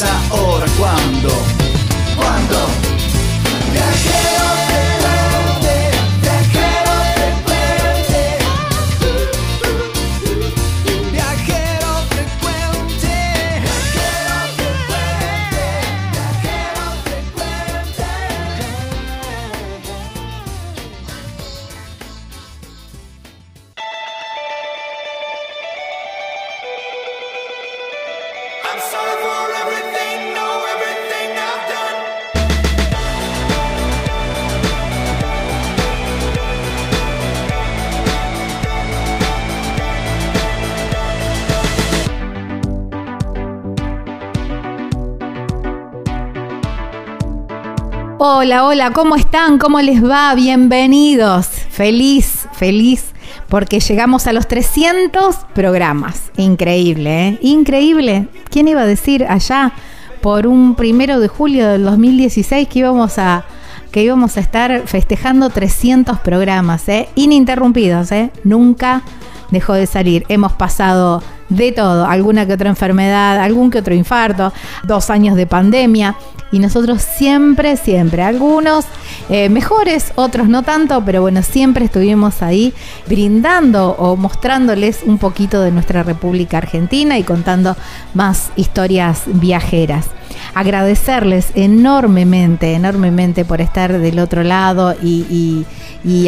Si 0.00 0.06
no 0.06 0.64
es 0.64 1.59
Hola, 48.22 48.66
hola, 48.66 48.90
¿cómo 48.90 49.16
están? 49.16 49.56
¿Cómo 49.56 49.80
les 49.80 50.04
va? 50.04 50.34
Bienvenidos. 50.34 51.46
Feliz, 51.46 52.46
feliz, 52.52 53.14
porque 53.48 53.80
llegamos 53.80 54.26
a 54.26 54.34
los 54.34 54.46
300 54.46 55.36
programas. 55.54 56.30
Increíble, 56.36 57.28
¿eh? 57.28 57.38
Increíble. 57.40 58.28
¿Quién 58.50 58.68
iba 58.68 58.82
a 58.82 58.86
decir 58.86 59.24
allá 59.26 59.72
por 60.20 60.46
un 60.46 60.74
primero 60.74 61.18
de 61.18 61.28
julio 61.28 61.66
del 61.66 61.82
2016 61.84 62.68
que 62.68 62.80
íbamos 62.80 63.18
a 63.18 63.46
que 63.90 64.02
íbamos 64.02 64.36
a 64.36 64.40
estar 64.40 64.82
festejando 64.84 65.48
300 65.48 66.18
programas, 66.18 66.86
¿eh? 66.90 67.08
Ininterrumpidos, 67.14 68.12
¿eh? 68.12 68.30
Nunca 68.44 69.00
dejó 69.50 69.72
de 69.72 69.86
salir. 69.86 70.26
Hemos 70.28 70.52
pasado 70.52 71.22
de 71.48 71.72
todo, 71.72 72.04
alguna 72.04 72.46
que 72.46 72.52
otra 72.52 72.68
enfermedad, 72.68 73.40
algún 73.40 73.70
que 73.70 73.78
otro 73.78 73.94
infarto, 73.94 74.52
dos 74.84 75.08
años 75.08 75.36
de 75.36 75.46
pandemia. 75.46 76.16
Y 76.52 76.58
nosotros 76.58 77.02
siempre, 77.02 77.76
siempre, 77.76 78.22
algunos 78.22 78.84
eh, 79.28 79.48
mejores, 79.48 80.12
otros 80.16 80.48
no 80.48 80.62
tanto, 80.62 81.02
pero 81.04 81.20
bueno, 81.22 81.42
siempre 81.42 81.84
estuvimos 81.84 82.42
ahí 82.42 82.74
brindando 83.06 83.90
o 83.90 84.16
mostrándoles 84.16 85.00
un 85.04 85.18
poquito 85.18 85.62
de 85.62 85.70
nuestra 85.70 86.02
República 86.02 86.58
Argentina 86.58 87.18
y 87.18 87.22
contando 87.22 87.76
más 88.14 88.50
historias 88.56 89.22
viajeras. 89.26 90.06
Agradecerles 90.54 91.52
enormemente, 91.54 92.74
enormemente 92.74 93.44
por 93.44 93.60
estar 93.60 93.98
del 93.98 94.18
otro 94.18 94.42
lado 94.42 94.94
y, 95.02 95.66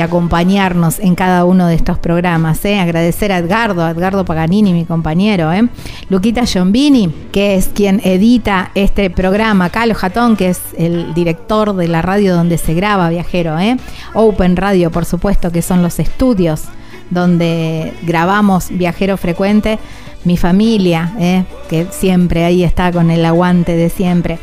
acompañarnos 0.02 0.98
en 0.98 1.14
cada 1.14 1.44
uno 1.44 1.66
de 1.66 1.74
estos 1.74 1.98
programas. 1.98 2.64
¿eh? 2.64 2.78
Agradecer 2.78 3.32
a 3.32 3.38
Edgardo, 3.38 3.84
a 3.84 3.90
Edgardo 3.90 4.24
Paganini, 4.24 4.72
mi 4.72 4.84
compañero, 4.84 5.52
¿eh? 5.52 5.66
Luquita 6.08 6.44
Giombini, 6.44 7.12
que 7.32 7.54
es 7.54 7.68
quien 7.68 8.00
edita 8.04 8.70
este 8.74 9.08
programa, 9.08 9.70
Carlos 9.70 9.96
Que 10.36 10.50
es 10.50 10.60
el 10.76 11.14
director 11.14 11.74
de 11.74 11.88
la 11.88 12.02
radio 12.02 12.34
donde 12.34 12.58
se 12.58 12.74
graba 12.74 13.08
Viajero, 13.08 13.58
¿eh? 13.58 13.78
Open 14.12 14.56
Radio, 14.56 14.90
por 14.90 15.06
supuesto, 15.06 15.50
que 15.50 15.62
son 15.62 15.82
los 15.82 15.98
estudios 15.98 16.64
donde 17.08 17.94
grabamos 18.02 18.68
Viajero 18.70 19.16
Frecuente, 19.16 19.78
mi 20.24 20.36
familia, 20.36 21.12
¿eh? 21.18 21.44
que 21.68 21.86
siempre 21.90 22.44
ahí 22.44 22.62
está 22.62 22.92
con 22.92 23.10
el 23.10 23.24
aguante 23.24 23.74
de 23.74 23.88
siempre. 23.88 24.38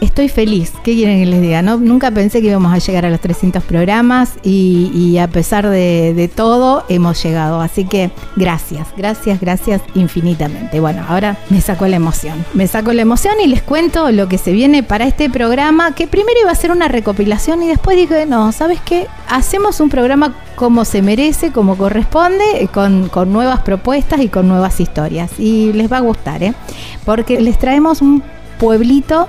Estoy 0.00 0.28
feliz, 0.28 0.72
¿qué 0.84 0.94
quieren 0.94 1.18
que 1.18 1.26
les 1.26 1.40
diga? 1.40 1.60
No, 1.60 1.76
nunca 1.76 2.12
pensé 2.12 2.40
que 2.40 2.46
íbamos 2.46 2.72
a 2.72 2.78
llegar 2.78 3.04
a 3.04 3.10
los 3.10 3.18
300 3.18 3.64
programas 3.64 4.34
y, 4.44 5.18
a 5.18 5.26
pesar 5.26 5.68
de, 5.68 6.14
de 6.14 6.28
todo 6.28 6.84
hemos 6.88 7.20
llegado. 7.20 7.60
Así 7.60 7.84
que 7.84 8.12
gracias, 8.36 8.86
gracias, 8.96 9.40
gracias 9.40 9.82
infinitamente. 9.96 10.78
Bueno, 10.78 11.04
ahora 11.08 11.36
me 11.50 11.60
sacó 11.60 11.88
la 11.88 11.96
emoción. 11.96 12.44
Me 12.54 12.68
sacó 12.68 12.92
la 12.92 13.02
emoción 13.02 13.34
y 13.42 13.48
les 13.48 13.60
cuento 13.60 14.12
lo 14.12 14.28
que 14.28 14.38
se 14.38 14.52
viene 14.52 14.84
para 14.84 15.04
este 15.04 15.28
programa, 15.30 15.92
que 15.96 16.06
primero 16.06 16.38
iba 16.42 16.52
a 16.52 16.54
ser 16.54 16.70
una 16.70 16.86
recopilación 16.86 17.64
y 17.64 17.66
después 17.66 17.96
dije, 17.96 18.24
no, 18.24 18.52
¿sabes 18.52 18.80
qué? 18.84 19.08
Hacemos 19.28 19.80
un 19.80 19.88
programa 19.88 20.32
como 20.54 20.84
se 20.84 21.02
merece, 21.02 21.50
como 21.50 21.76
corresponde, 21.76 22.68
con, 22.72 23.08
con 23.08 23.32
nuevas 23.32 23.62
propuestas 23.62 24.20
y 24.20 24.28
con 24.28 24.46
nuevas 24.46 24.78
historias. 24.78 25.32
Y 25.40 25.72
les 25.72 25.90
va 25.90 25.96
a 25.96 26.00
gustar, 26.00 26.44
¿eh? 26.44 26.54
Porque 27.04 27.40
les 27.40 27.58
traemos 27.58 28.00
un 28.00 28.22
pueblito 28.60 29.28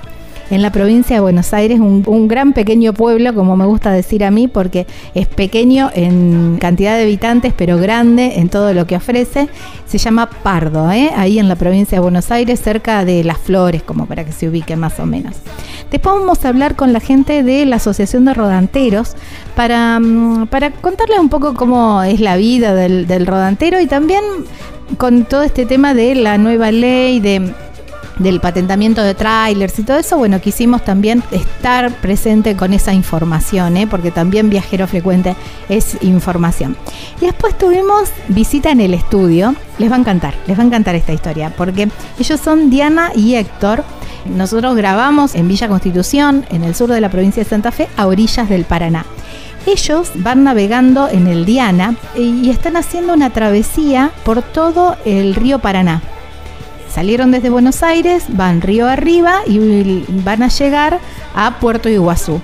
en 0.50 0.62
la 0.62 0.72
provincia 0.72 1.16
de 1.16 1.20
Buenos 1.20 1.54
Aires, 1.54 1.78
un, 1.78 2.28
gran 2.28 2.52
pequeño 2.52 2.92
pueblo, 2.92 3.34
como 3.34 3.56
me 3.56 3.66
gusta 3.66 3.92
decir 3.92 4.24
a 4.24 4.30
mí, 4.30 4.48
porque 4.48 4.86
es 5.14 5.28
pequeño 5.28 5.90
en 5.94 6.58
cantidad 6.60 6.96
de 6.96 7.04
habitantes, 7.04 7.54
pero 7.56 7.78
grande 7.78 8.38
en 8.40 8.48
todo 8.48 8.74
lo 8.74 8.86
que 8.86 8.96
ofrece. 8.96 9.48
Se 9.86 9.98
llama 9.98 10.28
Pardo, 10.28 10.90
¿eh? 10.90 11.10
ahí 11.16 11.38
en 11.38 11.48
la 11.48 11.56
provincia 11.56 11.96
de 11.96 12.02
Buenos 12.02 12.30
Aires, 12.30 12.60
cerca 12.60 13.04
de 13.04 13.22
Las 13.24 13.38
Flores, 13.38 13.82
como 13.82 14.06
para 14.06 14.24
que 14.24 14.32
se 14.32 14.48
ubiquen 14.48 14.80
más 14.80 14.98
o 14.98 15.06
menos. 15.06 15.36
Después 15.90 16.16
vamos 16.16 16.44
a 16.44 16.48
hablar 16.48 16.76
con 16.76 16.92
la 16.92 17.00
gente 17.00 17.42
de 17.42 17.64
la 17.66 17.76
Asociación 17.76 18.24
de 18.24 18.34
Rodanteros 18.34 19.14
para, 19.54 19.98
mm, 20.00 20.48
para 20.48 20.70
contarles 20.70 21.18
un 21.18 21.28
poco 21.28 21.54
cómo 21.54 22.02
es 22.02 22.20
la 22.20 22.36
vida 22.36 22.74
del, 22.74 23.06
del 23.06 23.26
rodantero 23.26 23.80
y 23.80 23.86
también 23.86 24.22
con 24.96 25.24
todo 25.24 25.42
este 25.42 25.66
tema 25.66 25.94
de 25.94 26.14
la 26.14 26.38
nueva 26.38 26.72
ley 26.72 27.20
de 27.20 27.52
del 28.20 28.38
patentamiento 28.38 29.02
de 29.02 29.14
trailers 29.14 29.78
y 29.78 29.82
todo 29.82 29.96
eso, 29.96 30.18
bueno, 30.18 30.40
quisimos 30.40 30.84
también 30.84 31.24
estar 31.32 31.90
presente 31.96 32.54
con 32.54 32.72
esa 32.72 32.92
información, 32.92 33.76
¿eh? 33.76 33.86
porque 33.86 34.10
también 34.10 34.50
viajero 34.50 34.86
frecuente 34.86 35.34
es 35.68 35.96
información. 36.02 36.76
Y 37.20 37.26
después 37.26 37.56
tuvimos 37.56 38.10
visita 38.28 38.70
en 38.70 38.80
el 38.80 38.94
estudio, 38.94 39.54
les 39.78 39.90
va 39.90 39.96
a 39.96 40.00
encantar, 40.00 40.34
les 40.46 40.58
va 40.58 40.62
a 40.62 40.66
encantar 40.66 40.94
esta 40.94 41.12
historia, 41.12 41.52
porque 41.56 41.88
ellos 42.18 42.40
son 42.40 42.70
Diana 42.70 43.10
y 43.16 43.34
Héctor. 43.34 43.82
Nosotros 44.26 44.76
grabamos 44.76 45.34
en 45.34 45.48
Villa 45.48 45.68
Constitución, 45.68 46.44
en 46.50 46.62
el 46.62 46.74
sur 46.74 46.90
de 46.90 47.00
la 47.00 47.08
provincia 47.08 47.42
de 47.42 47.48
Santa 47.48 47.72
Fe, 47.72 47.88
a 47.96 48.06
orillas 48.06 48.50
del 48.50 48.64
Paraná. 48.64 49.06
Ellos 49.66 50.10
van 50.14 50.44
navegando 50.44 51.08
en 51.08 51.26
el 51.26 51.46
Diana 51.46 51.94
y 52.14 52.50
están 52.50 52.76
haciendo 52.76 53.14
una 53.14 53.30
travesía 53.30 54.10
por 54.24 54.42
todo 54.42 54.96
el 55.06 55.34
río 55.34 55.58
Paraná. 55.58 56.02
Salieron 56.92 57.30
desde 57.30 57.50
Buenos 57.50 57.82
Aires, 57.82 58.24
van 58.28 58.60
río 58.60 58.88
arriba 58.88 59.40
y 59.46 60.04
van 60.24 60.42
a 60.42 60.48
llegar 60.48 60.98
a 61.34 61.58
Puerto 61.60 61.88
Iguazú. 61.88 62.40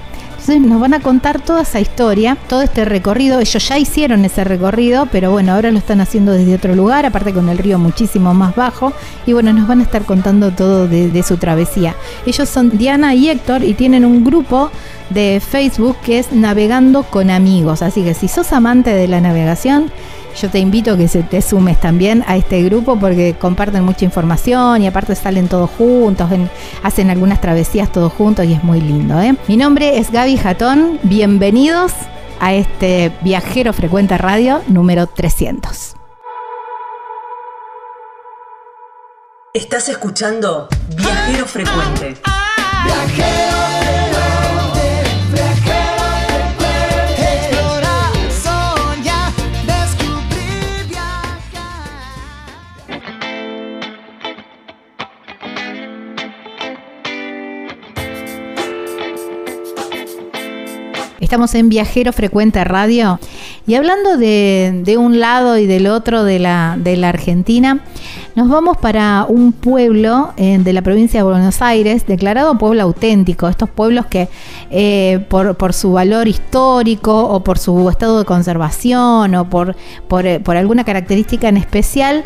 Entonces 0.46 0.70
nos 0.70 0.80
van 0.80 0.94
a 0.94 1.00
contar 1.00 1.40
toda 1.40 1.62
esa 1.62 1.80
historia, 1.80 2.36
todo 2.48 2.62
este 2.62 2.84
recorrido. 2.84 3.40
Ellos 3.40 3.68
ya 3.68 3.78
hicieron 3.78 4.24
ese 4.24 4.44
recorrido, 4.44 5.06
pero 5.10 5.32
bueno, 5.32 5.52
ahora 5.52 5.72
lo 5.72 5.78
están 5.78 6.00
haciendo 6.00 6.30
desde 6.30 6.54
otro 6.54 6.76
lugar, 6.76 7.04
aparte 7.04 7.34
con 7.34 7.48
el 7.48 7.58
río 7.58 7.80
muchísimo 7.80 8.32
más 8.32 8.54
bajo. 8.54 8.92
Y 9.26 9.32
bueno, 9.32 9.52
nos 9.52 9.66
van 9.66 9.80
a 9.80 9.82
estar 9.82 10.04
contando 10.04 10.52
todo 10.52 10.86
de, 10.86 11.22
su 11.24 11.36
travesía. 11.38 11.96
Ellos 12.26 12.48
son 12.48 12.78
Diana 12.78 13.12
y 13.16 13.28
Héctor 13.28 13.64
y 13.64 13.74
tienen 13.74 14.04
un 14.04 14.22
grupo 14.22 14.70
de 15.10 15.42
Facebook 15.44 15.96
que 16.04 16.20
es 16.20 16.30
Navegando 16.30 17.02
con 17.02 17.30
Amigos. 17.30 17.82
Así 17.82 18.04
que 18.04 18.14
si 18.14 18.28
sos 18.28 18.52
amante 18.52 18.90
de 18.90 19.08
la 19.08 19.20
navegación, 19.20 19.90
yo 20.40 20.50
te 20.50 20.58
invito 20.58 20.92
a 20.92 20.96
que 20.96 21.08
se 21.08 21.22
te 21.22 21.40
sumes 21.40 21.80
también 21.80 22.24
a 22.26 22.36
este 22.36 22.62
grupo 22.62 22.98
porque 22.98 23.34
comparten 23.38 23.84
mucha 23.84 24.04
información 24.04 24.82
y 24.82 24.86
aparte 24.86 25.14
salen 25.14 25.48
todos 25.48 25.70
juntos, 25.70 26.28
hacen 26.82 27.10
algunas 27.10 27.40
travesías 27.40 27.90
todos 27.90 28.12
juntos 28.12 28.44
y 28.44 28.52
es 28.52 28.62
muy 28.62 28.80
lindo. 28.80 29.20
¿eh? 29.20 29.34
Mi 29.48 29.56
nombre 29.56 29.98
es 29.98 30.10
Gaby 30.10 30.36
Jatón, 30.36 30.98
bienvenidos 31.02 31.92
a 32.40 32.52
este 32.52 33.12
Viajero 33.22 33.72
Frecuente 33.72 34.18
Radio 34.18 34.62
número 34.68 35.06
300. 35.06 35.94
Estás 39.54 39.88
escuchando 39.88 40.68
Viajero 40.96 41.46
Frecuente. 41.46 42.14
Viajero 42.84 43.75
Estamos 61.26 61.56
en 61.56 61.68
Viajero 61.68 62.12
Frecuente 62.12 62.62
Radio 62.62 63.18
y 63.66 63.74
hablando 63.74 64.16
de, 64.16 64.96
un 64.96 65.18
lado 65.18 65.58
y 65.58 65.66
del 65.66 65.88
otro 65.88 66.22
de 66.22 66.38
la, 66.38 66.78
Argentina, 67.02 67.80
nos 68.36 68.48
vamos 68.48 68.76
para 68.76 69.26
un 69.28 69.50
pueblo 69.50 70.32
eh, 70.36 70.58
de 70.60 70.72
la 70.72 70.82
provincia 70.82 71.18
de 71.18 71.24
Buenos 71.24 71.62
Aires, 71.62 72.06
declarado 72.06 72.56
pueblo 72.58 72.80
auténtico. 72.82 73.48
Estos 73.48 73.68
pueblos 73.68 74.06
que 74.06 74.28
eh, 74.70 75.26
por, 75.28 75.72
su 75.72 75.94
valor 75.94 76.28
histórico 76.28 77.24
o 77.24 77.42
por 77.42 77.58
su 77.58 77.90
estado 77.90 78.20
de 78.20 78.24
conservación 78.24 79.34
o 79.34 79.50
por, 79.50 79.74
eh, 80.24 80.38
por 80.38 80.56
alguna 80.56 80.84
característica 80.84 81.48
en 81.48 81.56
especial 81.56 82.22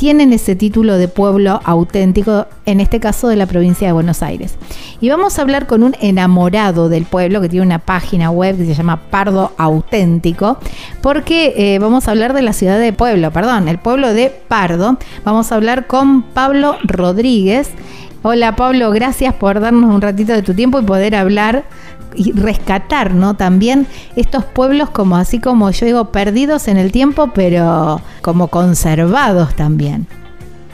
tienen 0.00 0.32
ese 0.32 0.56
título 0.56 0.96
de 0.96 1.08
pueblo 1.08 1.60
auténtico, 1.62 2.46
en 2.64 2.80
este 2.80 3.00
caso 3.00 3.28
de 3.28 3.36
la 3.36 3.44
provincia 3.44 3.86
de 3.86 3.92
Buenos 3.92 4.22
Aires. 4.22 4.54
Y 4.98 5.10
vamos 5.10 5.38
a 5.38 5.42
hablar 5.42 5.66
con 5.66 5.82
un 5.82 5.94
enamorado 6.00 6.88
del 6.88 7.04
pueblo 7.04 7.42
que 7.42 7.50
tiene 7.50 7.66
una 7.66 7.80
página 7.80 8.30
web 8.30 8.56
que 8.56 8.64
se 8.64 8.72
llama 8.72 8.96
Pardo 9.10 9.52
Auténtico, 9.58 10.56
porque 11.02 11.52
eh, 11.54 11.78
vamos 11.80 12.08
a 12.08 12.12
hablar 12.12 12.32
de 12.32 12.40
la 12.40 12.54
ciudad 12.54 12.80
de 12.80 12.94
Pueblo, 12.94 13.30
perdón, 13.30 13.68
el 13.68 13.78
pueblo 13.78 14.14
de 14.14 14.30
Pardo. 14.30 14.96
Vamos 15.22 15.52
a 15.52 15.56
hablar 15.56 15.86
con 15.86 16.22
Pablo 16.22 16.76
Rodríguez. 16.82 17.68
Hola 18.22 18.56
Pablo, 18.56 18.92
gracias 18.92 19.34
por 19.34 19.60
darnos 19.60 19.94
un 19.94 20.00
ratito 20.00 20.32
de 20.32 20.40
tu 20.40 20.54
tiempo 20.54 20.80
y 20.80 20.82
poder 20.82 21.14
hablar 21.14 21.64
y 22.14 22.32
rescatar, 22.32 23.14
¿no? 23.14 23.34
También 23.34 23.86
estos 24.16 24.44
pueblos 24.44 24.90
como 24.90 25.16
así 25.16 25.40
como 25.40 25.70
yo 25.70 25.86
digo, 25.86 26.12
perdidos 26.12 26.68
en 26.68 26.76
el 26.76 26.92
tiempo, 26.92 27.30
pero 27.34 28.00
como 28.22 28.48
conservados 28.48 29.54
también. 29.54 30.06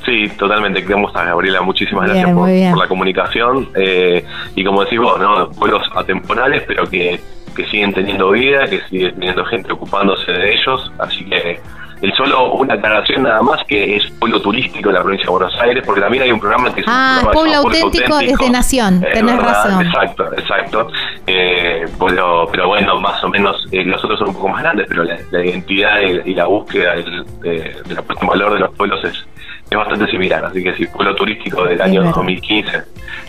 Sí, 0.04 0.28
totalmente. 0.38 0.82
Queremos 0.82 1.14
a 1.16 1.24
Gabriela. 1.24 1.62
Muchísimas 1.62 2.08
gracias 2.08 2.32
por, 2.32 2.78
la 2.78 2.86
comunicación. 2.86 3.68
Eh, 3.74 4.24
y 4.54 4.64
como 4.64 4.84
decís 4.84 5.00
vos, 5.00 5.18
¿no? 5.18 5.50
pueblos 5.50 5.82
atemporales, 5.96 6.62
pero 6.66 6.88
que, 6.88 7.20
que 7.56 7.66
siguen 7.66 7.92
teniendo 7.92 8.30
vida, 8.30 8.66
que 8.66 8.80
sigue 8.88 9.12
teniendo 9.12 9.44
gente 9.46 9.72
ocupándose 9.72 10.30
de 10.30 10.54
ellos. 10.54 10.92
Así 10.98 11.24
que 11.24 11.60
el 12.02 12.12
solo 12.14 12.52
una 12.54 12.74
aclaración 12.74 13.22
nada 13.22 13.42
más 13.42 13.64
que 13.66 13.96
es 13.96 14.10
pueblo 14.18 14.40
turístico 14.40 14.88
de 14.88 14.94
la 14.94 15.02
provincia 15.02 15.26
de 15.26 15.30
Buenos 15.30 15.60
Aires, 15.60 15.82
porque 15.84 16.00
también 16.00 16.24
hay 16.24 16.32
un 16.32 16.40
programa 16.40 16.74
que 16.74 16.80
es 16.82 16.86
ah, 16.88 17.22
un 17.24 17.30
pueblo, 17.30 17.54
auténtico, 17.56 18.18
es 18.20 18.38
de 18.38 18.50
nación, 18.50 19.04
tenés 19.12 19.38
razón. 19.38 19.86
Exacto, 19.86 20.32
exacto. 20.36 20.88
Eh, 21.26 21.86
pero, 21.98 22.48
pero 22.50 22.68
bueno, 22.68 23.00
más 23.00 23.22
o 23.24 23.28
menos 23.28 23.66
eh, 23.72 23.84
los 23.84 24.02
otros 24.04 24.18
son 24.18 24.28
un 24.28 24.34
poco 24.34 24.48
más 24.48 24.62
grandes, 24.62 24.86
pero 24.88 25.04
la, 25.04 25.44
identidad 25.44 26.00
y, 26.24 26.34
la 26.34 26.46
búsqueda 26.46 26.94
de, 27.40 27.76
la 27.94 28.02
puesta 28.02 28.24
en 28.24 28.28
valor 28.28 28.54
de 28.54 28.60
los 28.60 28.74
pueblos 28.74 29.02
es, 29.04 29.26
es 29.70 29.76
bastante 29.76 30.10
similar, 30.10 30.44
así 30.44 30.62
que 30.62 30.74
sí, 30.74 30.86
pueblo 30.86 31.14
turístico 31.14 31.64
del 31.64 31.80
año 31.80 32.02
2015 32.04 32.82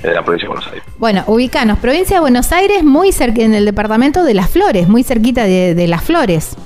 de 0.04 0.14
la 0.14 0.22
provincia 0.22 0.46
de 0.46 0.54
Buenos 0.54 0.68
Aires. 0.68 0.84
Bueno, 0.98 1.24
ubicanos, 1.28 1.80
provincia 1.80 2.18
de 2.18 2.22
Buenos 2.22 2.52
Aires, 2.52 2.84
muy 2.84 3.12
cerca 3.12 3.42
en 3.42 3.54
el 3.54 3.66
departamento 3.66 4.24
de 4.24 4.34
Las 4.34 4.50
Flores, 4.50 4.90
muy 4.90 5.04
cerquita 5.04 5.46
de, 5.46 5.74
de 5.74 5.88
Las 5.88 6.04
Flores. 6.04 6.58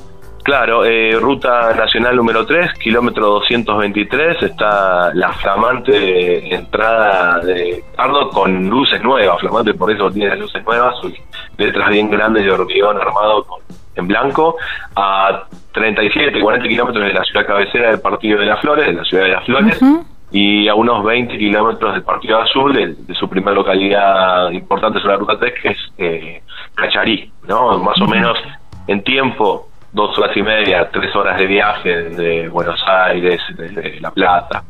Claro, 0.44 0.84
eh, 0.86 1.12
ruta 1.20 1.74
nacional 1.76 2.16
número 2.16 2.46
3, 2.46 2.74
kilómetro 2.80 3.28
223, 3.28 4.42
está 4.42 5.14
la 5.14 5.32
flamante 5.34 6.54
entrada 6.54 7.40
de 7.40 7.84
Pardo 7.96 8.30
con 8.30 8.68
luces 8.68 9.04
nuevas, 9.04 9.40
flamante 9.40 9.76
por 9.76 9.92
eso 9.92 10.10
tiene 10.10 10.36
luces 10.36 10.64
nuevas, 10.66 10.96
sus 11.00 11.14
letras 11.58 11.90
bien 11.90 12.10
grandes 12.10 12.44
de 12.44 12.52
hormigón 12.52 12.98
armado 12.98 13.46
en 13.94 14.08
blanco, 14.08 14.56
a 14.96 15.44
37, 15.74 16.42
40 16.42 16.68
kilómetros 16.68 17.06
de 17.06 17.14
la 17.14 17.24
ciudad 17.24 17.46
cabecera 17.46 17.92
del 17.92 18.02
Partido 18.02 18.40
de 18.40 18.46
las 18.48 18.60
Flores, 18.62 18.88
de 18.88 18.94
la 18.94 19.04
ciudad 19.04 19.24
de 19.26 19.30
las 19.30 19.46
Flores, 19.46 19.80
y 20.32 20.68
a 20.68 20.74
unos 20.74 21.04
20 21.04 21.38
kilómetros 21.38 21.94
del 21.94 22.04
Partido 22.04 22.40
Azul, 22.40 22.74
de, 22.74 23.14
su 23.14 23.30
primera 23.30 23.54
localidad 23.54 24.50
importante 24.50 25.00
sobre 25.00 25.14
la 25.14 25.20
ruta 25.20 25.38
3, 25.38 25.54
que 25.62 25.70
es 25.70 25.78
eh, 26.00 26.44
Cacharí, 26.74 27.32
¿no? 27.48 27.78
Más 27.80 28.02
o 28.02 28.08
menos 28.08 28.38
en 28.88 29.04
tiempo 29.04 29.71
dos 29.94 30.18
horas 30.18 30.36
y 30.36 30.42
media, 30.42 30.90
tres 30.92 31.14
horas 31.16 31.38
de 31.38 31.46
viaje 31.48 31.90
desde 31.90 32.48
Buenos 32.50 32.80
Aires, 32.88 33.42
desde 33.58 34.00
La 34.00 34.12
Plata. 34.12 34.64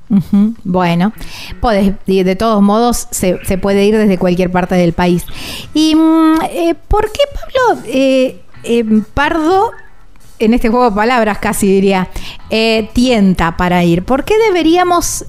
Bueno, 0.64 1.14
podés, 1.60 1.94
de 2.06 2.36
todos 2.36 2.62
modos 2.62 3.08
se, 3.12 3.38
puede 3.58 3.86
ir 3.86 3.98
desde 3.98 4.18
cualquier 4.18 4.52
parte 4.52 4.76
del 4.76 4.94
país. 4.94 5.26
¿Y 5.74 5.96
mm, 5.96 6.42
eh, 6.50 6.76
por 6.88 7.12
qué, 7.12 7.22
Pablo, 7.34 7.82
eh, 7.86 8.42
eh, 8.64 8.84
Pardo, 9.14 9.72
en 10.40 10.56
este 10.56 10.70
juego 10.70 10.90
de 10.90 10.96
palabras 10.96 11.38
casi 11.38 11.68
diría, 11.68 12.08
tienta 12.94 13.58
para 13.58 13.84
ir? 13.84 14.04
¿Por 14.04 14.24
qué 14.26 14.34
deberíamos 14.48 15.24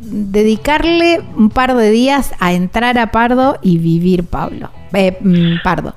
dedicarle 0.00 1.22
un 1.36 1.50
par 1.50 1.76
de 1.76 1.90
días 1.90 2.32
a 2.40 2.52
entrar 2.52 2.98
a 2.98 3.12
Pardo 3.12 3.58
y 3.62 3.78
vivir 3.78 4.24
Pablo? 4.24 4.70
Mm, 5.20 5.62
Pardo. 5.62 5.94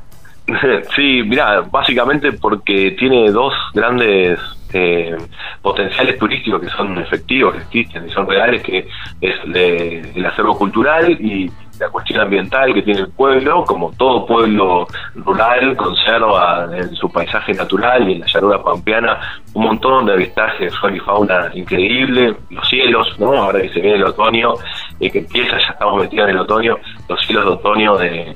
Sí, 0.96 1.24
mira, 1.26 1.62
básicamente 1.62 2.32
porque 2.34 2.92
tiene 2.92 3.32
dos 3.32 3.54
grandes 3.74 4.40
eh, 4.74 5.18
potenciales 5.62 6.18
turísticos 6.18 6.62
que 6.62 6.70
son 6.70 6.98
efectivos, 6.98 7.56
que 7.56 7.62
existen 7.62 8.08
y 8.08 8.12
son 8.12 8.28
reales, 8.28 8.62
que 8.62 8.88
es 9.22 9.36
el 9.54 10.26
acervo 10.26 10.58
cultural 10.58 11.12
y 11.12 11.50
la 11.80 11.90
cuestión 11.90 12.20
ambiental 12.20 12.74
que 12.74 12.82
tiene 12.82 13.02
el 13.02 13.10
pueblo, 13.10 13.64
como 13.64 13.92
todo 13.98 14.26
pueblo 14.26 14.86
rural 15.16 15.76
conserva 15.78 16.68
en 16.74 16.94
su 16.96 17.10
paisaje 17.10 17.54
natural 17.54 18.08
y 18.08 18.14
en 18.14 18.20
la 18.20 18.26
llanura 18.28 18.62
pampeana 18.62 19.18
un 19.54 19.64
montón 19.64 20.06
de 20.06 20.14
avistajes, 20.14 20.78
flora 20.78 20.96
y 20.96 21.00
fauna 21.00 21.52
increíble, 21.54 22.36
los 22.50 22.68
cielos, 22.68 23.18
¿no? 23.18 23.34
Ahora 23.34 23.62
que 23.62 23.70
se 23.70 23.80
viene 23.80 23.96
el 23.96 24.04
otoño, 24.04 24.54
y 25.00 25.10
que 25.10 25.20
empieza, 25.20 25.58
ya 25.58 25.72
estamos 25.72 26.02
metidos 26.02 26.30
en 26.30 26.36
el 26.36 26.42
otoño, 26.42 26.78
los 27.08 27.26
cielos 27.26 27.46
de 27.46 27.52
otoño 27.52 27.98
de 27.98 28.36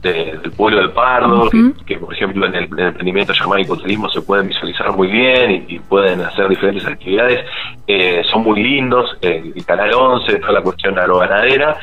del 0.00 0.52
pueblo 0.56 0.82
de 0.82 0.88
Pardo, 0.88 1.50
que, 1.86 1.98
por 1.98 2.14
ejemplo 2.14 2.46
en 2.46 2.54
el, 2.54 2.64
emprendimiento 2.64 3.32
llamado 3.32 3.76
turismo 3.76 4.08
se 4.08 4.22
pueden 4.22 4.48
visualizar 4.48 4.92
muy 4.92 5.08
bien 5.08 5.66
y, 5.68 5.78
pueden 5.78 6.20
hacer 6.20 6.48
diferentes 6.48 6.86
actividades, 6.86 7.44
eh, 7.86 8.22
son 8.30 8.42
muy 8.42 8.62
lindos, 8.62 9.16
el 9.20 9.64
Canal 9.66 9.92
11, 9.92 10.36
toda 10.36 10.52
la 10.52 10.62
cuestión 10.62 10.98
agroganadera, 10.98 11.78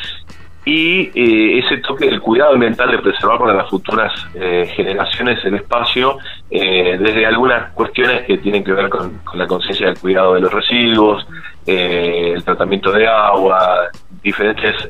y 0.68 1.10
eh, 1.16 1.60
ese 1.60 1.78
toque 1.78 2.08
del 2.08 2.20
cuidado 2.20 2.54
ambiental 2.54 2.92
de 2.92 2.98
preservar 2.98 3.40
para 3.40 3.54
las 3.54 3.70
futuras 3.70 4.12
eh, 4.34 4.70
generaciones 4.76 5.40
el 5.46 5.56
espacio, 5.56 6.18
eh, 6.52 6.98
desde 7.00 7.26
algunas 7.26 7.72
cuestiones 7.72 8.26
que 8.26 8.38
tienen 8.40 8.66
que 8.66 8.74
ver 8.74 8.90
con, 8.90 9.22
la 9.34 9.48
conciencia 9.48 9.88
del 9.88 9.98
cuidado 9.98 10.34
de 10.34 10.42
los 10.42 10.52
residuos, 10.52 11.26
el 11.68 12.44
tratamiento 12.44 12.92
de 12.92 13.08
agua, 13.08 13.90
diferentes 14.24 14.90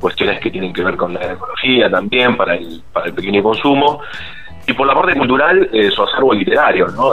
cuestiones 0.00 0.40
que 0.40 0.50
tienen 0.50 0.72
que 0.72 0.82
ver 0.82 0.96
con 0.96 1.14
la 1.14 1.32
ecología 1.32 1.90
también 1.90 2.36
para 2.36 2.54
el, 2.54 2.82
para 2.92 3.06
el 3.06 3.14
pequeño 3.14 3.42
consumo. 3.42 4.00
Y 4.66 4.72
por 4.72 4.86
la 4.86 4.94
parte 4.94 5.14
cultural, 5.14 5.70
su 5.94 6.02
acervo 6.02 6.34
literario, 6.34 6.88
¿no? 6.88 7.12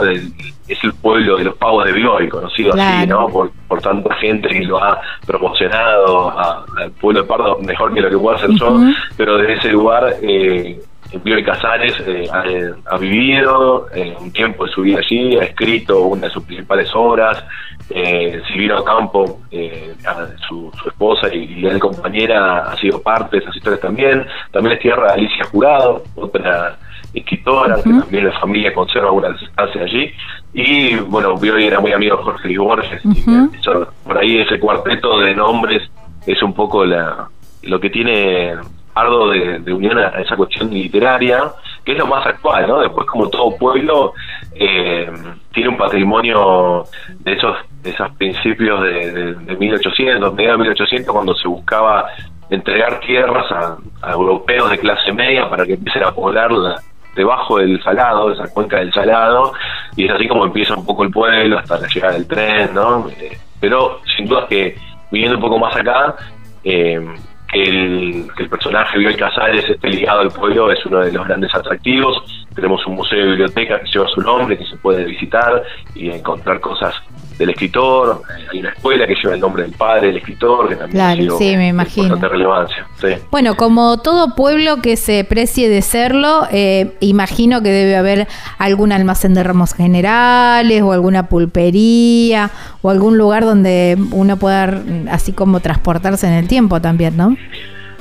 es 0.68 0.82
el 0.82 0.94
pueblo 0.94 1.36
de 1.36 1.44
los 1.44 1.56
pavos 1.56 1.84
de 1.84 1.92
Bioy, 1.92 2.28
conocido 2.28 2.72
así, 2.74 3.06
¿no? 3.06 3.28
Por, 3.28 3.50
por 3.68 3.82
tanta 3.82 4.14
gente 4.16 4.48
que 4.48 4.60
lo 4.60 4.82
ha 4.82 4.98
promocionado 5.26 6.38
al 6.38 6.90
pueblo 6.92 7.22
de 7.22 7.28
Pardo 7.28 7.58
mejor 7.58 7.92
que 7.92 8.00
lo 8.00 8.10
que 8.10 8.18
puedo 8.18 8.36
hacer 8.36 8.50
yo, 8.52 8.78
pero 9.16 9.36
desde 9.36 9.54
ese 9.54 9.68
lugar 9.72 10.14
eh, 10.22 10.80
Bioy 11.22 11.44
Casares 11.44 11.94
eh, 12.06 12.28
ha, 12.86 12.96
vivido 12.96 13.88
eh, 13.94 14.16
un 14.18 14.32
tiempo 14.32 14.64
de 14.64 14.72
su 14.72 14.82
vida 14.82 14.98
allí, 14.98 15.36
ha 15.36 15.44
escrito 15.44 16.00
una 16.02 16.28
de 16.28 16.32
sus 16.32 16.44
principales 16.44 16.88
obras, 16.94 17.44
eh, 17.90 18.40
Silvino 18.48 18.82
Campo, 18.82 19.40
eh, 19.50 19.94
su, 20.48 20.70
esposa 20.86 21.28
y, 21.32 21.66
y 21.66 21.78
compañera, 21.78 22.70
ha 22.70 22.76
sido 22.76 23.00
parte 23.02 23.36
de 23.36 23.42
esas 23.42 23.56
historias 23.56 23.80
también, 23.80 24.26
también 24.52 24.76
es 24.76 24.80
tierra 24.80 25.08
de 25.08 25.12
Alicia 25.14 25.44
Jurado, 25.44 26.02
otra 26.14 26.78
escritora, 27.12 27.76
que 27.76 27.90
también 27.90 28.26
la 28.26 28.40
familia 28.40 28.74
conserva 28.74 29.08
alguna 29.08 29.30
distancia 29.30 29.82
allí. 29.82 30.12
Y 30.52 30.96
bueno, 30.96 31.36
Bioy 31.36 31.66
era 31.66 31.80
muy 31.80 31.92
amigo 31.92 32.16
de 32.16 32.22
Jorge 32.22 32.58
Borges. 32.58 33.02
por 34.04 34.18
ahí 34.18 34.40
ese 34.40 34.58
cuarteto 34.58 35.20
de 35.20 35.34
nombres 35.34 35.88
es 36.26 36.42
un 36.42 36.54
poco 36.54 36.84
la, 36.84 37.28
lo 37.62 37.80
que 37.80 37.90
tiene 37.90 38.54
Ardo 38.94 39.30
de, 39.30 39.72
unión 39.72 39.98
a 39.98 40.20
esa 40.20 40.36
cuestión 40.36 40.70
literaria, 40.70 41.52
que 41.84 41.92
es 41.92 41.98
lo 41.98 42.06
más 42.06 42.24
actual, 42.26 42.68
¿no? 42.68 42.80
Después, 42.80 43.06
como 43.08 43.28
todo 43.28 43.56
pueblo, 43.56 44.12
eh, 44.54 45.10
tiene 45.52 45.68
un 45.68 45.76
patrimonio 45.76 46.84
de 47.20 47.32
esos, 47.32 47.56
de 47.82 47.90
esos 47.90 48.10
principios 48.12 48.82
de, 48.82 49.34
de, 49.34 49.56
1800, 49.56 50.34
medio 50.34 50.52
de 50.52 50.58
1800, 50.58 51.12
cuando 51.12 51.34
se 51.34 51.48
buscaba 51.48 52.06
entregar 52.50 53.00
tierras 53.00 53.50
a, 53.52 54.12
europeos 54.12 54.70
de 54.70 54.78
clase 54.78 55.12
media 55.12 55.48
para 55.48 55.64
que 55.64 55.74
empiecen 55.74 56.04
a 56.04 56.12
poblar 56.12 56.52
la, 56.52 56.80
debajo 57.16 57.58
del 57.58 57.82
salado, 57.82 58.32
esa 58.32 58.52
cuenca 58.52 58.78
del 58.78 58.92
salado, 58.92 59.52
y 59.96 60.06
es 60.06 60.10
así 60.10 60.28
como 60.28 60.44
empieza 60.44 60.74
un 60.74 60.84
poco 60.84 61.04
el 61.04 61.10
pueblo 61.10 61.58
hasta 61.58 61.78
la 61.78 61.88
llegada 61.88 62.14
del 62.14 62.26
tren, 62.26 62.74
¿no? 62.74 63.08
Eh, 63.08 63.38
pero 63.60 64.00
sin 64.16 64.26
duda 64.26 64.46
que 64.48 64.76
viniendo 65.10 65.36
un 65.36 65.42
poco 65.42 65.58
más 65.58 65.74
acá, 65.76 66.16
eh, 66.64 67.00
que, 67.52 67.62
el, 67.62 68.28
que 68.36 68.42
el 68.42 68.48
personaje 68.48 68.98
Bioy 68.98 69.14
Casares 69.14 69.68
esté 69.68 69.88
ligado 69.88 70.20
al 70.20 70.30
pueblo 70.30 70.72
es 70.72 70.84
uno 70.86 71.00
de 71.00 71.12
los 71.12 71.26
grandes 71.26 71.54
atractivos. 71.54 72.43
Tenemos 72.54 72.86
un 72.86 72.94
museo 72.94 73.18
de 73.18 73.26
biblioteca 73.30 73.80
que 73.80 73.90
lleva 73.92 74.06
su 74.08 74.20
nombre, 74.20 74.56
que 74.56 74.64
se 74.64 74.76
puede 74.76 75.04
visitar 75.04 75.62
y 75.94 76.10
encontrar 76.10 76.60
cosas 76.60 76.94
del 77.38 77.50
escritor, 77.50 78.22
hay 78.52 78.60
una 78.60 78.70
escuela 78.70 79.06
que 79.06 79.14
lleva 79.14 79.34
el 79.34 79.40
nombre 79.40 79.64
del 79.64 79.72
padre 79.72 80.08
del 80.08 80.18
escritor, 80.18 80.68
que 80.68 80.76
también 80.76 81.16
claro, 81.16 81.38
sí, 81.38 81.56
me 81.56 81.68
imagino. 81.68 82.14
relevancia. 82.16 82.86
Bueno, 83.30 83.56
como 83.56 83.98
todo 83.98 84.34
pueblo 84.34 84.80
que 84.80 84.96
se 84.96 85.24
precie 85.24 85.68
de 85.68 85.82
serlo, 85.82 86.46
eh, 86.52 86.96
imagino 87.00 87.62
que 87.62 87.70
debe 87.70 87.96
haber 87.96 88.28
algún 88.58 88.92
almacén 88.92 89.34
de 89.34 89.42
ramos 89.42 89.74
generales 89.74 90.82
o 90.82 90.92
alguna 90.92 91.28
pulpería 91.28 92.50
o 92.82 92.90
algún 92.90 93.18
lugar 93.18 93.44
donde 93.44 93.98
uno 94.12 94.36
pueda 94.36 94.80
así 95.10 95.32
como 95.32 95.60
transportarse 95.60 96.26
en 96.26 96.34
el 96.34 96.48
tiempo 96.48 96.80
también, 96.80 97.16
¿no? 97.16 97.36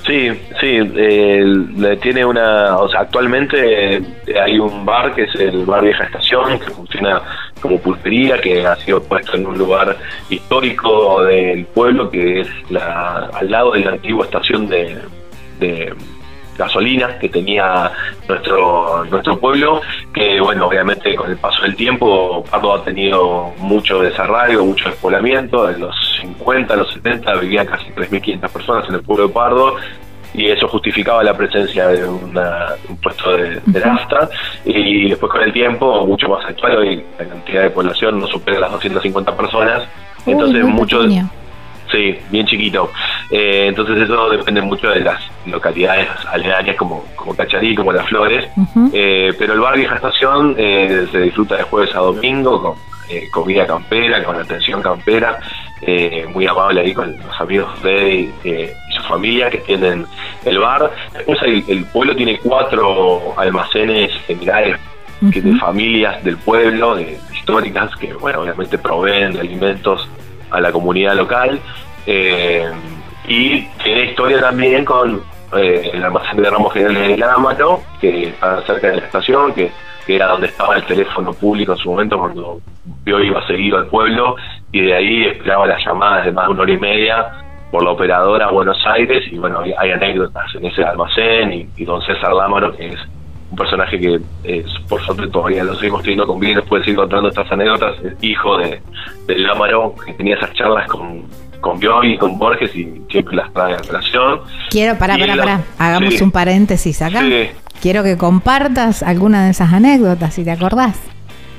Sí, 0.05 0.29
sí, 0.59 0.79
eh, 0.97 1.97
tiene 2.01 2.25
una, 2.25 2.77
o 2.77 2.89
sea, 2.89 3.01
actualmente 3.01 3.95
eh, 3.95 4.03
hay 4.43 4.59
un 4.59 4.85
bar 4.85 5.15
que 5.15 5.23
es 5.23 5.35
el 5.35 5.65
bar 5.65 5.81
Vieja 5.81 6.03
Estación, 6.03 6.59
que 6.59 6.71
funciona 6.71 7.21
como 7.61 7.79
pulpería, 7.79 8.37
que 8.41 8.65
ha 8.65 8.75
sido 8.75 9.01
puesto 9.01 9.37
en 9.37 9.47
un 9.47 9.57
lugar 9.57 9.97
histórico 10.29 11.23
del 11.23 11.65
pueblo, 11.67 12.09
que 12.11 12.41
es 12.41 12.49
la, 12.69 13.29
al 13.33 13.49
lado 13.49 13.71
de 13.71 13.79
la 13.79 13.91
antigua 13.91 14.25
estación 14.25 14.67
de, 14.67 14.97
de 15.61 15.93
gasolina 16.57 17.17
que 17.19 17.29
tenía 17.29 17.91
nuestro 18.27 19.05
nuestro 19.05 19.39
pueblo, 19.39 19.81
que 20.13 20.39
bueno, 20.39 20.67
obviamente 20.67 21.15
con 21.15 21.29
el 21.29 21.37
paso 21.37 21.61
del 21.63 21.75
tiempo 21.75 22.43
Pardo 22.49 22.75
ha 22.75 22.83
tenido 22.83 23.53
mucho 23.57 24.01
desarrollo, 24.01 24.65
mucho 24.65 24.89
despoblamiento, 24.89 25.69
en 25.69 25.79
los 25.81 25.95
50, 26.21 26.75
los 26.75 26.93
70 26.93 27.33
vivían 27.35 27.65
casi 27.65 27.85
3.500 27.91 28.49
personas 28.49 28.89
en 28.89 28.95
el 28.95 29.03
pueblo 29.03 29.27
de 29.27 29.33
Pardo 29.33 29.75
y 30.33 30.47
eso 30.49 30.67
justificaba 30.67 31.23
la 31.23 31.37
presencia 31.37 31.87
de 31.89 32.07
un 32.07 32.33
puesto 33.01 33.37
de, 33.37 33.61
de 33.65 33.83
y 34.65 35.09
después 35.09 35.31
con 35.31 35.41
el 35.41 35.53
tiempo, 35.53 36.05
mucho 36.07 36.27
más 36.27 36.43
actual, 36.45 36.77
hoy 36.77 37.03
la 37.19 37.25
cantidad 37.25 37.63
de 37.63 37.69
población 37.69 38.19
no 38.19 38.27
supera 38.27 38.59
las 38.59 38.71
250 38.71 39.37
personas, 39.37 39.83
entonces 40.25 40.65
mucho... 40.65 41.03
Sí, 41.93 42.17
bien 42.31 42.47
chiquito. 42.47 42.91
Eh, 43.29 43.67
entonces 43.67 43.99
eso 43.99 44.29
depende 44.31 44.61
mucho 44.63 44.89
de 44.89 45.01
las 45.01 45.21
localidades 45.45 46.07
aledañas 46.25 46.75
como, 46.75 47.05
como 47.15 47.35
Cacharí, 47.35 47.75
como 47.75 47.93
Las 47.93 48.07
Flores. 48.07 48.49
Eh, 48.91 49.31
pero 49.37 49.53
el 49.53 49.59
bar 49.59 49.77
Vieja 49.77 49.95
Estación 49.95 50.55
eh, 50.57 51.05
se 51.11 51.19
disfruta 51.19 51.55
de 51.55 51.63
jueves 51.63 51.93
a 51.95 51.99
domingo 51.99 52.61
con 52.61 52.93
comida 53.31 53.67
campera, 53.67 54.23
con 54.23 54.35
atención 54.37 54.81
campera, 54.81 55.39
muy 56.33 56.47
amable 56.47 56.81
ahí 56.81 56.93
con 56.95 57.15
los 57.15 57.39
amigos 57.41 57.83
de 57.83 58.31
y 58.43 58.93
su 58.95 59.03
familia 59.03 59.51
que 59.51 59.59
tienen 59.59 60.07
el 60.45 60.57
bar. 60.57 60.89
Después 61.13 61.37
el, 61.43 61.85
pueblo 61.93 62.15
tiene 62.15 62.39
cuatro 62.39 63.35
almacenes 63.37 64.11
generales 64.25 64.79
que 65.31 65.41
de 65.41 65.55
familias 65.57 66.23
del 66.23 66.37
pueblo, 66.37 66.95
de, 66.95 67.19
históricas, 67.35 67.95
que 67.97 68.13
bueno, 68.13 68.41
obviamente 68.41 68.79
proveen 68.79 69.33
de 69.33 69.41
alimentos 69.41 70.09
a 70.53 70.61
la 70.61 70.71
comunidad 70.71 71.15
local. 71.15 71.59
Eh, 72.05 72.69
y 73.27 73.61
tiene 73.83 74.05
historia 74.05 74.39
también 74.39 74.85
con 74.85 75.21
eh, 75.55 75.91
el 75.93 76.03
almacén 76.03 76.41
de 76.41 76.49
Ramos 76.49 76.73
General 76.73 77.07
de 77.07 77.17
Lámaro, 77.17 77.81
que 78.01 78.29
está 78.29 78.61
cerca 78.63 78.87
de 78.89 78.97
la 78.97 79.05
estación, 79.05 79.53
que, 79.53 79.71
era 80.05 80.27
donde 80.27 80.47
estaba 80.47 80.75
el 80.75 80.83
teléfono 80.83 81.31
público 81.31 81.71
en 81.71 81.77
su 81.77 81.89
momento 81.89 82.17
cuando 82.17 82.59
yo 83.05 83.19
iba 83.19 83.45
seguido 83.47 83.77
al 83.77 83.87
pueblo, 83.87 84.35
y 84.71 84.81
de 84.81 84.93
ahí 84.95 85.25
esperaba 85.27 85.65
las 85.65 85.85
llamadas 85.85 86.25
de 86.25 86.33
más 86.33 86.47
de 86.47 86.51
una 86.51 86.63
hora 86.63 86.73
y 86.73 86.77
media 86.77 87.27
por 87.71 87.83
la 87.83 87.91
operadora 87.91 88.51
Buenos 88.51 88.77
Aires, 88.85 89.23
y 89.31 89.37
bueno, 89.37 89.61
hay, 89.61 89.91
anécdotas 89.91 90.53
en 90.55 90.65
ese 90.65 90.83
almacén, 90.83 91.69
y, 91.77 91.85
don 91.85 92.01
César 92.01 92.33
Lámaro, 92.33 92.75
que 92.75 92.87
es 92.87 92.99
un 93.53 93.55
personaje 93.55 93.99
que 93.99 94.19
por 94.89 94.99
suerte 95.05 95.27
todavía 95.27 95.63
lo 95.63 95.75
seguimos 95.75 96.01
teniendo 96.01 96.25
con 96.25 96.39
bien, 96.39 96.55
después 96.55 96.83
de 96.83 96.91
ir 96.91 96.97
contando 96.97 97.29
estas 97.29 97.51
anécdotas, 97.51 97.95
el 98.03 98.17
hijo 98.21 98.57
de, 98.57 98.81
de 99.27 99.37
Lámaro, 99.37 99.93
que 100.03 100.13
tenía 100.13 100.35
esas 100.35 100.51
charlas 100.53 100.87
con, 100.87 101.23
con 101.61 101.79
Bioy 101.79 102.17
con 102.17 102.39
Borges 102.39 102.75
y 102.75 103.01
siempre 103.11 103.35
las 103.35 103.53
trae 103.53 103.75
a 103.75 103.77
relación. 103.77 104.41
Quiero, 104.71 104.97
para 104.97 105.17
para 105.17 105.35
para 105.35 105.61
hagamos 105.77 106.19
un 106.19 106.31
paréntesis 106.31 106.99
acá. 107.03 107.21
Quiero 107.79 108.03
que 108.03 108.17
compartas 108.17 109.03
alguna 109.03 109.45
de 109.45 109.51
esas 109.51 109.71
anécdotas, 109.71 110.33
si 110.33 110.43
te 110.43 110.51
acordás. 110.51 110.99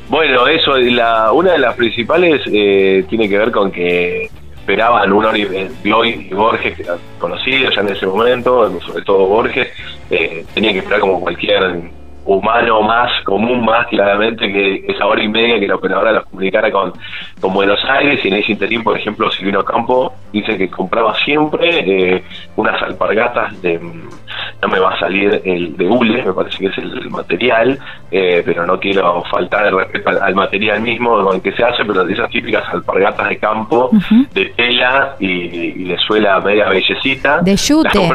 Bueno, 0.08 0.48
eso, 0.48 0.76
la, 0.76 1.32
una 1.32 1.52
de 1.52 1.58
las 1.58 1.76
principales 1.76 2.42
eh, 2.52 3.04
tiene 3.08 3.28
que 3.28 3.38
ver 3.38 3.52
con 3.52 3.70
que 3.70 4.30
esperaban 4.64 5.12
un 5.12 5.24
hora 5.26 5.38
Bioy 5.82 6.28
y 6.30 6.34
Borges, 6.34 6.74
que 6.74 6.82
eran 6.84 6.98
conocidos 7.18 7.74
ya 7.74 7.82
en 7.82 7.88
ese 7.90 8.06
momento, 8.06 8.80
sobre 8.80 9.04
todo 9.04 9.26
Borges, 9.26 9.68
eh, 10.10 10.42
tenían 10.54 10.72
que 10.72 10.78
esperar 10.78 11.00
como 11.00 11.20
cualquier 11.20 11.92
humano 12.24 12.80
más 12.80 13.12
común, 13.24 13.62
más 13.62 13.86
claramente 13.88 14.50
que 14.50 14.86
esa 14.88 15.04
hora 15.04 15.22
y 15.22 15.28
media 15.28 15.60
que 15.60 15.68
la 15.68 15.74
operadora 15.74 16.12
los 16.12 16.24
comunicara 16.24 16.72
con, 16.72 16.94
con 17.38 17.52
Buenos 17.52 17.78
Aires 17.84 18.24
y 18.24 18.28
en 18.28 18.34
ese 18.34 18.52
interín, 18.52 18.82
por 18.82 18.96
ejemplo, 18.96 19.30
Silvino 19.30 19.62
Campo 19.62 20.14
dice 20.32 20.56
que 20.56 20.70
compraba 20.70 21.14
siempre 21.16 22.14
eh, 22.14 22.24
unas 22.56 22.80
alpargatas 22.80 23.60
de, 23.60 23.78
no 24.62 24.68
me 24.68 24.78
va 24.78 24.94
a 24.94 24.98
salir 24.98 25.40
el 25.44 25.76
de 25.76 25.86
hule, 25.86 26.22
me 26.22 26.32
parece 26.32 26.58
que 26.58 26.66
es 26.66 26.78
el, 26.78 27.10
material, 27.10 27.78
eh, 28.10 28.42
pero 28.44 28.66
no 28.66 28.78
quiero 28.80 29.22
faltar 29.30 29.66
el 29.66 29.76
respeto 29.76 30.10
al, 30.10 30.34
material 30.34 30.80
mismo 30.80 31.22
con 31.22 31.36
el 31.36 31.42
que 31.42 31.52
se 31.52 31.62
hace, 31.62 31.84
pero 31.84 32.04
de 32.04 32.12
esas 32.12 32.30
típicas 32.30 32.64
alpargatas 32.72 33.28
de 33.28 33.38
campo, 33.38 33.90
de 34.32 34.46
tela 34.56 35.16
y, 35.18 35.84
de 35.84 35.98
suela 35.98 36.40
media 36.40 36.68
bellecita. 36.68 37.40
De 37.42 37.56
yute. 37.56 38.08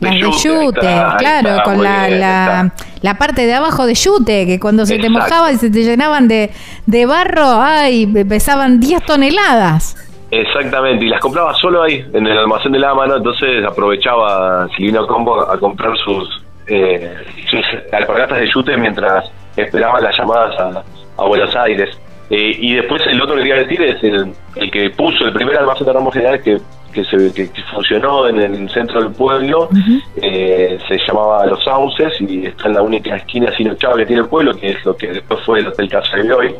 Las 0.00 0.14
de 0.14 0.20
yute, 0.20 1.02
claro, 1.18 1.62
con 1.64 1.82
la, 1.82 2.70
la, 3.00 3.14
parte 3.14 3.46
de 3.46 3.54
abajo 3.54 3.86
de 3.86 3.94
yute, 3.94 4.46
que 4.46 4.58
cuando 4.58 4.84
se 4.84 4.98
te 4.98 5.08
mojaba 5.08 5.52
y 5.52 5.56
se 5.56 5.70
te 5.70 5.82
llenaban 5.82 6.28
de, 6.28 6.50
de 6.86 7.06
barro, 7.06 7.60
ay, 7.62 8.06
pesaban 8.28 8.80
10 8.80 9.04
toneladas. 9.04 9.96
Exactamente, 10.32 11.04
y 11.04 11.08
las 11.08 11.20
compraba 11.20 11.52
solo 11.52 11.82
ahí, 11.82 12.02
en 12.14 12.26
el 12.26 12.38
almacén 12.38 12.72
de 12.72 12.78
la 12.78 12.94
mano, 12.94 13.16
entonces 13.16 13.62
aprovechaba 13.66 14.66
Silvino 14.74 15.06
Combo 15.06 15.42
a 15.42 15.58
comprar 15.58 15.94
sus, 15.98 16.42
eh, 16.68 17.14
sus 17.50 17.60
alpargatas 17.92 18.40
de 18.40 18.50
yute 18.50 18.74
mientras 18.78 19.30
esperaba 19.54 20.00
las 20.00 20.16
llamadas 20.16 20.84
a, 21.18 21.24
Buenos 21.26 21.54
Aires. 21.54 21.90
Eh, 22.30 22.56
y 22.58 22.74
después 22.76 23.02
el 23.08 23.20
otro 23.20 23.36
que 23.36 23.42
quería 23.42 23.56
decir 23.56 23.82
es 23.82 24.02
el, 24.02 24.32
el 24.56 24.70
que 24.70 24.88
puso 24.88 25.26
el 25.26 25.34
primer 25.34 25.54
almacén 25.58 25.86
de 25.86 25.92
ramos 25.92 26.14
generales 26.14 26.42
que, 26.42 26.56
que, 26.94 27.04
se, 27.04 27.34
que, 27.34 27.50
funcionó 27.70 28.26
en 28.26 28.40
el 28.40 28.70
centro 28.70 29.02
del 29.02 29.12
pueblo, 29.12 29.68
eh, 30.16 30.78
se 30.88 30.98
llamaba 31.06 31.44
Los 31.44 31.62
Sauces 31.62 32.18
y 32.22 32.46
está 32.46 32.68
en 32.68 32.74
la 32.76 32.82
única 32.82 33.16
esquina 33.16 33.54
sin 33.54 33.68
echado 33.68 33.96
que 33.96 34.06
tiene 34.06 34.22
el 34.22 34.28
pueblo, 34.28 34.54
que 34.54 34.70
es 34.70 34.84
lo 34.86 34.96
que 34.96 35.08
después 35.08 35.40
fue 35.44 35.60
el 35.60 35.68
Hotel 35.68 35.90
Casa 35.90 36.16
de 36.16 36.32
hoy. 36.32 36.54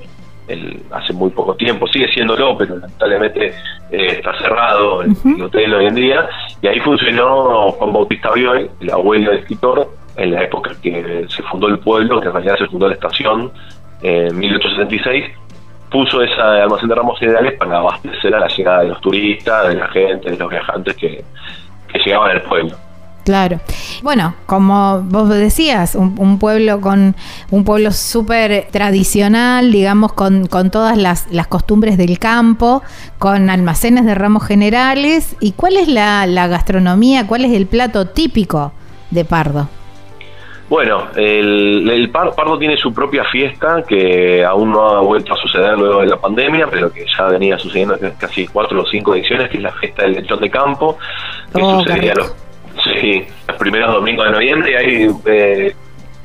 El, 0.52 0.82
hace 0.90 1.12
muy 1.12 1.30
poco 1.30 1.54
tiempo, 1.54 1.86
sigue 1.88 2.08
siéndolo, 2.12 2.56
pero 2.56 2.76
lamentablemente 2.76 3.48
eh, 3.90 4.06
está 4.18 4.36
cerrado 4.38 5.02
el, 5.02 5.42
hotel 5.42 5.74
hoy 5.74 5.86
en 5.86 5.94
día, 5.94 6.28
y 6.60 6.66
ahí 6.66 6.78
funcionó 6.80 7.70
Juan 7.72 7.92
Bautista 7.92 8.30
Bioy, 8.32 8.70
el 8.80 8.90
abuelo 8.90 9.30
del 9.30 9.40
escritor, 9.40 9.88
en 10.16 10.32
la 10.32 10.44
época 10.44 10.72
que 10.82 11.24
se 11.28 11.42
fundó 11.44 11.68
el 11.68 11.78
pueblo, 11.78 12.20
que 12.20 12.26
en 12.26 12.32
realidad 12.34 12.56
se 12.58 12.66
fundó 12.66 12.88
la 12.88 12.94
estación, 12.94 13.50
en 14.02 14.36
1876, 14.36 15.24
puso 15.90 16.22
esa 16.22 16.62
almacén 16.62 16.88
de 16.88 16.94
ramos 16.94 17.18
generales 17.18 17.52
para 17.58 17.78
abastecer 17.78 18.34
a 18.34 18.40
la 18.40 18.48
llegada 18.48 18.80
de 18.80 18.88
los 18.88 19.00
turistas, 19.00 19.68
de 19.68 19.74
la 19.74 19.88
gente, 19.88 20.30
de 20.30 20.36
los 20.36 20.50
viajantes 20.50 20.96
que, 20.96 21.24
llegaban 22.04 22.30
al 22.30 22.42
pueblo. 22.42 22.74
Claro. 23.24 23.60
Bueno, 24.02 24.34
como 24.46 25.00
vos 25.02 25.28
decías, 25.28 25.94
un, 25.94 26.38
pueblo 26.38 26.80
con 26.80 27.14
un 27.50 27.64
pueblo 27.64 27.92
súper 27.92 28.66
tradicional, 28.72 29.70
digamos, 29.70 30.12
con, 30.12 30.46
con 30.46 30.70
todas 30.70 30.98
las, 30.98 31.30
las, 31.30 31.46
costumbres 31.46 31.96
del 31.96 32.18
campo, 32.18 32.82
con 33.18 33.48
almacenes 33.48 34.04
de 34.06 34.14
ramos 34.14 34.44
generales. 34.44 35.36
¿Y 35.40 35.52
cuál 35.52 35.76
es 35.76 35.86
la, 35.86 36.26
la 36.26 36.48
gastronomía, 36.48 37.26
cuál 37.26 37.44
es 37.44 37.52
el 37.52 37.66
plato 37.66 38.08
típico 38.08 38.72
de 39.10 39.24
Pardo? 39.24 39.68
Bueno, 40.72 41.08
el, 41.16 42.08
Pardo 42.10 42.58
tiene 42.58 42.78
su 42.78 42.94
propia 42.94 43.24
fiesta 43.24 43.84
que 43.86 44.42
aún 44.42 44.72
no 44.72 44.88
ha 44.88 45.00
vuelto 45.02 45.34
a 45.34 45.36
suceder 45.36 45.76
luego 45.76 46.00
de 46.00 46.06
la 46.06 46.16
pandemia, 46.16 46.66
pero 46.70 46.90
que 46.90 47.04
ya 47.14 47.26
venía 47.26 47.58
sucediendo 47.58 47.98
casi 48.18 48.48
cuatro 48.48 48.80
o 48.80 48.86
cinco 48.86 49.14
ediciones, 49.14 49.50
que 49.50 49.58
es 49.58 49.62
la 49.62 49.72
fiesta 49.72 50.04
del 50.04 50.14
lechón 50.14 50.40
de 50.40 50.48
campo, 50.48 50.96
que 51.54 51.60
oh, 51.60 51.80
sucedía 51.80 52.14
los, 52.14 52.34
los 53.48 53.56
primeros 53.58 53.92
domingos 53.94 54.26
de 54.26 54.32
noviembre 54.32 54.76
hay 54.76 55.08
eh, 55.26 55.74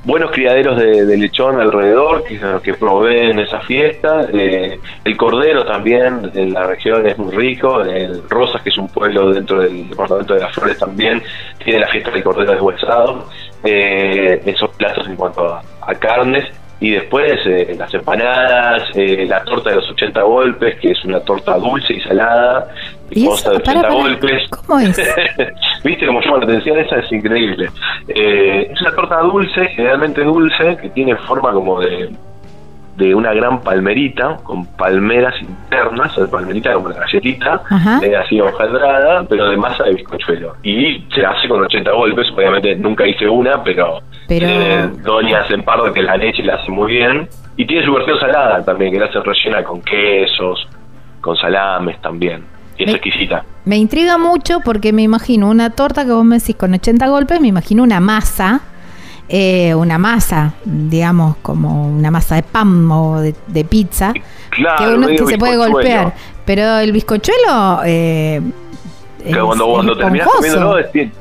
buenos 0.07 0.31
criaderos 0.31 0.79
de, 0.79 1.17
lechón 1.17 1.59
alrededor 1.59 2.23
que, 2.23 2.39
que 2.63 2.73
proveen 2.75 3.39
esa 3.39 3.59
fiesta. 3.59 4.27
Eh, 4.33 4.79
el 5.03 5.17
cordero 5.17 5.65
también 5.65 6.31
en 6.33 6.53
la 6.53 6.65
región 6.65 7.05
es 7.05 7.17
muy 7.17 7.35
rico. 7.35 7.81
El 7.81 8.23
Rosas, 8.29 8.61
que 8.61 8.69
es 8.69 8.77
un 8.77 8.87
pueblo 8.87 9.33
dentro 9.33 9.59
del 9.61 9.89
departamento 9.89 10.33
de 10.33 10.39
las 10.39 10.55
Flores, 10.55 10.77
también 10.77 11.21
tiene 11.63 11.79
la 11.79 11.87
fiesta 11.89 12.09
del 12.11 12.23
cordero 12.23 12.53
deshuesado 12.53 13.25
eh, 13.63 14.41
esos 14.45 14.69
platos 14.77 15.05
en 15.07 15.17
cuanto 15.17 15.45
a, 15.45 15.95
carnes. 15.95 16.45
Y 16.79 16.91
después 16.91 17.33
eh, 17.45 17.75
las 17.77 17.91
empanadas, 17.93 18.83
eh, 18.95 19.25
la 19.27 19.43
torta 19.43 19.71
de 19.71 19.77
los 19.77 19.89
80 19.89 20.21
golpes, 20.21 20.79
que 20.79 20.91
es 20.91 21.05
una 21.05 21.19
torta 21.21 21.57
dulce 21.57 21.93
y 21.93 22.01
salada, 22.01 22.67
y 23.09 23.23
de 23.23 23.29
80 23.29 23.89
golpes. 23.89 24.49
¿Cómo 24.49 24.79
es? 24.79 24.95
¿Viste 25.83 26.05
cómo 26.05 26.21
llama 26.21 26.37
la 26.37 26.43
atención? 26.45 26.77
Esa 26.79 26.97
es 26.97 27.11
increíble. 27.11 27.69
Eh, 28.09 28.69
es 28.71 28.81
una 28.81 28.91
torta 28.95 29.19
dulce, 29.21 29.67
generalmente 29.69 30.23
dulce, 30.23 30.77
que 30.81 30.89
tiene 30.89 31.15
forma 31.15 31.51
como 31.51 31.79
de, 31.79 32.09
de 32.97 33.13
una 33.13 33.31
gran 33.31 33.61
palmerita 33.61 34.37
con 34.43 34.65
palmeras 34.75 35.35
internas, 35.39 36.17
o 36.17 36.29
palmerita 36.29 36.73
como 36.73 36.87
una 36.87 36.95
galletita, 36.95 37.61
eh, 38.01 38.15
así 38.15 38.41
hojaldrada, 38.41 39.23
pero 39.29 39.49
de 39.49 39.57
masa 39.57 39.83
de 39.83 39.93
bizcochuelo. 39.93 40.55
Y 40.63 41.05
se 41.13 41.23
hace 41.23 41.47
con 41.47 41.63
80 41.63 41.91
golpes, 41.91 42.27
obviamente 42.35 42.75
nunca 42.75 43.07
hice 43.07 43.29
una, 43.29 43.63
pero, 43.63 43.99
pero... 44.27 44.47
Eh, 44.47 44.89
Doña 45.03 45.45
Pardo 45.63 45.93
que 45.93 46.01
la 46.01 46.17
leche 46.17 46.43
la 46.43 46.55
hace 46.55 46.71
muy 46.71 46.93
bien. 46.93 47.27
Y 47.55 47.65
tiene 47.65 47.85
su 47.85 47.93
versión 47.93 48.19
salada 48.19 48.63
también, 48.63 48.91
que 48.91 48.99
la 48.99 49.05
hace 49.05 49.19
rellena 49.19 49.63
con 49.63 49.81
quesos, 49.81 50.67
con 51.21 51.35
salames 51.37 52.01
también. 52.01 52.43
Y 52.77 52.83
es 52.83 52.93
exquisita. 52.93 53.43
Me 53.65 53.77
intriga 53.77 54.17
mucho 54.17 54.59
porque 54.63 54.93
me 54.93 55.03
imagino 55.03 55.49
una 55.49 55.71
torta 55.71 56.05
que 56.05 56.11
vos 56.11 56.25
me 56.25 56.37
decís 56.37 56.55
con 56.55 56.73
80 56.73 57.07
golpes, 57.07 57.41
me 57.41 57.47
imagino 57.47 57.83
una 57.83 57.99
masa 57.99 58.61
eh, 59.29 59.75
una 59.75 59.97
masa, 59.97 60.53
digamos, 60.63 61.37
como 61.41 61.87
una 61.87 62.11
masa 62.11 62.35
de 62.35 62.43
pan 62.43 62.89
o 62.91 63.19
de, 63.19 63.65
pizza, 63.65 64.13
que, 64.13 65.17
se 65.27 65.37
puede 65.37 65.57
golpear. 65.57 66.13
Pero 66.45 66.77
el 66.77 66.91
bizcochuelo... 66.91 67.81
Eh, 67.85 68.41
cuando, 69.43 69.67
cuando 69.67 69.97
terminas 69.97 70.27
comiéndolo 70.27 70.85
tiene, 70.89 71.11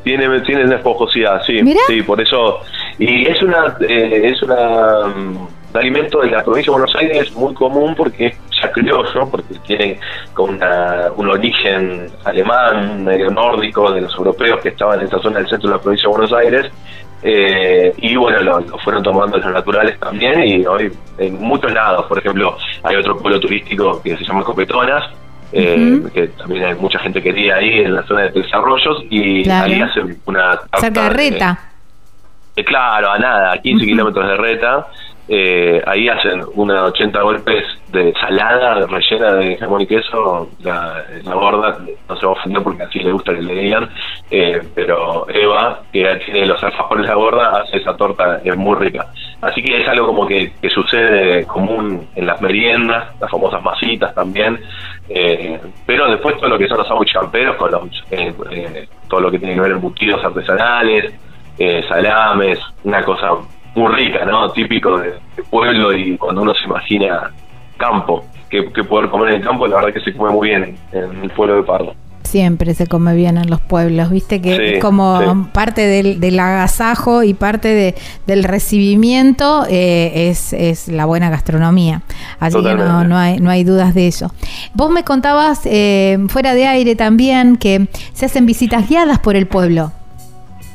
tiene 0.41 0.65
una 0.65 0.77
esponjosidad, 0.77 1.43
sí, 1.45 1.59
sí, 1.89 2.03
por 2.03 2.21
eso 2.21 2.61
y 2.99 3.27
es 3.27 3.43
una 3.43 3.77
eh, 3.81 4.31
es 4.31 4.41
una 4.45 5.09
mm, 5.09 5.49
un 5.77 5.81
alimento 5.81 6.21
de 6.21 6.31
la 6.31 6.43
provincia 6.43 6.73
de 6.73 6.79
Buenos 6.79 6.97
Aires 6.97 7.33
muy 7.35 7.55
común 7.55 7.95
porque 7.95 8.27
es 8.27 8.71
criollo, 8.73 9.29
porque 9.31 9.55
tiene 9.67 9.99
con 10.33 10.59
un 11.17 11.31
origen 11.31 12.09
alemán, 12.25 13.05
medio 13.05 13.31
nórdico, 13.31 13.93
de 13.93 14.01
los 14.03 14.15
europeos 14.17 14.61
que 14.63 14.71
estaban 14.71 15.01
en 15.01 15.07
esa 15.07 15.19
zona 15.19 15.39
del 15.39 15.49
centro 15.49 15.69
de 15.69 15.77
la 15.77 15.83
provincia 15.83 16.09
de 16.09 16.17
Buenos 16.17 16.33
Aires, 16.33 16.73
eh, 17.29 17.93
y 17.99 18.15
bueno, 18.15 18.41
lo, 18.41 18.79
fueron 18.79 19.03
tomando 19.03 19.37
los 19.37 19.53
naturales 19.53 19.99
también 19.99 20.45
y 20.45 20.65
hoy 20.65 20.93
en 21.19 21.35
muchos 21.41 21.73
lados, 21.73 22.07
por 22.07 22.21
ejemplo, 22.21 22.57
hay 22.85 22.95
otro 22.95 23.19
pueblo 23.19 23.41
turístico 23.41 24.01
que 24.01 24.17
se 24.17 24.23
llama 24.23 24.45
Copetonas, 24.45 25.03
eh, 25.51 26.03
que 26.15 26.29
también 26.29 26.67
hay 26.67 26.75
mucha 26.77 27.01
gente 27.01 27.21
que 27.21 27.33
vive 27.33 27.53
ahí 27.53 27.81
en 27.81 27.97
la 27.97 28.05
zona 28.05 28.23
de 28.23 28.31
Desarrollos 28.31 29.03
y 29.11 29.49
ahí 29.51 29.81
hacen 29.81 30.17
una... 30.25 30.61
Cerca 30.79 31.03
de 31.03 31.11
Reta. 31.11 31.59
Eh, 32.55 32.65
claro, 32.65 33.11
a 33.11 33.19
nada, 33.19 33.55
a 33.55 33.59
15 33.59 33.85
kilómetros 33.85 34.25
de 34.25 34.37
Reta. 34.37 34.87
Eh, 35.29 35.83
ahí 35.87 36.09
hacen 36.09 36.41
unos 36.55 36.91
80 36.93 37.21
golpes 37.21 37.65
de 37.89 38.13
salada 38.15 38.87
rellena 38.87 39.33
de 39.35 39.57
jamón 39.57 39.81
y 39.81 39.87
queso. 39.87 40.49
La, 40.63 41.05
gorda 41.25 41.79
no 42.09 42.17
se 42.17 42.27
va 42.27 42.33
a 42.33 42.35
ofender 42.35 42.63
porque 42.63 42.85
así 42.85 43.01
le 43.01 43.13
gusta 43.13 43.35
que 43.35 43.43
le 43.43 43.55
digan, 43.55 43.89
eh, 44.31 44.61
pero 44.75 45.29
Eva, 45.29 45.81
que 45.93 46.05
tiene 46.25 46.47
los 46.47 46.63
alfajores 46.63 47.07
la 47.07 47.15
gorda, 47.15 47.61
hace 47.61 47.79
esa 47.79 47.97
torta, 47.97 48.41
es 48.45 48.57
muy 48.57 48.77
rica. 48.77 49.07
Así 49.41 49.63
que 49.63 49.83
es 49.83 49.89
algo 49.89 50.07
como 50.07 50.27
que, 50.27 50.53
sucede 50.73 51.45
común 51.47 52.07
en 52.15 52.27
las 52.27 52.41
meriendas, 52.41 53.09
las 53.21 53.31
famosas 53.31 53.63
masitas 53.63 54.15
también. 54.15 54.61
Eh, 55.09 55.59
pero 55.87 56.11
después 56.11 56.37
todo 56.37 56.49
lo 56.49 56.59
que 56.59 56.69
son 56.69 56.79
los 56.79 56.87
sándwiches 56.87 57.15
camperos, 57.21 57.57
con 57.57 57.71
los, 57.71 57.83
todo 59.09 59.21
lo 59.21 59.31
que 59.31 59.39
tiene 59.39 59.55
que 59.55 59.61
ver 59.61 59.73
embutidos 59.73 60.25
artesanales, 60.25 61.15
salames, 61.89 62.59
una 62.85 63.03
cosa 63.03 63.33
muy 63.77 63.95
rica, 63.95 64.25
¿no? 64.25 64.51
Típico 64.51 64.99
de, 64.99 65.15
pueblo 65.51 65.97
y 65.97 66.17
cuando 66.17 66.43
uno 66.43 66.55
se 66.55 66.65
imagina 66.65 67.31
campo, 67.77 68.25
que, 68.49 68.63
poder 68.85 69.11
comer 69.11 69.29
en 69.29 69.35
el 69.37 69.43
campo, 69.43 69.67
la 69.67 69.77
verdad 69.77 69.93
que 69.93 70.01
se 70.01 70.17
come 70.17 70.33
muy 70.33 70.49
bien 70.49 70.77
en, 70.93 71.23
el 71.23 71.31
pueblo 71.31 71.57
de 71.57 71.63
Pardo. 71.63 71.95
Siempre 72.23 72.75
se 72.75 72.89
come 72.89 73.15
bien 73.15 73.37
en 73.37 73.49
los 73.49 73.61
pueblos, 73.61 74.11
viste 74.11 74.43
que 74.43 74.77
es 74.77 74.83
como 74.83 75.49
parte 75.53 75.83
del, 75.83 76.41
agasajo 76.41 77.23
y 77.23 77.35
parte 77.35 77.69
de, 77.69 77.95
del 78.27 78.43
recibimiento 78.43 79.65
eh, 79.71 80.29
es, 80.31 80.53
es, 80.53 80.89
la 80.89 81.05
buena 81.05 81.31
gastronomía. 81.31 82.03
Así 82.41 82.61
que 82.61 82.75
no, 82.75 83.05
no, 83.05 83.17
hay, 83.17 83.39
no 83.39 83.51
hay 83.51 83.63
dudas 83.63 83.95
de 83.95 84.09
eso. 84.09 84.33
Vos 84.75 84.91
me 84.91 85.05
contabas 85.05 85.61
eh, 85.67 86.19
fuera 86.29 86.55
de 86.55 86.67
aire 86.67 86.97
también 86.97 87.57
que 87.57 87.87
se 88.13 88.27
hacen 88.27 88.45
visitas 88.45 88.89
guiadas 88.89 89.21
por 89.21 89.37
el 89.37 89.47
pueblo. 89.47 89.93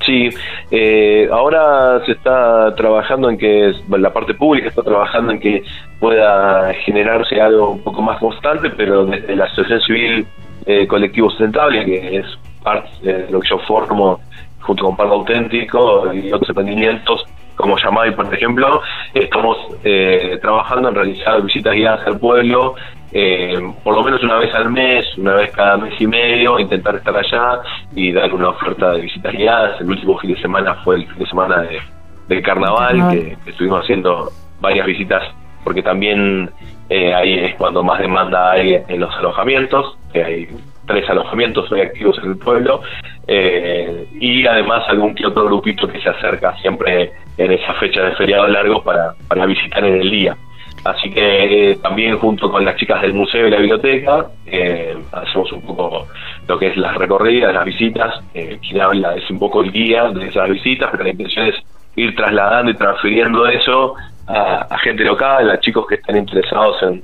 Sí, 0.06 0.30
eh, 0.72 1.30
ahora 1.32 2.04
se 2.06 2.14
está 2.14 2.74
trabajando 2.76 3.30
en 3.30 3.38
que 3.38 3.74
la 3.90 4.12
parte 4.12 4.34
pública 4.34 4.70
está 4.70 4.82
trabajando 4.82 5.32
en 5.32 5.40
que 5.40 5.64
pueda 6.00 6.74
generarse 6.86 7.40
algo 7.40 7.72
un 7.72 7.84
poco 7.84 8.02
más 8.02 8.20
constante, 8.20 8.72
pero 8.72 9.06
desde 9.06 9.36
la 9.36 9.46
Asociación 9.46 9.82
Civil 9.82 10.28
eh, 10.66 10.88
Colectivo 10.88 11.30
Sustentable, 11.30 11.86
que 11.86 12.18
es 12.18 12.26
parte 12.64 12.90
de 13.02 13.32
lo 13.32 13.40
que 13.40 13.50
yo 13.50 13.60
formo 13.60 14.20
junto 14.62 14.86
con 14.86 14.96
Pardo 14.96 15.14
Auténtico 15.14 16.14
y 16.14 16.32
otros 16.32 16.50
emprendimientos, 16.50 17.24
como 17.56 17.78
Yamai, 17.78 18.16
por 18.16 18.34
ejemplo, 18.34 18.82
estamos 19.14 19.58
eh, 19.84 20.40
trabajando 20.42 20.90
en 20.90 20.96
realizar 20.96 21.42
visitas 21.44 21.74
guiadas 21.74 22.08
al 22.08 22.20
pueblo, 22.20 22.76
eh, 23.14 23.60
por 23.84 23.96
lo 23.96 24.04
menos 24.04 24.24
una 24.24 24.38
vez 24.38 24.54
al 24.54 24.72
mes, 24.72 25.06
una 25.18 25.34
vez 25.34 25.52
cada 25.52 25.78
mes 25.78 25.94
y 26.00 26.08
medio, 26.08 26.60
intentar 26.60 26.96
estar 26.96 27.16
allá 27.16 27.62
y 27.94 28.12
dar 28.12 28.34
una 28.34 28.50
oferta 28.50 28.92
de 28.92 29.02
visitas 29.02 29.34
guiadas. 29.34 29.82
El 29.82 29.90
último 29.90 30.18
fin 30.20 30.34
de 30.34 30.42
semana 30.42 30.76
fue 30.84 30.96
el 30.96 31.08
fin 31.08 31.20
de 31.20 31.26
semana 31.26 31.62
de, 31.62 31.80
del 32.28 32.42
carnaval, 32.42 33.12
que, 33.12 33.38
estuvimos 33.46 33.84
haciendo 33.84 34.32
varias 34.62 34.86
visitas, 34.86 35.24
porque 35.64 35.84
también 35.84 36.50
eh, 36.90 37.14
ahí 37.14 37.40
es 37.40 37.56
cuando 37.56 37.84
más 37.84 38.00
demanda 38.00 38.52
hay 38.52 38.82
en 38.88 39.00
los 39.00 39.14
alojamientos, 39.16 39.98
que 40.14 40.24
hay 40.24 40.48
tres 40.88 41.10
alojamientos 41.10 41.72
hoy 41.72 41.82
activos 41.82 42.18
en 42.24 42.32
el 42.32 42.38
pueblo, 42.38 42.82
eh, 43.28 44.08
y 44.20 44.46
además 44.48 44.84
algún 44.88 45.14
que 45.16 45.26
otro 45.26 45.46
grupito 45.46 45.88
que 45.88 46.00
se 46.02 46.10
acerca 46.10 46.56
siempre 46.58 47.12
en 47.38 47.52
esa 47.52 47.74
fecha 47.74 48.04
de 48.04 48.16
feriado 48.16 48.48
largo 48.48 48.82
para, 48.84 49.14
para 49.28 49.46
visitar 49.46 49.84
en 49.84 50.02
el 50.02 50.10
día. 50.10 50.38
Así 50.84 51.12
que 51.12 51.72
eh, 51.72 51.76
también 51.76 52.18
junto 52.18 52.50
con 52.50 52.66
las 52.66 52.76
chicas 52.76 53.02
del 53.02 53.14
museo 53.14 53.48
y 53.48 53.52
la 53.52 53.58
biblioteca 53.58 54.26
eh, 54.48 54.98
hacemos 55.12 55.52
un 55.52 55.62
poco 55.62 56.08
lo 56.48 56.58
que 56.58 56.68
es 56.68 56.78
las 56.78 56.96
recorridas, 56.96 57.54
las 57.54 57.66
visitas. 57.66 58.20
Eh, 58.34 58.58
quien 58.62 58.82
habla 58.82 59.16
es 59.16 59.30
un 59.30 59.38
poco 59.38 59.62
el 59.62 59.72
guía 59.72 60.10
de 60.10 60.28
esas 60.28 60.50
visitas, 60.50 60.90
pero 60.92 61.04
la 61.04 61.12
intención 61.12 61.48
es 61.48 61.56
ir 61.96 62.16
trasladando 62.16 62.72
y 62.72 62.76
transfiriendo 62.76 63.46
eso 63.48 63.94
a, 64.28 64.78
gente 64.80 65.04
local, 65.04 65.52
a 65.52 65.60
chicos 65.60 65.86
que 65.88 65.96
estén 65.96 66.18
interesados 66.18 66.78
en, 66.84 67.04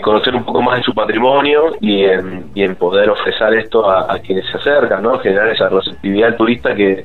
conocer 0.00 0.34
un 0.34 0.44
poco 0.44 0.62
más 0.62 0.78
de 0.78 0.84
su 0.84 0.94
patrimonio 0.94 1.76
y 1.80 2.04
en, 2.04 2.50
y 2.54 2.62
en 2.62 2.76
poder 2.76 3.10
ofrecer 3.10 3.54
esto 3.54 3.90
a, 3.90 4.18
quienes 4.18 4.46
se 4.46 4.58
acercan, 4.58 5.02
¿no? 5.02 5.18
Generar 5.18 5.48
esa 5.48 5.68
receptividad 5.68 6.36
turista 6.36 6.74
que, 6.74 7.04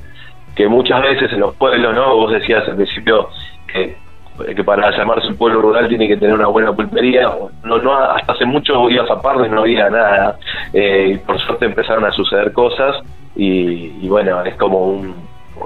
que 0.56 0.68
muchas 0.68 1.02
veces 1.02 1.32
en 1.34 1.40
los 1.40 1.56
pueblos, 1.56 1.96
¿no? 1.96 2.16
Vos 2.16 2.32
decías 2.32 2.68
al 2.68 2.76
principio 2.76 3.30
que, 3.68 3.96
que 4.56 4.64
para 4.64 4.92
llamarse 4.92 5.28
un 5.28 5.38
pueblo 5.38 5.62
rural 5.62 5.88
tiene 5.88 6.08
que 6.08 6.18
tener 6.18 6.36
una 6.36 6.48
buena 6.48 6.74
pulpería. 6.74 7.30
No, 7.64 7.78
no, 7.78 7.94
hasta 7.94 8.34
hace 8.34 8.46
mucho 8.46 8.90
ibas 8.90 9.10
a 9.10 9.22
Pardo 9.22 9.46
y 9.46 9.50
no 9.50 9.62
había 9.62 9.90
nada. 9.90 10.38
Eh, 10.74 11.14
y 11.14 11.18
por 11.20 11.40
suerte 11.40 11.66
empezaron 11.66 12.06
a 12.06 12.12
suceder 12.12 12.52
cosas 12.54 12.98
y, 13.36 14.08
bueno, 14.08 14.44
es 14.44 14.56
como 14.56 14.88
un, 14.88 15.16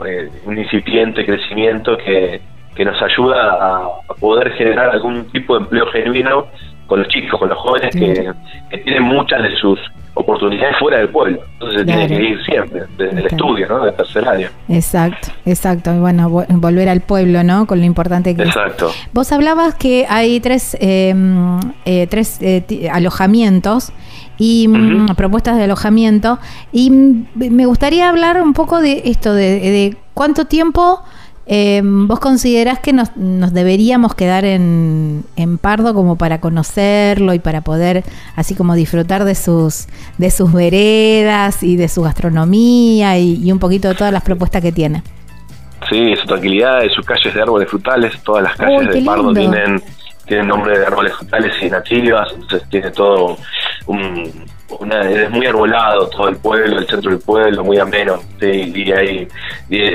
eh, 0.05 0.29
un 0.45 0.57
incipiente 0.57 1.25
crecimiento 1.25 1.97
que, 1.97 2.41
que 2.75 2.85
nos 2.85 3.01
ayuda 3.01 3.89
a 4.07 4.13
poder 4.19 4.51
generar 4.53 4.89
algún 4.89 5.25
tipo 5.31 5.55
de 5.55 5.63
empleo 5.63 5.87
genuino 5.87 6.47
con 6.89 6.99
los 6.99 7.07
chicos, 7.07 7.39
con 7.39 7.47
los 7.47 7.57
jóvenes 7.57 7.95
que, 7.95 8.33
tienen 8.83 9.03
muchas 9.03 9.43
de 9.43 9.55
sus 9.55 9.79
oportunidades 10.19 10.75
fuera 10.77 10.97
del 10.97 11.09
pueblo. 11.09 11.39
Entonces 11.53 11.79
se 11.79 11.85
tiene 11.85 12.07
que 12.07 12.21
ir 12.21 12.43
siempre, 12.43 12.83
desde 12.97 13.19
el 13.19 13.25
estudio, 13.25 13.67
¿no? 13.69 13.85
Del 13.85 13.95
tercer 13.95 14.27
año. 14.27 14.49
Exacto, 14.67 15.29
exacto. 15.45 15.93
Y 15.93 15.99
bueno, 15.99 16.29
volver 16.29 16.89
al 16.89 17.01
pueblo, 17.01 17.43
¿no? 17.43 17.65
Con 17.65 17.79
lo 17.79 17.85
importante 17.85 18.35
que 18.35 18.43
exacto. 18.43 18.91
Vos 19.13 19.31
hablabas 19.31 19.75
que 19.75 20.05
hay 20.09 20.39
tres, 20.41 20.77
em, 20.79 21.59
eh, 21.85 22.07
tres 22.07 22.39
eh, 22.41 22.89
alojamientos 22.91 23.93
y 24.37 24.67
mm, 24.67 25.15
propuestas 25.15 25.57
de 25.57 25.63
alojamiento. 25.63 26.39
Y 26.73 26.91
me 26.91 27.65
gustaría 27.65 28.09
hablar 28.09 28.41
un 28.41 28.53
poco 28.53 28.81
de 28.81 29.03
esto, 29.05 29.33
de, 29.33 29.59
de 29.59 29.97
cuánto 30.13 30.45
tiempo 30.45 31.01
eh, 31.51 31.81
¿Vos 31.83 32.19
considerás 32.19 32.77
que 32.77 32.93
nos, 32.93 33.09
deberíamos 33.15 34.13
quedar 34.13 34.45
en, 34.45 35.25
Pardo 35.59 35.95
como 35.95 36.15
para 36.15 36.39
conocerlo 36.39 37.33
y 37.33 37.39
para 37.39 37.61
poder 37.61 38.03
así 38.35 38.53
como 38.53 38.75
disfrutar 38.75 39.25
de 39.25 39.33
sus, 39.33 39.87
de 40.19 40.29
sus 40.29 40.53
veredas 40.53 41.63
y 41.63 41.75
de 41.75 41.87
su 41.87 42.03
gastronomía 42.03 43.17
y, 43.17 43.51
un 43.51 43.57
poquito 43.57 43.87
de 43.87 43.95
todas 43.95 44.13
las 44.13 44.21
propuestas 44.21 44.61
que 44.61 44.71
tiene? 44.71 45.01
Sí, 45.89 46.15
su 46.17 46.27
tranquilidad, 46.27 46.81
de 46.81 46.89
sus 46.91 47.03
calles 47.03 47.33
de 47.33 47.41
árboles 47.41 47.67
frutales, 47.67 48.21
todas 48.21 48.43
las 48.43 48.55
calles 48.55 48.87
de 48.93 49.01
Pardo 49.01 49.33
tienen, 49.33 49.81
tienen 50.27 50.47
nombre 50.47 50.77
de 50.77 50.85
árboles 50.85 51.13
frutales 51.15 51.55
y 51.63 51.69
nativas, 51.71 52.31
entonces 52.35 52.69
tiene 52.69 52.91
todo 52.91 53.37
un 53.87 54.31
es 55.01 55.29
muy 55.31 55.45
arbolado 55.45 56.07
todo 56.09 56.29
el 56.29 56.37
pueblo, 56.37 56.77
el 56.77 56.87
centro 56.87 57.11
del 57.11 57.19
pueblo, 57.19 57.63
muy 57.63 57.77
ameno, 57.79 58.19
y 58.41 58.91
hay 58.91 59.27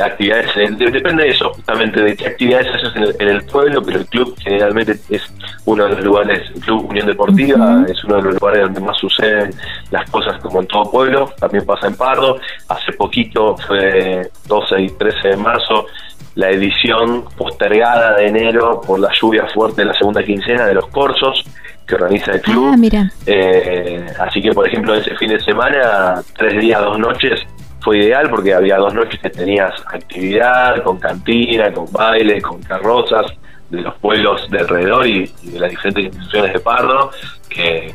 actividades, 0.00 0.50
eh, 0.56 0.68
depende 0.70 1.24
de 1.24 1.28
eso, 1.30 1.52
justamente 1.52 2.02
de 2.02 2.16
qué 2.16 2.26
actividades 2.26 2.66
haces 2.68 3.16
en 3.18 3.28
el, 3.28 3.44
pueblo, 3.44 3.82
pero 3.82 3.98
el 3.98 4.06
club 4.06 4.34
generalmente 4.42 4.96
es 5.10 5.22
uno 5.64 5.84
de 5.84 5.90
los 5.90 6.04
lugares, 6.04 6.50
el 6.54 6.60
Club 6.60 6.90
Unión 6.90 7.06
Deportiva 7.06 7.84
es 7.88 8.02
uno 8.04 8.16
de 8.16 8.22
los 8.22 8.34
lugares 8.34 8.62
donde 8.62 8.80
más 8.80 8.98
suceden 8.98 9.50
las 9.90 10.10
cosas 10.10 10.40
como 10.40 10.60
en 10.60 10.66
todo 10.66 10.90
pueblo, 10.90 11.32
también 11.38 11.64
pasa 11.64 11.86
en 11.86 11.96
Pardo, 11.96 12.38
hace 12.68 12.92
poquito, 12.92 13.56
fue 13.66 14.28
12 14.46 14.80
y 14.80 14.88
13 14.88 15.28
de 15.28 15.36
marzo, 15.36 15.86
la 16.34 16.50
edición 16.50 17.24
postergada 17.36 18.16
de 18.16 18.26
enero 18.26 18.80
por 18.84 18.98
la 18.98 19.10
lluvia 19.20 19.46
fuerte 19.54 19.82
de 19.82 19.86
la 19.86 19.94
segunda 19.94 20.22
quincena 20.22 20.66
de 20.66 20.74
los 20.74 20.88
Corsos, 20.88 21.44
que 21.86 21.94
organiza 21.94 22.32
el 22.32 22.40
club. 22.40 22.70
Ah, 22.72 22.76
mira. 22.76 23.10
Eh, 23.26 24.06
así 24.18 24.40
que, 24.40 24.52
por 24.52 24.66
ejemplo, 24.66 24.94
ese 24.94 25.14
fin 25.16 25.28
de 25.28 25.40
semana, 25.40 26.22
tres 26.36 26.60
días, 26.60 26.80
dos 26.80 26.98
noches, 26.98 27.40
fue 27.80 27.98
ideal 27.98 28.30
porque 28.30 28.54
había 28.54 28.78
dos 28.78 28.94
noches 28.94 29.20
que 29.20 29.30
tenías 29.30 29.72
actividad 29.92 30.82
con 30.82 30.98
cantina, 30.98 31.70
con 31.72 31.90
baile, 31.92 32.40
con 32.40 32.62
carrozas 32.62 33.26
de 33.68 33.82
los 33.82 33.94
pueblos 33.96 34.48
de 34.50 34.60
alrededor 34.60 35.06
y, 35.06 35.30
de 35.42 35.60
las 35.60 35.70
diferentes 35.70 36.06
instituciones 36.06 36.52
de 36.54 36.60
Pardo, 36.60 37.10
que, 37.48 37.94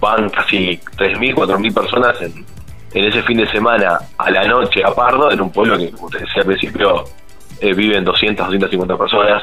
van 0.00 0.30
casi 0.30 0.78
3.000, 0.96 1.34
4.000 1.34 1.74
personas 1.74 2.22
en, 2.22 2.44
en 2.94 3.04
ese 3.04 3.22
fin 3.22 3.38
de 3.38 3.46
semana 3.48 3.98
a 4.16 4.30
la 4.30 4.44
noche 4.46 4.82
a 4.82 4.94
Pardo, 4.94 5.30
en 5.30 5.40
un 5.40 5.50
pueblo 5.50 5.76
que, 5.76 5.90
como 5.90 6.08
te 6.08 6.18
decía 6.18 6.42
al 6.42 6.46
principio, 6.46 7.04
eh, 7.60 7.74
viven 7.74 8.04
200, 8.04 8.46
250 8.46 8.96
personas, 8.96 9.42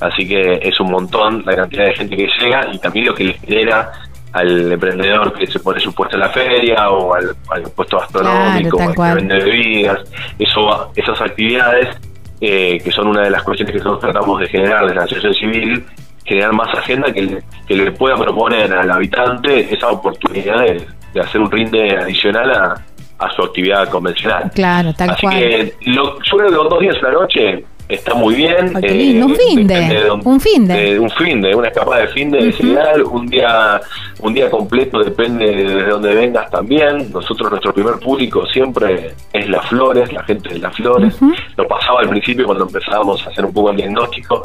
así 0.00 0.26
que 0.26 0.58
es 0.62 0.78
un 0.80 0.90
montón 0.90 1.42
la 1.46 1.56
cantidad 1.56 1.84
de 1.84 1.94
gente 1.94 2.16
que 2.16 2.28
llega 2.40 2.68
y 2.72 2.78
también 2.78 3.06
lo 3.06 3.14
que 3.14 3.24
le 3.24 3.32
genera 3.34 3.92
al 4.32 4.72
emprendedor 4.72 5.32
que 5.32 5.46
se 5.46 5.60
pone 5.60 5.78
su 5.78 5.94
puesto 5.94 6.16
en 6.16 6.20
la 6.20 6.28
feria 6.28 6.90
o 6.90 7.14
al, 7.14 7.36
puesto 7.74 7.98
gastronómico, 7.98 8.80
al 8.80 8.94
que 8.94 9.14
vende 9.14 9.36
bebidas, 9.36 10.00
eso, 10.38 10.90
esas 10.96 11.20
actividades 11.20 11.96
eh, 12.40 12.80
que 12.82 12.90
son 12.90 13.08
una 13.08 13.22
de 13.22 13.30
las 13.30 13.42
cuestiones 13.44 13.72
que 13.72 13.78
nosotros 13.78 14.12
tratamos 14.12 14.40
de 14.40 14.48
generar 14.48 14.82
desde 14.82 14.96
la 14.96 15.04
asociación 15.04 15.34
civil, 15.34 15.86
generar 16.24 16.52
más 16.52 16.68
agenda 16.76 17.12
que 17.12 17.22
le, 17.22 17.42
que 17.66 17.76
le 17.76 17.92
pueda 17.92 18.16
proponer 18.16 18.72
al 18.72 18.90
habitante 18.90 19.72
esa 19.72 19.88
oportunidad 19.88 20.60
de, 20.60 21.20
hacer 21.20 21.40
un 21.40 21.48
rinde 21.48 21.96
adicional 21.96 22.50
a, 22.50 22.84
a 23.18 23.30
su 23.30 23.42
actividad 23.42 23.88
convencional. 23.88 24.50
Claro, 24.52 24.92
tal 24.94 25.10
Así 25.10 25.28
que 25.28 25.74
lo, 25.86 26.18
yo 26.22 26.36
creo 26.36 26.48
que 26.48 26.54
los 26.56 26.68
dos 26.68 26.80
días 26.80 26.96
la 27.02 27.12
noche 27.12 27.64
está 27.88 28.14
muy 28.14 28.34
bien. 28.34 28.72
Eh, 28.82 29.22
un 29.22 29.34
fin 29.34 29.66
de, 29.66 30.10
un 30.10 30.40
fin 30.40 30.66
de. 30.66 30.98
un 30.98 31.10
fin 31.10 31.40
de, 31.40 31.54
una 31.54 31.68
escapada 31.68 32.02
de 32.02 32.08
fin 32.08 32.30
de 32.30 32.54
ideal, 32.58 33.02
un 33.02 33.26
día 33.26 33.80
un 34.20 34.32
día 34.32 34.50
completo 34.50 35.02
depende 35.02 35.46
de 35.46 35.84
dónde 35.84 36.14
vengas 36.14 36.50
también. 36.50 37.10
Nosotros 37.12 37.50
nuestro 37.50 37.74
primer 37.74 37.94
público 37.96 38.46
siempre 38.46 39.14
es 39.32 39.48
las 39.48 39.66
flores, 39.68 40.12
la 40.12 40.22
gente 40.24 40.48
de 40.48 40.58
las 40.60 40.74
flores. 40.74 41.18
Lo 41.56 41.68
pasaba 41.68 42.00
al 42.00 42.08
principio 42.08 42.46
cuando 42.46 42.64
empezábamos 42.64 43.24
a 43.26 43.30
hacer 43.30 43.44
un 43.44 43.52
poco 43.52 43.70
el 43.70 43.76
diagnóstico 43.76 44.44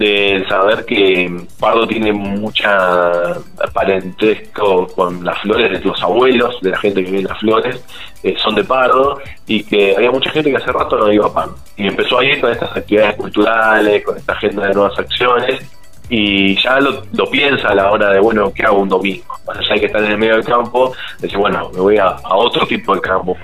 de 0.00 0.46
saber 0.48 0.86
que 0.86 1.30
Pardo 1.58 1.86
tiene 1.86 2.10
mucha 2.10 3.20
parentesco 3.74 4.86
con 4.86 5.22
las 5.22 5.38
flores 5.42 5.84
los 5.84 6.02
abuelos, 6.02 6.58
de 6.62 6.70
la 6.70 6.78
gente 6.78 7.04
que 7.04 7.10
vive 7.10 7.20
en 7.20 7.28
las 7.28 7.38
flores, 7.38 7.84
eh, 8.22 8.34
son 8.42 8.54
de 8.54 8.64
Pardo, 8.64 9.20
y 9.46 9.62
que 9.62 9.94
había 9.94 10.10
mucha 10.10 10.30
gente 10.30 10.50
que 10.50 10.56
hace 10.56 10.72
rato 10.72 10.96
no 10.96 11.12
iba 11.12 11.26
a 11.26 11.34
Pardo. 11.34 11.54
Y 11.76 11.86
empezó 11.86 12.18
a 12.18 12.24
ir 12.24 12.40
con 12.40 12.50
estas 12.50 12.74
actividades 12.74 13.16
culturales, 13.16 14.02
con 14.02 14.16
esta 14.16 14.32
agenda 14.32 14.68
de 14.68 14.72
nuevas 14.72 14.98
acciones, 14.98 15.60
y 16.08 16.56
ya 16.56 16.80
lo, 16.80 17.02
piensa 17.30 17.68
a 17.68 17.74
la 17.74 17.90
hora 17.90 18.10
de, 18.10 18.20
bueno, 18.20 18.50
¿qué 18.54 18.62
hago 18.62 18.78
un 18.78 18.88
domingo? 18.88 19.38
Más 19.46 19.58
allá 19.58 19.74
de 19.74 19.80
que 19.80 19.86
están 19.86 20.06
en 20.06 20.12
el 20.12 20.18
medio 20.18 20.36
del 20.36 20.46
campo, 20.46 20.94
dice, 21.20 21.36
bueno, 21.36 21.70
me 21.74 21.80
voy 21.80 21.98
a, 21.98 22.06
a 22.06 22.36
otro 22.36 22.66
tipo 22.66 22.94
de 22.94 23.02
campo, 23.02 23.36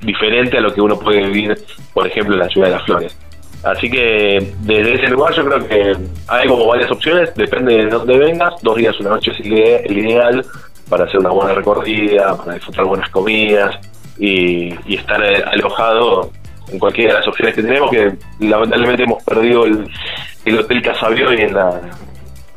diferente 0.00 0.58
a 0.58 0.60
lo 0.60 0.72
que 0.72 0.80
uno 0.80 0.96
puede 0.96 1.26
vivir, 1.26 1.60
por 1.92 2.06
ejemplo, 2.06 2.34
en 2.34 2.40
la 2.40 2.48
ciudad 2.48 2.68
de 2.68 2.74
las 2.74 2.84
flores. 2.84 3.25
Así 3.66 3.90
que 3.90 4.54
desde 4.60 4.94
ese 4.94 5.08
lugar 5.08 5.34
yo 5.34 5.44
creo 5.44 5.66
que 5.66 5.96
hay 6.28 6.46
como 6.46 6.66
varias 6.66 6.88
opciones, 6.88 7.34
depende 7.34 7.76
de 7.76 7.86
dónde 7.86 8.16
vengas, 8.16 8.54
dos 8.62 8.76
días, 8.76 8.94
una 9.00 9.10
noche 9.10 9.32
es 9.32 9.40
el 9.40 9.98
ideal 9.98 10.44
para 10.88 11.04
hacer 11.04 11.18
una 11.18 11.30
buena 11.30 11.52
recorrida, 11.52 12.36
para 12.36 12.54
disfrutar 12.54 12.84
buenas 12.84 13.10
comidas 13.10 13.74
y, 14.20 14.72
estar 14.94 15.20
eh, 15.20 15.42
alojado 15.44 16.30
en 16.68 16.78
cualquiera 16.78 17.14
de 17.14 17.18
las 17.18 17.28
opciones 17.28 17.56
que 17.56 17.62
tenemos, 17.62 17.90
que 17.90 18.12
lamentablemente 18.38 19.02
hemos 19.02 19.24
perdido 19.24 19.64
el, 19.64 20.58
Hotel 20.60 20.82
Casabio 20.82 21.32
y 21.32 21.42
en 21.42 21.54
la 21.54 21.80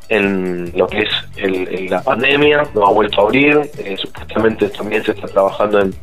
en 0.09 0.71
lo 0.75 0.87
que 0.87 0.99
es 0.99 1.89
la 1.89 2.03
pandemia, 2.03 2.63
no 2.75 2.85
ha 2.85 2.91
vuelto 2.91 3.21
a 3.21 3.23
abrir, 3.25 3.61
eh, 3.79 3.95
supuestamente 3.97 4.69
también 4.69 5.03
se 5.03 5.11
está 5.11 5.27
trabajando 5.27 5.81
en 5.81 5.95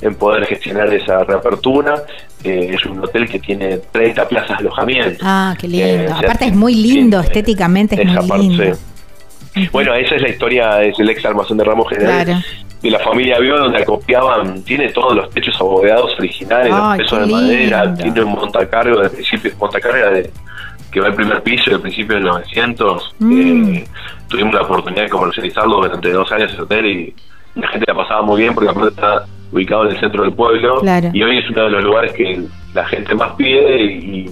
en 0.00 0.14
poder 0.14 0.46
gestionar 0.46 0.92
esa 0.92 1.24
reapertura. 1.24 2.02
Eh, 2.42 2.70
es 2.74 2.84
un 2.86 3.02
hotel 3.02 3.28
que 3.28 3.38
tiene 3.38 3.78
30 3.78 4.28
plazas 4.28 4.58
de 4.58 4.66
alojamiento. 4.66 5.18
Ah, 5.22 5.54
qué 5.58 5.68
lindo. 5.68 5.86
Eh, 5.86 6.08
Aparte 6.10 6.46
es 6.46 6.54
muy 6.54 6.74
lindo, 6.74 7.20
estéticamente 7.20 8.00
es 8.00 8.26
muy 8.26 8.48
lindo. 8.48 8.78
Bueno, 9.72 9.94
esa 9.94 10.14
es 10.14 10.22
la 10.22 10.28
historia, 10.28 10.82
es 10.82 10.98
el 10.98 11.10
ex 11.10 11.24
almacén 11.24 11.56
de 11.56 11.64
Ramos 11.64 11.88
General. 11.88 12.44
De 12.80 12.90
la 12.90 12.98
familia 13.00 13.38
Bio, 13.38 13.58
donde 13.58 13.82
acopiaban, 13.82 14.62
tiene 14.62 14.88
todos 14.90 15.14
los 15.14 15.28
techos 15.30 15.54
abovedados 15.60 16.12
originales, 16.18 16.70
los 16.70 16.96
pesos 16.96 17.20
de 17.20 17.26
madera, 17.26 17.94
tiene 17.94 18.22
un 18.22 18.32
montacargo 18.32 19.02
de 19.02 19.10
principio, 19.10 19.52
montacarga 19.58 20.10
de, 20.10 20.30
que 20.90 21.00
va 21.00 21.08
al 21.08 21.14
primer 21.14 21.42
piso 21.42 21.70
del 21.70 21.80
principio 21.80 22.16
de 22.16 22.22
900. 22.22 23.14
Mm. 23.18 23.74
Eh, 23.74 23.84
tuvimos 24.28 24.54
la 24.54 24.62
oportunidad 24.62 25.02
de 25.04 25.08
comercializarlo 25.10 25.76
durante 25.76 26.10
dos 26.10 26.30
años 26.32 26.52
ese 26.52 26.62
hotel 26.62 26.86
y 26.86 27.14
la 27.54 27.68
gente 27.68 27.84
la 27.86 27.94
pasaba 27.94 28.22
muy 28.22 28.40
bien 28.40 28.54
porque 28.54 28.70
aparte 28.70 28.88
está 28.88 29.26
ubicado 29.52 29.86
en 29.86 29.92
el 29.92 30.00
centro 30.00 30.24
del 30.24 30.32
pueblo 30.32 30.80
y 31.12 31.22
hoy 31.22 31.38
es 31.38 31.50
uno 31.50 31.64
de 31.64 31.70
los 31.70 31.84
lugares 31.84 32.12
que 32.12 32.42
la 32.74 32.84
gente 32.86 33.14
más 33.14 33.32
pide 33.32 33.82
y, 33.82 34.30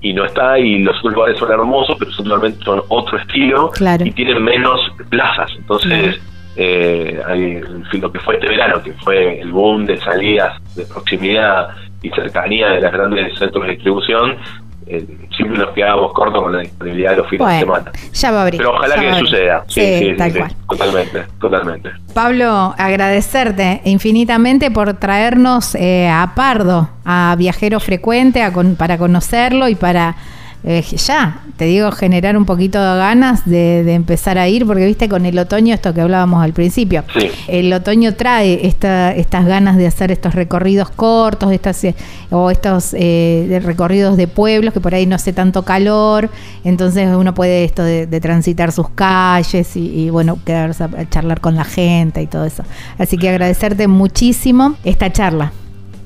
y 0.00 0.12
no 0.12 0.24
está 0.24 0.58
y 0.58 0.78
los 0.78 0.96
otros 0.98 1.14
lugares 1.14 1.38
son 1.38 1.52
hermosos 1.52 1.96
pero 1.98 2.10
son 2.10 2.24
totalmente 2.24 2.64
son 2.64 2.82
otro 2.88 3.18
estilo 3.18 3.70
y 4.04 4.10
tienen 4.10 4.42
menos 4.42 4.80
plazas. 5.08 5.50
Entonces 5.56 6.20
eh, 6.56 7.20
hay, 7.26 7.60
lo 8.00 8.12
que 8.12 8.18
fue 8.20 8.34
este 8.34 8.48
verano 8.48 8.82
que 8.82 8.92
fue 8.94 9.40
el 9.40 9.52
boom 9.52 9.86
de 9.86 9.96
salidas 9.98 10.60
de 10.74 10.84
proximidad 10.84 11.68
y 12.02 12.10
cercanía 12.10 12.68
de 12.70 12.80
las 12.80 12.92
grandes 12.92 13.38
centros 13.38 13.64
de 13.64 13.72
distribución 13.72 14.36
eh, 14.86 15.06
siempre 15.36 15.58
nos 15.58 15.70
quedábamos 15.70 16.12
cortos 16.12 16.42
con 16.42 16.52
la 16.52 16.60
disponibilidad 16.60 17.12
de 17.12 17.16
los 17.18 17.28
fines 17.28 17.48
de 17.48 17.58
semana. 17.60 17.92
Ya 18.12 18.30
va 18.30 18.38
a 18.38 18.42
abrir. 18.42 18.58
Pero 18.58 18.72
ojalá 18.72 18.94
que 19.00 19.14
suceda. 19.18 19.64
Sí, 19.68 19.98
sí, 19.98 20.16
tal 20.16 20.32
cual. 20.32 20.54
Totalmente, 20.68 21.24
totalmente. 21.40 21.90
Pablo, 22.14 22.74
agradecerte 22.76 23.80
infinitamente 23.84 24.70
por 24.70 24.94
traernos 24.94 25.74
eh, 25.74 26.08
a 26.08 26.32
Pardo, 26.34 26.88
a 27.04 27.34
Viajero 27.38 27.80
Frecuente, 27.80 28.42
a 28.42 28.52
para 28.76 28.98
conocerlo 28.98 29.68
y 29.68 29.74
para 29.74 30.16
eh, 30.64 30.82
ya, 30.82 31.40
te 31.56 31.64
digo, 31.64 31.90
generar 31.90 32.36
un 32.36 32.44
poquito 32.44 32.80
de 32.80 32.98
ganas 32.98 33.44
de, 33.44 33.82
de, 33.84 33.94
empezar 33.94 34.38
a 34.38 34.48
ir, 34.48 34.64
porque 34.66 34.86
viste 34.86 35.08
con 35.08 35.26
el 35.26 35.38
otoño, 35.38 35.74
esto 35.74 35.92
que 35.92 36.00
hablábamos 36.00 36.42
al 36.42 36.52
principio, 36.52 37.04
Sí. 37.18 37.30
el 37.48 37.72
otoño 37.72 38.14
trae 38.14 38.66
esta, 38.66 39.12
estas 39.12 39.44
ganas 39.46 39.76
de 39.76 39.86
hacer 39.86 40.12
estos 40.12 40.34
recorridos 40.34 40.90
cortos, 40.90 41.50
estas 41.50 41.82
eh, 41.84 41.94
o 42.30 42.50
estos 42.50 42.94
eh, 42.96 43.60
recorridos 43.64 44.16
de 44.16 44.28
pueblos 44.28 44.72
que 44.72 44.80
por 44.80 44.94
ahí 44.94 45.04
no 45.06 45.16
hace 45.16 45.32
tanto 45.32 45.64
calor, 45.64 46.30
entonces 46.64 47.08
uno 47.14 47.34
puede 47.34 47.64
esto 47.64 47.82
de, 47.82 48.06
de 48.06 48.20
transitar 48.20 48.70
sus 48.72 48.88
calles 48.90 49.76
y, 49.76 50.04
y, 50.04 50.10
bueno, 50.10 50.38
quedarse 50.44 50.84
a 50.84 51.08
charlar 51.10 51.40
con 51.40 51.56
la 51.56 51.64
gente 51.64 52.22
y 52.22 52.26
todo 52.26 52.44
eso. 52.44 52.62
Así 52.98 53.18
que 53.18 53.28
agradecerte 53.28 53.88
muchísimo 53.88 54.76
esta 54.84 55.12
charla. 55.12 55.52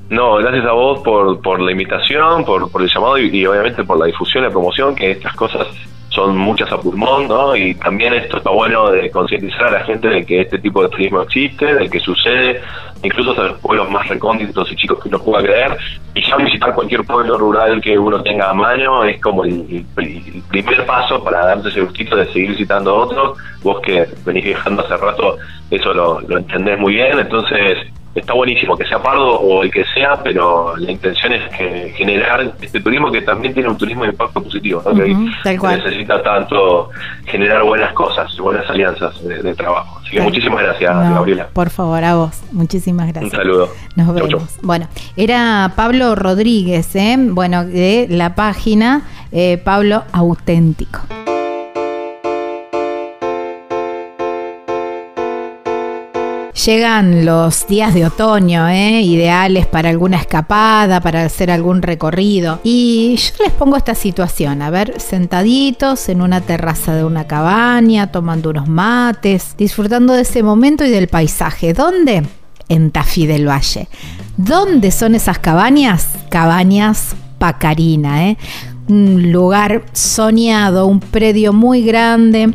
No, 0.09 0.35
gracias 0.35 0.65
a 0.65 0.71
vos 0.71 1.01
por, 1.01 1.41
por 1.41 1.59
la 1.59 1.71
invitación, 1.71 2.45
por, 2.45 2.71
por 2.71 2.81
el 2.81 2.89
llamado 2.89 3.17
y, 3.17 3.45
obviamente 3.45 3.83
por 3.83 3.99
la 3.99 4.05
difusión 4.05 4.43
la 4.43 4.49
promoción, 4.49 4.95
que 4.95 5.11
estas 5.11 5.33
cosas 5.35 5.67
son 6.09 6.37
muchas 6.37 6.71
a 6.71 6.79
pulmón, 6.79 7.27
¿no? 7.27 7.55
Y 7.55 7.75
también 7.75 8.13
esto 8.13 8.37
está 8.37 8.49
bueno 8.49 8.89
de 8.89 9.11
concientizar 9.11 9.67
a 9.67 9.71
la 9.71 9.79
gente 9.81 10.07
de 10.07 10.25
que 10.25 10.41
este 10.41 10.59
tipo 10.59 10.81
de 10.81 10.89
turismo 10.89 11.21
existe, 11.21 11.75
de 11.75 11.89
que 11.89 11.99
sucede, 11.99 12.61
incluso 13.03 13.31
hasta 13.31 13.43
los 13.43 13.59
pueblos 13.59 13.91
más 13.91 14.07
recónditos 14.07 14.71
y 14.71 14.75
chicos 14.77 15.03
que 15.03 15.09
uno 15.09 15.19
pueda 15.19 15.43
creer. 15.43 15.77
Y 16.15 16.21
ya 16.21 16.37
visitar 16.37 16.73
cualquier 16.73 17.03
pueblo 17.03 17.37
rural 17.37 17.81
que 17.81 17.99
uno 17.99 18.23
tenga 18.23 18.49
a 18.49 18.53
mano 18.53 19.03
es 19.03 19.21
como 19.21 19.43
el, 19.43 19.85
primer 20.49 20.85
paso 20.85 21.21
para 21.21 21.45
darse 21.45 21.67
ese 21.67 21.81
gustito 21.81 22.15
de 22.15 22.25
seguir 22.27 22.51
visitando 22.51 22.95
otros. 22.95 23.37
Vos 23.61 23.81
que 23.81 24.07
venís 24.25 24.45
viajando 24.45 24.83
hace 24.83 24.95
rato, 24.95 25.37
eso 25.69 25.93
lo, 25.93 26.21
lo 26.21 26.37
entendés 26.37 26.79
muy 26.79 26.93
bien, 26.93 27.19
entonces 27.19 27.77
está 28.19 28.33
buenísimo 28.33 28.75
que 28.77 28.85
sea 28.85 29.01
Pardo 29.01 29.39
o 29.39 29.63
el 29.63 29.71
que 29.71 29.83
sea, 29.93 30.21
pero 30.23 30.75
la 30.77 30.91
intención 30.91 31.33
es 31.33 31.41
que 31.57 31.93
generar 31.97 32.53
este 32.61 32.79
turismo 32.81 33.11
que 33.11 33.21
también 33.21 33.53
tiene 33.53 33.69
un 33.69 33.77
turismo 33.77 34.03
de 34.03 34.09
impacto 34.09 34.41
positivo, 34.41 34.81
¿no? 34.85 34.93
Que 34.93 35.11
Ujú, 35.11 35.25
tal 35.43 35.59
cual. 35.59 35.83
necesita 35.83 36.21
tanto 36.23 36.89
generar 37.25 37.63
buenas 37.63 37.93
cosas, 37.93 38.35
buenas 38.37 38.69
alianzas 38.69 39.23
de, 39.23 39.41
de 39.41 39.55
trabajo. 39.55 39.99
Así 39.99 40.09
que 40.11 40.15
Claro. 40.17 40.29
muchísimas 40.29 40.63
gracias, 40.63 40.95
No, 40.95 41.13
Gabriela. 41.15 41.47
Por 41.53 41.69
favor, 41.69 42.03
a 42.03 42.15
vos. 42.15 42.41
Muchísimas 42.51 43.07
gracias. 43.13 43.33
Un 43.33 43.37
saludo. 43.39 43.69
Nos 43.95 44.05
Chau, 44.07 44.15
vemos. 44.15 44.29
chau. 44.29 44.41
Bueno, 44.61 44.87
era 45.15 45.73
Pablo 45.75 46.15
Rodríguez, 46.15 46.95
¿eh? 46.95 47.15
bueno, 47.19 47.65
de 47.65 48.07
la 48.09 48.35
página 48.35 49.01
eh, 49.31 49.57
Pablo 49.63 50.03
Auténtico. 50.13 51.01
Llegan 56.65 57.23
los 57.23 57.67
días 57.67 57.93
de 57.93 58.03
otoño, 58.03 58.67
¿eh? 58.67 59.01
ideales 59.03 59.67
para 59.67 59.89
alguna 59.89 60.17
escapada, 60.17 60.99
para 61.01 61.23
hacer 61.23 61.51
algún 61.51 61.83
recorrido. 61.83 62.59
Y 62.63 63.15
yo 63.15 63.43
les 63.43 63.53
pongo 63.53 63.77
esta 63.77 63.93
situación, 63.93 64.63
a 64.63 64.71
ver, 64.71 64.99
sentaditos 64.99 66.09
en 66.09 66.19
una 66.19 66.41
terraza 66.41 66.95
de 66.95 67.03
una 67.03 67.27
cabaña, 67.27 68.11
tomando 68.11 68.49
unos 68.49 68.67
mates, 68.67 69.53
disfrutando 69.55 70.13
de 70.13 70.23
ese 70.23 70.41
momento 70.41 70.83
y 70.83 70.89
del 70.89 71.07
paisaje. 71.07 71.73
¿Dónde? 71.73 72.23
En 72.69 72.89
Tafí 72.89 73.27
del 73.27 73.47
Valle. 73.47 73.87
¿Dónde 74.35 74.89
son 74.89 75.13
esas 75.13 75.37
cabañas? 75.37 76.07
Cabañas 76.29 77.15
Pacarina, 77.37 78.29
¿eh? 78.29 78.37
un 78.89 79.31
lugar 79.31 79.85
soñado, 79.93 80.87
un 80.87 81.01
predio 81.01 81.53
muy 81.53 81.83
grande 81.83 82.51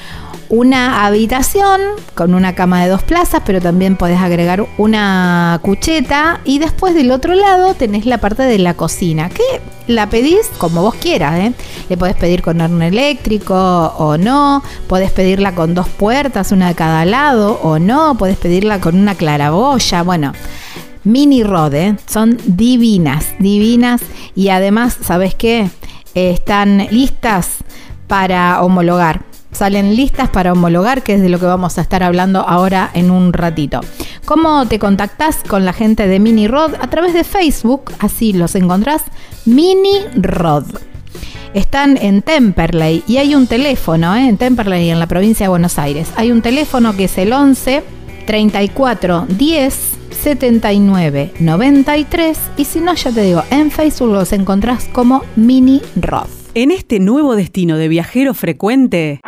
una 0.48 1.04
habitación 1.06 1.80
con 2.14 2.35
una 2.35 2.54
cama 2.54 2.82
de 2.82 2.90
dos 2.90 3.02
plazas, 3.02 3.42
pero 3.44 3.61
también 3.61 3.96
podés 3.96 4.20
agregar 4.20 4.66
una 4.78 5.59
cucheta 5.62 6.40
y 6.44 6.59
después 6.59 6.94
del 6.94 7.11
otro 7.11 7.35
lado 7.35 7.74
tenés 7.74 8.06
la 8.06 8.18
parte 8.18 8.42
de 8.42 8.59
la 8.59 8.74
cocina, 8.74 9.28
que 9.28 9.42
la 9.87 10.09
pedís 10.09 10.48
como 10.59 10.82
vos 10.82 10.94
quieras, 10.94 11.38
¿eh? 11.38 11.52
le 11.88 11.96
podés 11.96 12.16
pedir 12.16 12.42
con 12.42 12.61
horno 12.61 12.85
eléctrico 12.85 13.54
o 13.98 14.16
no, 14.16 14.62
podés 14.88 15.11
pedirla 15.11 15.54
con 15.54 15.74
dos 15.74 15.88
puertas, 15.88 16.52
una 16.52 16.68
de 16.68 16.74
cada 16.74 17.04
lado 17.04 17.61
o 17.62 17.78
no, 17.78 18.16
podés 18.16 18.37
pedirla 18.37 18.80
con 18.80 18.96
una 18.96 19.14
claraboya, 19.14 20.02
bueno. 20.02 20.32
Mini 21.04 21.44
Rode, 21.44 21.87
¿eh? 21.87 21.96
son 22.09 22.37
divinas, 22.46 23.26
divinas 23.38 24.00
y 24.35 24.48
además, 24.48 24.98
¿sabes 25.00 25.37
qué? 25.37 25.70
Están 26.14 26.88
listas 26.90 27.59
para 28.09 28.61
homologar 28.62 29.22
salen 29.57 29.97
listas 29.97 30.29
para 30.29 30.53
homologar, 30.53 31.03
que 31.03 31.14
es 31.14 31.23
de 31.23 31.31
lo 31.31 31.40
que 31.40 31.47
vamos 31.47 31.79
a 31.79 31.81
estar 31.81 32.03
hablando 32.03 32.40
ahora 32.40 32.90
en 32.92 33.11
un 33.11 33.33
ratito. 33.33 33.81
¿Cómo 34.27 34.66
te 34.66 34.79
contactás 34.79 35.38
con 35.49 35.64
la 35.64 35.73
gente 35.73 36.07
de 36.07 36.21
Mini 36.21 36.47
Rod? 36.47 36.75
A 36.81 36.88
través 36.88 37.14
de 37.14 37.25
Facebook, 37.25 37.90
así 37.99 38.33
los 38.33 38.55
encontrás, 38.55 39.03
Mini 39.47 40.01
Rod. 40.16 40.64
Están 41.55 41.97
en 41.97 42.21
Temperley 42.21 43.03
y 43.07 43.16
hay 43.16 43.35
un 43.35 43.47
teléfono, 43.47 44.14
¿eh? 44.14 44.29
en 44.29 44.37
Temperley, 44.37 44.90
en 44.90 44.99
la 44.99 45.07
provincia 45.07 45.45
de 45.45 45.49
Buenos 45.49 45.79
Aires. 45.79 46.12
Hay 46.16 46.31
un 46.31 46.42
teléfono 46.42 46.95
que 46.95 47.05
es 47.05 47.16
el 47.16 47.33
11 47.33 47.83
34 48.27 49.27
10 49.31 49.90
79 50.11 51.33
93 51.40 52.38
y 52.59 52.64
si 52.64 52.81
no, 52.81 52.95
ya 52.95 53.11
te 53.11 53.23
digo, 53.23 53.42
en 53.51 53.71
Facebook 53.71 54.12
los 54.12 54.33
encontrás 54.35 54.85
como 54.92 55.23
Mini 55.35 55.81
Rod. 55.97 56.27
En 56.55 56.71
este 56.71 57.01
nuevo 57.01 57.37
destino 57.37 57.79
de 57.79 57.88
viajero 57.88 58.35
frecuente, 58.35 59.21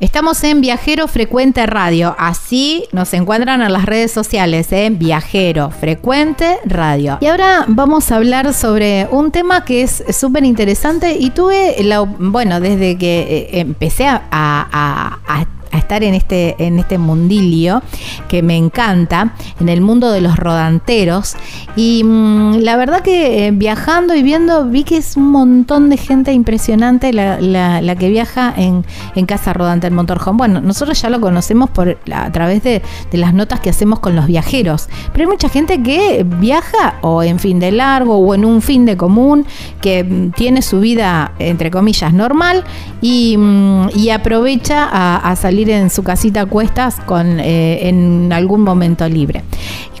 Estamos 0.00 0.44
en 0.44 0.60
Viajero 0.60 1.08
Frecuente 1.08 1.66
Radio, 1.66 2.14
así 2.20 2.84
nos 2.92 3.12
encuentran 3.14 3.62
en 3.62 3.72
las 3.72 3.84
redes 3.84 4.12
sociales, 4.12 4.70
¿eh? 4.70 4.90
Viajero 4.92 5.72
Frecuente 5.72 6.58
Radio. 6.64 7.18
Y 7.20 7.26
ahora 7.26 7.64
vamos 7.66 8.12
a 8.12 8.16
hablar 8.16 8.54
sobre 8.54 9.08
un 9.10 9.32
tema 9.32 9.64
que 9.64 9.82
es 9.82 10.04
súper 10.16 10.44
interesante 10.44 11.16
y 11.18 11.30
tuve, 11.30 11.82
la, 11.82 12.02
bueno, 12.02 12.60
desde 12.60 12.96
que 12.96 13.48
eh, 13.50 13.58
empecé 13.58 14.06
a, 14.06 15.46
a 15.72 15.78
estar 15.78 16.02
en 16.02 16.14
este, 16.14 16.56
en 16.58 16.78
este 16.78 16.98
mundilio 16.98 17.82
que 18.28 18.42
me 18.42 18.56
encanta, 18.56 19.34
en 19.60 19.68
el 19.68 19.80
mundo 19.80 20.10
de 20.10 20.20
los 20.20 20.36
rodanteros. 20.36 21.34
Y 21.76 22.02
mmm, 22.04 22.56
la 22.60 22.76
verdad 22.76 23.00
que 23.00 23.46
eh, 23.46 23.50
viajando 23.50 24.14
y 24.14 24.22
viendo 24.22 24.66
vi 24.66 24.84
que 24.84 24.96
es 24.96 25.16
un 25.16 25.30
montón 25.30 25.90
de 25.90 25.96
gente 25.96 26.32
impresionante 26.32 27.12
la, 27.12 27.40
la, 27.40 27.96
que 27.96 28.08
viaja 28.08 28.52
en, 28.56 28.84
en, 29.14 29.26
Casa 29.26 29.52
Rodante, 29.52 29.86
el 29.86 29.94
Motorhome. 29.94 30.38
Bueno, 30.38 30.60
nosotros 30.60 31.00
ya 31.00 31.10
lo 31.10 31.20
conocemos 31.20 31.70
por, 31.70 31.98
a 32.12 32.32
través 32.32 32.62
de, 32.62 32.82
de, 33.10 33.18
las 33.18 33.34
notas 33.34 33.60
que 33.60 33.70
hacemos 33.70 33.98
con 34.00 34.14
los 34.16 34.26
viajeros, 34.26 34.88
pero 35.12 35.24
hay 35.24 35.30
mucha 35.30 35.48
gente 35.48 35.82
que 35.82 36.24
viaja 36.24 36.94
o 37.02 37.22
en 37.22 37.38
fin 37.38 37.58
de 37.58 37.72
largo 37.72 38.16
o 38.16 38.34
en 38.34 38.44
un 38.44 38.62
fin 38.62 38.84
de 38.86 38.96
común, 38.96 39.46
que 39.80 40.04
mmm, 40.04 40.30
tiene 40.30 40.62
su 40.62 40.80
vida, 40.80 41.32
entre 41.38 41.70
comillas, 41.70 42.12
normal 42.12 42.64
y, 43.00 43.36
mmm, 43.36 43.88
y 43.94 44.10
aprovecha 44.10 44.88
a 44.90 45.36
salir 45.36 45.57
en 45.66 45.90
su 45.90 46.02
casita 46.02 46.42
a 46.42 46.46
cuestas 46.46 47.00
con, 47.00 47.40
eh, 47.40 47.88
en 47.88 48.32
algún 48.32 48.62
momento 48.62 49.08
libre. 49.08 49.42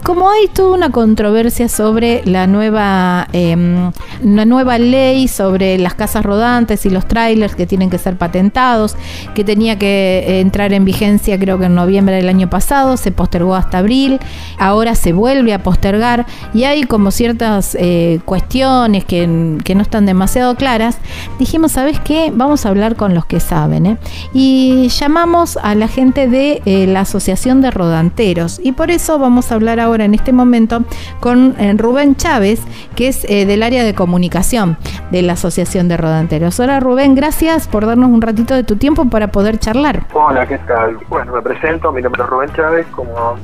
Como 0.08 0.30
hay 0.30 0.48
toda 0.48 0.74
una 0.74 0.88
controversia 0.88 1.68
sobre 1.68 2.22
la 2.24 2.46
nueva, 2.46 3.28
em, 3.34 3.92
una 4.22 4.46
nueva 4.46 4.78
ley 4.78 5.28
sobre 5.28 5.76
las 5.76 5.92
casas 5.92 6.24
rodantes 6.24 6.86
y 6.86 6.88
los 6.88 7.06
trailers 7.06 7.54
que 7.54 7.66
tienen 7.66 7.90
que 7.90 7.98
ser 7.98 8.16
patentados, 8.16 8.96
que 9.34 9.44
tenía 9.44 9.78
que 9.78 10.24
eh, 10.26 10.40
entrar 10.40 10.72
en 10.72 10.86
vigencia 10.86 11.38
creo 11.38 11.58
que 11.58 11.66
en 11.66 11.74
noviembre 11.74 12.16
del 12.16 12.30
año 12.30 12.48
pasado, 12.48 12.96
se 12.96 13.12
postergó 13.12 13.54
hasta 13.54 13.76
abril, 13.76 14.18
ahora 14.58 14.94
se 14.94 15.12
vuelve 15.12 15.52
a 15.52 15.62
postergar 15.62 16.24
y 16.54 16.64
hay 16.64 16.84
como 16.84 17.10
ciertas 17.10 17.76
eh, 17.78 18.20
cuestiones 18.24 19.04
que, 19.04 19.58
que, 19.62 19.74
no 19.74 19.82
están 19.82 20.06
demasiado 20.06 20.54
claras, 20.54 20.96
dijimos, 21.38 21.72
¿sabes 21.72 22.00
qué? 22.00 22.32
Vamos 22.34 22.64
a 22.64 22.70
hablar 22.70 22.96
con 22.96 23.14
los 23.14 23.26
que 23.26 23.40
saben. 23.40 23.84
¿eh? 23.84 23.98
Y 24.32 24.88
llamamos 24.88 25.58
a 25.58 25.74
la 25.74 25.86
gente 25.86 26.28
de 26.28 26.62
la 26.88 27.00
Asociación 27.00 27.60
de 27.60 27.70
Rodanteros 27.70 28.58
y 28.64 28.72
por 28.72 28.90
eso 28.90 29.18
vamos 29.18 29.52
a 29.52 29.56
hablar 29.56 29.80
ahora 29.80 29.97
en 30.04 30.14
este 30.14 30.32
momento 30.32 30.84
con 31.20 31.54
eh, 31.58 31.74
Rubén 31.76 32.16
Chávez, 32.16 32.60
que 32.94 33.08
es 33.08 33.24
eh, 33.28 33.46
del 33.46 33.62
área 33.62 33.84
de 33.84 33.94
comunicación 33.94 34.76
de 35.10 35.22
la 35.22 35.34
Asociación 35.34 35.88
de 35.88 35.96
Rodanteros. 35.96 36.58
Hola 36.60 36.80
Rubén, 36.80 37.14
gracias 37.14 37.68
por 37.68 37.86
darnos 37.86 38.10
un 38.10 38.22
ratito 38.22 38.54
de 38.54 38.64
tu 38.64 38.76
tiempo 38.76 39.04
para 39.06 39.28
poder 39.28 39.58
charlar. 39.58 40.06
Hola, 40.12 40.46
¿qué 40.46 40.58
tal? 40.58 40.98
Bueno, 41.08 41.32
me 41.32 41.42
presento, 41.42 41.92
mi 41.92 42.02
nombre 42.02 42.22
es 42.22 42.28
Rubén 42.28 42.50
Chávez, 42.54 42.86
como 42.88 43.36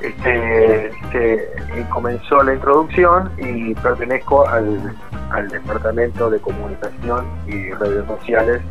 este, 0.00 0.86
este 0.86 1.48
comenzó 1.90 2.42
la 2.42 2.54
introducción 2.54 3.30
y 3.38 3.74
pertenezco 3.74 4.48
al, 4.48 4.94
al 5.30 5.48
Departamento 5.48 6.30
de 6.30 6.38
Comunicación 6.38 7.26
y 7.46 7.70
Redes 7.72 8.06
Sociales 8.06 8.62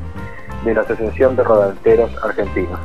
de 0.66 0.74
la 0.74 0.82
Asociación 0.82 1.36
de 1.36 1.44
Rodanteros 1.44 2.12
Argentinos 2.24 2.80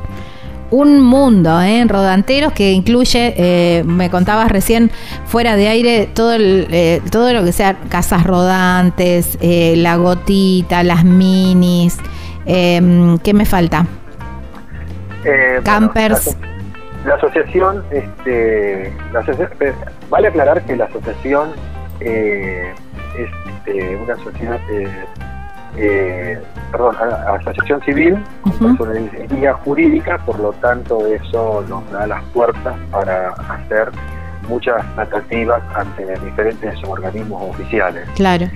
un 0.75 0.99
mundo 0.99 1.61
¿eh? 1.61 1.79
en 1.79 1.89
rodanteros 1.89 2.51
que 2.51 2.71
incluye, 2.71 3.33
eh, 3.37 3.83
me 3.85 4.09
contabas 4.09 4.51
recién 4.51 4.91
fuera 5.25 5.55
de 5.55 5.69
aire, 5.69 6.09
todo, 6.13 6.33
el, 6.33 6.67
eh, 6.69 7.01
todo 7.11 7.33
lo 7.33 7.43
que 7.45 7.53
sea 7.53 7.77
casas 7.89 8.25
rodantes, 8.25 9.37
la 9.41 9.95
gotita, 9.95 10.83
las 10.83 11.05
minis. 11.05 11.97
Em, 12.45 13.17
¿Qué 13.19 13.33
me 13.33 13.45
falta? 13.45 13.85
Campers. 15.63 16.37
la, 17.05 17.15
asociación, 17.15 17.83
este, 17.89 18.93
vale 20.09 20.27
aclarar 20.27 20.61
que 20.65 20.75
la 20.75 20.85
asociación 20.85 21.49
es 21.99 22.75
este, 23.17 23.95
una 23.95 24.15
sociedad 24.17 24.59
eh, 25.77 26.41
perdón, 26.71 26.95
asociación 26.95 27.81
civil, 27.81 28.17
con 28.77 29.09
una 29.31 29.53
jurídica, 29.53 30.17
por 30.25 30.39
lo 30.39 30.51
tanto 30.53 31.05
eso 31.07 31.63
nos 31.67 31.89
da 31.91 32.07
las 32.07 32.23
puertas 32.25 32.75
para 32.91 33.29
hacer 33.29 33.91
muchas 34.47 34.83
tratativas 34.95 35.61
ante 35.75 36.05
diferentes 36.19 36.81
organismos 36.83 37.49
oficiales. 37.49 38.07
Claro. 38.15 38.47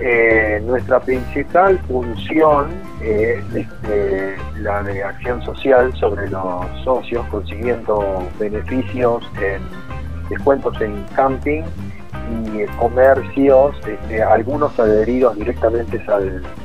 Eh, 0.00 0.60
nuestra 0.66 0.98
principal 1.00 1.78
función 1.86 2.70
es 3.00 3.44
este, 3.54 4.36
la 4.58 4.82
de 4.82 5.02
acción 5.02 5.42
social 5.42 5.92
sobre 5.94 6.28
los 6.28 6.66
socios, 6.82 7.24
consiguiendo 7.26 8.28
beneficios 8.38 9.22
en 9.40 9.62
descuentos 10.28 10.80
en 10.80 11.04
camping 11.14 11.62
y 12.30 12.66
comercios, 12.78 13.76
este, 13.86 14.22
algunos 14.22 14.78
adheridos 14.78 15.36
directamente 15.36 16.04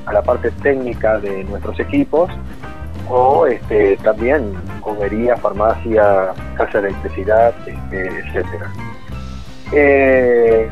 a 0.05 0.13
la 0.13 0.21
parte 0.21 0.51
técnica 0.63 1.19
de 1.19 1.43
nuestros 1.45 1.79
equipos, 1.79 2.29
o 3.09 3.47
este, 3.47 3.97
también 3.97 4.53
comería, 4.81 5.35
farmacia, 5.37 6.33
casa 6.55 6.81
de 6.81 6.89
electricidad, 6.89 7.53
este, 7.65 8.07
etcétera. 8.07 8.71
Eh, 9.71 10.69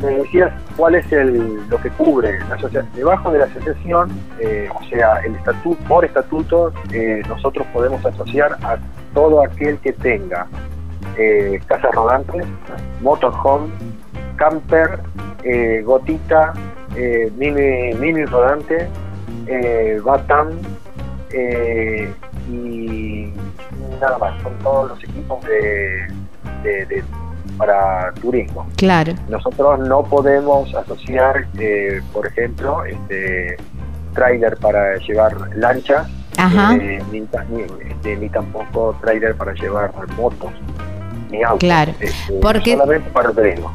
me 0.00 0.16
decías 0.16 0.52
cuál 0.76 0.96
es 0.96 1.10
el, 1.12 1.68
lo 1.68 1.78
que 1.80 1.90
cubre 1.90 2.38
la 2.48 2.56
asociación. 2.56 2.88
Debajo 2.94 3.30
de 3.30 3.38
la 3.38 3.44
asociación, 3.46 4.10
eh, 4.40 4.68
o 4.74 4.84
sea, 4.88 5.18
el 5.24 5.34
estatuto, 5.36 5.82
por 5.84 6.04
estatuto, 6.04 6.72
eh, 6.92 7.22
nosotros 7.28 7.66
podemos 7.72 8.04
asociar 8.04 8.56
a 8.62 8.78
todo 9.14 9.42
aquel 9.42 9.78
que 9.78 9.92
tenga 9.92 10.46
eh, 11.18 11.60
casas 11.66 11.92
rodantes, 11.94 12.46
motorhome, 13.00 13.68
camper, 14.36 15.00
eh, 15.44 15.82
gotita, 15.84 16.52
eh, 16.96 17.30
mini, 17.36 17.92
mini 17.98 18.24
rodante, 18.24 18.88
eh, 19.46 20.00
batam 20.04 20.50
eh, 21.30 22.12
y 22.48 23.32
nada 24.00 24.18
más. 24.18 24.42
Son 24.42 24.52
todos 24.62 24.90
los 24.90 25.04
equipos 25.04 25.44
de, 25.44 27.04
para 27.58 28.12
turismo. 28.20 28.66
Claro. 28.76 29.12
Nosotros 29.28 29.80
no 29.80 30.02
podemos 30.04 30.74
asociar, 30.74 31.46
por 32.12 32.26
ejemplo, 32.26 32.84
este 32.84 33.56
trailer 34.14 34.56
para 34.58 34.96
llevar 34.96 35.34
lanchas, 35.56 36.08
ni, 36.78 37.20
ni, 37.20 38.16
ni, 38.16 38.28
tampoco 38.28 38.96
trailer 39.00 39.34
para 39.34 39.52
llevar 39.54 39.92
motos. 40.16 40.52
Claro, 41.58 41.92
este, 42.00 42.32
porque 42.40 42.78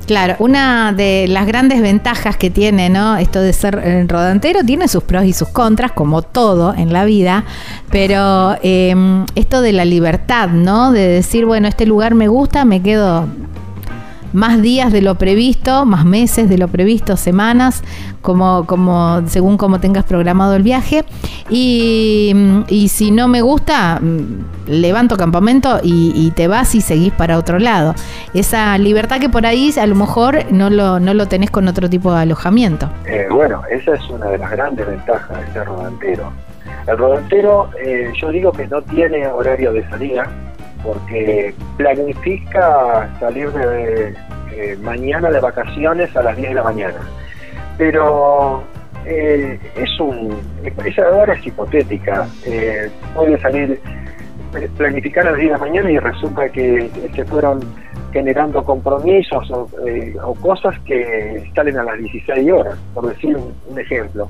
claro, 0.06 0.36
una 0.39 0.93
de 0.93 1.28
las 1.28 1.45
grandes 1.45 1.82
ventajas 1.82 2.38
que 2.38 2.50
tiene, 2.50 2.89
¿no? 2.89 3.17
Esto 3.17 3.41
de 3.41 3.54
ser 3.54 3.82
eh, 3.84 4.06
rodantero 4.08 4.63
tiene 4.63 4.88
sus 4.88 5.04
pros 5.04 5.26
y 5.26 5.34
sus 5.34 5.50
contras, 5.50 5.91
como 5.91 6.22
todo 6.22 6.74
en 6.74 6.93
la 6.93 7.06
vida, 7.06 7.43
pero 7.89 8.56
em, 8.62 9.26
esto 9.36 9.62
de 9.62 9.74
la 9.74 9.86
libertad, 9.86 10.50
¿no? 10.50 10.91
De 10.91 11.08
decir, 11.08 11.45
bueno, 11.45 11.67
este 11.67 11.86
lugar 11.86 12.15
me 12.15 12.28
gusta, 12.28 12.65
me 12.65 12.82
quedo 12.82 13.28
más 14.34 14.62
días 14.62 14.91
de 14.91 15.02
lo 15.02 15.15
previsto, 15.15 15.86
más 15.86 16.06
meses 16.06 16.50
de 16.50 16.58
lo 16.58 16.67
previsto, 16.67 17.17
semanas, 17.17 17.84
como, 18.22 18.66
como 18.66 19.22
según 19.28 19.58
como 19.58 19.80
tengas 19.80 20.04
programado 20.04 20.56
el 20.56 20.64
viaje. 20.64 21.04
Y, 21.50 22.88
si 22.90 23.12
no 23.12 23.28
me 23.28 23.42
gusta, 23.42 24.00
mm, 24.00 24.46
levanto 24.68 25.18
campamento 25.18 25.80
y, 25.84 26.32
te 26.36 26.48
vas 26.48 26.76
y 26.76 26.82
seguís 26.82 27.14
para 27.14 27.38
otro 27.38 27.60
lado. 27.60 27.96
Esa 28.34 28.78
libertad 28.78 29.20
que 29.20 29.30
por 29.30 29.46
ahí 29.46 29.74
a 29.80 29.86
lo 29.86 29.96
mejor 29.96 30.52
no 30.52 30.70
lo, 30.70 31.00
no 31.00 31.14
lo 31.14 31.28
tenés 31.28 31.52
con 31.52 31.68
otro 31.68 31.90
tipo 31.90 32.14
de 32.14 32.22
alojamiento. 32.22 32.90
Eh, 33.06 33.28
bueno, 33.32 33.62
esa 33.70 33.96
es 33.96 34.10
una 34.10 34.28
de 34.28 34.38
las 34.38 34.52
grandes 34.52 34.86
ventajas 34.86 35.46
de 35.46 35.54
ser 35.54 35.66
rodantero. 35.66 36.32
El 36.88 36.98
rodantero, 36.98 37.70
eh, 37.84 38.12
yo 38.20 38.30
digo 38.30 38.52
que 38.52 38.68
no 38.68 38.82
tiene 38.82 39.28
horario 39.28 39.74
de 39.74 39.88
salida, 39.90 40.28
porque 40.84 41.54
planifica 41.78 43.10
salir 43.20 43.52
de 43.52 44.16
mañana 44.82 45.30
de 45.30 45.40
vacaciones 45.40 46.16
a 46.16 46.24
las 46.24 46.36
10 46.36 46.50
de 46.50 46.56
la 46.56 46.64
mañana. 46.64 47.00
Pero 47.80 48.62
eh, 49.06 49.58
es 49.78 50.00
un, 50.02 50.38
esa 50.86 51.10
hora 51.10 51.34
es 51.34 51.48
hipotética. 51.48 52.28
Eh, 52.46 52.92
puede 53.15 53.39
salir, 53.39 53.80
planificar 54.78 55.26
a 55.26 55.32
las 55.32 55.39
10 55.39 55.48
de 55.48 55.58
la 55.58 55.65
mañana 55.65 55.89
y 55.89 55.98
resulta 55.98 56.50
que 56.50 56.92
se 57.15 57.26
fueron 57.26 57.62
generando 58.12 58.65
compromisos 58.65 59.50
o, 59.52 59.70
eh, 59.88 60.13
cosas 60.42 60.78
que 60.82 61.50
salen 61.56 61.78
a 61.78 61.84
las 61.84 62.00
16 62.00 62.52
horas, 62.52 62.78
por 62.94 63.08
decir 63.08 63.38
un 63.38 63.80
ejemplo. 63.80 64.28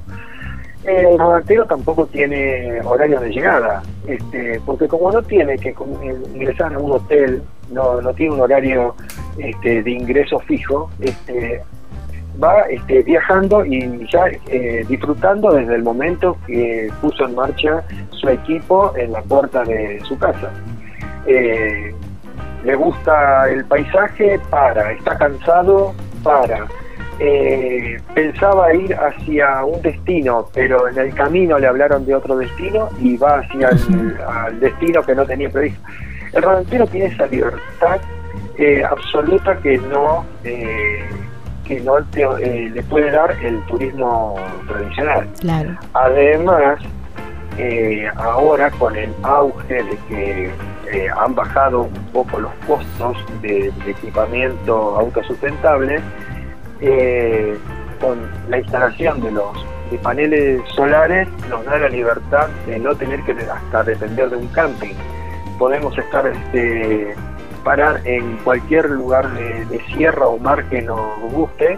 El 0.84 1.18
rodantero 1.18 1.66
tampoco 1.66 2.06
tiene 2.06 2.80
horario 2.84 3.20
de 3.20 3.32
llegada, 3.32 3.82
este, 4.08 4.62
porque 4.66 4.88
como 4.88 5.12
no 5.12 5.22
tiene 5.24 5.58
que 5.58 5.76
ingresar 6.36 6.74
a 6.74 6.80
un 6.80 6.92
hotel, 6.92 7.42
no, 7.72 8.00
no 8.00 8.14
tiene 8.14 8.36
un 8.36 8.42
horario 8.42 8.96
este, 9.38 9.82
de 9.82 9.92
ingreso 9.92 10.40
fijo, 10.40 10.90
este, 11.02 11.62
va 12.42 12.62
este, 12.70 13.04
viajando 13.04 13.66
y 13.66 14.08
ya 14.12 14.26
eh, 14.48 14.86
disfrutando 14.88 15.52
desde 15.52 15.76
el 15.76 15.84
momento 15.84 16.38
que 16.48 16.90
puso 17.02 17.26
en 17.26 17.36
marcha 17.36 17.84
su 18.12 18.30
equipo 18.30 18.94
en 18.96 19.12
la 19.12 19.22
puerta 19.22 19.64
de 19.64 20.00
su 20.06 20.18
casa. 20.18 20.52
Eh, 21.26 21.94
le 22.64 22.76
gusta 22.76 23.50
el 23.50 23.66
paisaje, 23.66 24.40
para, 24.50 24.92
está 24.92 25.18
cansado, 25.18 25.94
para 26.24 26.66
eh, 27.20 28.00
pensaba 28.14 28.74
ir 28.74 28.96
hacia 28.96 29.64
un 29.66 29.82
destino, 29.82 30.48
pero 30.54 30.88
en 30.88 30.98
el 30.98 31.14
camino 31.14 31.58
le 31.60 31.68
hablaron 31.68 32.06
de 32.06 32.16
otro 32.16 32.38
destino 32.38 32.90
y 33.00 33.18
va 33.18 33.40
hacia 33.40 33.70
el 33.70 34.60
destino 34.60 35.04
que 35.04 35.16
no 35.16 35.26
tenía 35.26 35.50
previsto. 35.50 35.82
El 36.34 36.44
rodantero 36.44 36.86
tiene 36.88 37.08
esa 37.08 37.26
libertad 37.28 38.00
absoluta 38.90 39.58
que 39.60 39.78
no 39.78 40.26
que 41.70 41.80
no 41.82 42.00
eh, 42.00 42.72
le 42.74 42.82
puede 42.84 43.12
dar 43.12 43.32
el 43.44 43.64
turismo 43.68 44.36
tradicional. 44.68 45.30
Además, 45.94 46.80
ahora 48.18 48.72
con 48.72 48.96
el 48.96 49.14
auge 49.22 49.84
de 49.84 49.98
que 50.08 50.52
han 51.16 51.36
bajado 51.36 51.84
un 51.84 52.12
poco 52.12 52.40
los 52.40 52.52
costos 52.66 53.18
de, 53.44 53.72
de 53.86 53.92
equipamiento 53.92 54.98
autosustentable, 54.98 56.00
eh, 56.82 57.56
con 58.02 58.18
la 58.50 58.58
instalación 58.58 59.22
de 59.22 59.32
los 59.32 59.66
paneles 60.02 60.62
solares 60.76 61.28
nos 61.50 61.64
da 61.66 61.78
la 61.78 61.90
libertad 61.90 62.48
de 62.66 62.80
no 62.80 62.96
tener 62.96 63.22
que 63.24 63.34
hasta 63.34 63.84
depender 63.84 64.30
de 64.30 64.38
un 64.38 64.48
camping. 64.48 64.96
Podemos 65.60 65.96
estar 65.98 66.26
este, 66.26 67.14
parar 67.60 68.02
en 68.06 68.38
cualquier 68.38 68.90
lugar 68.90 69.30
de, 69.34 69.80
sierra 69.94 70.28
o 70.28 70.38
mar 70.38 70.64
que 70.70 70.82
nos 70.82 71.20
guste 71.32 71.78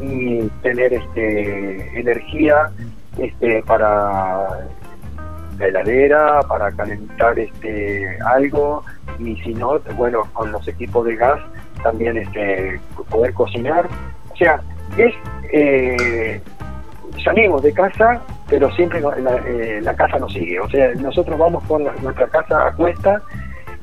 y 0.00 0.48
tener 0.62 0.92
este 0.92 2.00
energía 2.00 2.70
este 3.18 3.62
para 3.62 4.48
la 5.58 5.66
heladera 5.66 6.40
para 6.48 6.72
calentar 6.72 7.38
este 7.38 8.18
algo 8.26 8.84
y 9.18 9.36
si 9.42 9.54
no 9.54 9.78
bueno 9.96 10.22
con 10.32 10.50
los 10.50 10.66
equipos 10.66 11.06
de 11.06 11.16
gas 11.16 11.40
también 11.82 12.16
este 12.16 12.80
poder 13.10 13.32
cocinar. 13.34 13.86
O 14.32 14.36
sea 14.36 14.60
es 14.96 15.14
eh, 15.52 16.40
salimos 17.22 17.62
de 17.62 17.72
casa 17.72 18.20
pero 18.48 18.70
siempre 18.72 19.00
la, 19.00 19.36
eh, 19.46 19.80
la, 19.82 19.94
casa 19.94 20.18
nos 20.18 20.32
sigue. 20.32 20.58
O 20.60 20.68
sea 20.68 20.94
nosotros 20.94 21.38
vamos 21.38 21.62
con 21.64 21.84
nuestra 21.84 22.26
casa 22.28 22.66
a 22.66 22.72
cuesta 22.74 23.22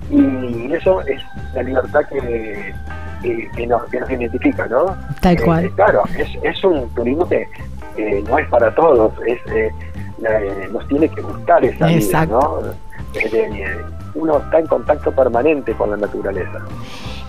y 0.09 0.73
eso 0.73 1.01
es 1.01 1.21
la 1.53 1.63
libertad 1.63 2.01
que, 2.09 2.73
que, 3.55 3.67
nos, 3.67 3.81
identifica, 4.09 4.67
¿no? 4.67 4.95
Tal 5.21 5.35
eh, 5.35 5.41
cual. 5.43 5.71
claro, 5.75 6.03
es, 6.17 6.29
es 6.41 6.63
un 6.63 6.89
turismo 6.95 7.27
que 7.27 7.47
no 8.27 8.39
es 8.39 8.47
para 8.47 8.73
todos, 8.75 9.11
es 9.25 9.39
eh, 9.53 10.69
nos 10.71 10.87
tiene 10.87 11.07
que 11.09 11.21
gustar 11.21 11.63
esa 11.63 11.87
vida, 11.87 12.25
¿no? 12.25 12.59
uno 14.15 14.39
está 14.39 14.59
en 14.59 14.67
contacto 14.67 15.11
permanente 15.11 15.73
con 15.73 15.91
la 15.91 15.97
naturaleza. 15.97 16.59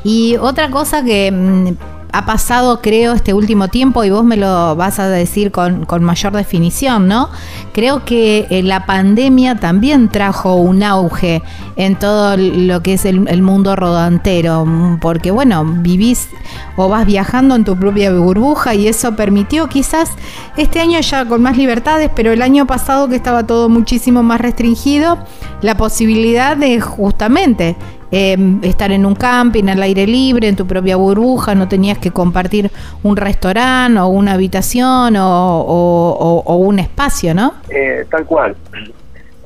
Y 0.03 0.37
otra 0.37 0.71
cosa 0.71 1.05
que 1.05 1.31
mm, 1.31 1.77
ha 2.13 2.27
pasado, 2.27 2.81
creo, 2.81 3.13
este 3.13 3.35
último 3.35 3.69
tiempo, 3.69 4.05
y 4.05 4.11
vos 4.11 4.25
me 4.25 4.37
lo 4.37 4.77
vas 4.77 4.99
a 4.99 5.09
decir 5.09 5.51
con, 5.51 5.87
mayor 6.01 6.33
definición, 6.33 7.09
¿no? 7.09 7.29
Creo 7.73 8.05
que 8.05 8.47
eh, 8.51 8.63
la 8.63 8.87
pandemia 8.87 9.57
también 9.57 10.09
trajo 10.09 10.57
un 10.57 10.83
auge 10.83 11.43
en 11.77 11.97
todo 11.97 12.37
lo 12.37 12.83
que 12.83 12.95
es 12.95 13.05
el, 13.05 13.43
mundo 13.43 13.77
rodantero, 13.77 14.67
porque, 15.01 15.31
bueno, 15.31 15.65
vivís 15.65 16.29
o 16.77 16.89
vas 16.89 17.07
viajando 17.07 17.55
en 17.55 17.65
tu 17.65 17.77
propia 17.77 18.13
burbuja 18.13 18.75
y 18.75 18.89
eso 18.89 19.17
permitió 19.17 19.69
quizás 19.69 20.11
este 20.57 20.81
año 20.81 21.01
ya 21.01 21.25
con 21.25 21.43
más 21.43 21.57
libertades, 21.57 22.11
pero 22.15 22.33
el 22.33 22.43
año 22.43 22.67
pasado 22.67 23.09
que 23.09 23.17
estaba 23.17 23.47
todo 23.47 23.69
muchísimo 23.69 24.23
más 24.23 24.41
restringido, 24.41 25.19
la 25.63 25.77
posibilidad 25.77 26.57
de 26.57 26.81
justamente 26.81 27.77
Em, 28.13 28.59
estar 28.65 28.91
en 28.91 29.07
un 29.07 29.15
camping 29.15 29.69
al 29.69 29.81
aire 29.85 30.05
libre, 30.05 30.49
en 30.49 30.57
tu 30.57 30.67
propia 30.67 30.97
burbuja, 30.97 31.55
no 31.55 31.69
tenías 31.69 31.97
que 32.01 32.11
compartir 32.11 32.71
un 33.03 33.17
restaurante 33.17 33.99
o 34.01 34.09
una 34.09 34.33
habitación 34.33 35.15
o, 35.19 36.57
un 36.59 36.79
espacio, 36.79 37.35
¿no? 37.35 37.55
Eh, 37.69 38.05
tal 38.11 38.25
cual. 38.27 38.57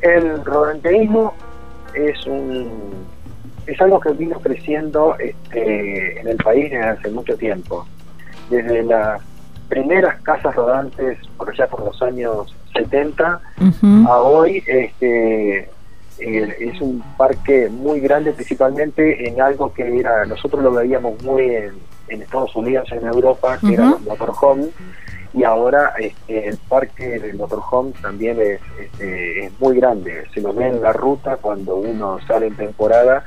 El 0.00 0.44
rodanteísmo 0.44 1.34
es 1.94 2.26
un 2.26 3.04
es 3.66 3.80
algo 3.80 4.00
que 4.00 4.10
vino 4.12 4.38
creciendo 4.40 5.16
este, 5.18 6.20
en 6.20 6.28
el 6.28 6.36
país 6.36 6.70
desde 6.70 6.84
hace 6.84 7.10
mucho 7.10 7.36
tiempo. 7.36 7.86
Desde 8.50 8.82
las 8.82 9.22
primeras 9.68 10.20
casas 10.22 10.54
rodantes, 10.54 11.18
por 11.36 11.50
allá 11.50 11.66
por 11.66 11.84
los 11.84 12.00
años 12.02 12.54
70, 12.74 13.40
a 14.06 14.18
hoy, 14.20 14.62
este, 14.66 15.70
eh, 16.18 16.56
es 16.60 16.80
un 16.80 17.02
parque 17.16 17.68
muy 17.70 18.00
grande, 18.00 18.32
principalmente 18.32 19.26
en 19.28 19.40
algo 19.40 19.72
que 19.72 19.98
era, 19.98 20.26
nosotros 20.26 20.62
lo 20.62 20.72
veíamos 20.72 21.22
muy 21.22 21.42
en, 21.42 21.72
Estados 22.08 22.54
Unidos, 22.56 22.90
en 22.92 23.06
Europa, 23.06 23.58
que 23.60 23.74
era 23.74 23.96
el 23.98 24.04
motorhome, 24.04 24.68
y 25.32 25.42
ahora 25.42 25.94
este, 25.98 26.48
el 26.48 26.56
parque 26.56 27.18
del 27.18 27.36
motorhome 27.36 27.92
también 28.00 28.40
es, 28.40 28.60
este, 28.78 29.46
es 29.46 29.60
muy 29.60 29.76
grande, 29.76 30.24
se 30.32 30.40
lo 30.40 30.52
ve 30.52 30.68
en 30.68 30.80
la 30.80 30.92
ruta 30.92 31.36
cuando 31.36 31.76
uno 31.76 32.18
sale 32.26 32.46
en 32.46 32.56
temporada 32.56 33.24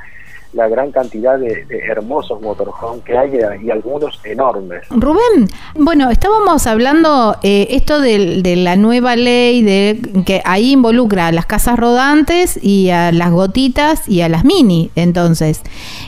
la 0.54 0.68
gran 0.68 0.92
cantidad 0.92 1.38
de, 1.38 1.66
hermosos 1.88 2.42
motorhomes 2.42 3.04
que 3.04 3.18
hay 3.18 3.32
y 3.64 3.70
algunos 3.70 4.20
enormes. 4.24 4.84
Rubén, 4.90 5.48
bueno, 5.76 6.10
estábamos 6.10 6.68
hablando 6.68 7.38
eh, 7.44 7.68
esto 7.72 8.00
de, 8.00 8.56
la 8.58 8.76
nueva 8.76 9.16
ley 9.16 9.62
de 9.62 10.00
que 10.26 10.42
ahí 10.46 10.72
involucra 10.72 11.28
a 11.28 11.32
las 11.32 11.46
casas 11.46 11.78
rodantes 11.78 12.60
y 12.62 12.90
a 12.90 13.12
las 13.12 13.32
gotitas 13.32 14.08
y 14.08 14.22
a 14.22 14.30
las 14.30 14.46
mini. 14.46 14.92
Entonces, 14.96 15.62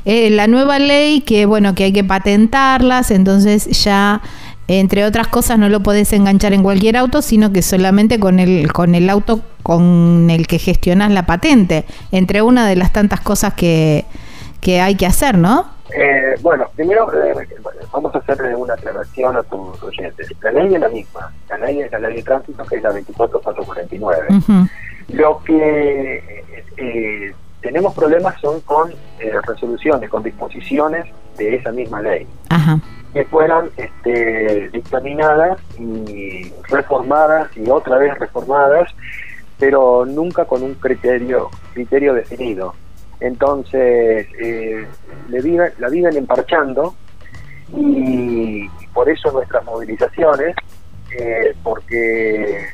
eh, 0.06 0.30
la 0.30 0.48
nueva 0.48 0.80
ley 0.80 1.22
que 1.22 1.46
bueno 1.46 1.76
que 1.76 1.86
hay 1.86 1.94
que 1.94 2.04
patentarlas, 2.04 3.12
entonces 3.12 3.84
ya 3.84 4.22
entre 4.68 5.04
otras 5.06 5.28
cosas 5.28 5.58
no 5.58 5.68
lo 5.68 5.82
podés 5.82 6.14
enganchar 6.14 6.54
en 6.54 6.64
cualquier 6.64 6.96
auto, 6.96 7.22
sino 7.22 7.52
que 7.52 7.62
solamente 7.62 8.20
con 8.20 8.40
el 8.40 8.72
con 8.72 8.96
el 8.96 9.10
auto 9.10 9.42
con 9.64 10.30
el 10.30 10.48
que 10.48 10.60
gestionas 10.60 11.12
la 11.12 11.26
patente, 11.26 11.86
entre 12.12 12.42
una 12.42 12.68
de 12.68 12.76
las 12.76 12.94
tantas 12.94 13.20
cosas 13.20 13.54
que 13.54 14.06
que 14.62 14.82
hay 14.82 14.96
que 14.96 15.06
hacer, 15.06 15.38
¿no? 15.38 15.80
Eh, 15.92 16.36
bueno, 16.42 16.68
primero 16.76 17.12
eh, 17.14 17.48
vamos 17.92 18.14
a 18.14 18.20
hacer 18.20 18.56
una 18.56 18.76
aclaración 18.76 19.36
a 19.36 19.44
tus 19.44 19.82
oyentes. 19.82 20.30
La 20.42 20.52
ley 20.52 20.76
es 20.76 20.80
la 20.80 20.90
misma. 20.90 21.32
La 21.50 21.58
ley 21.58 21.82
es 21.82 21.92
la 21.92 22.00
ley 22.00 22.18
de 22.18 22.24
tránsito, 22.24 22.64
que 22.66 22.76
es 22.76 22.84
la 22.84 22.92
24449. 22.92 24.28
Lo 25.10 25.42
que 25.44 26.44
eh, 26.78 27.34
tenemos 27.62 27.96
problemas 27.96 28.40
son 28.40 28.62
con 28.62 28.94
resoluciones, 29.48 30.10
con 30.10 30.22
disposiciones 30.22 31.06
de 31.38 31.56
esa 31.56 31.72
misma 31.72 32.02
ley. 32.02 32.28
Que 33.14 33.26
fueran 33.26 33.72
este, 33.76 34.70
dictaminadas 34.70 35.60
y 35.80 36.54
reformadas 36.70 37.50
y 37.58 37.68
otra 37.68 37.98
vez 37.98 38.16
reformadas, 38.20 38.94
pero 39.58 40.06
nunca 40.06 40.46
con 40.46 40.62
un 40.62 40.76
criterio, 40.76 41.50
criterio 41.74 42.14
definido. 42.14 42.76
Entonces, 43.20 44.28
eh, 44.40 44.86
le 45.28 45.72
la 45.78 45.90
viven 45.90 46.16
emparchando 46.16 46.96
y, 47.76 48.68
por 48.94 49.10
eso 49.10 49.32
nuestras 49.32 49.64
movilizaciones, 49.66 50.56
eh, 51.18 51.54
porque 51.64 52.70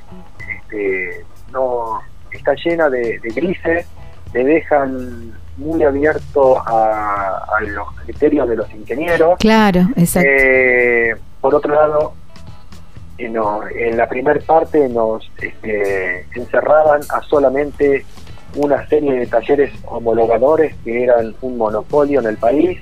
este, 0.57 1.25
no 1.51 1.99
está 2.31 2.53
llena 2.63 2.89
de, 2.89 3.19
grises, 3.23 3.87
le 4.33 4.43
dejan 4.43 5.33
muy 5.57 5.83
abierto 5.83 6.57
a, 6.65 7.59
los 7.61 7.87
criterios 8.03 8.47
de 8.47 8.55
los 8.57 8.71
ingenieros. 8.71 9.37
Claro, 9.39 9.81
exacto. 9.95 10.29
Eh, 10.29 11.15
por 11.41 11.55
otro 11.55 11.73
lado, 11.73 12.13
en 13.17 13.97
la 13.97 14.07
primera 14.09 14.39
parte 14.41 14.89
nos 14.89 15.29
este, 15.41 16.25
encerraban 16.35 17.01
a 17.09 17.21
solamente 17.21 18.05
una 18.55 18.87
serie 18.87 19.13
de 19.13 19.27
talleres 19.27 19.71
homologadores 19.85 20.75
que 20.83 21.03
eran 21.03 21.35
un 21.41 21.57
monopolio 21.57 22.19
en 22.21 22.27
el 22.27 22.37
país. 22.37 22.79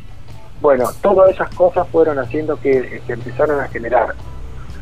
Bueno, 0.62 0.90
todas 1.02 1.32
esas 1.32 1.54
cosas 1.56 1.88
fueron 1.90 2.20
haciendo 2.20 2.60
que, 2.60 3.02
empezaran 3.08 3.60
a 3.60 3.68
generar 3.68 4.16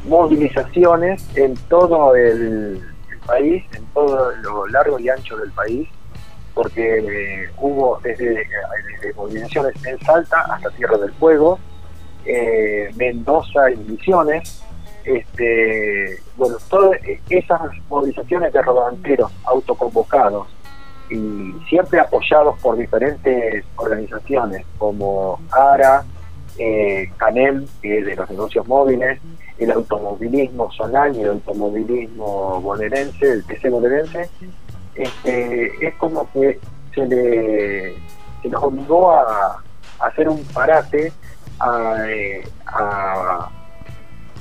movilizaciones 0.05 1.25
en 1.35 1.55
todo 1.69 2.15
el, 2.15 2.81
país, 3.25 3.63
en 3.73 3.85
todo 3.93 4.31
lo 4.37 4.67
largo 4.67 4.99
y 4.99 5.09
ancho 5.09 5.37
del 5.37 5.51
país, 5.51 5.87
porque 6.53 6.97
eh, 6.97 7.49
hubo 7.59 7.99
desde, 8.03 8.45
movilizaciones 9.15 9.73
en 9.85 9.99
Salta 9.99 10.41
hasta 10.41 10.69
Tierra 10.71 10.97
del 10.97 11.11
Fuego, 11.13 11.59
eh, 12.25 12.89
Mendoza 12.95 13.71
y 13.71 13.77
Misiones, 13.77 14.63
este, 15.05 16.19
bueno, 16.35 16.57
todas 16.69 16.99
esas 17.29 17.61
movilizaciones 17.89 18.53
de 18.53 18.61
rodanteros 18.61 19.31
autoconvocados 19.45 20.47
y 21.11 21.53
siempre 21.67 21.99
apoyados 21.99 22.57
por 22.59 22.77
diferentes 22.77 23.65
organizaciones 23.75 24.65
como 24.77 25.39
ARA, 25.51 26.03
eh, 26.57 27.11
CANEM, 27.17 27.65
que 27.81 27.99
es 27.99 28.05
de 28.05 28.15
los 28.15 28.29
negocios 28.29 28.67
móviles, 28.67 29.19
el 29.57 29.71
automovilismo 29.71 30.71
zonal 30.71 31.15
y 31.15 31.21
el 31.21 31.29
automovilismo 31.29 32.61
bonaerense, 32.61 33.31
el 33.31 33.43
PC 33.43 33.69
bonaerense, 33.69 34.29
este, 34.95 35.85
es 35.85 35.95
como 35.95 36.29
que 36.31 36.59
se, 36.95 37.05
le, 37.05 37.95
nos 38.49 38.63
obligó 38.63 39.11
a, 39.11 39.61
hacer 39.99 40.29
un 40.29 40.43
parate, 40.45 41.11
a, 41.59 41.95
eh, 42.07 42.43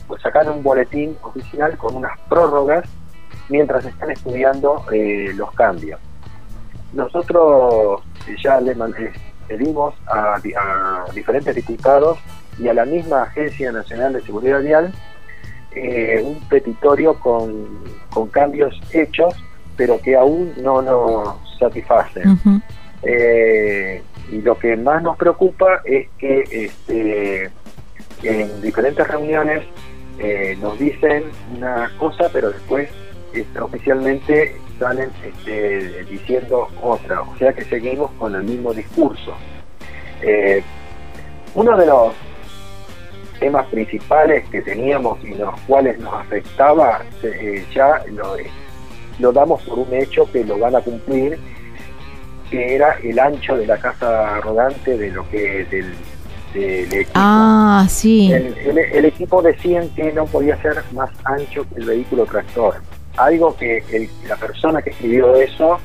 pues, 0.07 0.23
sacar 0.23 0.49
un 0.49 0.63
boletín 0.63 1.17
oficial 1.23 1.77
con 1.77 1.97
unas 1.97 2.19
prórrogas 2.29 2.89
mientras 3.49 3.85
están 3.85 4.11
estudiando 4.11 4.85
eh, 4.93 5.33
los 5.35 5.53
cambios. 5.53 6.01
Nosotros 6.93 8.03
ya 8.43 8.61
le 8.61 8.75
pedimos 9.47 9.95
a, 10.07 10.41
diferentes 11.15 11.55
diputados 11.55 12.19
y 12.59 12.69
a 12.69 12.75
la 12.75 12.85
misma 12.85 13.23
Agencia 13.23 13.73
Nacional 13.73 14.13
de 14.13 14.23
Seguridad 14.23 14.61
Vial 14.61 14.93
eh, 15.73 16.21
un 16.25 16.41
petitorio 16.49 17.15
con, 17.15 17.69
cambios 18.33 18.79
hechos, 18.93 19.35
pero 19.77 20.01
que 20.01 20.17
aún 20.17 20.53
no 20.61 20.83
nos 20.83 21.59
satisfacen. 21.59 22.39
Eh, 23.03 24.03
y 24.31 24.43
lo 24.43 24.59
que 24.59 24.77
más 24.77 25.03
nos 25.03 25.17
preocupa 25.17 25.81
es 25.85 26.09
que 26.19 26.43
este, 26.51 27.51
en 28.23 28.63
diferentes 28.63 29.07
reuniones 29.07 29.65
eh, 30.19 30.57
nos 30.61 30.79
dicen 30.79 31.25
una 31.57 31.91
cosa, 31.99 32.29
pero 32.33 32.51
después 32.51 32.91
oficialmente 33.61 34.57
salen 34.81 35.11
este, 35.25 36.05
diciendo 36.05 36.67
otra, 36.83 37.21
o 37.21 37.37
sea 37.39 37.53
que 37.53 37.65
seguimos 37.65 38.11
con 38.19 38.35
el 38.35 38.43
mismo 38.43 38.73
discurso. 38.75 39.35
Eh, 40.23 40.63
uno 41.55 41.77
de 41.77 41.87
los 41.87 42.13
temas 43.39 43.67
principales 43.67 44.49
que 44.49 44.61
teníamos 44.63 45.23
y 45.25 45.35
los 45.35 45.55
cuales 45.69 45.99
nos 46.01 46.15
afectaba, 46.15 47.03
eh, 47.23 47.65
ya 47.75 48.03
lo, 48.13 48.37
lo 49.19 49.33
damos 49.33 49.63
por 49.63 49.79
un 49.79 49.95
hecho 49.95 50.31
que 50.33 50.45
lo 50.45 50.59
van 50.59 50.75
a 50.77 50.81
cumplir, 50.81 51.39
que 52.51 52.75
era 52.75 52.97
el 53.03 53.19
ancho 53.19 53.57
de 53.57 53.67
la 53.67 53.77
casa 53.79 54.41
rodante 54.41 54.99
de 54.99 55.11
lo 55.11 55.29
que 55.31 55.65
del, 55.71 55.95
del 56.53 56.93
equipo. 56.93 57.13
Ah, 57.15 57.87
sí. 57.89 58.33
El, 58.33 58.57
el- 58.59 58.79
el 58.79 59.05
equipo 59.05 59.41
decían 59.41 59.89
que 59.91 60.13
no 60.13 60.27
podía 60.27 60.61
ser 60.61 60.83
más 60.93 61.11
ancho 61.25 61.65
que 61.69 61.77
el 61.81 61.85
vehículo 61.87 62.27
tractor. 62.27 62.75
Algo 63.25 63.57
que 63.57 63.83
el- 63.93 64.09
la 64.29 64.37
persona 64.37 64.81
que 64.83 64.91
escribió 64.91 65.35
eso 65.37 65.79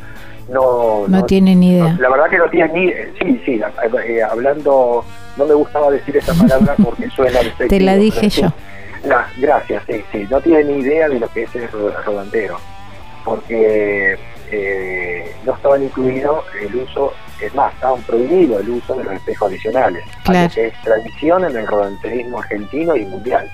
no, 0.50 1.08
No 1.08 1.26
tiene 1.26 1.56
ni 1.56 1.72
idea. 1.72 1.94
no, 1.94 2.02
la 2.02 2.10
verdad 2.10 2.30
que 2.30 2.38
no 2.38 2.50
tiene 2.50 2.72
ni 2.74 2.92
sí 3.20 3.42
sí 3.46 3.62
eh, 4.08 4.22
hablando 4.24 5.04
no 5.38 5.46
me 5.46 5.54
gustaba 5.54 5.90
decir 5.92 6.16
esa 6.18 6.34
palabra 6.34 6.76
porque 6.84 7.10
suena 7.10 7.40
Te 7.68 7.80
la 7.80 7.96
dije 7.96 8.30
yo. 8.30 8.52
La- 9.06 9.28
gracias 9.38 9.84
sí 9.88 10.04
sí 10.12 10.28
no 10.30 10.40
tiene 10.42 10.64
ni 10.66 10.80
idea 10.82 11.10
de 11.10 11.20
lo 11.20 11.28
que 11.30 11.44
es 11.44 11.56
el 11.56 11.68
ro- 11.72 11.92
rodantero 12.06 12.58
porque 13.24 14.16
eh, 14.52 15.36
no 15.46 15.54
estaban 15.56 15.84
incluidos 15.84 16.46
el 16.62 16.76
uso 16.76 17.14
es 17.42 17.54
más 17.56 17.74
estaban 17.74 18.02
prohibido 18.04 18.60
el 18.60 18.70
uso 18.70 18.96
de 18.96 19.04
los 19.04 19.14
espejos 19.14 19.50
adicionales 19.50 20.04
Claro. 20.24 20.54
que 20.54 20.68
es 20.68 20.82
tradición 20.84 21.44
en 21.46 21.56
el 21.58 21.68
rodanterismo 21.68 22.40
argentino 22.40 22.96
y 22.96 23.06
mundial 23.06 23.50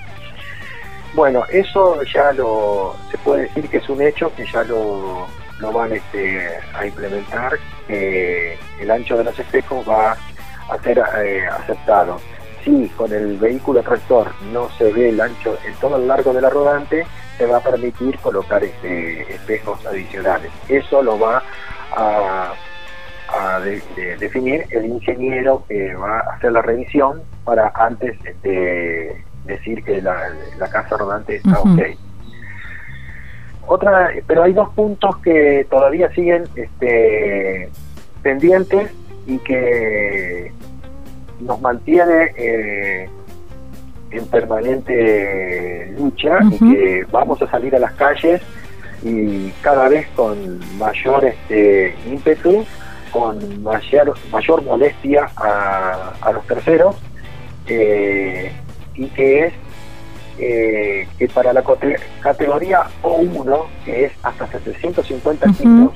bueno, 1.14 1.44
eso 1.50 2.02
ya 2.04 2.32
lo 2.32 2.96
se 3.10 3.18
puede 3.18 3.42
decir 3.42 3.68
que 3.68 3.78
es 3.78 3.88
un 3.88 4.00
hecho 4.02 4.32
que 4.34 4.44
ya 4.50 4.62
lo, 4.64 5.26
lo 5.58 5.72
van 5.72 5.92
este, 5.92 6.48
a 6.74 6.86
implementar, 6.86 7.52
que 7.86 8.58
el 8.80 8.90
ancho 8.90 9.16
de 9.18 9.24
los 9.24 9.38
espejos 9.38 9.86
va 9.88 10.12
a 10.68 10.78
ser 10.82 11.02
eh, 11.22 11.46
aceptado. 11.46 12.20
Si 12.64 12.88
con 12.96 13.12
el 13.12 13.36
vehículo 13.38 13.82
tractor 13.82 14.28
no 14.52 14.68
se 14.78 14.92
ve 14.92 15.08
el 15.10 15.20
ancho 15.20 15.58
en 15.66 15.74
todo 15.74 15.96
el 15.96 16.06
largo 16.06 16.32
de 16.32 16.40
la 16.40 16.48
rodante, 16.50 17.04
se 17.36 17.46
va 17.46 17.56
a 17.58 17.60
permitir 17.60 18.16
colocar 18.20 18.62
este, 18.62 19.34
espejos 19.34 19.84
adicionales. 19.84 20.50
Eso 20.68 21.02
lo 21.02 21.18
va 21.18 21.42
a, 21.96 22.52
de- 23.64 23.82
de- 23.96 24.16
definir 24.16 24.64
el 24.70 24.86
ingeniero 24.86 25.64
que 25.68 25.94
va 25.94 26.18
a 26.20 26.34
hacer 26.36 26.52
la 26.52 26.62
revisión 26.62 27.22
para 27.44 27.72
antes 27.74 28.16
este, 28.24 29.24
decir 29.44 29.82
que 29.84 30.00
la, 30.00 30.30
la 30.58 30.68
casa 30.68 30.96
rodante 30.96 31.36
está 31.36 31.60
ok. 31.60 31.80
Otra, 33.66 34.10
pero 34.26 34.42
hay 34.42 34.52
dos 34.52 34.70
puntos 34.70 35.18
que 35.18 35.66
todavía 35.70 36.12
siguen 36.12 36.44
este, 36.56 37.70
pendientes 38.22 38.90
y 39.26 39.38
que 39.38 40.52
nos 41.40 41.60
mantiene 41.60 42.32
eh, 42.36 43.08
en 44.10 44.26
permanente 44.26 45.94
lucha 45.98 46.38
y 46.50 46.58
que 46.58 47.06
vamos 47.10 47.40
a 47.40 47.50
salir 47.50 47.74
a 47.76 47.78
las 47.78 47.92
calles 47.92 48.42
y 49.02 49.50
cada 49.62 49.88
vez 49.88 50.06
con 50.14 50.60
mayor 50.76 51.24
este, 51.24 51.94
ímpetu, 52.06 52.64
con 53.10 53.62
mayor, 53.62 54.14
mayor 54.30 54.62
molestia 54.64 55.30
a, 55.36 56.12
a 56.20 56.32
los 56.32 56.46
terceros 56.46 56.96
eh, 57.66 58.52
y 58.94 59.06
que 59.08 59.46
es 59.46 59.54
eh, 60.38 61.08
que 61.18 61.28
para 61.28 61.52
la 61.52 61.62
categoría 62.20 62.86
O1, 63.02 63.64
que 63.84 64.06
es 64.06 64.12
hasta 64.22 64.46
750 64.48 65.46
Ujú. 65.46 65.56
kilos, 65.62 65.92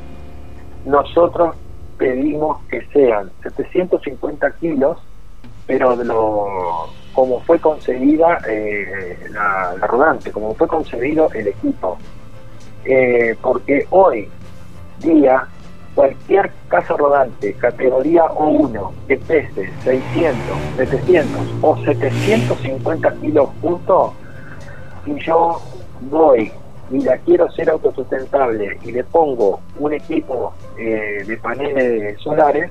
nosotros 0.84 1.56
pedimos 1.96 2.58
que 2.68 2.82
sean 2.92 3.30
750 3.42 4.50
kilos, 4.52 4.98
pero 5.66 5.96
de 5.96 6.04
lo, 6.04 6.46
como 7.12 7.40
fue 7.40 7.58
concebida 7.58 8.38
eh, 8.48 9.18
la, 9.30 9.74
la 9.80 9.86
rodante, 9.86 10.30
como 10.30 10.54
fue 10.54 10.68
concebido 10.68 11.30
el 11.32 11.48
equipo. 11.48 11.98
Eh, 12.84 13.36
porque 13.42 13.86
hoy 13.90 14.28
día 15.00 15.48
cualquier 15.96 16.52
casa 16.68 16.94
rodante 16.96 17.54
categoría 17.54 18.24
O1 18.26 18.92
que 19.08 19.16
pese 19.16 19.70
600, 19.82 20.38
700 20.76 21.40
o 21.62 21.76
750 21.84 23.14
kilos 23.14 23.48
juntos, 23.62 24.12
si 25.04 25.18
yo 25.20 25.60
voy 26.02 26.52
y 26.90 27.00
la 27.00 27.16
quiero 27.18 27.50
ser 27.50 27.70
autosustentable 27.70 28.78
y 28.84 28.92
le 28.92 29.02
pongo 29.04 29.60
un 29.80 29.94
equipo 29.94 30.52
eh, 30.78 31.24
de 31.26 31.36
paneles 31.38 32.20
solares, 32.20 32.70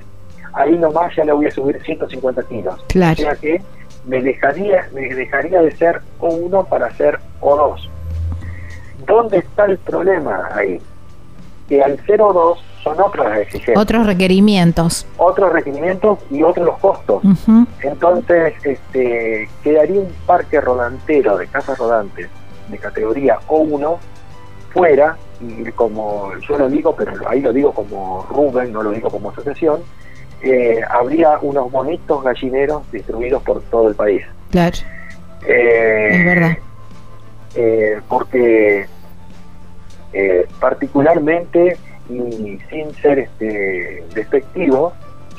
ahí 0.54 0.78
nomás 0.78 1.14
ya 1.16 1.24
le 1.24 1.32
voy 1.32 1.46
a 1.46 1.50
subir 1.50 1.82
150 1.82 2.42
kilos. 2.44 2.80
Claro. 2.88 3.14
O 3.14 3.16
sea 3.16 3.34
que 3.34 3.60
me 4.06 4.22
dejaría, 4.22 4.88
me 4.94 5.12
dejaría 5.12 5.60
de 5.62 5.72
ser 5.72 6.00
O1 6.20 6.68
para 6.68 6.94
ser 6.94 7.18
O2. 7.40 7.90
¿Dónde 9.04 9.38
está 9.38 9.66
el 9.66 9.78
problema 9.78 10.48
ahí? 10.54 10.80
Que 11.68 11.82
al 11.82 11.98
0,2 12.06 12.58
son 12.86 13.00
otras 13.00 13.38
exigencias, 13.40 13.76
Otros 13.76 14.06
requerimientos. 14.06 15.06
otros 15.16 15.52
requerimientos 15.52 16.20
y 16.30 16.44
otros 16.44 16.66
los 16.66 16.78
costos. 16.78 17.20
Entonces, 17.82 18.54
este, 18.62 19.48
quedaría 19.64 20.00
un 20.02 20.12
parque 20.24 20.60
rodantero 20.60 21.36
de 21.36 21.48
casas 21.48 21.76
rodantes 21.78 22.28
de 22.68 22.78
categoría 22.78 23.38
O1 23.48 23.96
fuera, 24.72 25.16
y 25.40 25.64
como 25.72 26.30
yo 26.48 26.58
lo 26.58 26.68
digo, 26.68 26.94
pero 26.94 27.12
ahí 27.28 27.40
lo 27.40 27.52
digo 27.52 27.72
como 27.72 28.24
Rubén, 28.30 28.72
no 28.72 28.84
lo 28.84 28.92
digo 28.92 29.10
como 29.10 29.30
asociación, 29.30 29.80
eh, 30.42 30.80
habría 30.88 31.38
unos 31.42 31.72
bonitos 31.72 32.22
gallineros 32.22 32.82
distribuidos 32.92 33.42
por 33.42 33.62
todo 33.62 33.88
el 33.88 33.96
país. 33.96 34.22
Claro, 34.52 34.76
Eh, 35.48 36.08
es 36.12 36.24
verdad. 36.24 36.58
eh, 37.56 38.00
porque 38.08 38.86
particularmente 40.60 41.76
y 42.08 42.58
sin 42.70 42.94
ser 43.02 43.18
este 43.20 44.04
despectivo 44.14 44.92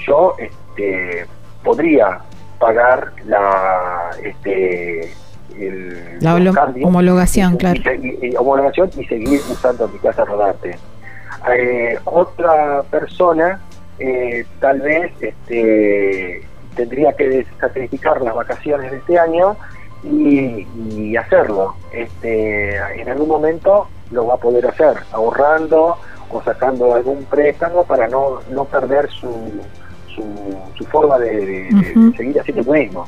yo 0.06 0.34
este 0.38 1.26
podría 1.64 2.20
pagar 2.60 3.12
la 3.26 4.12
este 4.24 5.12
el, 5.58 6.20
La 6.22 6.36
homologación, 6.36 7.56
y- 7.56 7.58
claro. 7.58 7.80
y- 8.04 8.28
y 8.28 8.36
homologación 8.36 8.90
y 8.98 9.06
seguir 9.06 9.40
usando 9.50 9.88
mi 9.88 10.00
casa 10.00 10.26
rodante 10.26 10.78
Eh, 11.54 11.98
otra 12.06 12.84
persona 12.90 13.60
eh, 14.00 14.46
tal 14.60 14.80
vez 14.82 15.12
este 15.22 16.42
tendría 16.76 17.14
que 17.14 17.46
sacrificar 17.60 18.22
las 18.22 18.36
vacaciones 18.36 18.92
de 18.92 18.98
este 18.98 19.18
año 19.18 19.56
y, 20.04 20.68
y 20.96 21.18
hacerlo. 21.18 21.76
Este, 21.92 22.76
en 23.02 23.10
algún 23.10 23.28
momento 23.30 23.88
lo 24.12 24.28
va 24.28 24.36
a 24.36 24.38
poder 24.38 24.68
hacer, 24.68 24.96
ahorrando 25.12 25.98
o 26.30 26.42
sacando 26.44 26.94
algún 26.96 27.24
préstamo 27.26 27.84
para 27.86 28.08
no, 28.08 28.40
no 28.52 28.66
perder 28.66 29.10
su, 29.10 29.30
su, 30.14 30.24
su 30.76 30.86
forma 30.86 31.18
de, 31.20 31.30
de- 31.46 31.70
de 31.70 31.94
Ujú. 32.00 32.14
seguir 32.18 32.40
haciendo 32.40 32.64
lo 32.64 32.74
mismo. 32.74 33.08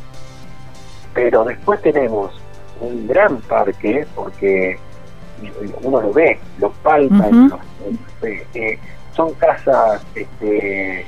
Pero 1.13 1.43
después 1.43 1.81
tenemos 1.81 2.39
un 2.81 3.07
gran 3.07 3.37
parque, 3.41 4.05
porque 4.15 4.77
uno 5.83 6.01
lo 6.01 6.13
ve, 6.13 6.39
lo 6.59 6.69
palpa, 6.71 7.27
los- 7.31 7.59
eh, 8.23 8.45
eh, 8.53 8.79
son 9.13 9.33
casas 9.33 10.01
este, 10.15 11.05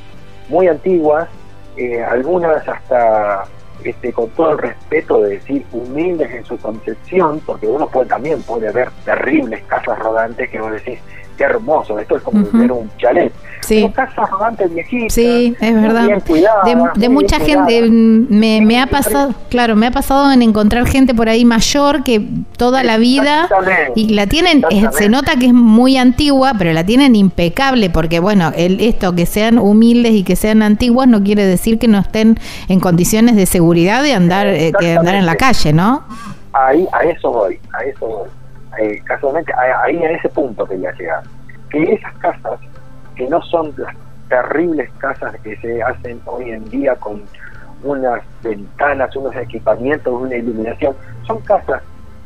muy 0.49 0.67
antiguas, 0.67 1.29
eh, 1.77 2.03
algunas 2.03 2.67
hasta 2.67 3.45
este, 3.83 4.11
con 4.13 4.29
todo 4.31 4.51
el 4.51 4.57
respeto 4.59 5.21
de 5.21 5.37
decir 5.37 5.65
humildes 5.71 6.29
en 6.31 6.45
su 6.45 6.57
concepción, 6.57 7.39
porque 7.45 7.67
uno 7.67 7.87
puede, 7.87 8.09
también 8.09 8.41
puede 8.43 8.71
ver 8.71 8.89
terribles 9.05 9.63
casas 9.63 9.97
rodantes 9.97 10.49
que 10.49 10.59
vos 10.59 10.71
decís, 10.73 10.99
qué 11.37 11.43
hermoso, 11.43 11.97
esto 11.99 12.17
es 12.17 12.21
como 12.23 12.45
ver 12.53 12.71
un 12.71 12.89
chalet. 12.97 13.31
Sí, 13.61 13.81
Son 13.81 13.91
casas 13.91 14.27
rodantes 14.31 14.73
viejitas, 14.73 15.13
sí, 15.13 15.55
es 15.61 15.81
verdad. 15.81 16.07
bien 16.07 16.19
cuidadas, 16.21 16.65
De, 16.65 16.75
muy 16.75 16.89
de 16.95 16.99
bien 16.99 17.13
mucha 17.13 17.37
gente, 17.39 17.63
cuidadas. 17.79 17.89
mm, 17.91 18.25
me, 18.29 18.61
me 18.61 18.81
ha 18.81 18.87
pasado, 18.87 19.35
claro, 19.49 19.75
me 19.75 19.85
ha 19.85 19.91
pasado 19.91 20.31
en 20.31 20.41
encontrar 20.41 20.87
gente 20.87 21.13
por 21.13 21.29
ahí 21.29 21.45
mayor 21.45 22.03
que 22.03 22.27
toda 22.57 22.83
la 22.83 22.97
vida 22.97 23.47
y 23.95 24.15
la 24.15 24.25
tienen, 24.25 24.63
es- 24.71 24.95
se 24.95 25.09
nota 25.09 25.35
que 25.35 25.45
es 25.47 25.53
muy 25.53 25.97
antigua, 25.97 26.53
pero 26.57 26.73
la 26.73 26.83
tienen 26.83 27.15
impecable 27.15 27.91
porque 27.91 28.19
bueno, 28.19 28.51
el, 28.55 28.79
esto 28.81 29.13
que 29.13 29.27
sean 29.27 29.59
humildes 29.59 30.13
y 30.13 30.23
que 30.23 30.35
sean 30.35 30.63
antiguas 30.63 31.07
no 31.07 31.21
quiere 31.23 31.45
decir 31.45 31.77
que 31.77 31.87
no 31.87 31.99
estén 31.99 32.39
en 32.67 32.79
condiciones 32.79 33.35
de 33.35 33.45
seguridad 33.45 34.01
de 34.01 34.13
andar, 34.15 34.47
eh, 34.47 34.71
que 34.79 34.93
andar 34.97 35.13
en 35.13 35.27
la 35.27 35.35
calle, 35.35 35.71
¿no? 35.71 36.03
ahí 36.53 36.85
a 36.91 37.03
eso 37.05 37.31
voy, 37.31 37.57
a 37.73 37.83
eso 37.85 38.05
voy. 38.07 38.29
Eh, 38.79 39.01
casualmente, 39.03 39.53
ahí 39.53 39.97
a 40.03 40.11
ese 40.11 40.29
punto 40.29 40.65
quería 40.65 40.91
llegar. 40.93 41.23
Que 41.69 41.83
esas 41.93 42.13
casas, 42.17 42.59
que 43.15 43.27
no 43.27 43.41
son 43.43 43.73
las 43.77 43.95
terribles 44.29 44.89
casas 44.97 45.35
que 45.43 45.57
se 45.57 45.83
hacen 45.83 46.21
hoy 46.25 46.51
en 46.51 46.69
día 46.69 46.95
con 46.95 47.21
unas 47.83 48.21
ventanas, 48.41 49.15
unos 49.15 49.35
equipamientos, 49.35 50.21
una 50.21 50.35
iluminación, 50.35 50.95
son 51.27 51.39
casas 51.41 51.81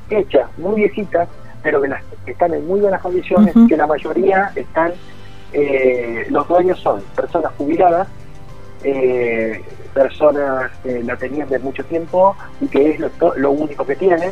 hechas 0.10 0.48
muy 0.58 0.76
viejitas, 0.76 1.28
pero 1.64 1.82
que, 1.82 1.88
las, 1.88 2.04
que 2.26 2.32
están 2.32 2.54
en 2.54 2.68
muy 2.68 2.80
buenas 2.80 3.02
condiciones, 3.02 3.56
que 3.68 3.76
la 3.76 3.88
mayoría 3.88 4.52
están, 4.56 4.92
eh, 5.52 6.28
los 6.30 6.48
dueños 6.48 6.80
son 6.80 7.02
personas 7.16 7.52
jubiladas, 7.58 8.08
eh, 8.84 9.64
personas 9.94 10.72
que 10.84 11.02
la 11.04 11.16
tenían 11.16 11.50
de 11.50 11.58
mucho 11.58 11.84
tiempo 11.86 12.36
y 12.62 12.68
que 12.68 12.92
es 12.92 13.00
lo, 13.00 13.10
lo 13.38 13.52
único 13.52 13.86
que 13.86 13.96
tienen. 13.96 14.32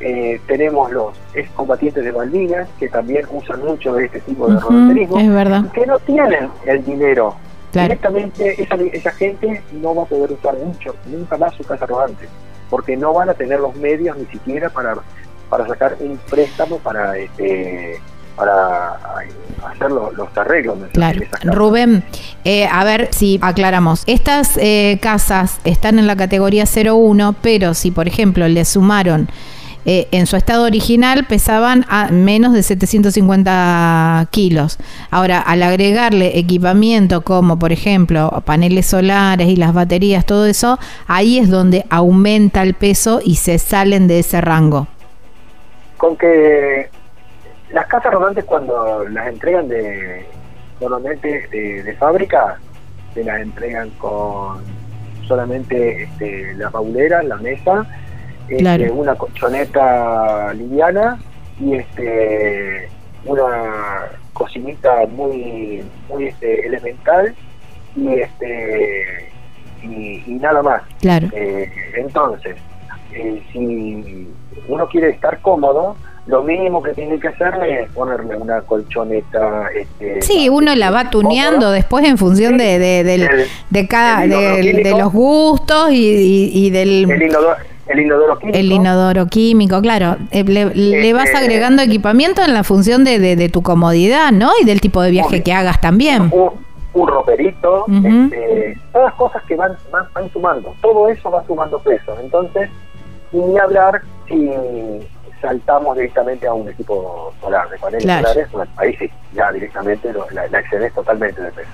Eh, 0.00 0.40
tenemos 0.46 0.90
los 0.90 1.14
excombatientes 1.34 2.02
de 2.02 2.10
Malvinas 2.10 2.66
que 2.78 2.88
también 2.88 3.26
usan 3.30 3.62
mucho 3.62 3.92
de 3.92 4.06
este 4.06 4.20
tipo 4.20 4.48
de 4.48 4.54
uh 4.54 5.18
es 5.18 5.30
verdad. 5.30 5.70
que 5.72 5.84
no 5.86 5.98
tienen 5.98 6.48
el 6.64 6.82
dinero. 6.84 7.36
Directamente 7.70 8.60
esa, 8.60 8.76
esa 8.76 9.10
gente 9.12 9.62
no 9.72 9.94
va 9.94 10.04
a 10.04 10.06
poder 10.06 10.32
usar 10.32 10.56
mucho, 10.56 10.96
nunca 11.06 11.36
más 11.36 11.54
su 11.54 11.62
casa 11.64 11.86
rodante, 11.86 12.26
porque 12.70 12.96
no 12.96 13.12
van 13.12 13.28
a 13.28 13.34
tener 13.34 13.60
los 13.60 13.76
medios 13.76 14.16
ni 14.16 14.24
siquiera 14.26 14.70
para, 14.70 14.96
para 15.48 15.66
sacar 15.68 15.96
un 16.00 16.18
préstamo 16.28 16.78
para 16.78 17.16
este 17.18 18.00
para 18.34 18.98
hacer 19.70 19.90
los, 19.90 20.14
arreglos. 20.34 20.78
Claro. 20.92 21.20
Rubén, 21.44 22.02
eh, 22.44 22.66
a 22.66 22.84
ver 22.84 23.08
si 23.12 23.38
aclaramos. 23.42 24.02
Estas 24.06 24.56
eh, 24.56 24.98
casas 25.02 25.60
están 25.64 25.98
en 25.98 26.06
la 26.06 26.16
categoría 26.16 26.64
01, 26.64 27.34
pero 27.42 27.74
si, 27.74 27.90
por 27.90 28.08
ejemplo, 28.08 28.48
le 28.48 28.64
sumaron 28.64 29.28
eh, 29.84 30.08
en 30.10 30.26
su 30.26 30.36
estado 30.36 30.64
original 30.64 31.24
pesaban 31.24 31.84
a 31.88 32.08
menos 32.08 32.52
de 32.52 32.62
750 32.62 34.28
kilos. 34.30 34.78
Ahora, 35.10 35.40
al 35.40 35.62
agregarle 35.62 36.38
equipamiento 36.38 37.22
como, 37.22 37.58
por 37.58 37.72
ejemplo, 37.72 38.42
paneles 38.44 38.86
solares 38.86 39.48
y 39.48 39.56
las 39.56 39.72
baterías, 39.72 40.26
todo 40.26 40.46
eso, 40.46 40.78
ahí 41.06 41.38
es 41.38 41.48
donde 41.48 41.84
aumenta 41.90 42.62
el 42.62 42.74
peso 42.74 43.20
y 43.24 43.36
se 43.36 43.58
salen 43.58 44.06
de 44.06 44.20
ese 44.20 44.40
rango. 44.40 44.86
Con 45.96 46.16
que 46.16 46.88
las 47.72 47.86
casas 47.86 48.12
rodantes 48.12 48.44
cuando 48.44 49.06
las 49.08 49.28
entregan 49.28 49.68
de 49.68 50.26
normalmente 50.80 51.46
de, 51.50 51.94
fábrica, 51.98 52.58
se 53.14 53.22
las 53.22 53.40
entregan 53.40 53.90
con 53.90 54.62
solamente 55.26 56.04
este, 56.04 56.54
la 56.54 56.70
paulera, 56.70 57.22
la 57.22 57.36
mesa, 57.36 57.86
este, 58.50 58.90
una 58.90 59.14
colchoneta 59.14 60.52
liviana 60.54 61.18
y 61.60 61.74
este 61.74 62.88
una 63.24 64.08
cocinita 64.32 65.06
muy 65.08 65.84
muy 66.08 66.28
este, 66.28 66.66
elemental 66.66 67.34
y 67.96 68.08
este 68.14 69.30
y, 69.82 70.32
nada 70.40 70.62
más. 70.62 70.82
Claro. 71.00 71.28
Eh, 71.32 71.70
entonces, 71.96 72.56
eh, 73.12 73.42
si 73.52 74.28
uno 74.68 74.88
quiere 74.88 75.10
estar 75.10 75.40
cómodo, 75.40 75.96
lo 76.26 76.42
mínimo 76.42 76.82
que 76.82 76.92
tiene 76.92 77.18
que 77.18 77.28
hacer 77.28 77.54
es 77.64 77.90
ponerle 77.92 78.36
una 78.36 78.60
colchoneta. 78.60 79.68
Este, 79.74 80.22
sí, 80.22 80.48
uno 80.48 80.74
la 80.76 80.90
va 80.90 81.10
tuneando 81.10 81.70
después 81.70 82.04
en 82.04 82.18
función 82.18 82.56
de, 82.58 82.78
de, 82.78 83.88
cada, 83.88 84.26
de, 84.26 84.94
los 84.96 85.12
gustos 85.12 85.88
y, 85.90 86.70
del... 86.70 87.10
El 87.10 87.22
inodoro, 87.22 87.56
químico. 88.38 88.58
El 88.58 88.72
inodoro 88.72 89.26
químico, 89.26 89.80
claro. 89.80 90.16
Eh, 90.30 90.44
le, 90.44 91.12
vas 91.12 91.26
este, 91.26 91.38
agregando 91.38 91.82
equipamiento 91.82 92.42
en 92.42 92.54
la 92.54 92.64
función 92.64 93.04
de, 93.04 93.48
tu 93.52 93.62
comodidad, 93.62 94.32
¿no? 94.32 94.50
Y 94.60 94.64
del 94.64 94.80
tipo 94.80 95.02
de 95.02 95.10
viaje 95.10 95.42
que 95.42 95.52
hagas 95.52 95.80
también. 95.80 96.30
Un, 96.92 97.06
roperito, 97.06 97.86
este, 97.88 98.76
todas 98.92 99.14
cosas 99.14 99.42
que 99.44 99.54
van, 99.54 99.76
van, 99.92 100.04
van 100.12 100.30
sumando. 100.32 100.74
Todo 100.80 101.08
eso 101.08 101.30
va 101.30 101.44
sumando 101.46 101.78
peso. 101.78 102.16
Entonces, 102.20 102.68
ni 103.32 103.58
hablar 103.58 104.02
si 104.26 104.50
saltamos 105.40 105.96
directamente 105.96 106.46
a 106.46 106.52
un 106.52 106.68
equipo 106.68 107.32
solar 107.40 107.68
de 107.70 107.78
paneles 107.78 108.02
solares, 108.02 108.48
ahí 108.76 108.94
sí, 108.96 109.10
ya 109.32 109.50
directamente 109.52 110.12
la, 110.32 110.46
la 110.48 110.60
excedes 110.60 110.92
totalmente 110.92 111.40
de 111.40 111.50
peso. 111.52 111.70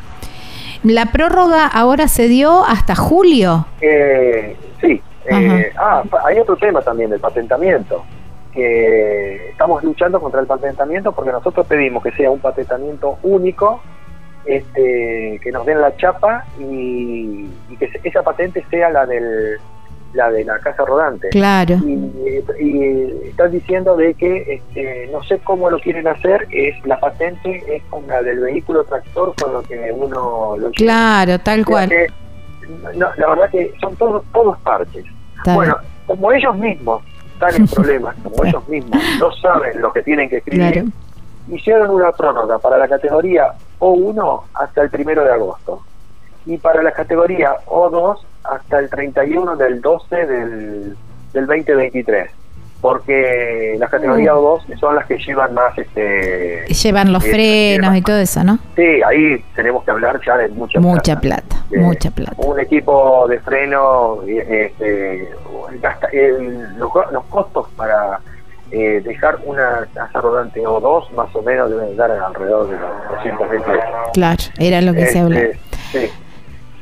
¿La 0.82 1.06
prórroga 1.06 1.66
ahora 1.66 2.06
se 2.06 2.28
dio 2.28 2.64
hasta 2.64 2.94
julio? 2.94 3.66
Eh, 3.80 4.56
sí. 4.80 5.02
Eh, 5.28 5.72
ah, 5.76 6.02
hay 6.24 6.38
otro 6.38 6.56
tema 6.56 6.80
también 6.82 7.10
del 7.10 7.20
patentamiento. 7.20 8.04
Que 8.52 9.50
estamos 9.50 9.84
luchando 9.84 10.20
contra 10.20 10.40
el 10.40 10.46
patentamiento 10.46 11.12
porque 11.12 11.30
nosotros 11.30 11.66
pedimos 11.66 12.02
que 12.02 12.12
sea 12.12 12.30
un 12.30 12.38
patentamiento 12.38 13.18
único, 13.22 13.82
este, 14.46 15.38
que 15.42 15.52
nos 15.52 15.66
den 15.66 15.80
la 15.80 15.94
chapa 15.96 16.44
y, 16.58 17.50
y 17.68 17.76
que 17.78 17.90
esa 18.02 18.22
patente 18.22 18.64
sea 18.70 18.88
la 18.90 19.04
del 19.04 19.58
la 20.16 20.30
de 20.30 20.44
la 20.44 20.58
casa 20.58 20.84
rodante. 20.84 21.28
Claro. 21.28 21.76
Y, 21.86 23.28
están 23.28 23.52
diciendo 23.52 23.96
de 23.96 24.14
que 24.14 24.54
este, 24.54 25.08
no 25.12 25.22
sé 25.22 25.38
cómo 25.44 25.70
lo 25.70 25.78
quieren 25.78 26.08
hacer, 26.08 26.46
es 26.50 26.74
la 26.86 26.98
patente 26.98 27.62
es 27.68 27.82
con 27.84 28.06
la 28.06 28.22
del 28.22 28.40
vehículo 28.40 28.84
tractor 28.84 29.34
con 29.40 29.52
lo 29.52 29.62
que 29.62 29.92
uno 29.92 30.56
lo 30.56 30.70
Claro, 30.70 31.38
tal 31.38 31.64
cual. 31.64 31.90
La 32.94 33.28
verdad 33.28 33.50
que 33.50 33.74
son 33.80 33.96
todos 33.96 34.24
todos 34.32 34.58
parches. 34.60 35.04
Bueno, 35.44 35.76
como 36.06 36.32
ellos 36.32 36.56
mismos 36.56 37.02
están 37.34 37.54
en 37.54 37.68
problemas, 37.74 38.16
como 38.22 38.44
ellos 38.44 38.68
mismos 38.68 39.00
no 39.20 39.32
saben 39.32 39.80
lo 39.80 39.92
que 39.92 40.02
tienen 40.02 40.28
que 40.28 40.38
escribir, 40.38 40.84
hicieron 41.48 41.90
una 41.90 42.12
prórroga 42.12 42.58
para 42.58 42.78
la 42.78 42.88
categoría 42.88 43.52
O1 43.78 44.42
hasta 44.54 44.82
el 44.82 44.90
primero 44.90 45.24
de 45.24 45.32
agosto 45.32 45.82
y 46.46 46.56
para 46.58 46.82
la 46.82 46.92
categoría 46.92 47.56
O2 47.66 48.18
hasta 48.44 48.78
el 48.78 48.88
31 48.88 49.56
del 49.56 49.80
12 49.80 50.16
del, 50.26 50.96
del 51.32 51.46
2023 51.46 52.30
porque 52.80 53.76
las 53.78 53.90
categorías 53.90 54.34
O2 54.34 54.78
son 54.78 54.94
las 54.94 55.06
que 55.06 55.18
llevan 55.18 55.54
más 55.54 55.76
este 55.78 56.64
llevan 56.66 57.12
los 57.12 57.24
eh, 57.24 57.30
frenos 57.30 57.96
y 57.96 58.02
todo 58.02 58.18
eso, 58.18 58.44
¿no? 58.44 58.58
Sí, 58.76 59.00
ahí 59.06 59.42
tenemos 59.54 59.84
que 59.84 59.90
hablar 59.90 60.20
ya 60.24 60.36
de 60.36 60.48
mucha 60.48 60.78
mucha 60.80 61.18
plata, 61.18 61.56
mucha 61.70 62.10
plata. 62.10 62.34
Un 62.38 62.60
equipo 62.60 63.26
de 63.28 63.40
freno 63.40 64.20
este, 64.26 65.28
los, 66.78 66.90
los, 67.12 67.24
costos 67.24 67.66
para 67.76 68.20
eh, 68.70 69.00
dejar 69.04 69.38
una 69.44 69.86
casa 69.94 70.20
rodante 70.20 70.60
O2 70.62 71.10
más 71.12 71.34
o 71.34 71.42
menos 71.42 71.70
deben 71.70 71.96
dar 71.96 72.10
alrededor 72.10 72.68
de 72.68 72.78
los 72.78 72.90
220 73.22 73.72
Claro, 74.12 74.42
era 74.58 74.80
lo 74.82 74.92
que 74.92 75.06
se 75.06 75.18
hablaba. 75.18 75.44
Este, 75.44 76.08
sí. 76.08 76.10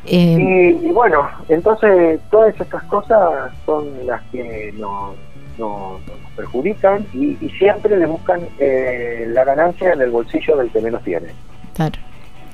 Eh, 0.06 0.78
y, 0.82 0.90
bueno, 0.90 1.28
entonces 1.48 2.20
todas 2.30 2.58
estas 2.60 2.82
cosas 2.84 3.52
son 3.64 4.06
las 4.06 4.22
que 4.30 4.72
nos, 4.76 5.14
nos, 5.58 6.00
perjudican 6.36 7.06
y, 7.12 7.36
siempre 7.58 7.96
le 7.96 8.06
buscan 8.06 8.40
eh, 8.58 9.26
la 9.28 9.44
ganancia 9.44 9.92
en 9.92 10.00
el 10.00 10.10
bolsillo 10.10 10.56
del 10.56 10.70
que 10.70 10.80
menos 10.80 11.02
tiene. 11.04 11.28
Claro. 11.74 11.98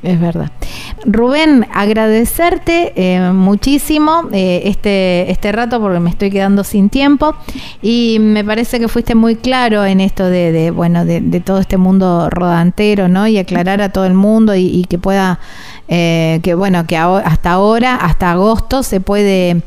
Es 0.03 0.19
verdad. 0.19 0.51
Rubén, 1.05 1.67
agradecerte 1.75 2.95
eh, 2.97 3.33
muchísimo 3.33 4.29
este, 4.33 5.31
este 5.31 5.53
rato 5.53 5.79
porque 5.79 6.01
me 6.01 6.09
estoy 6.09 6.31
quedando 6.31 6.65
sin 6.65 6.89
tiempo 6.89 7.35
y 7.83 8.17
me 8.19 8.43
parece 8.43 8.81
que 8.81 8.89
fuiste 8.89 9.15
muy 9.15 9.37
claro 9.37 9.85
en 9.85 10.01
esto 10.01 10.25
de, 10.25 10.71
bueno 10.71 11.05
de, 11.05 11.41
todo 11.41 11.59
este 11.59 11.77
mundo 11.77 12.31
rodantero, 12.31 13.09
¿no? 13.09 13.27
Y 13.27 13.37
aclarar 13.37 13.83
a 13.83 13.91
todo 13.91 14.07
el 14.07 14.15
mundo 14.15 14.55
y 14.55 14.87
que 14.89 14.99
pueda 14.99 15.39
eh, 15.93 16.39
que 16.45 16.55
bueno, 16.55 16.87
que 16.87 16.97
hasta 16.97 17.51
ahora, 17.51 17.97
hasta 17.97 18.31
agosto, 18.31 18.85
se 18.85 19.01
puede, 19.01 19.63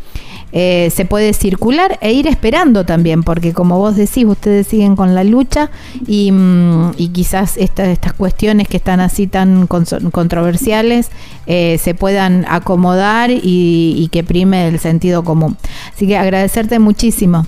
eh, 0.55 0.91
se 0.91 1.05
puede 1.05 1.33
circular 1.33 1.97
e 1.99 2.11
ir 2.11 2.27
esperando 2.27 2.85
también, 2.85 3.23
porque 3.23 3.53
como 3.53 3.79
vos 3.79 3.95
decís, 3.95 4.23
ustedes 4.25 4.67
siguen 4.67 4.95
con 4.95 5.15
la 5.15 5.23
lucha 5.23 5.71
y, 6.05 6.31
mm, 6.31 6.91
quizás 7.11 7.57
estas 7.57 8.13
cuestiones 8.13 8.67
que 8.67 8.77
están 8.77 8.99
así 8.99 9.25
tan 9.25 9.65
controversiales 9.67 11.09
eh, 11.47 11.79
se 11.79 11.95
puedan 11.95 12.45
acomodar 12.47 13.31
y, 13.31 14.09
que 14.11 14.23
prime 14.23 14.67
el 14.67 14.79
sentido 14.79 15.23
común. 15.23 15.57
Así 15.91 16.07
que 16.07 16.17
agradecerte 16.17 16.77
muchísimo. 16.77 17.47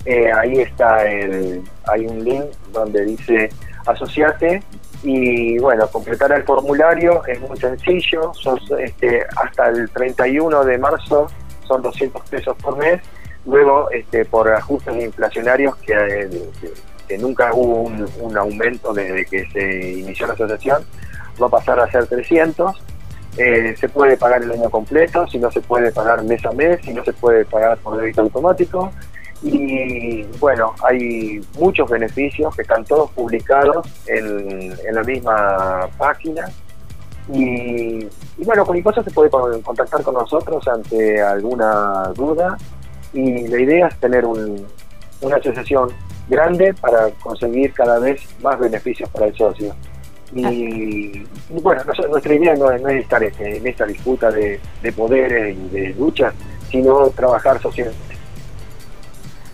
Eh, 0.07 0.33
ahí 0.33 0.61
está 0.61 1.07
el, 1.07 1.63
hay 1.87 2.07
un 2.07 2.25
link 2.25 2.45
donde 2.73 3.05
dice 3.05 3.51
asociate 3.87 4.63
y 5.03 5.59
bueno, 5.59 5.87
completar 5.89 6.33
el 6.33 6.45
formulario 6.45 7.23
es 7.27 7.39
muy 7.41 7.59
sencillo, 7.59 8.33
son, 8.35 8.59
este, 8.81 9.27
hasta 9.37 9.69
el 9.69 9.91
31 9.91 10.65
de 10.65 10.79
marzo 10.79 11.27
son 11.67 11.83
200 11.83 12.23
pesos 12.29 12.57
por 12.63 12.79
mes, 12.79 13.03
luego 13.47 13.91
este, 13.91 14.25
por 14.25 14.51
ajustes 14.51 15.03
inflacionarios 15.03 15.77
que, 15.77 16.29
que, 17.07 17.19
nunca 17.19 17.53
hubo 17.55 17.83
un, 18.21 18.37
aumento 18.37 18.93
desde 18.93 19.25
que 19.27 19.47
se 19.51 19.93
inició 20.01 20.27
la 20.27 20.35
asociación, 20.35 20.85
va 21.43 21.47
a 21.47 21.51
pasar 21.51 21.81
a 21.81 21.91
ser 21.91 22.07
300. 22.07 22.83
Eh, 23.37 23.75
se 23.79 23.89
puede 23.89 24.17
pagar 24.17 24.43
el 24.43 24.53
año 24.53 24.71
completo, 24.71 25.27
si 25.27 25.39
no 25.39 25.51
se 25.51 25.61
puede 25.61 25.91
pagar 25.91 26.23
mes 26.23 26.45
a 26.47 26.53
mes, 26.53 26.79
si 26.85 26.95
no 26.95 27.03
se 27.05 27.13
puede 27.13 27.45
pagar 27.45 27.77
por 27.79 27.97
débito 27.97 28.21
automático 28.21 28.93
Y 29.43 30.23
bueno, 30.39 30.73
hay 30.85 31.41
muchos 31.59 31.91
beneficios 31.91 32.55
que 32.55 32.63
están 32.63 32.85
todos 32.85 33.11
publicados 33.11 33.87
en, 34.07 34.73
en 34.87 34.95
la 34.95 35.03
misma 35.03 35.89
página. 35.99 36.49
Y, 37.33 38.07
bueno, 38.45 38.65
con 38.65 38.77
IPOSA 38.77 39.03
se 39.03 39.11
puede 39.11 39.31
con- 39.31 39.61
contactar 39.63 40.03
con 40.03 40.15
nosotros 40.15 40.67
ante 40.69 41.21
alguna 41.21 42.13
duda. 42.15 42.57
Y 43.13 43.49
la 43.49 43.61
idea 43.61 43.87
es 43.89 43.97
tener 43.99 44.25
un- 44.25 44.67
una 45.21 45.37
asociación 45.37 45.89
grande 46.29 46.75
para 46.75 47.09
conseguir 47.11 47.73
cada 47.73 47.99
vez 47.99 48.21
más 48.43 48.59
beneficios 48.59 49.09
para 49.11 49.27
el 49.27 49.37
socio. 49.37 49.75
Y, 50.35 50.43
y 50.43 51.27
bueno, 51.63 51.83
nuestra 52.11 52.35
idea 52.35 52.57
no 52.57 52.71
es, 52.71 52.83
no 52.83 52.89
es 52.89 53.03
estar 53.03 53.23
este, 53.23 53.59
en 53.59 53.67
esta 53.67 53.85
disputa 53.87 54.31
de, 54.31 54.59
de 54.83 54.93
poderes 54.93 55.57
y 55.57 55.69
de 55.69 55.95
luchas, 55.95 56.35
sino 56.71 57.09
trabajar 57.11 57.61
socialmente. 57.63 58.03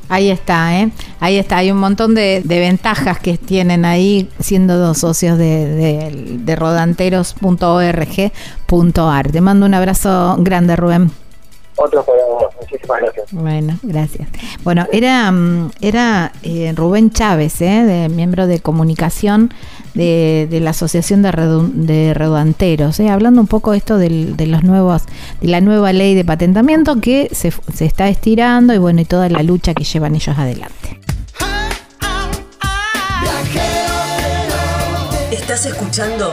Ahí 0.08 0.30
está, 0.30 0.80
¿eh? 0.80 0.90
Ahí 1.20 1.38
está. 1.38 1.58
Hay 1.58 1.70
un 1.70 1.78
montón 1.78 2.16
de, 2.16 2.42
de 2.44 2.58
ventajas 2.58 3.20
que 3.20 3.38
tienen 3.38 3.84
ahí 3.84 4.28
siendo 4.40 4.76
dos 4.76 4.98
socios 4.98 5.38
de, 5.38 5.66
de, 5.66 6.10
de 6.38 6.56
rodanteros.org.ar. 6.56 9.30
Te 9.30 9.40
mando 9.40 9.66
un 9.66 9.74
abrazo 9.74 10.34
grande, 10.40 10.74
Rubén. 10.74 11.12
Otro 11.82 12.04
para 12.04 12.18
vos. 12.26 12.44
Muchísimas 12.60 13.00
gracias. 13.00 13.32
Bueno, 13.32 13.78
gracias. 13.82 14.28
Bueno, 14.64 14.86
era, 14.92 15.30
mm, 15.32 15.70
era 15.80 16.32
eh, 16.42 16.72
Rubén 16.76 17.10
Chávez, 17.10 17.60
¿eh? 17.62 17.84
de, 17.84 18.08
miembro 18.10 18.46
de 18.46 18.60
comunicación 18.60 19.52
de, 19.94 20.46
de 20.50 20.60
la 20.60 20.70
Asociación 20.70 21.22
de, 21.22 21.32
Redu- 21.32 21.72
de 21.72 22.12
Rodanteros, 22.12 23.00
¿eh? 23.00 23.08
hablando 23.08 23.40
un 23.40 23.46
poco 23.46 23.72
esto 23.72 23.96
del- 23.96 24.36
de 24.36 24.46
los 24.46 24.62
nuevos, 24.62 25.04
de 25.40 25.48
la 25.48 25.60
nueva 25.62 25.92
ley 25.94 26.14
de 26.14 26.24
patentamiento 26.24 27.00
que 27.00 27.28
se, 27.32 27.50
se 27.74 27.86
está 27.86 28.08
estirando 28.08 28.74
y 28.74 28.78
bueno, 28.78 29.00
y 29.00 29.04
toda 29.06 29.28
la 29.30 29.42
lucha 29.42 29.72
que 29.72 29.84
llevan 29.84 30.14
ellos 30.14 30.36
adelante. 30.38 31.00
Estás 35.32 35.64
escuchando 35.66 36.32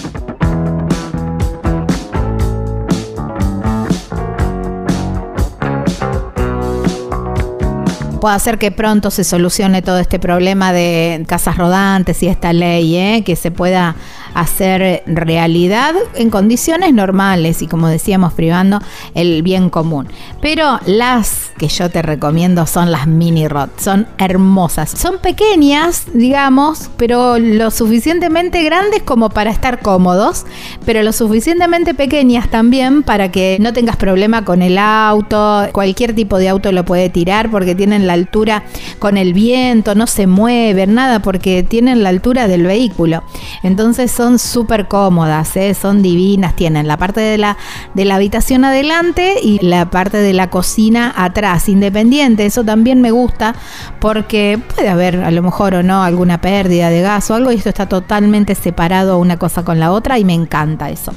Puede 8.21 8.35
hacer 8.35 8.57
que 8.57 8.71
pronto 8.71 9.11
se 9.11 9.25
solucione 9.25 9.81
todo 9.81 9.99
este 9.99 10.19
problema 10.19 10.71
de 10.71 11.25
casas 11.27 11.57
rodantes 11.57 12.23
y 12.23 12.27
esta 12.27 12.53
ley, 12.53 12.95
¿eh? 12.95 13.23
que 13.25 13.35
se 13.35 13.51
pueda 13.51 13.95
hacer 14.33 15.03
realidad 15.05 15.93
en 16.15 16.29
condiciones 16.29 16.93
normales 16.93 17.61
y 17.61 17.67
como 17.67 17.87
decíamos 17.87 18.33
privando 18.33 18.79
el 19.13 19.43
bien 19.43 19.69
común. 19.69 20.07
Pero 20.41 20.79
las 20.85 21.51
que 21.57 21.67
yo 21.67 21.89
te 21.89 22.01
recomiendo 22.01 22.65
son 22.65 22.91
las 22.91 23.07
mini 23.07 23.47
rod, 23.47 23.69
son 23.77 24.07
hermosas, 24.17 24.91
son 24.91 25.19
pequeñas, 25.19 26.05
digamos, 26.13 26.89
pero 26.97 27.37
lo 27.37 27.71
suficientemente 27.71 28.63
grandes 28.63 29.03
como 29.03 29.29
para 29.29 29.51
estar 29.51 29.79
cómodos, 29.79 30.45
pero 30.85 31.03
lo 31.03 31.13
suficientemente 31.13 31.93
pequeñas 31.93 32.49
también 32.49 33.03
para 33.03 33.31
que 33.31 33.57
no 33.59 33.73
tengas 33.73 33.97
problema 33.97 34.45
con 34.45 34.61
el 34.61 34.77
auto, 34.77 35.67
cualquier 35.71 36.15
tipo 36.15 36.37
de 36.37 36.49
auto 36.49 36.71
lo 36.71 36.85
puede 36.85 37.09
tirar 37.09 37.51
porque 37.51 37.75
tienen 37.75 38.07
la 38.07 38.13
altura 38.13 38.63
con 38.99 39.17
el 39.17 39.33
viento, 39.33 39.95
no 39.95 40.07
se 40.07 40.27
mueven, 40.27 40.93
nada, 40.93 41.21
porque 41.21 41.63
tienen 41.63 42.03
la 42.03 42.09
altura 42.09 42.47
del 42.47 42.63
vehículo. 42.63 43.23
Entonces 43.63 44.11
son 44.21 44.37
súper 44.37 44.87
cómodas, 44.87 45.57
¿eh? 45.57 45.73
son 45.73 46.03
divinas, 46.03 46.55
tienen 46.55 46.87
la 46.87 46.95
parte 46.95 47.21
de 47.21 47.39
la, 47.39 47.57
de 47.95 48.05
la 48.05 48.17
habitación 48.17 48.63
adelante 48.63 49.37
y 49.41 49.57
la 49.65 49.89
parte 49.89 50.17
de 50.17 50.31
la 50.31 50.51
cocina 50.51 51.11
atrás, 51.17 51.67
independiente. 51.67 52.45
Eso 52.45 52.63
también 52.63 53.01
me 53.01 53.09
gusta 53.09 53.55
porque 53.99 54.61
puede 54.75 54.89
haber 54.89 55.23
a 55.23 55.31
lo 55.31 55.41
mejor 55.41 55.73
o 55.73 55.81
no 55.81 56.03
alguna 56.03 56.39
pérdida 56.39 56.91
de 56.91 57.01
gas 57.01 57.31
o 57.31 57.33
algo 57.33 57.51
y 57.51 57.55
esto 57.55 57.69
está 57.69 57.89
totalmente 57.89 58.53
separado 58.53 59.17
una 59.17 59.37
cosa 59.37 59.65
con 59.65 59.79
la 59.79 59.91
otra 59.91 60.19
y 60.19 60.23
me 60.23 60.35
encanta 60.35 60.91
eso. 60.91 61.15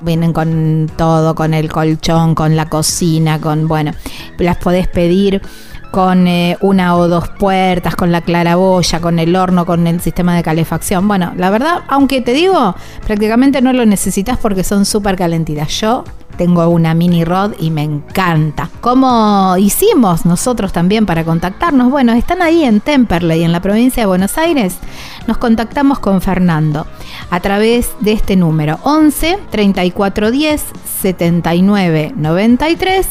Vienen 0.00 0.32
con 0.32 0.90
todo, 0.96 1.34
con 1.34 1.52
el 1.52 1.70
colchón, 1.70 2.34
con 2.34 2.56
la 2.56 2.70
cocina, 2.70 3.38
con, 3.42 3.68
bueno, 3.68 3.92
las 4.38 4.56
podés 4.56 4.88
pedir 4.88 5.42
con 5.90 6.26
eh, 6.26 6.56
una 6.60 6.96
o 6.96 7.08
dos 7.08 7.28
puertas, 7.28 7.96
con 7.96 8.12
la 8.12 8.20
claraboya, 8.20 9.00
con 9.00 9.18
el 9.18 9.34
horno, 9.36 9.66
con 9.66 9.86
el 9.86 10.00
sistema 10.00 10.36
de 10.36 10.42
calefacción. 10.42 11.08
Bueno, 11.08 11.32
la 11.36 11.50
verdad, 11.50 11.82
aunque 11.88 12.20
te 12.20 12.32
digo, 12.32 12.74
prácticamente 13.06 13.62
no 13.62 13.72
lo 13.72 13.86
necesitas 13.86 14.38
porque 14.38 14.64
son 14.64 14.84
súper 14.84 15.16
calentitas. 15.16 15.68
Yo 15.80 16.04
tengo 16.38 16.66
una 16.68 16.94
mini 16.94 17.24
rod 17.24 17.52
y 17.58 17.70
me 17.70 17.82
encanta. 17.82 18.70
¿Cómo 18.80 19.56
hicimos 19.58 20.24
nosotros 20.24 20.72
también 20.72 21.04
para 21.04 21.24
contactarnos? 21.24 21.90
Bueno, 21.90 22.12
están 22.12 22.40
ahí 22.40 22.64
en 22.64 22.80
Temperley, 22.80 23.42
en 23.42 23.52
la 23.52 23.60
provincia 23.60 24.04
de 24.04 24.06
Buenos 24.06 24.38
Aires. 24.38 24.76
Nos 25.26 25.36
contactamos 25.36 25.98
con 25.98 26.22
Fernando 26.22 26.86
a 27.28 27.40
través 27.40 27.90
de 28.00 28.12
este 28.12 28.36
número 28.36 28.78
11 28.84 29.38
34 29.50 30.30
10 30.30 30.64
79 31.02 32.12
93 32.16 33.06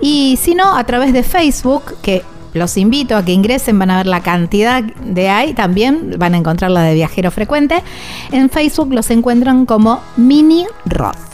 y 0.00 0.38
si 0.42 0.54
no 0.54 0.76
a 0.76 0.84
través 0.84 1.12
de 1.12 1.22
Facebook 1.22 1.94
que 2.02 2.22
los 2.54 2.76
invito 2.76 3.16
a 3.16 3.24
que 3.24 3.32
ingresen, 3.32 3.78
van 3.78 3.90
a 3.90 3.96
ver 3.98 4.06
la 4.06 4.20
cantidad 4.20 4.82
de 4.82 5.28
ahí, 5.28 5.54
también 5.54 6.14
van 6.18 6.34
a 6.34 6.38
encontrar 6.38 6.70
la 6.70 6.82
de 6.82 6.94
viajero 6.94 7.30
frecuente. 7.30 7.82
En 8.30 8.48
Facebook 8.48 8.92
los 8.92 9.10
encuentran 9.10 9.66
como 9.66 10.00
Mini 10.16 10.66
Rod. 10.86 11.33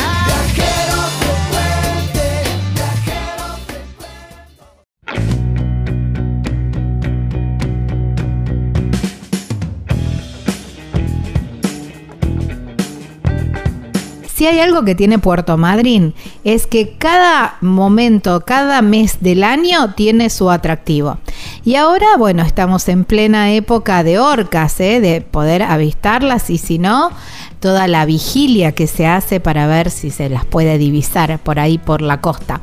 Si 14.41 14.47
hay 14.47 14.59
algo 14.59 14.83
que 14.83 14.95
tiene 14.95 15.19
Puerto 15.19 15.55
Madryn 15.55 16.15
es 16.43 16.65
que 16.65 16.95
cada 16.97 17.57
momento, 17.61 18.41
cada 18.43 18.81
mes 18.81 19.17
del 19.19 19.43
año 19.43 19.93
tiene 19.93 20.31
su 20.31 20.49
atractivo. 20.49 21.19
Y 21.63 21.75
ahora, 21.75 22.07
bueno, 22.17 22.41
estamos 22.41 22.89
en 22.89 23.05
plena 23.05 23.51
época 23.51 24.03
de 24.03 24.17
orcas, 24.17 24.79
¿eh? 24.79 24.99
de 24.99 25.21
poder 25.21 25.61
avistarlas 25.61 26.49
y 26.49 26.57
si 26.57 26.79
no, 26.79 27.11
toda 27.59 27.87
la 27.87 28.03
vigilia 28.05 28.71
que 28.71 28.87
se 28.87 29.05
hace 29.05 29.39
para 29.39 29.67
ver 29.67 29.91
si 29.91 30.09
se 30.09 30.27
las 30.27 30.43
puede 30.43 30.79
divisar 30.79 31.37
por 31.37 31.59
ahí 31.59 31.77
por 31.77 32.01
la 32.01 32.19
costa. 32.19 32.61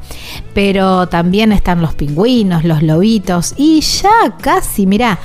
Pero 0.54 1.06
también 1.06 1.52
están 1.52 1.80
los 1.80 1.94
pingüinos, 1.94 2.64
los 2.64 2.82
lobitos 2.82 3.54
y 3.56 3.82
ya 3.82 4.36
casi, 4.40 4.84
mira, 4.84 5.20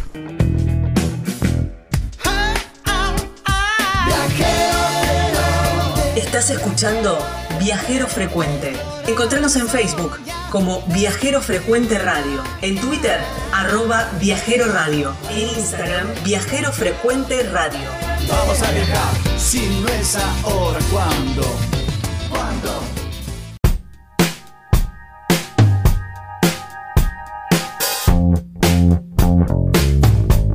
Estás 6.15 6.51
escuchando 6.51 7.17
Viajero 7.59 8.07
Frecuente. 8.07 8.73
Encontranos 9.07 9.55
en 9.55 9.67
Facebook 9.67 10.19
como 10.51 10.83
Viajero 10.93 11.41
Frecuente 11.41 11.97
Radio, 11.97 12.43
en 12.61 12.77
Twitter 12.77 13.19
arroba 13.51 14.07
Viajero 14.19 14.71
Radio, 14.71 15.11
en 15.31 15.49
Instagram 15.49 16.05
Viajero 16.23 16.71
Frecuente 16.71 17.41
Radio. 17.49 18.12
Vamos 18.27 18.61
a 18.61 18.71
viajar, 18.71 19.13
si 19.37 19.67
no 19.81 19.87
es 19.89 20.17
ahora, 20.43 20.79
¿cuándo? 20.91 21.43
¿Cuándo? 22.29 22.92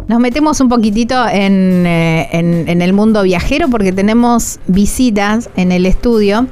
Nos 0.09 0.21
metemos 0.21 0.59
un 0.61 0.71
poquitito 0.71 1.29
en, 1.29 1.85
eh, 1.87 2.29
en- 2.33 2.81
el 2.81 2.93
mundo 2.95 3.23
viajero 3.25 3.69
porque 3.69 3.93
tenemos 3.93 4.59
visitas 4.67 5.51
en 5.55 5.71
el 5.71 5.85
estudio 5.85 6.47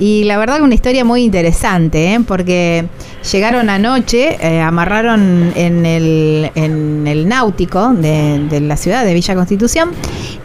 y 0.00 0.24
la 0.24 0.36
verdad 0.38 0.60
una 0.60 0.74
historia 0.74 1.04
muy 1.04 1.22
interesante, 1.22 2.14
¿eh? 2.14 2.20
porque 2.26 2.86
llegaron 3.30 3.70
anoche, 3.70 4.36
eh, 4.40 4.60
amarraron 4.60 5.52
en 5.54 5.86
el, 5.86 7.28
náutico 7.28 7.92
de 7.92 8.60
la 8.60 8.76
ciudad 8.76 9.04
de 9.04 9.14
Villa 9.14 9.36
Constitución 9.36 9.90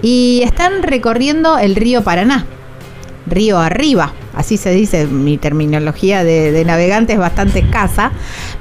y 0.03 0.41
están 0.43 0.84
recorriendo 0.84 1.57
el 1.57 1.76
río 1.76 2.03
Paraná, 2.03 2.45
río 3.26 3.57
arriba, 3.59 4.14
así 4.36 4.58
se 4.58 4.72
dice, 4.72 5.06
mi 5.08 5.38
terminología 5.38 6.24
de, 6.24 6.52
de 6.52 6.66
navegante 6.66 7.14
es 7.14 7.20
bastante 7.20 7.60
escasa, 7.60 8.12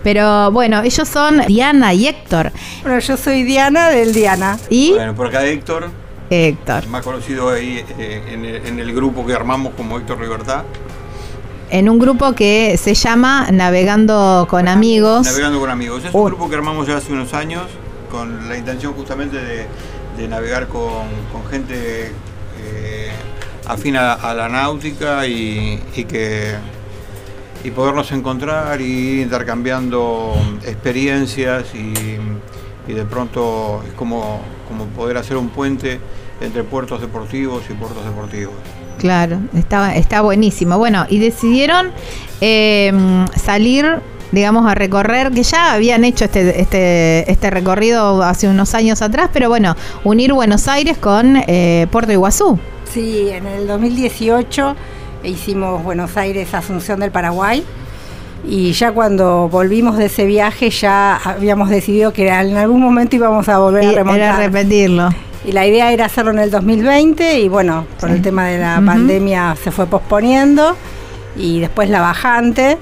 pero 0.03 0.51
bueno, 0.51 0.83
ellos 0.83 1.09
son 1.09 1.41
Diana 1.47 1.95
y 1.95 2.07
Héctor. 2.09 2.53
Bueno, 2.83 2.99
yo 2.99 3.17
soy 3.17 3.43
Diana 3.45 3.89
del 3.91 4.13
Diana. 4.13 4.59
Y 4.69 4.93
Bueno, 4.93 5.15
por 5.15 5.29
acá 5.29 5.45
Héctor, 5.45 5.91
Héctor. 6.31 6.87
más 6.89 7.03
conocido 7.05 7.51
ahí 7.51 7.85
eh, 7.99 8.23
en, 8.33 8.45
el, 8.45 8.67
en 8.67 8.79
el 8.81 8.95
grupo 8.95 9.27
que 9.27 9.35
armamos 9.35 9.73
como 9.77 9.99
Héctor 9.99 10.21
Libertad, 10.21 10.65
En 11.71 11.89
un 11.89 11.99
grupo 12.01 12.33
que 12.33 12.77
se 12.77 12.95
llama 12.95 13.47
Navegando 13.53 14.47
con 14.51 14.67
Amigos. 14.67 15.25
Navegando 15.27 15.61
con 15.61 15.71
Amigos. 15.71 16.05
Es 16.05 16.11
Oh. 16.13 16.19
un 16.23 16.27
grupo 16.27 16.49
que 16.51 16.57
armamos 16.57 16.87
ya 16.89 16.97
hace 16.97 17.13
unos 17.13 17.33
años 17.33 17.63
con 18.11 18.49
la 18.49 18.57
intención 18.57 18.93
justamente 18.95 19.37
de, 19.37 19.67
de 20.17 20.27
navegar 20.29 20.67
con, 20.67 21.05
con 21.33 21.47
gente 21.49 22.11
afín 23.73 23.97
a, 23.97 24.15
a 24.15 24.35
la 24.35 24.49
náutica 24.49 25.27
y, 25.27 25.79
que 26.09 26.55
y 27.63 27.71
podernos 27.71 28.11
encontrar 28.13 28.81
y 28.81 29.23
intercambiando 29.23 30.35
experiencias 30.67 31.75
y, 31.75 31.93
y 32.91 32.95
de 32.95 33.05
pronto 33.05 33.83
es 33.87 33.93
como, 33.95 34.41
como 34.67 34.87
poder 34.87 35.17
hacer 35.19 35.37
un 35.37 35.49
puente 35.51 36.01
entre 36.41 36.65
puertos 36.65 37.01
deportivos 37.01 37.63
y 37.69 37.75
puertos 37.75 38.05
deportivos. 38.05 38.55
Claro, 38.99 39.39
está, 39.55 39.95
está 39.95 40.21
buenísimo. 40.23 40.77
Bueno, 40.79 41.07
y 41.09 41.19
decidieron 41.19 41.91
eh, 42.41 42.93
salir, 43.37 44.01
digamos, 44.33 44.67
a 44.67 44.75
recorrer, 44.75 45.31
que 45.33 45.43
ya 45.43 45.73
habían 45.75 46.05
hecho 46.05 46.25
este, 46.25 46.61
este, 46.61 47.31
este 47.31 47.51
recorrido 47.51 48.23
hace 48.23 48.49
unos 48.49 48.75
años 48.75 49.01
atrás, 49.01 49.31
pero 49.33 49.49
bueno, 49.49 49.77
unir 50.05 50.33
Buenos 50.33 50.69
Aires 50.69 50.99
con 50.99 51.37
eh, 51.47 51.87
Puerto 51.91 52.13
Iguazú. 52.13 52.59
Sí, 52.93 53.29
en 53.31 53.47
el 53.47 53.67
2018 53.67 54.75
hicimos 55.23 55.83
Buenos 55.85 56.17
Aires 56.17 56.53
Asunción 56.55 57.01
del 57.01 57.11
Paraguay 57.11 57.63
y 58.47 58.73
ya 58.73 58.91
cuando 58.93 59.49
volvimos 59.49 59.97
de 59.97 60.07
ese 60.07 60.25
viaje 60.25 60.71
ya 60.71 61.17
habíamos 61.17 61.69
decidido 61.69 62.13
que 62.13 62.29
en 62.29 62.57
algún 62.57 62.81
momento 62.81 63.15
íbamos 63.17 63.49
a 63.49 63.59
volver 63.59 63.85
Y 63.85 63.87
a 63.87 63.91
era 63.91 63.99
remontar. 64.03 64.39
repetirlo. 64.39 65.11
Y 65.45 65.53
la 65.53 65.67
idea 65.67 65.93
era 65.93 66.07
hacerlo 66.07 66.33
en 66.33 66.39
el 66.41 66.51
2020 66.51 67.41
y 67.41 67.49
bueno, 67.49 67.87
por 68.01 68.09
Sí. 68.11 68.17
el 68.17 68.23
tema 68.23 68.47
de 68.47 68.59
la 68.59 68.83
pandemia 68.85 69.57
se 69.63 69.71
fue 69.71 69.87
posponiendo 69.87 70.77
y 71.37 71.61
después 71.61 71.89
la 71.91 72.01
bajante 72.01 72.77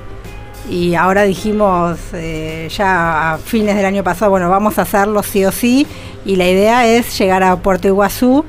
y 0.70 0.94
ahora 0.94 1.22
dijimos 1.24 1.98
eh, 2.14 2.68
ya 2.74 3.34
a 3.34 3.38
fines 3.38 3.76
del 3.76 3.84
año 3.84 4.02
pasado, 4.04 4.30
bueno, 4.30 4.48
vamos 4.48 4.78
a 4.78 4.82
hacerlo 4.82 5.22
sí 5.22 5.44
o 5.44 5.52
sí 5.52 5.86
y 6.24 6.36
la 6.36 6.46
idea 6.48 6.86
es 6.86 7.16
llegar 7.18 7.42
a 7.42 7.56
Puerto 7.56 7.88
Iguazú 7.88 8.44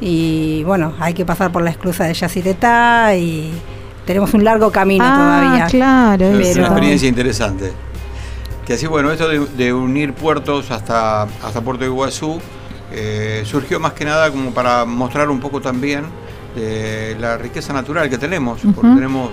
y 0.00 0.64
bueno, 0.64 0.94
hay 0.98 1.14
que 1.14 1.24
pasar 1.24 1.52
por 1.52 1.62
la 1.62 1.70
esclusa 1.70 2.04
de 2.04 2.14
Yacyretá 2.14 3.14
y 3.16 3.52
tenemos 4.06 4.32
un 4.34 4.44
largo 4.44 4.72
camino 4.72 5.04
ah, 5.06 5.14
todavía. 5.16 5.66
claro. 5.66 6.26
Es 6.38 6.48
eso. 6.48 6.60
una 6.60 6.68
experiencia 6.68 7.08
interesante. 7.08 7.72
Que 8.66 8.74
así, 8.74 8.86
bueno, 8.86 9.10
esto 9.10 9.28
de, 9.28 9.40
de 9.40 9.72
unir 9.72 10.14
puertos 10.14 10.70
hasta, 10.70 11.22
hasta 11.22 11.60
Puerto 11.60 11.84
Iguazú 11.84 12.40
eh, 12.92 13.42
surgió 13.44 13.78
más 13.78 13.92
que 13.92 14.04
nada 14.04 14.30
como 14.30 14.52
para 14.52 14.84
mostrar 14.84 15.30
un 15.30 15.40
poco 15.40 15.60
también 15.60 16.04
de 16.56 17.16
la 17.20 17.36
riqueza 17.36 17.72
natural 17.72 18.10
que 18.10 18.18
tenemos, 18.18 18.60
porque 18.74 18.94
tenemos 18.94 19.30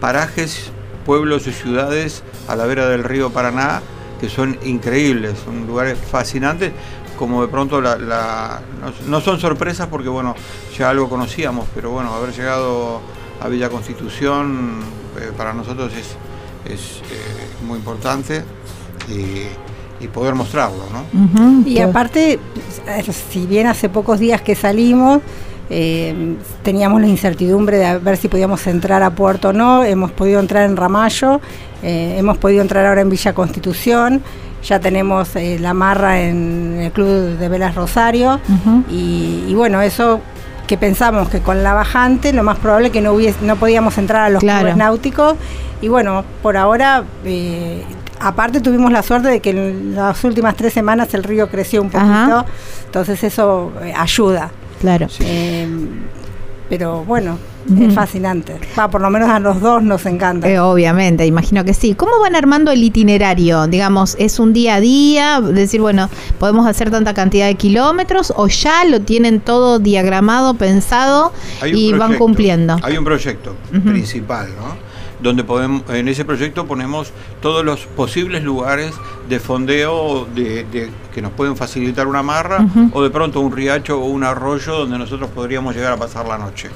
parajes, 0.00 0.70
pueblos 1.06 1.46
y 1.46 1.52
ciudades 1.52 2.22
a 2.48 2.56
la 2.56 2.66
vera 2.66 2.86
del 2.88 3.04
río 3.04 3.30
Paraná 3.30 3.80
que 4.20 4.28
son 4.28 4.58
increíbles, 4.64 5.38
son 5.44 5.66
lugares 5.66 5.96
fascinantes, 5.98 6.72
como 7.18 7.42
de 7.42 7.48
pronto 7.48 7.80
la, 7.80 7.96
la- 7.98 8.60
no, 8.80 8.92
no 9.10 9.20
son 9.20 9.38
sorpresas 9.40 9.88
porque 9.88 10.08
bueno, 10.08 10.34
ya 10.78 10.88
algo 10.90 11.08
conocíamos, 11.08 11.66
pero 11.74 11.90
bueno, 11.90 12.14
haber 12.14 12.32
llegado 12.34 13.00
a 13.40 13.48
Villa 13.48 13.68
Constitución 13.68 14.80
eh, 15.20 15.32
para 15.36 15.52
nosotros 15.52 15.92
es, 15.94 16.16
es 16.72 16.98
eh, 17.10 17.64
muy 17.66 17.78
importante 17.78 18.42
y, 19.08 20.04
y 20.04 20.08
poder 20.08 20.34
mostrarlo, 20.34 20.84
Y 21.66 21.76
todo. 21.76 21.88
aparte, 21.90 22.38
si 23.30 23.46
bien 23.46 23.66
hace 23.66 23.88
pocos 23.88 24.18
días 24.20 24.40
que 24.42 24.54
salimos, 24.54 25.20
eh, 25.70 26.36
teníamos 26.62 27.00
la 27.00 27.08
incertidumbre 27.08 27.76
de 27.78 27.98
ver 27.98 28.16
si 28.16 28.28
podíamos 28.28 28.66
entrar 28.66 29.02
a 29.02 29.10
Puerto 29.10 29.48
o 29.48 29.52
no, 29.52 29.84
hemos 29.84 30.12
podido 30.12 30.40
entrar 30.40 30.64
en 30.64 30.76
Ramallo, 30.76 31.40
eh, 31.82 32.16
hemos 32.18 32.38
podido 32.38 32.62
entrar 32.62 32.86
ahora 32.86 33.00
en 33.02 33.10
Villa 33.10 33.34
Constitución, 33.34 34.22
ya 34.62 34.80
tenemos 34.80 35.34
eh, 35.36 35.58
la 35.60 35.72
marra 35.74 36.20
en 36.20 36.78
el 36.80 36.92
Club 36.92 37.38
de 37.38 37.48
Velas 37.48 37.74
Rosario 37.74 38.40
y, 38.90 39.44
y 39.48 39.54
bueno, 39.54 39.80
eso 39.82 40.20
que 40.66 40.76
pensamos 40.76 41.28
que 41.28 41.40
con 41.40 41.62
la 41.62 41.72
bajante 41.74 42.32
lo 42.32 42.42
más 42.42 42.58
probable 42.58 42.90
que 42.90 43.00
no 43.00 43.12
hubiese, 43.12 43.38
no 43.42 43.56
podíamos 43.56 43.96
entrar 43.98 44.22
a 44.24 44.28
los 44.28 44.40
Claro. 44.40 44.60
clubes 44.60 44.76
náuticos 44.76 45.34
y 45.80 45.88
bueno, 45.88 46.24
por 46.42 46.56
ahora 46.56 47.04
eh, 47.24 47.82
aparte 48.20 48.60
tuvimos 48.60 48.90
la 48.92 49.02
suerte 49.02 49.28
de 49.28 49.40
que 49.40 49.50
en 49.50 49.94
las 49.94 50.22
últimas 50.24 50.56
tres 50.56 50.72
semanas 50.74 51.14
el 51.14 51.22
río 51.22 51.48
creció 51.48 51.80
un 51.80 51.88
poquito, 51.88 52.10
Ajá. 52.10 52.44
entonces 52.84 53.22
eso 53.24 53.72
eh, 53.82 53.94
ayuda. 53.96 54.50
Claro. 54.80 55.08
Sí. 55.08 55.22
Eh, 55.26 55.68
pero 56.68 57.04
bueno, 57.04 57.38
es 57.80 57.94
fascinante. 57.94 58.58
Va, 58.78 58.88
por 58.88 59.00
lo 59.00 59.10
menos 59.10 59.28
a 59.28 59.38
los 59.38 59.60
dos 59.60 59.82
nos 59.82 60.04
encanta. 60.06 60.48
Eh, 60.48 60.58
obviamente, 60.58 61.26
imagino 61.26 61.64
que 61.64 61.74
sí. 61.74 61.94
¿Cómo 61.94 62.18
van 62.20 62.34
armando 62.34 62.70
el 62.70 62.82
itinerario? 62.82 63.66
Digamos, 63.66 64.16
¿es 64.18 64.38
un 64.38 64.52
día 64.52 64.76
a 64.76 64.80
día? 64.80 65.40
Decir, 65.40 65.80
bueno, 65.80 66.08
podemos 66.38 66.66
hacer 66.66 66.90
tanta 66.90 67.14
cantidad 67.14 67.46
de 67.46 67.54
kilómetros 67.54 68.32
o 68.36 68.48
ya 68.48 68.84
lo 68.84 69.00
tienen 69.00 69.40
todo 69.40 69.78
diagramado, 69.78 70.54
pensado 70.54 71.32
y 71.64 71.92
van 71.92 72.16
cumpliendo? 72.16 72.76
Hay 72.82 72.96
un 72.96 73.04
proyecto 73.04 73.54
principal, 73.84 74.48
¿no? 74.56 74.87
Donde 75.20 75.42
podemos, 75.42 75.82
en 75.90 76.06
ese 76.08 76.24
proyecto 76.24 76.66
ponemos 76.66 77.12
todos 77.42 77.64
los 77.64 77.80
posibles 77.86 78.44
lugares 78.44 78.94
de 79.28 79.40
fondeo 79.40 80.26
de, 80.34 80.64
de- 80.64 80.90
que 81.12 81.20
nos 81.22 81.32
pueden 81.32 81.56
facilitar 81.56 82.06
una 82.06 82.22
marra 82.22 82.64
o 82.92 83.02
de 83.02 83.10
pronto 83.10 83.40
un 83.40 83.50
riacho 83.54 83.98
o 84.00 84.04
un 84.06 84.22
arroyo 84.22 84.74
donde 84.78 84.96
nosotros 84.96 85.28
podríamos 85.34 85.74
llegar 85.74 85.92
a 85.92 85.96
pasar 85.96 86.26
la 86.28 86.38
noche. 86.38 86.70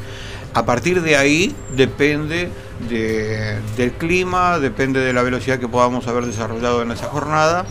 A 0.55 0.66
partir 0.66 1.01
de 1.03 1.16
ahí 1.16 1.55
depende 1.76 2.51
de- 2.90 3.59
del 3.76 3.93
clima, 3.93 4.59
depende 4.59 4.99
de 5.01 5.12
la 5.12 5.22
velocidad 5.22 5.59
que 5.59 5.68
podamos 5.68 6.09
haber 6.09 6.26
desarrollado 6.26 6.82
en 6.82 6.90
esa 6.90 7.07
jornada. 7.07 7.64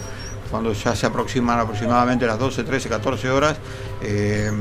Cuando 0.52 0.74
ya 0.74 0.94
se 0.96 1.06
aproximan 1.06 1.58
aproximadamente 1.60 2.28
las 2.28 2.38
12, 2.38 2.64
13, 2.66 2.90
14 2.90 3.30
horas, 3.30 3.56
eh, 4.04 4.52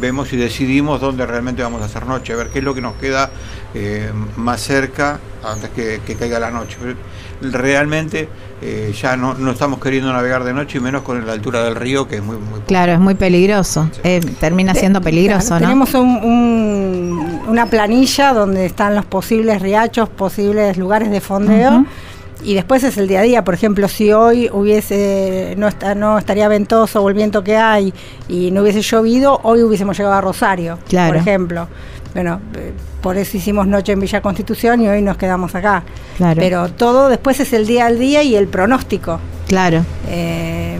vemos 0.00 0.32
y 0.32 0.36
decidimos 0.36 1.00
dónde 1.00 1.26
realmente 1.26 1.60
vamos 1.62 1.82
a 1.82 1.86
hacer 1.86 2.06
noche, 2.06 2.32
a 2.32 2.36
ver 2.36 2.48
qué 2.50 2.60
es 2.60 2.64
lo 2.64 2.72
que 2.72 2.80
nos 2.80 2.94
queda 2.94 3.30
eh, 3.74 4.10
más 4.36 4.60
cerca 4.60 5.18
antes 5.42 5.70
que, 5.70 6.00
que 6.06 6.14
caiga 6.14 6.38
la 6.38 6.52
noche. 6.52 6.76
Realmente 7.42 8.28
eh, 8.62 8.94
ya 8.98 9.16
no, 9.16 9.34
no 9.34 9.50
estamos 9.50 9.80
queriendo 9.80 10.12
navegar 10.12 10.44
de 10.44 10.54
noche 10.54 10.78
y 10.78 10.80
menos 10.80 11.02
con 11.02 11.26
la 11.26 11.32
altura 11.32 11.64
del 11.64 11.74
río, 11.74 12.06
que 12.06 12.16
es 12.16 12.22
muy, 12.22 12.36
muy 12.36 12.60
Claro, 12.60 12.92
es 12.92 13.00
muy 13.00 13.14
peligroso. 13.14 13.90
Eh, 14.04 14.20
termina 14.38 14.72
siendo 14.74 15.00
peligroso. 15.02 15.58
Tenemos 15.58 15.92
un- 15.94 16.20
un- 16.22 17.40
una 17.48 17.66
planilla 17.66 18.32
donde 18.32 18.64
están 18.66 18.94
los 18.94 19.04
posibles 19.04 19.60
riachos, 19.60 20.08
posibles 20.08 20.76
lugares 20.78 21.10
de 21.10 21.20
fondeo. 21.20 21.84
Y 22.44 22.54
después 22.54 22.84
es 22.84 22.98
el 22.98 23.08
día 23.08 23.20
a 23.20 23.22
día, 23.22 23.42
por 23.42 23.54
ejemplo, 23.54 23.88
si 23.88 24.12
hoy 24.12 24.50
hubiese 24.52 25.54
no, 25.56 25.66
está, 25.66 25.94
no 25.94 26.18
estaría 26.18 26.46
ventoso 26.46 27.02
o 27.02 27.08
el 27.08 27.14
viento 27.14 27.42
que 27.42 27.56
hay 27.56 27.92
y 28.28 28.50
no 28.50 28.60
hubiese 28.62 28.82
llovido, 28.82 29.40
hoy 29.44 29.62
hubiésemos 29.62 29.96
llegado 29.96 30.14
a 30.14 30.20
Rosario, 30.20 30.78
Claro. 30.88 31.08
por 31.14 31.16
ejemplo. 31.16 31.68
bueno, 32.12 32.40
eh, 32.56 32.72
por 33.00 33.16
eso 33.16 33.36
hicimos 33.36 33.66
noche 33.66 33.92
en 33.92 34.00
Villa 34.00 34.20
Constitución 34.20 34.80
y 34.82 34.88
hoy 34.88 35.00
nos 35.02 35.16
quedamos 35.16 35.54
acá. 35.54 35.82
Claro. 36.18 36.38
Pero 36.40 36.68
todo 36.70 37.08
después 37.08 37.40
es 37.40 37.52
el 37.54 37.66
día 37.66 37.86
al 37.86 37.98
día 37.98 38.22
y 38.22 38.36
el 38.36 38.46
pronóstico. 38.46 39.18
Claro. 39.48 39.84
Eh, 40.08 40.78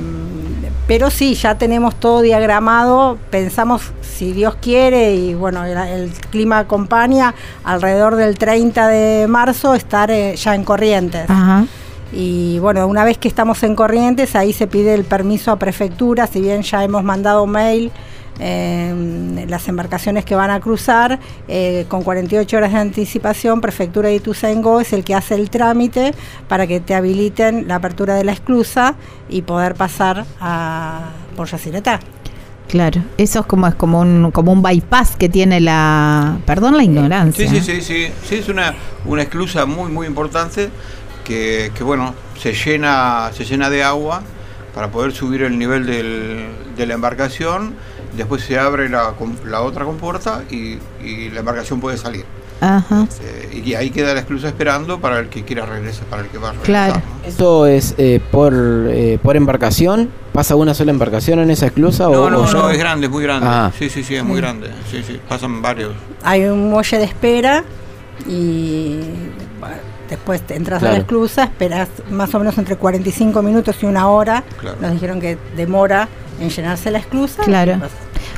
pero 0.87 1.11
sí, 1.11 1.35
ya 1.35 1.57
tenemos 1.57 1.95
todo 1.97 2.21
diagramado, 2.21 3.19
pensamos, 3.31 3.93
si 4.03 4.33
Dios 4.33 4.57
quiere 4.57 5.15
y 5.15 5.35
bueno, 5.35 5.65
el, 5.65 5.77
el 5.77 6.11
clima 6.31 6.59
acompaña, 6.59 7.35
alrededor 7.65 8.17
del 8.17 8.39
30 8.39 8.89
de 8.89 9.27
marzo 9.29 9.75
estar 9.75 10.11
eh, 10.11 10.37
ya 10.37 10.55
en 10.55 10.65
Corrientes. 10.65 11.29
Ajá. 11.29 11.67
Y 12.13 12.59
bueno, 12.61 12.87
una 12.87 13.05
vez 13.05 13.19
que 13.19 13.27
estamos 13.27 13.63
en 13.65 13.75
Corrientes, 13.75 14.37
ahí 14.37 14.53
se 14.53 14.67
pide 14.67 14.95
el 14.95 15.05
permiso 15.05 15.51
a 15.51 15.59
prefectura, 15.59 16.27
si 16.27 16.41
bien 16.41 16.63
ya 16.63 16.85
hemos 16.85 17.03
mandado 17.03 17.47
mail, 17.47 17.91
eh, 18.39 19.45
las 19.49 19.69
embarcaciones 19.69 20.25
que 20.25 20.35
van 20.35 20.51
a 20.51 20.61
cruzar, 20.61 21.21
eh, 21.49 21.87
con 21.89 22.03
48 22.03 22.57
horas 22.57 22.73
de 22.73 22.79
anticipación, 22.79 23.61
Prefectura 23.61 24.09
de 24.09 24.17
Ituzaingó 24.17 24.81
es 24.81 24.93
el 24.93 25.05
que 25.05 25.15
hace 25.15 25.35
el 25.35 25.51
trámite 25.51 26.15
para 26.49 26.67
que 26.67 26.81
te 26.81 26.95
habiliten 26.95 27.69
la 27.69 27.77
apertura 27.77 28.15
de 28.15 28.25
la 28.25 28.33
esclusa 28.33 28.97
y 29.29 29.43
poder 29.43 29.75
pasar 29.75 30.25
a, 30.41 31.11
por 31.37 31.49
Yacyretá. 31.49 32.01
Claro, 32.69 33.03
eso 33.19 33.41
es 33.41 33.47
como 33.47 33.67
es 33.69 33.75
como 33.75 34.01
un 34.01 34.31
como 34.33 34.51
un 34.51 34.63
bypass 34.63 35.17
que 35.17 35.29
tiene 35.29 35.61
la, 35.61 36.39
perdón 36.47 36.77
la 36.77 36.83
ignorancia. 36.83 37.49
Sí, 37.49 37.61
sí, 37.61 37.63
sí, 37.63 37.81
sí, 37.83 38.13
sí, 38.27 38.35
es 38.37 38.49
una, 38.49 38.75
una 39.05 39.23
esclusa 39.23 39.67
muy, 39.67 39.93
muy 39.93 40.07
importante 40.07 40.71
que, 41.25 41.71
que, 41.75 41.85
bueno, 41.85 42.15
se 42.39 42.53
llena, 42.53 43.31
se 43.33 43.45
llena 43.45 43.71
de 43.71 43.83
agua 43.83 44.23
para 44.75 44.91
poder 44.91 45.13
subir 45.13 45.43
el 45.43 45.59
nivel 45.59 45.87
del, 45.87 46.49
de 46.77 46.87
la 46.87 46.95
embarcación, 46.95 47.75
después 48.17 48.43
se 48.43 48.59
abre 48.59 48.89
la, 48.89 49.15
la 49.47 49.61
otra 49.63 49.85
compuerta 49.85 50.45
y, 50.51 50.79
y 51.05 51.31
la 51.31 51.41
embarcación 51.41 51.81
puede 51.81 51.97
salir. 51.99 52.25
Ajá. 52.61 53.07
Eh, 53.21 53.63
y 53.65 53.75
ahí 53.75 53.91
queda 53.91 54.15
la 54.15 54.21
esclusa 54.21 54.49
esperando 54.49 55.01
para 55.01 55.19
el 55.19 55.29
que 55.29 55.45
quiera 55.45 55.67
regresar, 55.67 56.07
para 56.07 56.23
el 56.23 56.29
que 56.29 56.39
va 56.39 56.51
a 56.51 56.53
regresar. 56.53 56.67
Claro. 56.67 57.03
¿no? 57.23 57.29
¿Esto 57.29 57.67
es 57.67 57.95
eh, 57.99 58.21
por, 58.31 58.55
eh, 58.55 59.19
por 59.23 59.37
embarcación? 59.37 60.11
¿Pasa 60.33 60.57
una 60.57 60.73
sola 60.73 60.91
embarcación 60.91 61.41
en 61.41 61.51
esa 61.51 61.67
esclusa? 61.67 62.05
No, 62.05 62.23
o, 62.23 62.31
no, 62.31 62.41
o 62.41 62.53
no, 62.53 62.71
es 62.71 62.79
grande, 62.79 63.07
es 63.07 63.13
muy 63.13 63.23
grande. 63.23 63.47
Ah. 63.49 63.71
Sí, 63.79 63.91
sí, 63.91 64.03
sí, 64.03 64.17
es 64.17 64.25
muy 64.25 64.41
grande. 64.41 64.71
Sí, 64.91 65.03
sí, 65.07 65.21
pasan 65.29 65.61
varios. 65.63 65.93
Hay 66.23 66.45
un 66.45 66.71
muelle 66.71 66.99
de 66.99 67.05
espera 67.05 67.65
y 68.27 69.01
después 70.09 70.43
te 70.43 70.55
entras 70.57 70.83
a 70.83 70.91
la 70.93 70.99
esclusa, 70.99 71.45
esperas 71.45 71.89
más 72.11 72.35
o 72.35 72.39
menos 72.39 72.57
entre 72.59 72.77
45 72.77 73.43
minutos 73.43 73.77
y 73.83 73.87
una 73.87 74.09
hora. 74.09 74.45
Claro. 74.61 74.77
Nos 74.81 74.93
dijeron 74.93 75.21
que 75.21 75.39
demora 75.57 76.09
en 76.41 76.51
llenarse 76.51 76.91
la 76.91 76.99
esclusa. 76.99 77.43
Claro. 77.45 77.79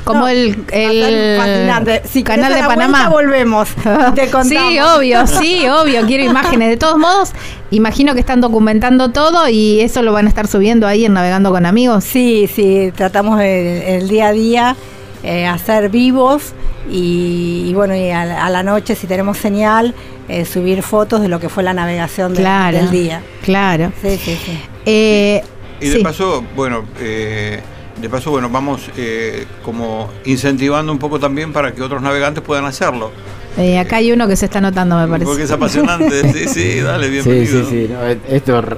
Como 0.03 0.21
no, 0.21 0.27
el, 0.29 0.63
el. 0.71 2.01
Si 2.09 2.23
canal 2.23 2.53
de 2.53 2.61
Panamá. 2.61 3.09
vuelta, 3.09 3.09
volvemos. 3.09 3.69
Te. 4.15 4.27
Sí, 4.43 4.79
obvio, 4.79 5.27
sí, 5.27 5.67
obvio, 5.67 6.05
quiero 6.05 6.23
imágenes. 6.23 6.69
De 6.69 6.77
todos 6.77 6.97
modos, 6.97 7.31
imagino 7.71 8.13
que 8.13 8.21
están 8.21 8.39
documentando 8.39 9.09
todo 9.11 9.49
y 9.49 9.81
eso 9.81 10.01
lo 10.03 10.13
van 10.13 10.25
a 10.25 10.29
estar 10.29 10.47
subiendo 10.47 10.87
ahí 10.87 11.03
en 11.03 11.13
Navegando 11.13 11.51
con 11.51 11.65
Amigos. 11.65 12.05
Sí, 12.05 12.49
sí, 12.53 12.93
tratamos 12.95 13.39
de- 13.39 13.97
el 13.97 14.07
día 14.07 14.27
a 14.27 14.31
día 14.31 14.75
eh, 15.23 15.45
hacer 15.45 15.89
vivos 15.89 16.53
y, 16.89 17.65
y 17.67 17.73
bueno, 17.73 17.93
y 17.95 18.09
a 18.09 18.49
la 18.49 18.63
noche, 18.63 18.95
si 18.95 19.07
tenemos 19.07 19.37
señal, 19.37 19.93
eh, 20.29 20.45
subir 20.45 20.81
fotos 20.83 21.21
de 21.21 21.27
lo 21.29 21.39
que 21.39 21.49
fue 21.49 21.63
la 21.63 21.73
navegación 21.73 22.33
de- 22.33 22.41
Claro. 22.41 22.77
del 22.77 22.91
día. 22.91 23.21
Claro. 23.43 23.91
Sí, 24.01 24.17
sí, 24.17 24.37
sí. 24.45 24.59
Eh, 24.85 25.43
Y 25.79 25.89
de 25.89 25.97
sí. 25.97 26.03
paso, 26.03 26.43
bueno, 26.55 26.85
eh, 26.99 27.61
de 28.01 28.09
paso, 28.09 28.31
bueno, 28.31 28.49
vamos 28.49 28.89
eh, 28.97 29.45
como 29.63 30.09
incentivando 30.25 30.91
un 30.91 30.99
poco 30.99 31.19
también 31.19 31.53
para 31.53 31.73
que 31.73 31.81
otros 31.81 32.01
navegantes 32.01 32.43
puedan 32.43 32.65
hacerlo. 32.65 33.11
Eh, 33.57 33.79
acá 33.79 33.95
hay 33.97 34.11
uno 34.11 34.27
que 34.27 34.35
se 34.35 34.45
está 34.45 34.61
notando, 34.61 34.95
me 34.97 35.07
parece. 35.07 35.25
Porque 35.25 35.43
es 35.43 35.51
apasionante. 35.51 36.31
sí, 36.33 36.47
sí, 36.47 36.79
dale, 36.81 37.05
Sí, 37.07 37.11
bienvenido. 37.11 37.65
sí, 37.65 37.87
sí. 37.87 37.89
no, 37.91 38.07
eh, 38.07 38.19
esto 38.29 38.61
re- 38.61 38.77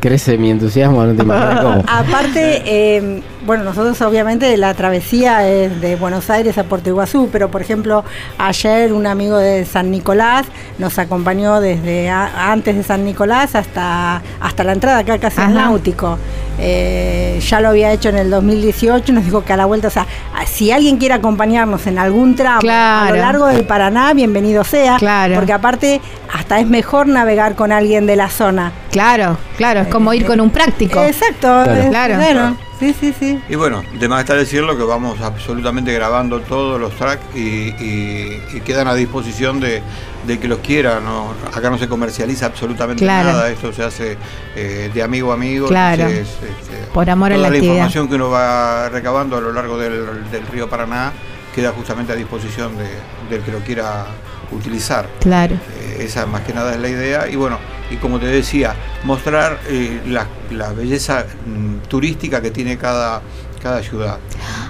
crece 0.00 0.38
mi 0.38 0.50
entusiasmo, 0.50 1.04
no 1.04 1.14
te 1.14 1.22
imaginas 1.22 1.60
cómo. 1.60 1.84
Aparte, 1.86 2.62
eh, 2.64 3.22
bueno, 3.44 3.64
nosotros 3.64 4.00
obviamente 4.00 4.56
la 4.56 4.72
travesía 4.72 5.46
es 5.46 5.80
de 5.82 5.96
Buenos 5.96 6.30
Aires 6.30 6.56
a 6.56 6.64
Puerto 6.64 6.88
Iguazú, 6.88 7.28
pero 7.30 7.50
por 7.50 7.60
ejemplo, 7.60 8.02
ayer 8.38 8.92
un 8.94 9.06
amigo 9.06 9.36
de 9.36 9.66
San 9.66 9.90
Nicolás 9.90 10.46
nos 10.78 10.98
acompañó 10.98 11.60
desde 11.60 12.08
a- 12.08 12.52
antes 12.52 12.76
de 12.76 12.82
San 12.82 13.04
Nicolás 13.04 13.54
hasta, 13.54 14.22
hasta 14.40 14.64
la 14.64 14.72
entrada 14.72 14.98
acá 14.98 15.18
casi 15.18 15.40
al 15.42 15.56
Ajá. 15.56 15.66
náutico. 15.68 16.18
Eh, 16.62 17.40
ya 17.46 17.60
lo 17.60 17.68
había 17.70 17.90
hecho 17.92 18.10
en 18.10 18.16
el 18.18 18.28
2018, 18.30 19.12
nos 19.14 19.24
dijo 19.24 19.42
que 19.44 19.52
a 19.54 19.56
la 19.56 19.64
vuelta, 19.64 19.88
o 19.88 19.90
sea, 19.90 20.06
si 20.46 20.70
alguien 20.70 20.98
quiere 20.98 21.14
acompañarnos 21.14 21.86
en 21.86 21.98
algún 21.98 22.34
tramo 22.34 22.60
a 22.70 23.06
lo 23.08 23.16
largo 23.16 23.46
del 23.46 23.64
Paraná, 23.64 23.89
bienvenido 24.14 24.62
sea, 24.64 24.96
Claro. 24.98 25.34
porque 25.34 25.52
aparte 25.52 26.00
hasta 26.32 26.60
es 26.60 26.66
mejor 26.66 27.06
navegar 27.08 27.54
con 27.56 27.72
alguien 27.72 28.06
de 28.06 28.16
la 28.16 28.28
zona. 28.28 28.72
Claro, 28.92 29.36
claro, 29.56 29.80
es 29.80 29.88
como 29.88 30.12
ir 30.14 30.24
con 30.26 30.40
un 30.40 30.50
práctico. 30.50 31.02
Exacto, 31.02 31.40
Claro. 31.64 31.72
es- 31.74 31.88
Claro. 31.88 32.16
bueno, 32.16 32.56
sí, 32.78 32.94
sí, 32.98 33.12
sí. 33.18 33.38
Y 33.48 33.54
bueno, 33.56 33.82
de 33.98 34.08
más 34.08 34.20
está 34.20 34.34
decirlo 34.34 34.76
que 34.76 34.84
vamos 34.84 35.20
absolutamente 35.20 35.92
grabando 35.92 36.40
todos 36.40 36.80
los 36.80 36.92
tracks 36.96 37.22
y, 37.34 37.40
y- 37.40 38.42
y 38.54 38.60
quedan 38.60 38.86
a 38.88 38.94
disposición 38.94 39.58
de, 39.60 39.82
de 40.26 40.38
que 40.38 40.46
los 40.48 40.58
quiera. 40.60 41.00
¿no? 41.00 41.32
Acá 41.54 41.68
no 41.70 41.78
se 41.78 41.88
comercializa 41.88 42.46
absolutamente 42.46 43.04
Claro. 43.04 43.32
nada, 43.32 43.50
esto 43.50 43.72
se 43.72 43.82
hace 43.82 44.16
eh, 44.56 44.90
de 44.92 45.02
amigo 45.02 45.30
a 45.32 45.34
amigo. 45.34 45.66
Claro. 45.68 46.02
entonces, 46.04 46.28
este, 46.60 46.76
Por 46.92 47.08
amor 47.10 47.32
a 47.32 47.34
toda 47.36 47.42
la 47.48 47.50
la 47.50 47.54
actividad. 47.56 47.72
información 47.74 48.08
que 48.08 48.14
uno 48.14 48.30
va 48.30 48.88
recabando 48.88 49.36
a 49.36 49.40
lo 49.40 49.52
largo 49.52 49.78
del, 49.78 50.30
del 50.30 50.46
río 50.46 50.68
Paraná 50.68 51.12
queda 51.54 51.72
justamente 51.72 52.12
a 52.12 52.16
disposición 52.16 52.72
de- 52.76 53.34
del 53.34 53.42
que 53.44 53.52
lo 53.52 53.58
quiera 53.60 54.06
utilizar. 54.52 55.06
Claro. 55.20 55.54
Eh, 55.80 55.98
esa 56.04 56.26
más 56.26 56.42
que 56.42 56.52
nada 56.52 56.72
es 56.74 56.80
la 56.80 56.88
idea. 56.88 57.28
Y 57.28 57.36
bueno, 57.36 57.58
y 57.90 57.96
como 57.96 58.18
te 58.18 58.26
decía, 58.26 58.74
mostrar 59.04 59.58
eh, 59.68 60.00
la, 60.08 60.26
la 60.50 60.72
belleza 60.72 61.24
mm, 61.46 61.88
turística 61.88 62.40
que 62.40 62.50
tiene 62.50 62.76
cada, 62.76 63.20
cada 63.62 63.82
ciudad. 63.82 64.18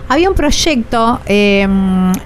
Había 0.09 0.29
un 0.29 0.35
proyecto 0.35 1.21
eh, 1.27 1.67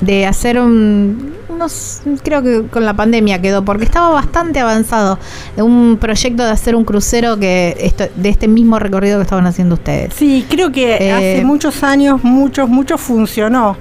de 0.01 0.27
hacer 0.27 0.59
un, 0.59 1.35
unos, 1.49 2.01
creo 2.25 2.43
que 2.43 2.65
con 2.69 2.85
la 2.85 2.95
pandemia 2.95 3.41
quedó, 3.41 3.65
porque 3.65 3.85
estaba 3.85 4.11
bastante 4.11 4.59
avanzado, 4.61 5.19
de 5.55 5.63
un 5.63 5.99
proyecto 6.01 6.43
de 6.45 6.51
hacer 6.51 6.75
un 6.75 6.85
crucero 6.85 7.39
que 7.39 7.77
esto, 7.79 8.05
de 8.17 8.29
este 8.31 8.49
mismo 8.49 8.79
recorrido 8.79 9.19
que 9.19 9.23
estaban 9.25 9.47
haciendo 9.47 9.75
ustedes. 9.75 10.15
Sí, 10.15 10.45
creo 10.49 10.73
que 10.73 10.97
Eh, 10.97 11.13
hace 11.13 11.45
muchos 11.45 11.83
años, 11.85 12.25
muchos, 12.25 12.69
muchos 12.69 13.01
funcionó 13.01 13.73
eh, 13.73 13.77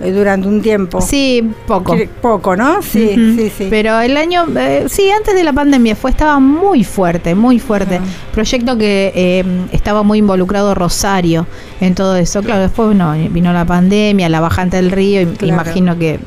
durante 0.00 0.48
un 0.48 0.62
tiempo. 0.62 1.00
Sí, 1.00 1.50
poco. 1.66 1.96
Poco, 2.22 2.56
¿no? 2.56 2.82
Sí, 2.82 3.14
sí, 3.36 3.52
sí. 3.56 3.66
Pero 3.68 4.00
el 4.00 4.16
año, 4.16 4.46
eh, 4.56 4.86
sí, 4.88 5.10
antes 5.10 5.34
de 5.34 5.44
la 5.44 5.52
pandemia 5.52 5.96
fue, 5.96 6.10
estaba 6.10 6.38
muy 6.38 6.84
fuerte, 6.84 7.34
muy 7.34 7.58
fuerte. 7.58 7.96
Ah. 8.02 8.06
Proyecto 8.32 8.76
que 8.78 9.12
eh, 9.14 9.44
estaba 9.72 10.02
muy 10.02 10.18
involucrado 10.18 10.74
Rosario 10.74 11.46
en 11.80 11.94
todo 11.94 12.16
eso. 12.16 12.42
Claro, 12.42 12.62
después 12.62 12.94
no, 12.96 13.12
vino 13.30 13.52
la 13.52 13.64
pandemia, 13.64 14.28
la 14.28 14.40
bajante 14.40 14.76
del 14.76 14.90
río, 14.90 15.22
y 15.22 15.26
Claro. 15.26 15.54
imagino 15.62 15.98
que 15.98 16.20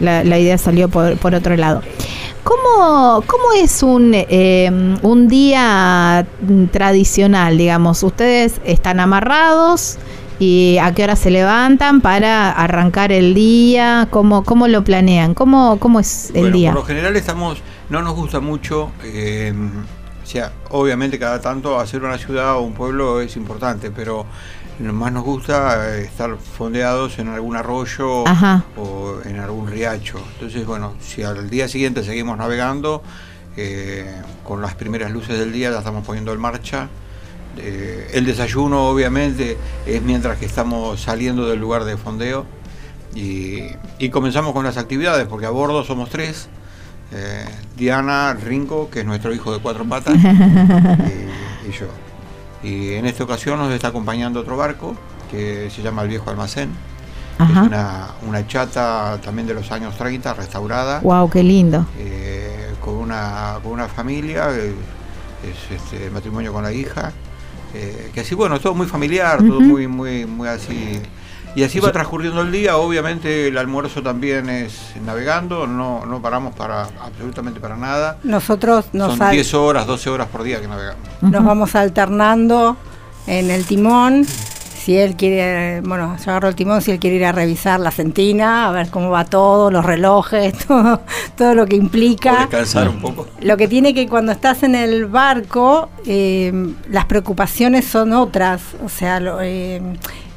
la, 0.00 0.24
la 0.24 0.38
idea 0.38 0.58
salió 0.58 0.88
por, 0.88 1.16
por 1.18 1.34
otro 1.34 1.56
lado. 1.56 1.82
¿Cómo, 2.44 3.22
cómo 3.26 3.52
es 3.60 3.82
un, 3.82 4.12
eh, 4.14 4.70
un 5.02 5.28
día 5.28 6.26
tradicional, 6.70 7.58
digamos? 7.58 8.02
¿Ustedes 8.02 8.60
están 8.64 9.00
amarrados? 9.00 9.98
¿Y 10.38 10.78
a 10.78 10.94
qué 10.94 11.04
hora 11.04 11.16
se 11.16 11.30
levantan 11.30 12.00
para 12.00 12.52
arrancar 12.52 13.10
el 13.10 13.34
día? 13.34 14.06
¿Cómo, 14.10 14.44
cómo 14.44 14.68
lo 14.68 14.84
planean? 14.84 15.34
¿Cómo, 15.34 15.78
cómo 15.80 15.98
es 15.98 16.30
el 16.34 16.42
Bueno, 16.42 16.56
día? 16.56 16.70
Por 16.72 16.80
lo 16.82 16.86
general 16.86 17.16
estamos, 17.16 17.58
no 17.88 18.02
nos 18.02 18.14
gusta 18.14 18.38
mucho, 18.38 18.92
eh, 19.02 19.52
o 20.22 20.26
sea, 20.26 20.52
obviamente 20.70 21.18
cada 21.18 21.40
tanto 21.40 21.80
hacer 21.80 22.04
una 22.04 22.18
ciudad 22.18 22.56
o 22.56 22.60
un 22.60 22.74
pueblo 22.74 23.20
es 23.20 23.36
importante, 23.36 23.90
pero 23.90 24.26
más 24.78 25.12
nos 25.12 25.24
gusta 25.24 25.96
eh, 25.96 26.02
estar 26.02 26.36
fondeados 26.36 27.18
en 27.18 27.28
algún 27.28 27.56
arroyo 27.56 28.26
Ajá. 28.28 28.64
o 28.76 29.16
en 29.24 29.40
algún 29.40 29.66
riacho. 29.68 30.18
Entonces, 30.34 30.64
bueno, 30.66 30.94
si 31.00 31.24
al 31.24 31.50
día 31.50 31.66
siguiente 31.66 32.04
seguimos 32.04 32.38
navegando, 32.38 33.02
eh, 33.56 34.22
con 34.44 34.62
las 34.62 34.76
primeras 34.76 35.10
luces 35.10 35.36
del 35.36 35.52
día 35.52 35.72
ya 35.72 35.78
estamos 35.78 36.06
poniendo 36.06 36.32
en 36.32 36.40
marcha. 36.40 36.88
Eh, 37.60 38.10
el 38.14 38.24
desayuno 38.24 38.88
obviamente 38.88 39.56
es 39.86 40.02
mientras 40.02 40.38
que 40.38 40.46
estamos 40.46 41.00
saliendo 41.00 41.48
del 41.48 41.58
lugar 41.58 41.84
de 41.84 41.96
fondeo 41.96 42.46
y, 43.14 43.62
y 43.98 44.08
comenzamos 44.10 44.52
con 44.52 44.64
las 44.64 44.76
actividades 44.76 45.26
porque 45.26 45.46
a 45.46 45.50
bordo 45.50 45.82
somos 45.84 46.08
tres. 46.10 46.48
eh, 47.12 47.44
Diana, 47.76 48.34
Ringo, 48.34 48.90
que 48.90 49.00
es 49.00 49.06
nuestro 49.06 49.32
hijo 49.34 49.52
de 49.52 49.60
cuatro 49.60 49.84
patas, 49.84 50.14
y, 50.22 51.68
y 51.68 51.72
yo. 51.72 51.86
Y 52.62 52.94
en 52.94 53.06
esta 53.06 53.24
ocasión 53.24 53.58
nos 53.58 53.72
está 53.72 53.88
acompañando 53.88 54.40
otro 54.40 54.56
barco 54.56 54.94
que 55.30 55.70
se 55.70 55.82
llama 55.82 56.02
el 56.02 56.08
Viejo 56.08 56.28
Almacén. 56.30 56.70
Ajá. 57.38 57.60
Es 57.62 57.66
una, 57.68 58.06
una 58.26 58.46
chata 58.48 59.20
también 59.22 59.46
de 59.46 59.54
los 59.54 59.70
años 59.70 59.96
30, 59.96 60.34
restaurada 60.34 60.98
Wow, 61.00 61.30
qué 61.30 61.42
lindo. 61.44 61.86
eh, 61.98 62.72
con, 62.84 62.94
una, 62.96 63.58
con 63.62 63.72
una 63.72 63.86
familia, 63.86 64.48
es 64.50 65.70
este, 65.70 66.10
matrimonio 66.10 66.52
con 66.52 66.64
la 66.64 66.72
hija, 66.72 67.12
eh, 67.74 68.10
que 68.14 68.20
así, 68.20 68.34
bueno, 68.34 68.56
es 68.56 68.62
todo 68.62 68.74
muy 68.74 68.86
familiar, 68.86 69.38
todo 69.38 69.60
muy, 69.60 69.86
muy, 69.86 70.26
muy 70.26 70.48
así. 70.48 71.00
Y 71.54 71.64
así 71.64 71.80
va 71.80 71.90
transcurriendo 71.90 72.42
el 72.42 72.52
día, 72.52 72.76
obviamente 72.76 73.48
el 73.48 73.58
almuerzo 73.58 74.02
también 74.02 74.48
es 74.48 74.92
navegando, 75.04 75.66
no, 75.66 76.04
no 76.06 76.20
paramos 76.22 76.54
para 76.54 76.82
absolutamente 77.00 77.58
para 77.58 77.76
nada. 77.76 78.18
Nosotros 78.22 78.84
nos, 78.92 79.12
Son 79.16 79.22
al- 79.22 79.32
10 79.32 79.54
horas, 79.54 79.86
12 79.86 80.10
horas 80.10 80.28
por 80.28 80.42
día 80.44 80.60
que 80.60 80.68
navegamos. 80.68 81.00
nos 81.22 81.44
vamos 81.44 81.74
alternando 81.74 82.76
en 83.26 83.50
el 83.50 83.64
timón. 83.64 84.24
Si 84.88 84.96
él 84.96 85.16
quiere, 85.16 85.82
bueno, 85.82 86.16
yo 86.16 86.30
agarro 86.30 86.48
el 86.48 86.54
timón, 86.54 86.80
si 86.80 86.92
él 86.92 86.98
quiere 86.98 87.16
ir 87.16 87.24
a 87.26 87.32
revisar 87.32 87.78
la 87.78 87.90
centina, 87.90 88.66
a 88.66 88.72
ver 88.72 88.88
cómo 88.88 89.10
va 89.10 89.26
todo, 89.26 89.70
los 89.70 89.84
relojes, 89.84 90.54
todo, 90.66 91.02
todo 91.36 91.54
lo 91.54 91.66
que 91.66 91.76
O 91.76 91.78
implica. 91.78 92.38
descansar 92.38 92.88
un 92.88 92.98
poco. 92.98 93.26
Lo 93.42 93.58
que 93.58 93.68
tiene 93.68 93.92
que 93.92 94.08
cuando 94.08 94.32
estás 94.32 94.62
en 94.62 94.74
el 94.74 95.04
barco, 95.04 95.90
eh, 96.06 96.72
las 96.88 97.04
preocupaciones 97.04 97.84
son 97.84 98.14
otras. 98.14 98.62
O 98.82 98.88
sea, 98.88 99.20
lo, 99.20 99.42
eh, 99.42 99.82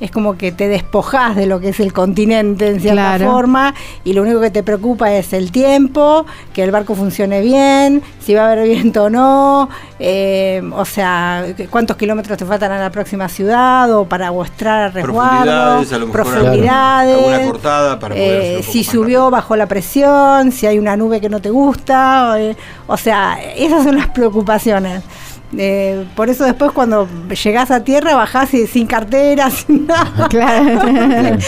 es 0.01 0.09
como 0.11 0.35
que 0.35 0.51
te 0.51 0.67
despojas 0.67 1.35
de 1.35 1.45
lo 1.45 1.59
que 1.59 1.69
es 1.69 1.79
el 1.79 1.93
continente 1.93 2.67
en 2.67 2.81
cierta 2.81 3.15
Claro. 3.17 3.31
forma 3.31 3.73
y 4.03 4.13
lo 4.13 4.23
único 4.23 4.41
que 4.41 4.49
te 4.49 4.63
preocupa 4.63 5.13
es 5.13 5.31
el 5.31 5.51
tiempo, 5.51 6.25
que 6.53 6.63
el 6.63 6.71
barco 6.71 6.95
funcione 6.95 7.39
bien, 7.41 8.01
si 8.19 8.33
va 8.33 8.47
a 8.49 8.51
haber 8.51 8.67
viento 8.67 9.03
o 9.05 9.09
no, 9.11 9.69
eh, 9.99 10.61
o 10.75 10.85
sea, 10.85 11.45
cuántos 11.69 11.95
kilómetros 11.97 12.37
te 12.37 12.45
faltan 12.45 12.71
a 12.71 12.79
la 12.79 12.89
próxima 12.89 13.29
ciudad 13.29 13.93
o 13.95 14.05
para 14.05 14.31
vuestrar 14.31 14.81
a 14.83 14.89
resguardo, 14.89 15.43
Profundidades, 15.43 15.93
a 15.93 15.97
lo 15.99 16.07
mejor 16.07 16.21
profundidades, 16.23 17.17
alguna 17.17 17.51
cortada 17.51 17.99
para 17.99 18.15
eh, 18.17 18.55
un 18.57 18.63
si 18.63 18.83
subió 18.83 19.29
bajo 19.29 19.55
la 19.55 19.67
presión, 19.67 20.51
si 20.51 20.65
hay 20.65 20.79
una 20.79 20.97
nube 20.97 21.21
que 21.21 21.29
no 21.29 21.39
te 21.39 21.51
gusta, 21.51 22.35
eh, 22.39 22.57
o 22.87 22.97
sea, 22.97 23.37
esas 23.55 23.83
son 23.83 23.97
las 23.97 24.07
preocupaciones. 24.09 25.03
Eh, 25.57 26.05
por 26.15 26.29
eso 26.29 26.45
después 26.45 26.71
cuando 26.71 27.07
llegás 27.43 27.71
a 27.71 27.83
tierra 27.83 28.15
bajás 28.15 28.53
y 28.53 28.67
sin 28.67 28.87
cartera, 28.87 29.49
sin 29.51 29.85
nada, 29.87 30.27
Claro. 30.29 30.79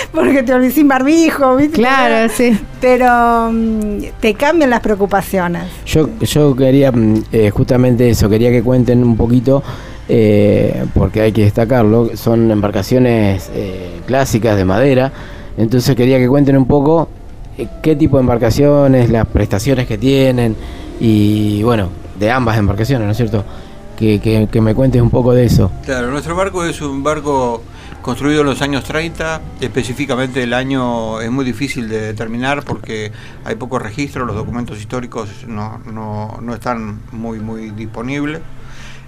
porque 0.12 0.44
te 0.44 0.54
olvidé 0.54 0.72
sin 0.72 0.88
barbijo, 0.88 1.56
¿viste? 1.56 1.78
Claro, 1.78 2.32
sí. 2.36 2.58
Pero 2.82 3.50
mm, 3.52 4.04
te 4.20 4.34
cambian 4.34 4.70
las 4.70 4.82
preocupaciones. 4.82 5.64
Yo, 5.86 6.10
yo 6.20 6.56
quería 6.56 6.92
mm, 6.92 7.24
eh, 7.32 7.50
justamente 7.50 8.10
eso, 8.10 8.30
quería 8.30 8.52
que 8.52 8.62
cuenten 8.62 9.04
un 9.04 9.16
poquito, 9.16 9.64
eh, 10.10 10.84
porque 10.94 11.22
hay 11.22 11.32
que 11.32 11.44
destacarlo, 11.44 12.10
son 12.16 12.52
embarcaciones 12.52 13.50
eh, 13.56 14.02
clásicas 14.06 14.58
de 14.58 14.66
madera, 14.66 15.14
entonces 15.58 15.96
quería 15.96 16.18
que 16.18 16.28
cuenten 16.28 16.58
un 16.58 16.66
poco 16.66 17.08
eh, 17.58 17.68
qué 17.82 17.96
tipo 17.96 18.18
de 18.18 18.22
embarcaciones, 18.22 19.10
las 19.10 19.26
prestaciones 19.28 19.88
que 19.88 19.98
tienen 19.98 20.56
y 21.00 21.64
bueno, 21.64 21.88
de 22.20 22.30
ambas 22.32 22.58
embarcaciones, 22.58 23.06
¿no 23.06 23.12
es 23.12 23.18
cierto? 23.18 23.46
Que, 23.98 24.20
que- 24.20 24.48
que 24.52 24.62
me 24.62 24.74
cuentes 24.76 25.02
un 25.02 25.10
poco 25.10 25.34
de 25.34 25.46
eso. 25.46 25.72
Claro, 25.86 26.10
nuestro 26.12 26.36
barco 26.36 26.66
es 26.66 26.82
un 26.82 27.04
barco 27.04 27.62
construido 28.02 28.42
en 28.42 28.48
los 28.48 28.62
años 28.62 28.84
30, 28.84 29.40
específicamente 29.62 30.44
el 30.44 30.54
año 30.54 31.22
es 31.22 31.32
muy 31.32 31.46
difícil 31.46 31.88
de 31.88 32.02
determinar 32.02 32.64
porque 32.64 33.12
hay 33.46 33.56
pocos 33.56 33.82
registros, 33.82 34.28
los 34.28 34.36
documentos 34.36 34.80
históricos 34.80 35.30
no, 35.48 35.80
no- 35.86 36.38
no 36.42 36.54
están 36.54 37.00
muy, 37.12 37.40
muy 37.40 37.70
disponibles. 37.70 38.42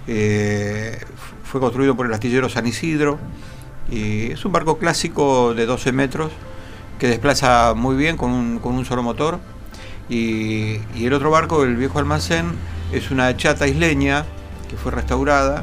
Eh, 0.06 0.98
fue 1.44 1.60
construido 1.60 1.96
por 1.96 2.06
el 2.06 2.12
astillero 2.14 2.48
San 2.48 2.66
Isidro 2.66 3.18
y 3.90 4.30
es 4.32 4.44
un 4.44 4.52
barco 4.52 4.78
clásico 4.78 5.52
de 5.54 5.66
12 5.66 5.92
metros 5.92 6.30
que 6.98 7.08
desplaza 7.08 7.74
muy 7.74 7.96
bien 7.96 8.16
con 8.16 8.30
un, 8.30 8.58
con 8.60 8.74
un 8.76 8.84
solo 8.84 9.02
motor. 9.02 9.38
Y, 10.08 10.78
y 10.94 11.04
el 11.06 11.12
otro 11.12 11.30
barco, 11.30 11.64
el 11.64 11.76
viejo 11.76 11.98
almacén, 11.98 12.52
es 12.92 13.10
una 13.10 13.36
chata 13.36 13.66
isleña 13.66 14.24
que 14.68 14.76
fue 14.76 14.92
restaurada 14.92 15.62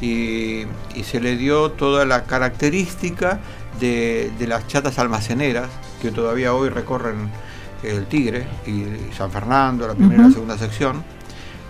y, 0.00 0.62
y 0.94 1.04
se 1.04 1.20
le 1.20 1.36
dio 1.36 1.70
toda 1.72 2.04
la 2.04 2.24
característica 2.24 3.40
de, 3.80 4.30
de 4.38 4.46
las 4.46 4.66
chatas 4.66 4.98
almaceneras 4.98 5.68
que 6.00 6.10
todavía 6.10 6.54
hoy 6.54 6.68
recorren 6.68 7.30
el 7.82 8.06
Tigre 8.06 8.46
y, 8.66 9.14
San 9.16 9.30
Fernando, 9.30 9.86
la 9.86 9.94
primera 9.94 10.22
y 10.22 10.26
la 10.26 10.32
segunda 10.32 10.58
sección. 10.58 11.02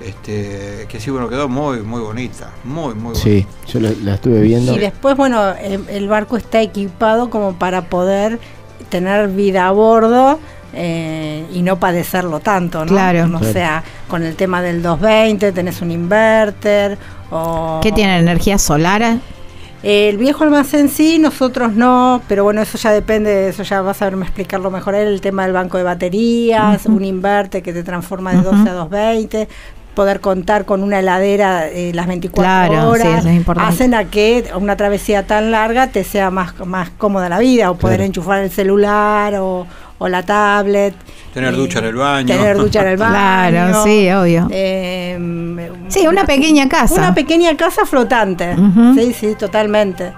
Este, 0.01 0.87
que 0.89 1.01
sí, 1.01 1.11
bueno, 1.11 1.29
quedó 1.29 1.49
muy, 1.49 1.81
muy 1.81 2.01
bonita, 2.01 2.51
muy, 2.62 2.95
muy 2.95 3.14
bonita. 3.14 3.20
Sí, 3.20 3.45
yo 3.66 3.81
la, 3.81 3.91
la 4.05 4.14
estuve 4.14 4.41
viendo. 4.43 4.72
Y 4.72 4.79
después, 4.79 5.16
bueno, 5.16 5.51
el, 5.55 5.85
el 5.89 6.09
barco 6.09 6.37
está 6.37 6.62
equipado 6.62 7.31
como 7.31 7.55
para 7.55 7.87
poder 7.87 8.39
tener 8.91 9.29
vida 9.29 9.66
a 9.66 9.72
bordo 9.72 10.39
eh, 10.74 11.44
y 11.52 11.62
no 11.62 11.78
padecerlo 11.78 12.40
tanto, 12.40 12.80
¿no? 12.84 12.90
Claro. 12.92 13.24
O 13.24 13.38
Claro. 13.38 13.52
sea, 13.52 13.82
con 14.08 14.22
el 14.22 14.34
tema 14.36 14.60
del 14.62 14.82
220 14.82 15.52
tenés 15.52 15.80
un 15.80 15.90
inverter 15.90 16.98
o... 17.30 17.80
¿Qué 17.82 17.92
tiene 17.92 18.18
energía 18.18 18.58
solar? 18.58 19.16
El 19.82 20.18
viejo 20.18 20.42
almacén 20.42 20.88
sí, 20.88 21.18
nosotros 21.20 21.72
no, 21.74 22.20
pero 22.26 22.42
bueno, 22.42 22.60
eso 22.60 22.76
ya 22.78 22.90
depende, 22.90 23.48
eso 23.48 23.62
ya 23.62 23.80
vas 23.80 24.02
a 24.02 24.06
verme 24.06 24.24
explicarlo 24.24 24.72
mejor, 24.72 24.96
él, 24.96 25.06
el 25.06 25.20
tema 25.20 25.44
del 25.44 25.52
banco 25.52 25.76
de 25.78 25.84
baterías, 25.84 26.84
un 26.86 27.04
inverter 27.04 27.62
que 27.62 27.72
te 27.72 27.84
transforma 27.84 28.32
de 28.32 28.38
Ujú. 28.38 28.56
12 28.56 28.68
a 28.70 28.72
220, 28.72 29.48
poder 29.94 30.20
contar 30.20 30.64
con 30.64 30.82
una 30.82 30.98
heladera 30.98 31.68
eh, 31.68 31.92
las 31.94 32.08
24 32.08 32.42
Claro, 32.42 32.94
sí, 32.96 33.02
horas, 33.02 33.18
eso 33.20 33.28
es 33.28 33.34
importante. 33.36 33.72
hacen 33.72 33.94
a 33.94 34.04
que 34.04 34.50
una 34.56 34.76
travesía 34.76 35.24
tan 35.28 35.52
larga 35.52 35.86
te 35.86 36.02
sea 36.02 36.30
más, 36.32 36.54
más 36.66 36.90
cómoda 36.98 37.28
la 37.28 37.38
vida, 37.38 37.70
o 37.70 37.76
poder 37.76 37.98
Claro. 37.98 38.06
enchufar 38.06 38.40
el 38.42 38.50
celular 38.50 39.34
o, 39.36 39.64
o 39.99 40.09
la 40.09 40.22
tablet. 40.24 40.94
Tener 41.34 41.53
Eh, 41.55 41.57
ducha 41.57 41.78
en 41.80 41.84
el 41.86 41.94
baño. 41.96 42.26
Tener 42.34 42.57
ducha 42.57 42.80
en 42.82 42.88
el 42.88 42.96
baño. 42.99 43.51
Claro, 43.51 43.84
sí, 43.84 44.11
obvio. 44.11 44.49
Eh, 44.51 45.18
Sí, 45.88 46.07
una 46.07 46.24
pequeña 46.26 46.68
casa. 46.68 46.94
Una 46.94 47.14
pequeña 47.14 47.57
casa 47.57 47.84
flotante. 47.86 48.55
Sí, 48.94 49.12
sí, 49.12 49.34
totalmente. 49.38 50.12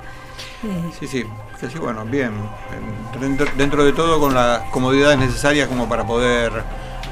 Sí, 0.99 1.07
sí, 1.07 1.25
sí, 1.61 1.67
sí, 1.73 1.79
bueno, 1.79 2.05
bien. 2.05 2.33
Dentro, 3.21 3.47
dentro 3.57 3.85
de 3.85 3.93
todo 3.93 4.19
con 4.21 4.35
las 4.35 4.61
comodidades 4.71 5.19
necesarias 5.19 5.69
como 5.69 5.89
para 5.89 6.05
poder 6.07 6.53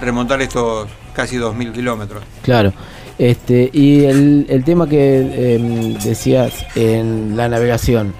remontar 0.01 0.41
estos 0.43 0.89
casi 1.13 1.37
2.000 1.37 1.73
kilómetros. 1.73 2.23
Claro. 2.43 2.73
Este, 3.19 3.69
y 3.73 4.05
el, 4.05 4.47
el 4.49 4.63
tema 4.65 4.89
que 4.89 5.55
em, 5.57 5.95
decías 5.99 6.53
en 6.77 7.37
la 7.37 7.49
navegación, 7.49 8.15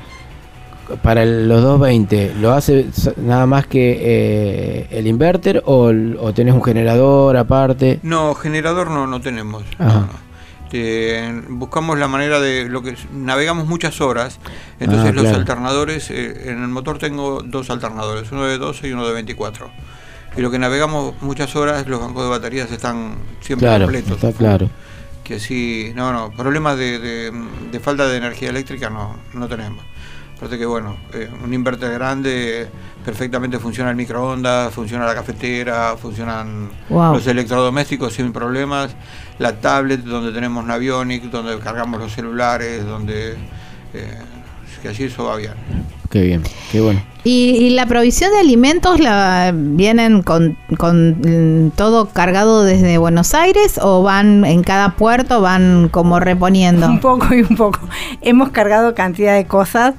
para 1.03 1.23
el- 1.23 1.49
los 1.49 1.63
220, 1.63 2.35
¿lo 2.41 2.53
hace 2.53 2.87
nada 3.19 3.47
más 3.47 3.67
que 3.67 3.99
eh, 4.01 4.87
el 4.91 5.07
inverter 5.07 5.63
o, 5.67 5.93
o 6.21 6.33
tenés 6.35 6.55
un 6.55 6.63
generador 6.65 7.37
aparte? 7.37 8.01
No, 8.03 8.35
generador 8.35 8.91
no, 8.91 9.07
no 9.07 9.21
tenemos. 9.21 9.65
no, 9.79 9.87
Ajá. 9.87 10.01
no. 10.01 10.29
Este, 10.69 11.33
buscamos 11.49 11.99
la 11.99 12.09
manera 12.09 12.41
de 12.41 12.69
lo 12.69 12.83
que 12.83 12.95
navegamos 13.15 13.67
muchas 13.67 14.03
horas, 14.03 14.39
entonces 14.79 15.09
Ah, 15.09 15.13
los 15.13 15.23
claro. 15.23 15.39
alternadores, 15.39 16.11
eh, 16.11 16.51
en 16.51 16.63
el 16.63 16.69
motor 16.69 16.99
tengo 16.99 17.43
dos 17.43 17.71
alternadores, 17.71 18.31
uno 18.33 18.45
de 18.45 18.59
12 18.59 18.87
y 18.89 18.93
uno 18.93 19.07
de 19.07 19.15
24. 19.15 19.71
Y 20.37 20.43
lo 20.43 20.51
que 20.51 20.59
navegamos 20.59 21.15
muchas 21.23 21.57
horas, 21.57 21.87
los 21.87 21.99
bancos 22.01 22.23
de 22.25 22.29
baterías 22.29 22.71
están 22.71 23.15
siempre 23.41 23.67
Claro, 23.67 23.85
completos. 23.87 24.13
está 24.23 24.33
claro. 24.33 24.69
que 25.25 25.41
sí, 25.41 25.93
no, 25.95 26.13
no, 26.13 26.31
problemas 26.33 26.77
de, 26.77 26.99
de- 26.99 27.33
de 27.73 27.81
falta 27.81 28.07
de 28.07 28.19
energía 28.19 28.51
eléctrica 28.51 28.91
no, 28.91 29.17
no 29.33 29.49
tenemos. 29.49 29.83
Aparte 30.39 30.57
que 30.57 30.67
bueno, 30.67 30.97
eh, 31.13 31.29
un 31.45 31.53
inverter 31.53 31.93
grande 31.93 32.69
perfectamente 33.05 33.59
funciona 33.59 33.91
el 33.91 33.97
microondas, 33.97 34.73
funciona 34.73 35.05
la 35.05 35.15
cafetera, 35.15 35.97
funcionan 36.01 36.71
Wow. 36.89 37.15
los 37.15 37.27
electrodomésticos 37.27 38.13
sin 38.13 38.33
problemas, 38.33 38.95
la 39.41 39.61
tablet 39.61 40.01
donde 40.03 40.31
tenemos 40.31 40.65
Navionic, 40.65 41.25
donde 41.25 41.59
cargamos 41.59 42.01
los 42.01 42.13
celulares, 42.13 42.87
donde 42.87 43.33
eh, 43.95 44.19
que 44.81 44.89
allí 44.89 45.05
eso 45.05 45.25
va 45.25 45.35
bien. 45.37 45.55
Qué 46.09 46.23
bien, 46.23 46.43
qué 46.71 46.81
bueno. 46.81 47.03
¿Y, 47.25 47.57
y 47.57 47.71
la 47.71 47.85
provisión 47.87 48.31
de 48.33 48.39
alimentos 48.39 49.01
la 49.01 49.53
vienen 49.53 50.23
con, 50.23 50.57
con 50.79 51.19
mm, 51.67 51.71
todo 51.73 52.09
cargado 52.11 52.63
desde 52.63 52.97
Buenos 52.97 53.35
Aires 53.35 53.79
o 53.83 54.03
van 54.03 54.45
en 54.45 54.63
cada 54.63 54.95
puerto, 54.95 55.41
van 55.41 55.89
como 55.91 56.21
reponiendo? 56.21 56.87
Un 56.87 57.01
poco 57.01 57.35
y 57.35 57.43
un 57.43 57.57
poco. 57.57 57.81
Hemos 58.23 58.51
cargado 58.51 58.95
cantidad 58.95 59.35
de 59.35 59.47
cosas 59.47 59.95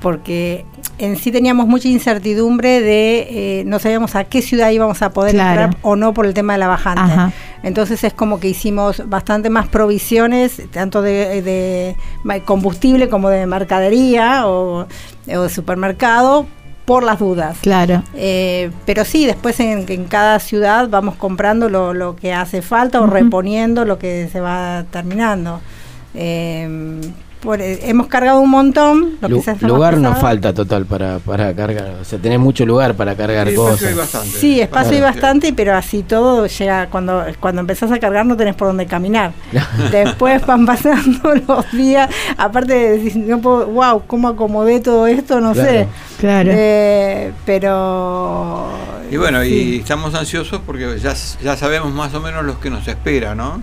porque 0.00 0.64
en 0.98 1.16
sí 1.16 1.30
teníamos 1.32 1.66
mucha 1.66 1.88
incertidumbre 1.88 2.80
de 2.80 3.60
eh, 3.60 3.64
no 3.66 3.78
sabíamos 3.78 4.14
a 4.16 4.24
qué 4.24 4.42
ciudad 4.42 4.70
íbamos 4.70 5.00
a 5.02 5.10
poder 5.10 5.32
Claro. 5.34 5.62
entrar 5.62 5.80
o 5.82 5.96
no 5.96 6.12
por 6.14 6.26
el 6.26 6.34
tema 6.34 6.54
de 6.54 6.58
la 6.58 6.68
bajante. 6.68 7.00
Ajá. 7.02 7.32
Entonces 7.62 8.02
es 8.04 8.12
como 8.12 8.40
que 8.40 8.48
hicimos 8.48 9.02
bastante 9.08 9.50
más 9.50 9.68
provisiones, 9.68 10.62
tanto 10.72 11.02
de, 11.02 11.42
de 11.42 11.96
combustible 12.44 13.08
como 13.08 13.28
de 13.30 13.46
mercadería 13.46 14.46
o, 14.46 14.86
o 15.28 15.40
de 15.42 15.48
supermercado, 15.48 16.46
por 16.86 17.02
las 17.04 17.18
dudas. 17.20 17.58
Claro. 17.60 18.02
Eh, 18.14 18.70
pero 18.84 19.04
sí, 19.04 19.24
después 19.26 19.60
en, 19.60 19.84
en 19.88 20.04
cada 20.06 20.38
ciudad 20.40 20.88
vamos 20.88 21.14
comprando 21.16 21.68
lo, 21.68 21.94
lo 21.94 22.16
que 22.16 22.32
hace 22.32 22.62
falta 22.62 23.00
o 23.00 23.06
reponiendo 23.06 23.84
lo 23.84 23.98
que 23.98 24.28
se 24.32 24.40
va 24.40 24.84
terminando. 24.90 25.60
Eh, 26.14 27.00
por- 27.40 27.60
eh, 27.60 27.80
hemos 27.88 28.06
cargado 28.06 28.40
un 28.40 28.50
montón. 28.50 29.16
Lo 29.20 29.28
que 29.28 29.34
Lu- 29.34 29.42
más 29.46 29.62
lugar 29.62 29.96
no 29.98 30.08
pesado. 30.10 30.20
falta 30.20 30.52
total 30.54 30.86
para, 30.86 31.18
para 31.20 31.54
cargar. 31.54 31.94
O 32.00 32.04
sea, 32.04 32.18
tenés 32.18 32.38
mucho 32.38 32.64
lugar 32.66 32.94
para 32.94 33.14
cargar 33.16 33.48
Sí, 33.48 33.54
cosas. 33.54 33.74
espacio 33.82 33.88
hay 33.88 33.94
bastante. 33.94 34.28
Sí, 34.38 34.60
espacio 34.60 34.92
hay 34.96 35.00
bastante, 35.00 35.52
pero 35.52 35.74
así 35.74 36.02
todo 36.02 36.46
llega 36.46 36.88
cuando 36.90 37.24
cuando 37.40 37.60
empezás 37.60 37.90
a 37.92 37.98
cargar 37.98 38.26
no 38.26 38.36
tenés 38.36 38.54
por 38.54 38.68
dónde 38.68 38.86
caminar. 38.86 39.32
Después 39.90 40.44
van 40.46 40.66
pasando 40.66 41.34
los 41.48 41.72
días, 41.72 42.10
aparte 42.36 42.74
de 42.74 42.98
decir, 42.98 43.16
no 43.16 43.40
puedo, 43.40 43.66
wow, 43.68 44.02
cómo 44.06 44.28
acomodé 44.28 44.80
todo 44.80 45.06
esto, 45.06 45.40
no 45.40 45.52
Claro. 45.52 45.70
sé. 45.70 45.88
Claro. 46.18 46.50
Eh, 46.52 47.32
pero 47.46 48.68
Y 49.10 49.16
bueno, 49.16 49.42
y 49.44 49.78
estamos 49.78 50.14
ansiosos 50.14 50.60
porque 50.64 50.98
ya, 50.98 51.14
ya 51.42 51.56
sabemos 51.56 51.92
más 51.92 52.12
o 52.14 52.20
menos 52.20 52.44
lo 52.44 52.60
que 52.60 52.70
nos 52.70 52.86
espera, 52.86 53.34
¿no? 53.34 53.62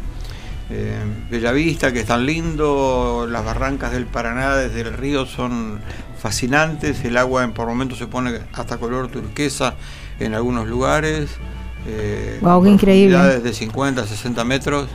Eh, 0.69 0.97
Bellavista, 1.31 1.93
que 1.93 2.01
es 2.01 2.05
tan 2.07 2.25
lindo, 2.25 3.25
las 3.29 3.45
barrancas 3.45 3.91
del 3.93 4.05
Paraná 4.05 4.55
desde 4.57 4.81
el 4.81 4.93
río 4.93 5.25
son 5.25 5.79
fascinantes, 6.19 7.05
el 7.05 7.15
agua 7.17 7.43
en, 7.43 7.53
por 7.53 7.67
momentos 7.67 7.97
se 7.97 8.07
pone 8.07 8.31
hasta 8.53 8.77
color 8.77 9.07
turquesa 9.07 9.75
en 10.19 10.33
algunos 10.33 10.67
lugares. 10.67 11.29
Eh, 11.87 12.39
Guau, 12.41 12.63
qué 12.63 12.69
increíble. 12.69 13.15
profundidades 13.15 13.43
de 13.43 13.53
50, 13.53 14.05
60 14.07 14.43
metros. 14.43 14.87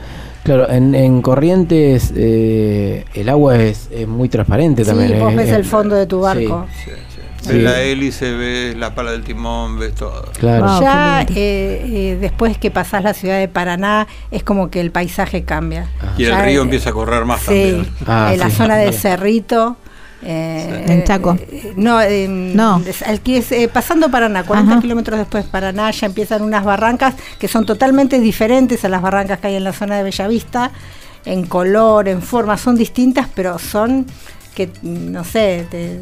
Claro, 0.43 0.69
en, 0.69 0.93
en 0.93 1.21
Corrientes 1.21 2.11
eh, 2.15 3.05
el 3.13 3.29
agua 3.29 3.57
es, 3.57 3.87
es 3.91 4.07
muy 4.07 4.27
transparente 4.29 4.83
Sí, 4.83 4.89
también. 4.91 5.17
vos 5.17 5.31
es- 5.31 5.37
ves 5.37 5.49
es- 5.49 5.55
el 5.55 5.65
fondo 5.65 5.95
de 5.95 6.05
tu 6.05 6.17
sí, 6.17 6.21
barco. 6.21 6.67
Sí, 6.83 6.91
sí. 6.91 6.97
Sí. 7.45 7.59
La 7.61 7.81
hélice, 7.81 8.31
ves 8.33 8.75
la 8.77 8.95
pala 8.95 9.11
del 9.11 9.23
timón, 9.23 9.77
ves 9.77 9.95
todo. 9.95 10.31
claro. 10.39 10.65
Wow. 10.65 10.81
ya 10.81 11.21
eh, 11.23 11.25
eh, 11.35 12.17
después 12.21 12.57
que 12.57 12.71
pasás 12.71 13.03
la 13.03 13.13
ciudad 13.13 13.37
de 13.37 13.47
Paraná 13.49 14.07
es 14.31 14.43
como 14.43 14.69
que 14.69 14.79
el 14.79 14.91
paisaje 14.91 15.43
cambia. 15.43 15.89
Y 16.17 16.23
el 16.23 16.31
Ya, 16.31 16.41
río 16.45 16.61
eh, 16.61 16.63
empieza 16.63 16.91
a 16.91 16.93
correr 16.93 17.25
más 17.25 17.41
Sí, 17.41 17.45
también. 17.47 17.87
Ah, 18.07 18.29
en 18.33 18.39
la 18.39 18.49
sí. 18.49 18.55
zona 18.55 18.75
del. 18.77 18.93
Cerrito. 18.93 19.75
eh, 20.25 20.85
En 20.87 21.03
Chaco. 21.03 21.35
eh, 21.37 21.73
no, 21.75 21.99
No. 22.79 22.81
es, 22.85 23.51
eh, 23.51 23.67
pasando 23.67 24.09
Paraná, 24.09 24.43
40 24.45 24.71
Ajá. 24.71 24.81
kilómetros 24.81 25.19
después 25.19 25.43
de 25.43 25.51
Paraná, 25.51 25.91
ya 25.91 26.05
empiezan 26.07 26.43
unas 26.43 26.63
barrancas 26.63 27.13
que 27.39 27.49
son 27.49 27.65
totalmente 27.65 28.19
diferentes 28.21 28.85
a 28.85 28.89
las 28.89 29.01
barrancas 29.01 29.39
que 29.39 29.47
hay 29.47 29.55
en 29.55 29.65
la 29.65 29.73
zona 29.73 29.97
de 29.97 30.03
Bellavista, 30.03 30.71
en 31.25 31.45
color, 31.45 32.07
en 32.07 32.21
forma, 32.21 32.57
son 32.57 32.77
distintas, 32.77 33.27
pero 33.35 33.59
son 33.59 34.05
que, 34.53 34.69
no 34.83 35.23
sé, 35.23 35.67
te, 35.69 35.99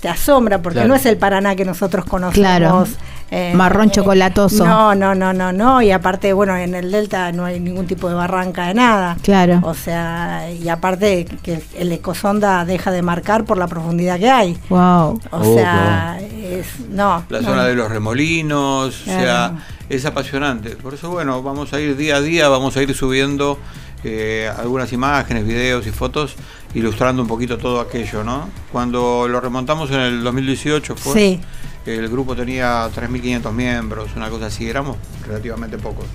te 0.00 0.08
asombra, 0.08 0.60
porque 0.62 0.76
Claro. 0.78 0.88
no 0.88 0.94
es 0.94 1.06
el 1.06 1.16
Paraná 1.16 1.54
que 1.56 1.64
nosotros 1.64 2.04
conocemos. 2.04 2.34
Claro. 2.34 2.86
eh, 3.30 3.52
Marrón 3.54 3.88
eh, 3.88 3.92
chocolatoso. 3.92 4.64
No, 4.66 4.94
no, 4.94 5.14
no, 5.14 5.32
no, 5.32 5.52
no, 5.52 5.80
y 5.82 5.90
aparte, 5.90 6.32
bueno, 6.32 6.56
en 6.56 6.74
el 6.74 6.90
Delta 6.90 7.32
no 7.32 7.44
hay 7.44 7.60
ningún 7.60 7.86
tipo 7.86 8.08
de 8.08 8.14
barranca 8.14 8.66
de 8.68 8.74
nada. 8.74 9.16
Claro. 9.22 9.60
O 9.62 9.74
sea, 9.74 10.50
y 10.50 10.68
aparte 10.68 11.24
que 11.42 11.62
el 11.78 11.92
ecosonda 11.92 12.64
deja 12.64 12.90
de 12.90 13.02
marcar 13.02 13.44
por 13.44 13.56
la 13.58 13.66
profundidad 13.68 14.18
que 14.18 14.30
hay. 14.30 14.58
Wow. 14.68 14.78
O 14.80 15.20
Oh, 15.30 15.54
sea, 15.54 16.18
es 16.20 16.66
no. 16.90 17.24
La 17.28 17.40
no. 17.40 17.48
zona 17.48 17.64
de 17.64 17.74
los 17.74 17.90
remolinos, 17.90 19.00
o 19.02 19.04
sea, 19.04 19.64
es 19.88 20.04
apasionante. 20.04 20.70
Por 20.76 20.94
eso, 20.94 21.10
bueno, 21.10 21.42
vamos 21.42 21.72
a 21.72 21.80
ir 21.80 21.96
día 21.96 22.16
a 22.16 22.20
día, 22.20 22.48
vamos 22.48 22.76
a 22.76 22.82
ir 22.82 22.94
subiendo 22.94 23.58
eh, 24.04 24.50
algunas 24.58 24.92
imágenes, 24.92 25.46
videos 25.46 25.86
y 25.86 25.90
fotos, 25.90 26.34
ilustrando 26.74 27.22
un 27.22 27.28
poquito 27.28 27.58
todo 27.58 27.80
aquello, 27.80 28.24
¿no? 28.24 28.48
Cuando 28.70 29.26
lo 29.28 29.40
remontamos 29.40 29.90
en 29.90 30.00
el 30.00 30.24
2018 30.24 30.96
fue, 30.96 31.12
Sí. 31.14 31.40
el 31.86 32.08
grupo 32.08 32.34
tenía 32.34 32.88
3.500 32.94 33.52
miembros, 33.52 34.10
una 34.16 34.30
cosa 34.30 34.46
así, 34.46 34.68
éramos 34.68 34.96
relativamente 35.26 35.78
pocos. 35.78 36.06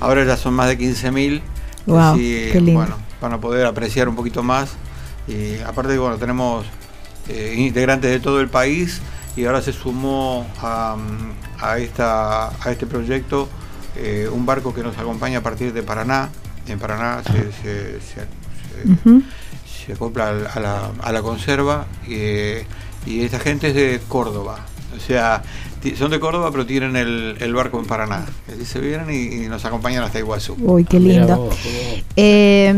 Ahora 0.00 0.24
ya 0.24 0.36
son 0.36 0.54
más 0.54 0.68
de 0.68 0.78
15.000, 0.78 1.42
Wow, 1.86 1.98
así, 2.14 2.48
qué 2.52 2.60
lindo. 2.60 2.80
bueno, 2.80 2.96
van 3.20 3.32
a 3.32 3.40
poder 3.40 3.66
apreciar 3.66 4.08
un 4.08 4.16
poquito 4.16 4.42
más. 4.42 4.70
Y 5.26 5.58
aparte, 5.60 5.98
bueno, 5.98 6.16
tenemos 6.16 6.64
eh, 7.28 7.54
integrantes 7.58 8.10
de 8.10 8.20
todo 8.20 8.40
el 8.40 8.48
país 8.48 9.00
y 9.36 9.44
ahora 9.44 9.60
se 9.60 9.72
sumó 9.74 10.46
a, 10.62 10.96
a, 11.60 11.78
esta, 11.78 12.48
a 12.48 12.70
este 12.70 12.86
proyecto 12.86 13.48
eh, 13.96 14.28
un 14.32 14.46
barco 14.46 14.72
que 14.72 14.82
nos 14.82 14.96
acompaña 14.96 15.38
a 15.38 15.42
partir 15.42 15.72
de 15.72 15.82
Paraná. 15.82 16.30
En 16.66 16.78
Paraná 16.78 17.22
se, 17.24 17.32
se- 17.52 18.00
se- 18.00 18.14
se- 18.14 18.88
Ujú. 19.08 19.22
Se 19.88 19.94
acopla 19.94 20.28
al- 20.28 20.46
a 20.46 20.60
la, 20.60 20.90
a 21.02 21.12
la 21.12 21.22
conserva 21.22 21.86
eh, 22.08 22.64
y 23.06 23.22
esta 23.22 23.40
gente 23.40 23.68
es 23.68 23.74
de 23.74 24.00
Córdoba. 24.06 24.60
O 24.96 25.00
sea, 25.00 25.42
son 25.98 26.10
de 26.10 26.20
Córdoba 26.20 26.50
pero 26.52 26.64
tienen 26.66 26.94
el, 26.96 27.36
el 27.40 27.54
barco 27.54 27.78
en 27.80 27.86
Paraná. 27.86 28.24
Y 28.60 28.64
se 28.64 28.78
vienen 28.80 29.10
y, 29.10 29.44
y 29.44 29.48
nos 29.48 29.64
acompañan 29.64 30.04
hasta 30.04 30.18
Iguazú. 30.20 30.56
Uy, 30.60 30.84
qué 30.84 31.00
Mirá 31.00 31.18
lindo. 31.24 31.36
vos. 31.38 31.56
Eh, 32.16 32.74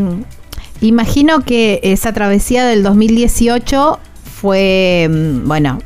imagino 0.81 1.41
que 1.45 1.81
esa 1.83 2.13
travesía 2.13 2.65
del 2.65 2.83
2018 2.83 3.99
fue, 4.41 5.07
mm, 5.11 5.47
bueno, 5.47 5.81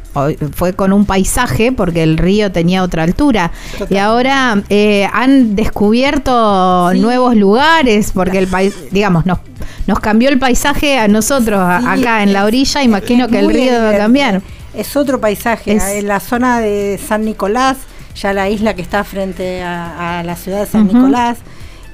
fue 0.54 0.74
con 0.74 0.92
un 0.92 1.06
paisaje 1.06 1.72
porque 1.72 2.02
el 2.04 2.16
río 2.18 2.52
tenía 2.52 2.82
otra 2.84 3.02
altura. 3.02 3.50
Y 3.90 3.96
ahora 3.96 4.62
eh, 4.68 5.08
han 5.12 5.56
descubierto 5.56 6.90
Sí. 6.92 7.00
nuevos 7.00 7.34
lugares 7.36 8.12
porque 8.12 8.38
el 8.38 8.46
país, 8.46 8.74
digamos, 8.92 9.26
nos, 9.26 9.38
nos 9.86 9.98
cambió 10.00 10.28
el 10.28 10.38
paisaje 10.38 10.98
a 10.98 11.08
nosotros 11.08 11.60
Sí, 11.80 11.86
acá 11.88 12.22
en 12.22 12.32
la 12.32 12.44
orilla. 12.44 12.82
Imagino 12.82 13.28
que 13.28 13.40
el 13.40 13.48
río 13.52 13.72
va 13.72 13.90
a 13.90 13.96
cambiar. 13.98 14.42
Es 14.74 14.96
otro 14.96 15.20
paisaje. 15.20 15.72
Es- 15.72 15.82
En 15.84 16.06
la 16.08 16.20
zona 16.20 16.60
de 16.60 17.00
San 17.04 17.24
Nicolás, 17.24 17.76
ya 18.14 18.32
la 18.32 18.48
isla 18.48 18.74
que 18.74 18.82
está 18.82 19.02
frente 19.02 19.62
a, 19.62 20.20
a 20.20 20.22
la 20.22 20.36
ciudad 20.36 20.60
de 20.60 20.66
San. 20.66 20.86
Nicolás, 20.86 21.38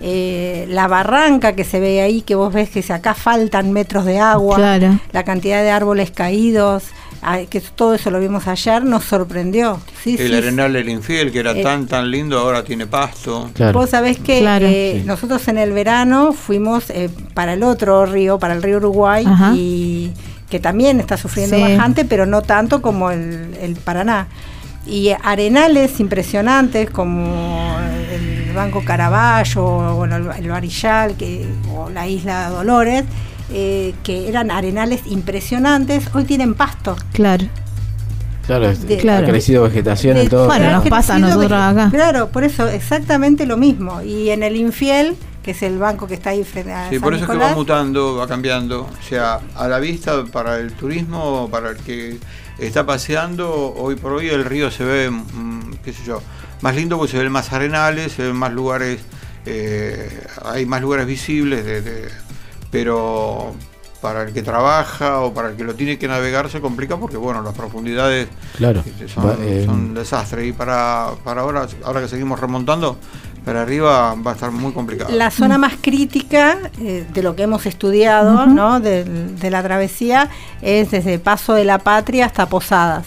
eh, 0.00 0.66
la 0.70 0.88
barranca 0.88 1.52
que 1.54 1.64
se 1.64 1.80
ve 1.80 2.00
ahí, 2.00 2.22
que 2.22 2.34
vos 2.34 2.52
ves 2.52 2.70
que 2.70 2.82
si 2.82 2.92
acá 2.92 3.14
faltan 3.14 3.72
metros 3.72 4.04
de 4.04 4.18
agua, 4.18 4.56
Claro. 4.56 4.98
la 5.12 5.24
cantidad 5.24 5.62
de 5.62 5.70
árboles 5.70 6.10
caídos, 6.10 6.84
ay, 7.22 7.46
que 7.48 7.60
todo 7.60 7.94
eso 7.94 8.10
lo 8.10 8.18
vimos 8.18 8.48
ayer, 8.48 8.82
nos 8.82 9.04
sorprendió. 9.04 9.78
Sí, 10.02 10.16
El 10.18 10.28
sí, 10.30 10.34
arenal 10.34 10.72
del 10.72 10.88
infiel, 10.88 11.30
que 11.30 11.40
era 11.40 11.52
Eh, 11.52 11.62
tan 11.62 11.86
tan 11.86 12.10
lindo, 12.10 12.38
ahora 12.38 12.64
tiene 12.64 12.86
pasto. 12.86 13.50
Claro. 13.52 13.78
Vos 13.78 13.90
sabés 13.90 14.18
que 14.18 14.40
Claro. 14.40 14.66
eh, 14.66 15.00
Sí. 15.00 15.06
nosotros 15.06 15.46
en 15.48 15.58
el 15.58 15.72
verano 15.72 16.32
fuimos 16.32 16.88
eh, 16.88 17.10
para 17.34 17.52
el 17.52 17.62
otro 17.62 18.06
río, 18.06 18.38
para 18.38 18.54
el 18.54 18.62
río 18.62 18.78
Uruguay, 18.78 19.24
Ajá. 19.26 19.52
y 19.54 20.12
que 20.48 20.58
también 20.60 20.98
está 20.98 21.16
sufriendo 21.18 21.56
Sí. 21.56 21.62
bajante, 21.62 22.04
pero 22.06 22.24
no 22.26 22.40
tanto 22.42 22.80
como 22.80 23.10
el, 23.10 23.54
el 23.60 23.76
Paraná. 23.76 24.28
Y 24.86 25.10
arenales 25.22 26.00
impresionantes 26.00 26.88
como 26.90 27.76
el 28.12 28.29
Banco 28.52 28.84
Caraballo, 28.84 29.64
o 29.64 29.94
bueno, 29.96 30.16
el, 30.16 30.28
el 30.44 30.48
Barillal, 30.50 31.16
que, 31.16 31.46
o 31.74 31.90
la 31.90 32.06
isla 32.06 32.48
Dolores, 32.50 33.04
eh, 33.52 33.94
que 34.04 34.28
eran 34.28 34.50
arenales 34.50 35.02
impresionantes, 35.06 36.08
hoy 36.14 36.24
tienen 36.24 36.54
pasto. 36.54 36.96
Claro. 37.12 37.46
Claro, 38.46 38.68
ha 38.68 39.22
crecido 39.30 39.62
vegetación 39.62 40.16
en 40.16 40.24
De- 40.24 40.30
todo. 40.30 40.46
Bueno, 40.46 40.70
nos 40.72 40.88
pasa 40.88 41.14
a 41.14 41.18
nosotros 41.18 41.52
acá. 41.52 41.88
Claro, 41.90 42.30
por 42.30 42.42
eso 42.42 42.68
exactamente 42.68 43.46
lo 43.46 43.56
mismo. 43.56 44.02
Y 44.02 44.30
en 44.30 44.42
el 44.42 44.56
Infiel, 44.56 45.16
que 45.42 45.52
es 45.52 45.62
el 45.62 45.78
banco 45.78 46.08
que 46.08 46.14
está 46.14 46.30
ahí 46.30 46.42
frente 46.42 46.72
a 46.72 46.88
Sí, 46.88 46.96
San 46.96 47.02
por 47.02 47.14
eso 47.14 47.24
es 47.24 47.30
que 47.30 47.36
va 47.36 47.54
mutando, 47.54 48.16
va 48.16 48.26
cambiando. 48.26 48.82
O 48.82 49.08
sea, 49.08 49.38
a 49.54 49.68
la 49.68 49.78
vista 49.78 50.24
para 50.24 50.56
el 50.58 50.72
turismo, 50.72 51.48
para 51.50 51.70
el 51.70 51.76
que 51.76 52.18
está 52.58 52.84
paseando, 52.84 53.72
hoy 53.76 53.94
por 53.94 54.12
hoy 54.14 54.28
el 54.28 54.44
río 54.44 54.68
se 54.72 54.84
ve, 54.84 55.10
mm, 55.10 55.74
qué 55.84 55.92
sé 55.92 56.02
yo, 56.04 56.20
más 56.62 56.74
lindo 56.74 56.96
porque 56.98 57.12
se 57.12 57.18
ven 57.18 57.32
más 57.32 57.52
arenales, 57.52 58.12
se 58.12 58.22
ven 58.26 58.36
más 58.36 58.52
lugares, 58.52 59.00
eh, 59.46 60.24
hay 60.44 60.66
más 60.66 60.80
lugares 60.82 61.06
visibles, 61.06 61.64
de, 61.64 61.80
de- 61.82 62.08
pero 62.70 63.54
para 64.00 64.22
el 64.22 64.32
que 64.32 64.42
trabaja 64.42 65.20
o 65.20 65.34
para 65.34 65.50
el 65.50 65.56
que 65.56 65.64
lo 65.64 65.74
tiene 65.74 65.98
que 65.98 66.08
navegar 66.08 66.48
se 66.50 66.60
complica 66.60 66.96
porque, 66.96 67.18
bueno, 67.18 67.42
las 67.42 67.54
profundidades 67.54 68.28
Claro. 68.56 68.82
este, 68.86 69.08
son, 69.08 69.26
Va, 69.28 69.36
eh, 69.40 69.64
son 69.66 69.74
un 69.74 69.94
desastre. 69.94 70.46
Y 70.46 70.52
para, 70.52 71.10
para 71.22 71.42
ahora, 71.42 71.66
ahora 71.84 72.00
que 72.00 72.08
seguimos 72.08 72.40
remontando, 72.40 72.96
para 73.44 73.60
arriba 73.62 74.14
va 74.14 74.30
a 74.30 74.34
estar 74.34 74.50
muy 74.52 74.72
complicado. 74.72 75.10
La 75.14 75.30
zona 75.30 75.58
más 75.58 75.74
crítica 75.82 76.70
eh, 76.80 77.04
de 77.12 77.22
lo 77.22 77.36
que 77.36 77.42
hemos 77.42 77.66
estudiado. 77.66 78.46
¿no? 78.46 78.80
del- 78.80 79.38
de, 79.38 79.50
la 79.50 79.62
travesía, 79.62 80.30
es 80.62 80.90
desde 80.92 81.18
Paso 81.18 81.52
de 81.52 81.64
la 81.64 81.78
Patria 81.78 82.24
hasta 82.26 82.46
Posadas. 82.48 83.04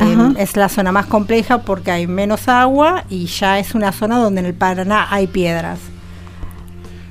Eh, 0.00 0.14
Ajá. 0.14 0.32
es 0.38 0.56
la 0.56 0.68
zona 0.68 0.92
más 0.92 1.06
compleja 1.06 1.58
porque 1.58 1.90
hay 1.90 2.06
menos 2.06 2.48
agua 2.48 3.04
y 3.10 3.26
ya 3.26 3.58
es 3.58 3.74
una 3.74 3.92
zona 3.92 4.18
donde 4.18 4.40
en 4.40 4.46
el 4.46 4.54
Paraná 4.54 5.06
hay 5.10 5.26
piedras. 5.26 5.78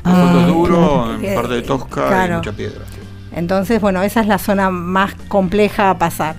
El 0.06 0.12
fondo 0.12 0.40
Ah, 0.40 0.42
es 0.42 0.48
duro, 0.48 0.78
claro. 1.20 1.22
en 1.28 1.36
parte 1.36 1.54
de 1.56 1.62
tosca 1.64 2.02
y 2.06 2.08
Claro. 2.10 2.38
mucha 2.38 2.52
piedra. 2.54 2.86
sí. 2.90 2.98
Entonces, 3.36 3.82
bueno, 3.82 4.02
esa 4.04 4.22
es 4.22 4.28
la 4.28 4.38
zona 4.40 4.70
más 4.70 5.14
compleja 5.28 5.90
a 5.92 5.98
pasar. 5.98 6.36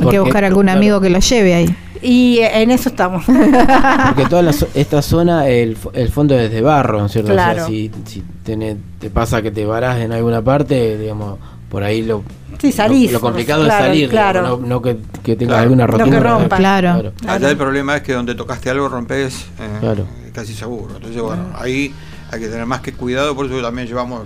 Hay 0.00 0.06
que 0.08 0.20
buscar 0.20 0.44
algún 0.44 0.64
claro. 0.64 0.78
amigo 0.78 1.00
que 1.00 1.10
lo 1.10 1.18
lleve 1.18 1.54
ahí. 1.54 1.76
Y 2.02 2.38
eh, 2.38 2.62
en 2.62 2.70
eso 2.70 2.90
estamos. 2.90 3.24
Porque 4.06 4.26
toda 4.28 4.42
la 4.42 4.54
esta 4.74 5.02
zona, 5.02 5.48
el, 5.48 5.76
fo- 5.76 5.90
el 5.94 6.10
fondo 6.10 6.38
es 6.38 6.50
de 6.52 6.60
barro, 6.60 7.00
¿no 7.00 7.06
es 7.06 7.12
cierto? 7.12 7.32
O 7.32 7.34
sea, 7.34 7.52
Claro. 7.54 7.66
si, 7.66 7.90
si 8.04 8.22
tenés- 8.46 8.76
te 9.00 9.10
pasa 9.10 9.42
que 9.42 9.50
te 9.50 9.66
varás 9.66 9.98
en 9.98 10.12
alguna 10.12 10.42
parte, 10.42 10.96
digamos, 10.98 11.38
por 11.70 11.82
ahí 11.82 12.02
lo, 12.02 12.22
Sí, 12.60 12.72
salís. 12.72 13.10
lo, 13.12 13.18
lo 13.18 13.20
complicado 13.22 13.64
claro, 13.64 13.84
es 13.84 13.88
salir, 13.90 14.10
Claro. 14.10 14.42
no, 14.42 14.56
no 14.66 14.82
que, 14.82 14.98
que 15.22 15.36
tengas 15.36 15.52
Claro. 15.54 15.62
alguna 15.62 15.86
No 15.86 15.92
que 15.92 15.98
rotura. 16.04 16.20
rompa. 16.38 16.56
Claro. 16.58 17.12
Allá 17.26 17.48
el 17.50 17.56
problema 17.56 17.96
es 17.96 18.02
que 18.02 18.12
donde 18.12 18.34
tocaste 18.34 18.68
algo 18.68 18.88
rompes 18.88 19.46
eh, 19.58 19.68
Claro. 19.80 20.04
casi 20.34 20.52
seguro. 20.52 20.96
Entonces, 20.96 21.22
bueno, 21.22 21.44
ahí 21.58 21.94
hay 22.30 22.40
que 22.40 22.48
tener 22.48 22.66
más 22.66 22.80
que 22.80 22.92
cuidado, 22.92 23.34
por 23.34 23.46
eso 23.46 23.62
también 23.62 23.86
llevamos 23.88 24.22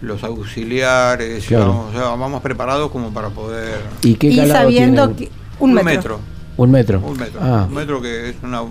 los 0.00 0.22
auxiliares, 0.24 1.46
Claro. 1.46 1.68
vamos, 1.68 1.86
o 1.90 1.92
sea, 1.98 2.02
vamos 2.14 2.42
preparados 2.42 2.90
como 2.90 3.12
para 3.12 3.28
poder... 3.30 3.80
¿Y 4.02 4.14
qué 4.14 4.28
Y 4.28 4.46
sabiendo 4.48 5.10
tiene? 5.10 5.30
que 5.32 5.36
un 5.60 5.74
metro. 5.74 6.20
Un 6.56 6.70
metro. 6.70 7.00
Un 7.00 7.18
metro. 7.18 7.40
Ah, 7.42 7.66
Un 7.68 7.74
metro 7.74 8.00
que 8.00 8.30
es 8.30 8.36
una, 8.42 8.62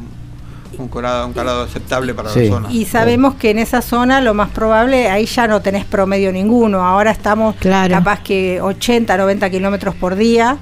un, 0.77 0.87
calado, 0.87 1.27
un 1.27 1.33
calado 1.33 1.63
aceptable 1.63 2.13
para 2.13 2.29
Sí. 2.29 2.45
la 2.45 2.55
zona. 2.55 2.71
Y 2.71 2.85
sabemos 2.85 3.35
que 3.35 3.51
en 3.51 3.59
esa 3.59 3.81
zona 3.81 4.21
lo 4.21 4.33
más 4.33 4.49
probable, 4.49 5.09
ahí 5.09 5.25
ya 5.25 5.47
no 5.47 5.61
tenés 5.61 5.85
promedio 5.85 6.31
ninguno. 6.31 6.83
Ahora 6.83 7.11
estamos 7.11 7.55
Claro. 7.57 7.93
capaz 7.93 8.19
que 8.21 8.59
80, 8.61 9.17
90 9.17 9.49
kilómetros 9.49 9.95
por 9.95 10.15
día. 10.15 10.57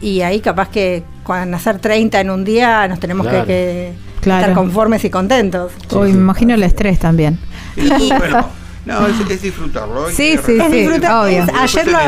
Y 0.00 0.20
ahí 0.20 0.40
capaz 0.40 0.68
que 0.68 1.02
con 1.24 1.52
hacer 1.54 1.78
30 1.80 2.20
en 2.20 2.30
un 2.30 2.44
día 2.44 2.86
nos 2.88 3.00
tenemos 3.00 3.26
que- 3.26 3.30
Claro. 3.32 3.46
que, 3.46 3.92
Claro. 4.20 4.40
estar 4.40 4.54
conformes 4.54 5.04
y 5.04 5.10
contentos. 5.10 5.72
Uy, 5.92 6.12
me 6.12 6.18
imagino 6.18 6.54
el 6.54 6.62
estrés 6.62 6.98
también. 6.98 7.38
Y 7.76 7.88
bueno, 8.12 8.48
no, 8.86 9.06
es, 9.06 9.30
es 9.30 9.42
disfrutarlo. 9.42 10.08
Sí, 10.08 10.36
sí, 10.44 10.58
Es 10.58 10.70
sí, 10.70 10.76
disfrutar- 10.86 11.24
obvio. 11.26 11.46
ayer 11.60 11.86
lo- 11.88 11.98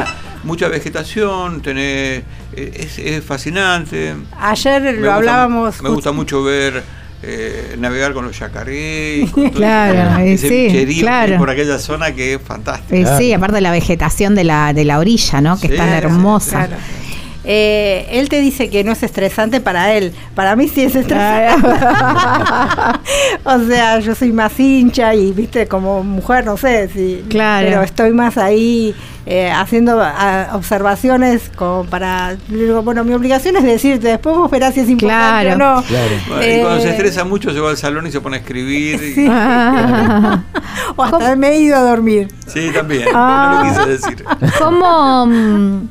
mucha 0.44 0.68
vegetación, 0.68 1.60
tenés, 1.60 2.22
es, 2.54 2.98
es 2.98 3.24
fascinante. 3.24 4.14
Ayer 4.40 4.82
Me 4.82 4.92
lo 4.92 4.96
gusta- 4.98 5.14
hablábamos. 5.16 5.82
Me 5.82 5.88
gusta 5.90 6.12
mucho 6.12 6.42
ver 6.42 6.82
eh, 7.22 7.76
navegar 7.78 8.12
con 8.14 8.24
los 8.24 8.38
yacarés. 8.38 9.30
con 9.30 9.50
Claro, 9.50 10.20
ese- 10.22 10.48
sí, 10.86 11.00
claro. 11.00 11.36
por 11.38 11.50
aquella 11.50 11.78
zona 11.78 12.12
que 12.14 12.34
es 12.34 12.40
fantástica. 12.42 12.96
Eh, 12.96 13.18
Sí, 13.18 13.32
aparte 13.32 13.56
de 13.56 13.60
la 13.62 13.70
vegetación 13.72 14.34
de 14.34 14.44
la, 14.44 14.72
de 14.72 14.84
la 14.84 14.98
orilla, 14.98 15.40
¿no? 15.40 15.58
Que 15.60 15.68
Sí, 15.68 15.72
es 15.74 15.78
tan 15.78 15.88
sí, 15.90 15.94
hermosa. 15.96 16.66
Claro. 16.66 16.82
Eh, 17.52 18.06
él 18.12 18.28
te 18.28 18.40
dice 18.40 18.70
que 18.70 18.84
no 18.84 18.92
es 18.92 19.02
estresante 19.02 19.60
para 19.60 19.92
él. 19.94 20.14
Para 20.36 20.54
mí 20.54 20.68
sí 20.68 20.82
es 20.84 20.94
estresante. 20.94 21.66
o 23.44 23.58
sea, 23.66 23.98
yo 23.98 24.14
soy 24.14 24.30
más 24.32 24.58
hincha 24.60 25.14
y, 25.16 25.32
viste, 25.32 25.66
como 25.66 26.04
mujer, 26.04 26.44
no 26.44 26.56
sé 26.56 26.88
si. 26.90 27.24
Claro. 27.28 27.66
Pero 27.68 27.82
estoy 27.82 28.12
más 28.12 28.38
ahí 28.38 28.94
eh, 29.26 29.50
haciendo 29.50 30.00
ah, 30.00 30.50
observaciones 30.52 31.50
como 31.56 31.84
para. 31.86 32.36
bueno, 32.84 33.02
mi 33.02 33.14
obligación 33.14 33.56
es 33.56 33.64
decirte, 33.64 34.06
después 34.06 34.36
vos 34.36 34.48
verás 34.48 34.74
si 34.74 34.80
es 34.80 34.88
importante 34.88 35.46
Claro. 35.46 35.54
o 35.54 35.58
no. 35.76 35.82
claro. 35.82 36.14
Bueno, 36.28 36.42
y 36.46 36.60
cuando 36.60 36.78
Eh, 36.78 36.82
se 36.82 36.90
estresa 36.90 37.24
mucho 37.24 37.52
se 37.52 37.58
va 37.58 37.70
al 37.70 37.76
salón 37.76 38.06
y 38.06 38.12
se 38.12 38.20
pone 38.20 38.36
a 38.36 38.40
escribir. 38.40 39.02
y-. 39.18 39.26
Ah. 39.28 40.42
O 40.96 41.02
hasta 41.02 41.34
me 41.36 41.48
he 41.48 41.60
ido 41.60 41.76
a 41.76 41.80
dormir. 41.80 42.28
Sí, 42.46 42.70
también. 42.72 43.08
Ah. 43.14 43.62
No 43.64 43.68
lo 43.68 43.74
quise 43.74 43.88
decir. 44.08 44.24
¿Cómo, 44.58 45.26
mm, 45.26 45.88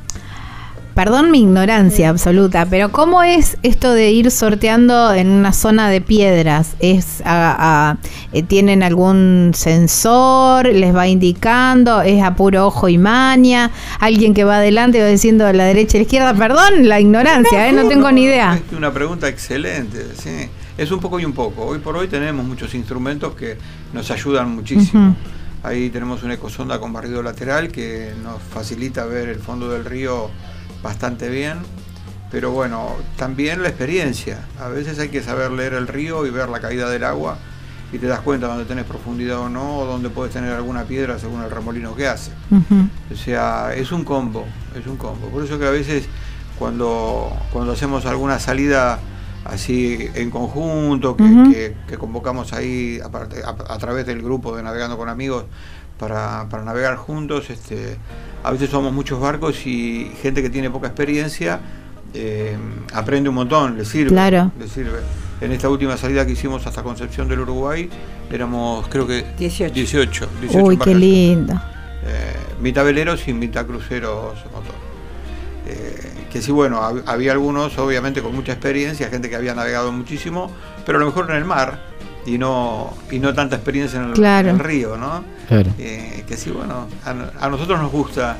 perdón 1.00 1.30
mi 1.30 1.40
ignorancia 1.40 2.10
absoluta, 2.10 2.66
pero 2.68 2.92
cómo 2.92 3.22
es 3.22 3.56
esto 3.62 3.94
de 3.94 4.10
ir 4.10 4.30
sorteando 4.30 5.14
en 5.14 5.30
una 5.30 5.54
zona 5.54 5.88
de 5.88 6.02
piedras? 6.02 6.74
¿Es 6.78 7.22
a- 7.24 7.56
a- 7.92 7.96
eh, 8.34 8.42
¿Tienen 8.42 8.82
algún 8.82 9.52
sensor? 9.54 10.66
¿Les 10.66 10.94
va 10.94 11.08
indicando? 11.08 12.02
¿Es 12.02 12.22
a 12.22 12.34
puro 12.34 12.66
ojo 12.66 12.86
y 12.90 12.98
maña? 12.98 13.70
¿Alguien 13.98 14.34
que 14.34 14.44
va 14.44 14.56
adelante 14.58 15.00
va 15.00 15.06
diciendo 15.06 15.46
a 15.46 15.54
la 15.54 15.64
derecha 15.64 15.96
y 15.96 15.96
a 15.96 16.00
la 16.00 16.02
izquierda? 16.02 16.34
Perdón, 16.34 16.86
la 16.86 17.00
ignorancia, 17.00 17.66
¿eh? 17.66 17.72
no 17.72 17.88
tengo 17.88 18.12
ni 18.12 18.24
idea. 18.24 18.60
Es 18.70 18.76
una 18.76 18.92
pregunta 18.92 19.26
excelente, 19.26 20.04
sí. 20.22 20.50
Es 20.76 20.90
un 20.90 21.00
poco 21.00 21.18
y 21.18 21.24
un 21.24 21.32
poco. 21.32 21.62
Hoy 21.64 21.78
por 21.78 21.96
hoy 21.96 22.08
tenemos 22.08 22.44
muchos 22.44 22.74
instrumentos 22.74 23.34
que 23.34 23.56
nos 23.94 24.10
ayudan 24.10 24.54
muchísimo. 24.54 25.16
Ahí 25.62 25.88
tenemos 25.88 26.22
una 26.22 26.34
ecosonda 26.34 26.78
con 26.78 26.92
barrido 26.92 27.22
lateral 27.22 27.68
que 27.68 28.12
nos 28.22 28.42
facilita 28.42 29.06
ver 29.06 29.30
el 29.30 29.38
fondo 29.38 29.70
del 29.70 29.86
río 29.86 30.28
bastante 30.82 31.28
bien. 31.28 31.58
Pero 32.30 32.52
bueno, 32.52 32.90
también 33.16 33.62
la 33.62 33.68
experiencia. 33.68 34.38
A 34.60 34.68
veces 34.68 34.98
hay 35.00 35.08
que 35.08 35.22
saber 35.22 35.50
leer 35.50 35.74
el 35.74 35.88
río 35.88 36.26
y 36.26 36.30
ver 36.30 36.48
la 36.48 36.60
caída 36.60 36.88
del 36.88 37.02
agua 37.04 37.38
y 37.92 37.98
te 37.98 38.06
das 38.06 38.20
cuenta 38.20 38.46
dónde 38.46 38.66
tenés 38.66 38.84
profundidad 38.84 39.40
o 39.40 39.48
no, 39.48 39.78
o 39.78 39.84
dónde 39.84 40.10
puedes 40.10 40.32
tener 40.32 40.52
alguna 40.52 40.84
piedra 40.84 41.18
según 41.18 41.42
el 41.42 41.50
remolino 41.50 41.96
que 41.96 42.06
hace. 42.06 42.30
O 43.12 43.16
sea, 43.16 43.74
es 43.74 43.90
un 43.90 44.04
combo, 44.04 44.44
es 44.78 44.86
un 44.86 44.96
combo. 44.96 45.26
Por 45.26 45.42
eso 45.44 45.58
que 45.58 45.66
a 45.66 45.70
veces 45.70 46.04
cuando, 46.56 47.32
cuando 47.52 47.72
hacemos 47.72 48.06
alguna 48.06 48.38
salida 48.38 49.00
así 49.44 50.08
en 50.14 50.30
conjunto, 50.30 51.16
que, 51.16 51.22
Ujú. 51.24 51.50
que- 51.50 51.76
que 51.88 51.98
convocamos 51.98 52.52
ahí 52.52 53.00
a, 53.02 53.72
a 53.74 53.78
través 53.78 54.06
del 54.06 54.22
grupo 54.22 54.54
de 54.56 54.62
Navegando 54.62 54.96
con 54.96 55.08
Amigos 55.08 55.46
para, 56.00 56.46
para 56.48 56.64
navegar 56.64 56.96
juntos, 56.96 57.50
este, 57.50 57.96
a 58.42 58.50
veces 58.50 58.70
somos 58.70 58.92
muchos 58.92 59.20
barcos 59.20 59.64
y 59.66 60.10
gente 60.22 60.42
que 60.42 60.48
tiene 60.50 60.70
poca 60.70 60.86
experiencia 60.88 61.60
eh, 62.14 62.56
aprende 62.94 63.28
un 63.28 63.34
montón, 63.36 63.76
le 63.78 63.84
sirve. 63.84 64.08
Claro. 64.10 64.50
Le 64.58 64.66
sirve. 64.66 64.98
En 65.40 65.52
esta 65.52 65.68
última 65.68 65.96
salida 65.96 66.26
que 66.26 66.32
hicimos 66.32 66.66
hasta 66.66 66.82
Concepción 66.82 67.28
del 67.28 67.40
Uruguay, 67.40 67.88
éramos 68.32 68.88
creo 68.88 69.06
que 69.06 69.24
18. 69.38 69.72
18, 69.74 70.28
18 70.40 70.64
Uy, 70.66 70.76
qué 70.78 70.94
lindo. 70.94 71.54
eh, 72.04 72.34
mitad 72.60 72.84
veleros 72.84 73.28
y 73.28 73.32
mitad 73.34 73.64
cruceros 73.66 74.34
motor. 74.52 74.74
Eh, 75.66 76.26
que 76.32 76.40
sí, 76.42 76.50
bueno, 76.52 76.80
hab- 76.82 77.02
había 77.06 77.32
algunos 77.32 77.76
obviamente 77.78 78.22
con 78.22 78.34
mucha 78.34 78.52
experiencia, 78.52 79.08
gente 79.08 79.28
que 79.30 79.36
había 79.36 79.54
navegado 79.54 79.92
muchísimo, 79.92 80.50
pero 80.86 80.98
a 80.98 81.00
lo 81.00 81.06
mejor 81.06 81.30
en 81.30 81.36
el 81.36 81.44
mar 81.44 81.89
y 82.26 82.38
no 82.38 82.92
y 83.10 83.18
no 83.18 83.32
tanta 83.34 83.56
experiencia 83.56 83.98
en 84.00 84.06
el, 84.08 84.12
Claro. 84.12 84.48
en 84.50 84.56
el 84.56 84.60
río, 84.60 84.96
¿no? 84.96 85.24
Claro. 85.48 85.70
Eh, 85.78 86.24
que 86.26 86.36
sí, 86.36 86.50
bueno, 86.50 86.86
a, 87.04 87.44
a 87.46 87.48
nosotros 87.48 87.80
nos 87.80 87.90
gusta 87.90 88.36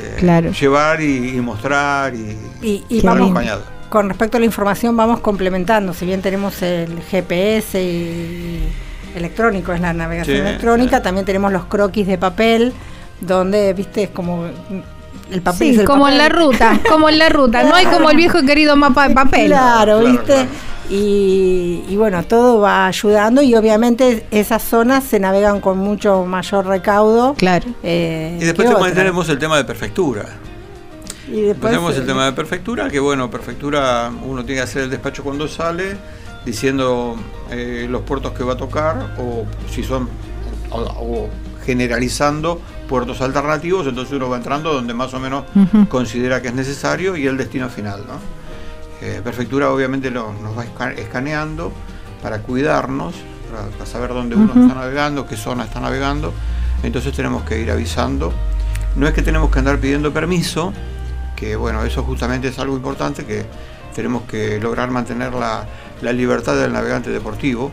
eh, 0.00 0.16
Claro. 0.18 0.50
llevar 0.52 1.00
y, 1.00 1.36
y 1.36 1.40
mostrar 1.40 2.14
y, 2.14 2.36
Y, 2.62 2.84
y 2.88 3.00
vamos, 3.02 3.22
acompañado. 3.22 3.62
con 3.88 4.08
respecto 4.08 4.36
a 4.36 4.40
la 4.40 4.46
información, 4.46 4.96
vamos 4.96 5.20
complementando. 5.20 5.92
Si 5.94 6.06
bien 6.06 6.22
tenemos 6.22 6.60
el 6.62 7.00
GPS 7.02 7.82
y 7.82 8.68
electrónico, 9.16 9.72
es 9.72 9.80
la 9.80 9.92
navegación 9.92 10.36
Sí, 10.36 10.40
electrónica, 10.42 10.98
sí. 10.98 11.02
también 11.02 11.26
tenemos 11.26 11.52
los 11.52 11.64
croquis 11.66 12.06
de 12.06 12.18
papel, 12.18 12.72
donde, 13.20 13.72
viste, 13.74 14.04
es 14.04 14.10
como 14.10 14.44
el 15.30 15.42
papel. 15.42 15.68
es 15.68 15.74
Sí, 15.74 15.80
el 15.80 15.86
como 15.86 16.08
en 16.08 16.18
la 16.18 16.28
ruta, 16.28 16.80
como 16.88 17.08
en 17.08 17.18
la 17.18 17.28
ruta. 17.28 17.62
No 17.64 17.74
hay 17.74 17.86
como 17.86 18.10
el 18.10 18.16
viejo 18.16 18.40
y 18.40 18.46
querido 18.46 18.76
mapa 18.76 19.08
de 19.08 19.14
papel. 19.14 19.46
Claro, 19.46 20.00
¿viste? 20.00 20.24
claro. 20.24 20.48
Y, 20.90 21.84
y 21.88 21.96
bueno, 21.96 22.24
todo 22.24 22.60
va 22.60 22.86
ayudando 22.86 23.42
y 23.42 23.54
obviamente 23.54 24.26
esas 24.32 24.60
zonas 24.62 25.04
se 25.04 25.20
navegan 25.20 25.60
con 25.60 25.78
mucho 25.78 26.24
mayor 26.24 26.66
recaudo. 26.66 27.34
Claro. 27.34 27.66
eh, 27.84 28.36
Y 28.40 28.44
después 28.44 28.68
tenemos, 28.94 29.28
el 29.28 29.38
tema 29.38 29.56
de 29.56 29.64
prefectura. 29.64 30.26
Y 31.28 31.42
después, 31.42 31.70
Tenemos 31.70 31.94
el 31.94 32.02
eh, 32.02 32.06
tema 32.06 32.24
de 32.24 32.32
prefectura, 32.32 32.88
que 32.90 32.98
bueno, 32.98 33.30
prefectura 33.30 34.10
uno 34.26 34.44
tiene 34.44 34.60
que 34.60 34.64
hacer 34.64 34.82
el 34.82 34.90
despacho 34.90 35.22
cuando 35.22 35.46
sale, 35.46 35.96
diciendo 36.44 37.14
eh, 37.52 37.86
los 37.88 38.02
puertos 38.02 38.32
que 38.32 38.42
va 38.42 38.54
a 38.54 38.56
tocar, 38.56 39.14
o 39.16 39.44
si 39.72 39.84
son, 39.84 40.08
o, 40.70 40.80
o 40.80 41.28
generalizando 41.64 42.60
puertos 42.90 43.20
alternativos, 43.20 43.86
entonces 43.86 44.12
uno 44.14 44.28
va 44.28 44.36
entrando 44.36 44.72
donde 44.74 44.92
más 44.92 45.14
o 45.14 45.20
menos 45.20 45.44
considera 45.88 46.42
que 46.42 46.48
es 46.48 46.54
necesario 46.54 47.16
y 47.16 47.26
el 47.26 47.36
destino 47.36 47.68
final. 47.68 48.00
¿no? 48.06 48.18
Eh, 49.00 49.20
prefectura 49.24 49.70
obviamente 49.70 50.10
lo- 50.10 50.32
nos 50.42 50.58
va 50.58 50.64
esca- 50.66 50.94
escaneando 50.98 51.72
para 52.22 52.40
cuidarnos, 52.42 53.14
para, 53.50 53.68
para 53.68 53.86
saber 53.86 54.10
dónde 54.10 54.34
uno 54.36 54.52
está 54.64 54.74
navegando, 54.74 55.26
qué 55.26 55.36
zona 55.36 55.64
está 55.64 55.80
navegando, 55.80 56.34
entonces 56.82 57.14
tenemos 57.14 57.44
que 57.44 57.60
ir 57.60 57.70
avisando. 57.70 58.32
No 58.96 59.06
es 59.06 59.14
que 59.14 59.22
tenemos 59.22 59.50
que 59.50 59.58
andar 59.60 59.78
pidiendo 59.78 60.12
permiso, 60.12 60.72
que 61.36 61.54
bueno, 61.56 61.84
eso 61.84 62.02
justamente 62.02 62.48
es 62.48 62.58
algo 62.58 62.74
importante, 62.76 63.24
que 63.24 63.46
tenemos 63.94 64.22
que 64.24 64.58
lograr 64.60 64.90
mantener 64.90 65.32
la, 65.32 65.64
la 66.02 66.12
libertad 66.12 66.56
del 66.56 66.72
navegante 66.72 67.08
deportivo. 67.10 67.70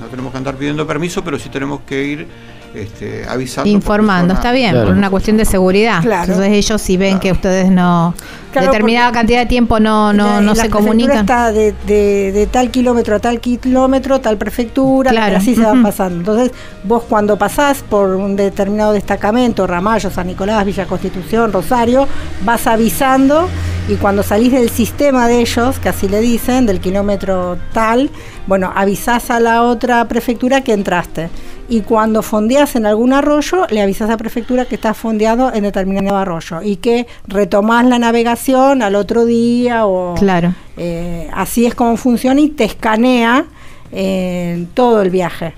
No 0.00 0.06
tenemos 0.08 0.30
que 0.30 0.38
andar 0.38 0.54
pidiendo 0.56 0.86
permiso, 0.86 1.24
pero 1.24 1.38
sí 1.38 1.48
tenemos 1.48 1.80
que 1.86 2.04
ir 2.04 2.28
este, 2.74 3.24
avisando. 3.28 3.68
Informando, 3.70 4.34
está 4.34 4.52
bien, 4.52 4.72
Claro. 4.72 4.88
por 4.88 4.96
una 4.96 5.10
cuestión 5.10 5.36
de 5.36 5.44
seguridad. 5.44 6.00
Claro. 6.02 6.32
Entonces 6.32 6.52
ellos 6.52 6.80
si 6.80 6.96
ven 6.96 7.10
Claro. 7.18 7.20
que 7.22 7.32
ustedes 7.32 7.70
no 7.70 8.14
Claro, 8.52 8.68
determinada 8.68 9.12
cantidad 9.12 9.40
de 9.40 9.46
tiempo 9.46 9.78
no 9.80 10.12
no 10.12 10.26
La- 10.26 10.40
no 10.40 10.54
la 10.54 10.62
se 10.62 10.70
comunican. 10.70 11.18
está 11.18 11.52
de, 11.52 11.74
de- 11.86 12.32
de 12.32 12.46
tal 12.46 12.70
kilómetro 12.70 13.16
a 13.16 13.18
tal 13.18 13.40
kilómetro, 13.40 14.20
tal 14.20 14.36
prefectura, 14.38 15.10
Claro, 15.10 15.36
así 15.36 15.54
se 15.54 15.62
va 15.62 15.72
ujú. 15.72 15.82
pasando. 15.82 16.18
Entonces, 16.20 16.52
vos 16.84 17.02
cuando 17.08 17.36
pasás 17.36 17.82
por 17.88 18.10
un 18.16 18.36
determinado 18.36 18.92
destacamento, 18.92 19.66
Ramallo, 19.66 20.10
San 20.10 20.26
Nicolás, 20.26 20.64
Villa 20.64 20.86
Constitución, 20.86 21.52
Rosario, 21.52 22.06
vas 22.44 22.66
avisando 22.66 23.48
y 23.88 23.94
cuando 23.96 24.22
salís 24.22 24.52
del 24.52 24.70
sistema 24.70 25.28
de 25.28 25.40
ellos, 25.40 25.78
que 25.78 25.88
así 25.88 26.08
le 26.08 26.20
dicen, 26.20 26.66
del 26.66 26.80
kilómetro 26.80 27.56
tal, 27.72 28.10
bueno, 28.46 28.72
avisás 28.74 29.30
a 29.30 29.40
la 29.40 29.62
otra 29.62 30.06
prefectura 30.08 30.62
que 30.62 30.72
entraste. 30.72 31.28
Y 31.70 31.82
cuando 31.82 32.22
fondeás 32.22 32.76
en 32.76 32.86
algún 32.86 33.12
arroyo, 33.12 33.66
le 33.68 33.82
avisás 33.82 34.08
a 34.08 34.12
la 34.12 34.16
prefectura 34.16 34.64
que 34.64 34.76
estás 34.76 34.96
fondeado 34.96 35.52
en 35.52 35.64
determinado 35.64 36.16
arroyo 36.16 36.62
y 36.62 36.76
que 36.76 37.06
retomás 37.26 37.84
la 37.84 37.98
navegación 37.98 38.37
al 38.82 38.94
otro 38.94 39.24
día 39.24 39.86
o 39.86 40.14
Claro. 40.14 40.54
eh, 40.76 41.28
así 41.32 41.66
es 41.66 41.74
como 41.74 41.96
funciona 41.96 42.40
y 42.40 42.48
te 42.48 42.64
escanea 42.64 43.44
eh, 43.92 44.66
todo 44.74 45.02
el 45.02 45.10
viaje. 45.10 45.54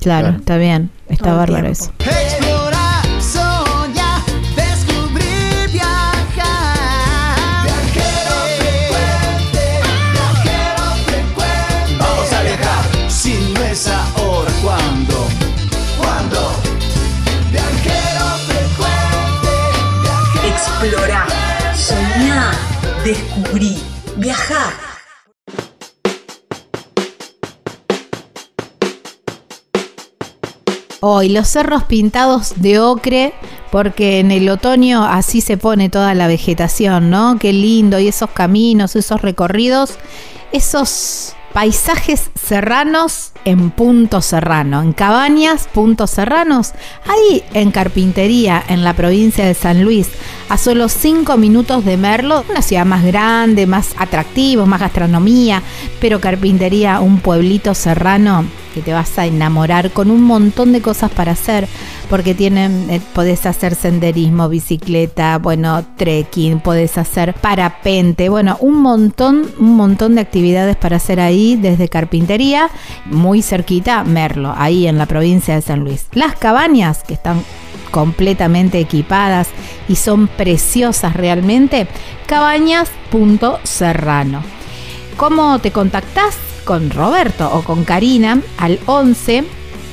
Claro, 0.00 0.28
Claro. 0.28 0.38
está 0.38 0.56
bien. 0.56 0.90
Está 1.08 1.24
Todo 1.26 1.36
bárbaro 1.36 1.68
eso. 1.68 1.90
Descubrí, 23.04 23.76
viajá. 24.16 24.72
Hoy 31.00 31.30
los 31.30 31.48
cerros 31.48 31.84
pintados 31.84 32.52
de 32.56 32.78
ocre, 32.78 33.32
porque 33.72 34.20
en 34.20 34.30
el 34.30 34.50
otoño 34.50 35.04
así 35.04 35.40
se 35.40 35.56
pone 35.56 35.88
toda 35.88 36.14
la 36.14 36.26
vegetación, 36.26 37.08
¿no? 37.08 37.38
Qué 37.38 37.54
lindo, 37.54 37.98
y 37.98 38.08
esos 38.08 38.30
caminos, 38.30 38.96
esos 38.96 39.22
recorridos, 39.22 39.94
esos 40.52 41.34
paisajes 41.54 42.30
serranos 42.34 43.32
en 43.44 43.70
Punto 43.70 44.20
Serrano, 44.20 44.82
en 44.82 44.92
Cabañas, 44.92 45.68
Punto 45.72 46.06
Serranos, 46.06 46.72
ahí 47.06 47.42
en 47.54 47.70
Carpintería, 47.70 48.62
en 48.68 48.84
la 48.84 48.94
provincia 48.94 49.46
de 49.46 49.54
San 49.54 49.82
Luis, 49.82 50.08
a 50.50 50.58
solo 50.58 50.88
5 50.88 51.36
minutos 51.36 51.84
de 51.84 51.96
Merlo, 51.96 52.44
una 52.50 52.60
ciudad 52.60 52.84
más 52.84 53.04
grande, 53.04 53.68
más 53.68 53.94
atractivo, 53.96 54.66
más 54.66 54.80
gastronomía, 54.80 55.62
pero 56.00 56.20
Carpintería, 56.20 56.98
un 56.98 57.20
pueblito 57.20 57.72
serrano 57.72 58.44
que 58.74 58.82
te 58.82 58.92
vas 58.92 59.16
a 59.16 59.26
enamorar 59.26 59.92
con 59.92 60.10
un 60.10 60.22
montón 60.22 60.72
de 60.72 60.82
cosas 60.82 61.12
para 61.12 61.32
hacer, 61.32 61.68
porque 62.08 62.34
tienen, 62.34 62.90
eh, 62.90 63.00
podés 63.14 63.46
hacer 63.46 63.76
senderismo, 63.76 64.48
bicicleta, 64.48 65.38
bueno, 65.38 65.84
trekking, 65.96 66.58
podés 66.58 66.98
hacer 66.98 67.32
parapente, 67.34 68.28
bueno, 68.28 68.56
un 68.60 68.82
montón, 68.82 69.46
un 69.56 69.76
montón 69.76 70.16
de 70.16 70.20
actividades 70.20 70.74
para 70.74 70.96
hacer 70.96 71.20
ahí 71.20 71.54
desde 71.54 71.88
carpintería, 71.88 72.70
muy 73.06 73.42
cerquita, 73.42 74.02
Merlo, 74.02 74.52
ahí 74.56 74.88
en 74.88 74.98
la 74.98 75.06
provincia 75.06 75.54
de 75.54 75.62
San 75.62 75.80
Luis. 75.80 76.06
Las 76.12 76.34
cabañas 76.34 77.04
que 77.04 77.14
están 77.14 77.44
completamente 77.90 78.78
equipadas 78.78 79.48
y 79.88 79.96
son 79.96 80.28
preciosas 80.28 81.14
realmente, 81.14 81.88
cabañas.serrano. 82.26 84.44
¿Cómo 85.16 85.58
te 85.58 85.72
contactás 85.72 86.36
con 86.64 86.90
Roberto 86.90 87.50
o 87.52 87.62
con 87.62 87.84
Karina 87.84 88.40
al 88.58 88.78
11 88.86 89.44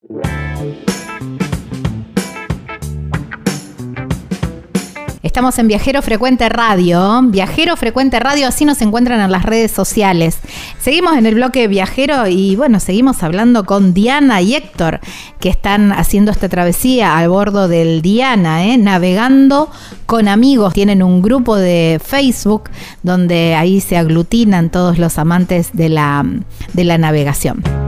Estamos 5.23 5.57
en 5.57 5.68
Viajero 5.68 6.02
Frecuente 6.03 6.48
Radio. 6.48 7.22
Viajero 7.23 7.76
Frecuente 7.76 8.19
Radio, 8.19 8.48
así 8.48 8.65
nos 8.65 8.81
encuentran 8.81 9.19
en 9.19 9.31
las 9.31 9.44
redes 9.44 9.72
sociales. 9.72 10.38
Seguimos 10.80 11.18
en 11.18 11.26
el 11.26 11.35
bloque 11.35 11.68
Viajero 11.68 12.27
y 12.27 12.56
bueno, 12.56 12.80
seguimos 12.80 13.23
hablando 13.23 13.65
con 13.65 13.94
Diana 13.95 14.41
y 14.41 14.53
Héctor, 14.53 14.99
que 15.39 15.49
están 15.49 15.91
haciendo 15.91 16.31
esta 16.31 16.49
travesía 16.49 17.18
al 17.18 17.30
bordo 17.30 17.68
del 17.68 18.03
Diana, 18.03 18.65
¿eh? 18.68 18.77
navegando 18.77 19.72
con 20.06 20.27
amigos. 20.27 20.73
Tienen 20.73 21.02
un 21.02 21.23
grupo 21.23 21.56
de 21.56 21.99
Facebook 22.03 22.69
donde 23.02 23.56
ahí 23.56 23.81
se 23.81 23.98
aglutinan 23.98 24.69
todos 24.69 24.99
los 24.99 25.18
amantes 25.18 25.72
de 25.73 25.89
la, 25.89 26.26
de 26.73 26.84
la 26.84 26.99
navegación. 26.99 27.86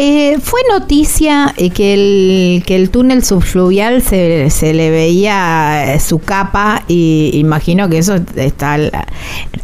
Eh, 0.00 0.38
fue 0.40 0.60
noticia 0.70 1.52
eh, 1.56 1.70
que, 1.70 1.92
el, 1.92 2.62
que 2.64 2.76
el 2.76 2.88
túnel 2.90 3.24
subfluvial 3.24 4.00
se, 4.00 4.48
se 4.48 4.72
le 4.72 4.92
veía 4.92 5.92
eh, 5.92 5.98
su 5.98 6.20
capa 6.20 6.84
y 6.86 7.32
imagino 7.34 7.88
que 7.88 7.98
eso 7.98 8.14
está... 8.36 8.76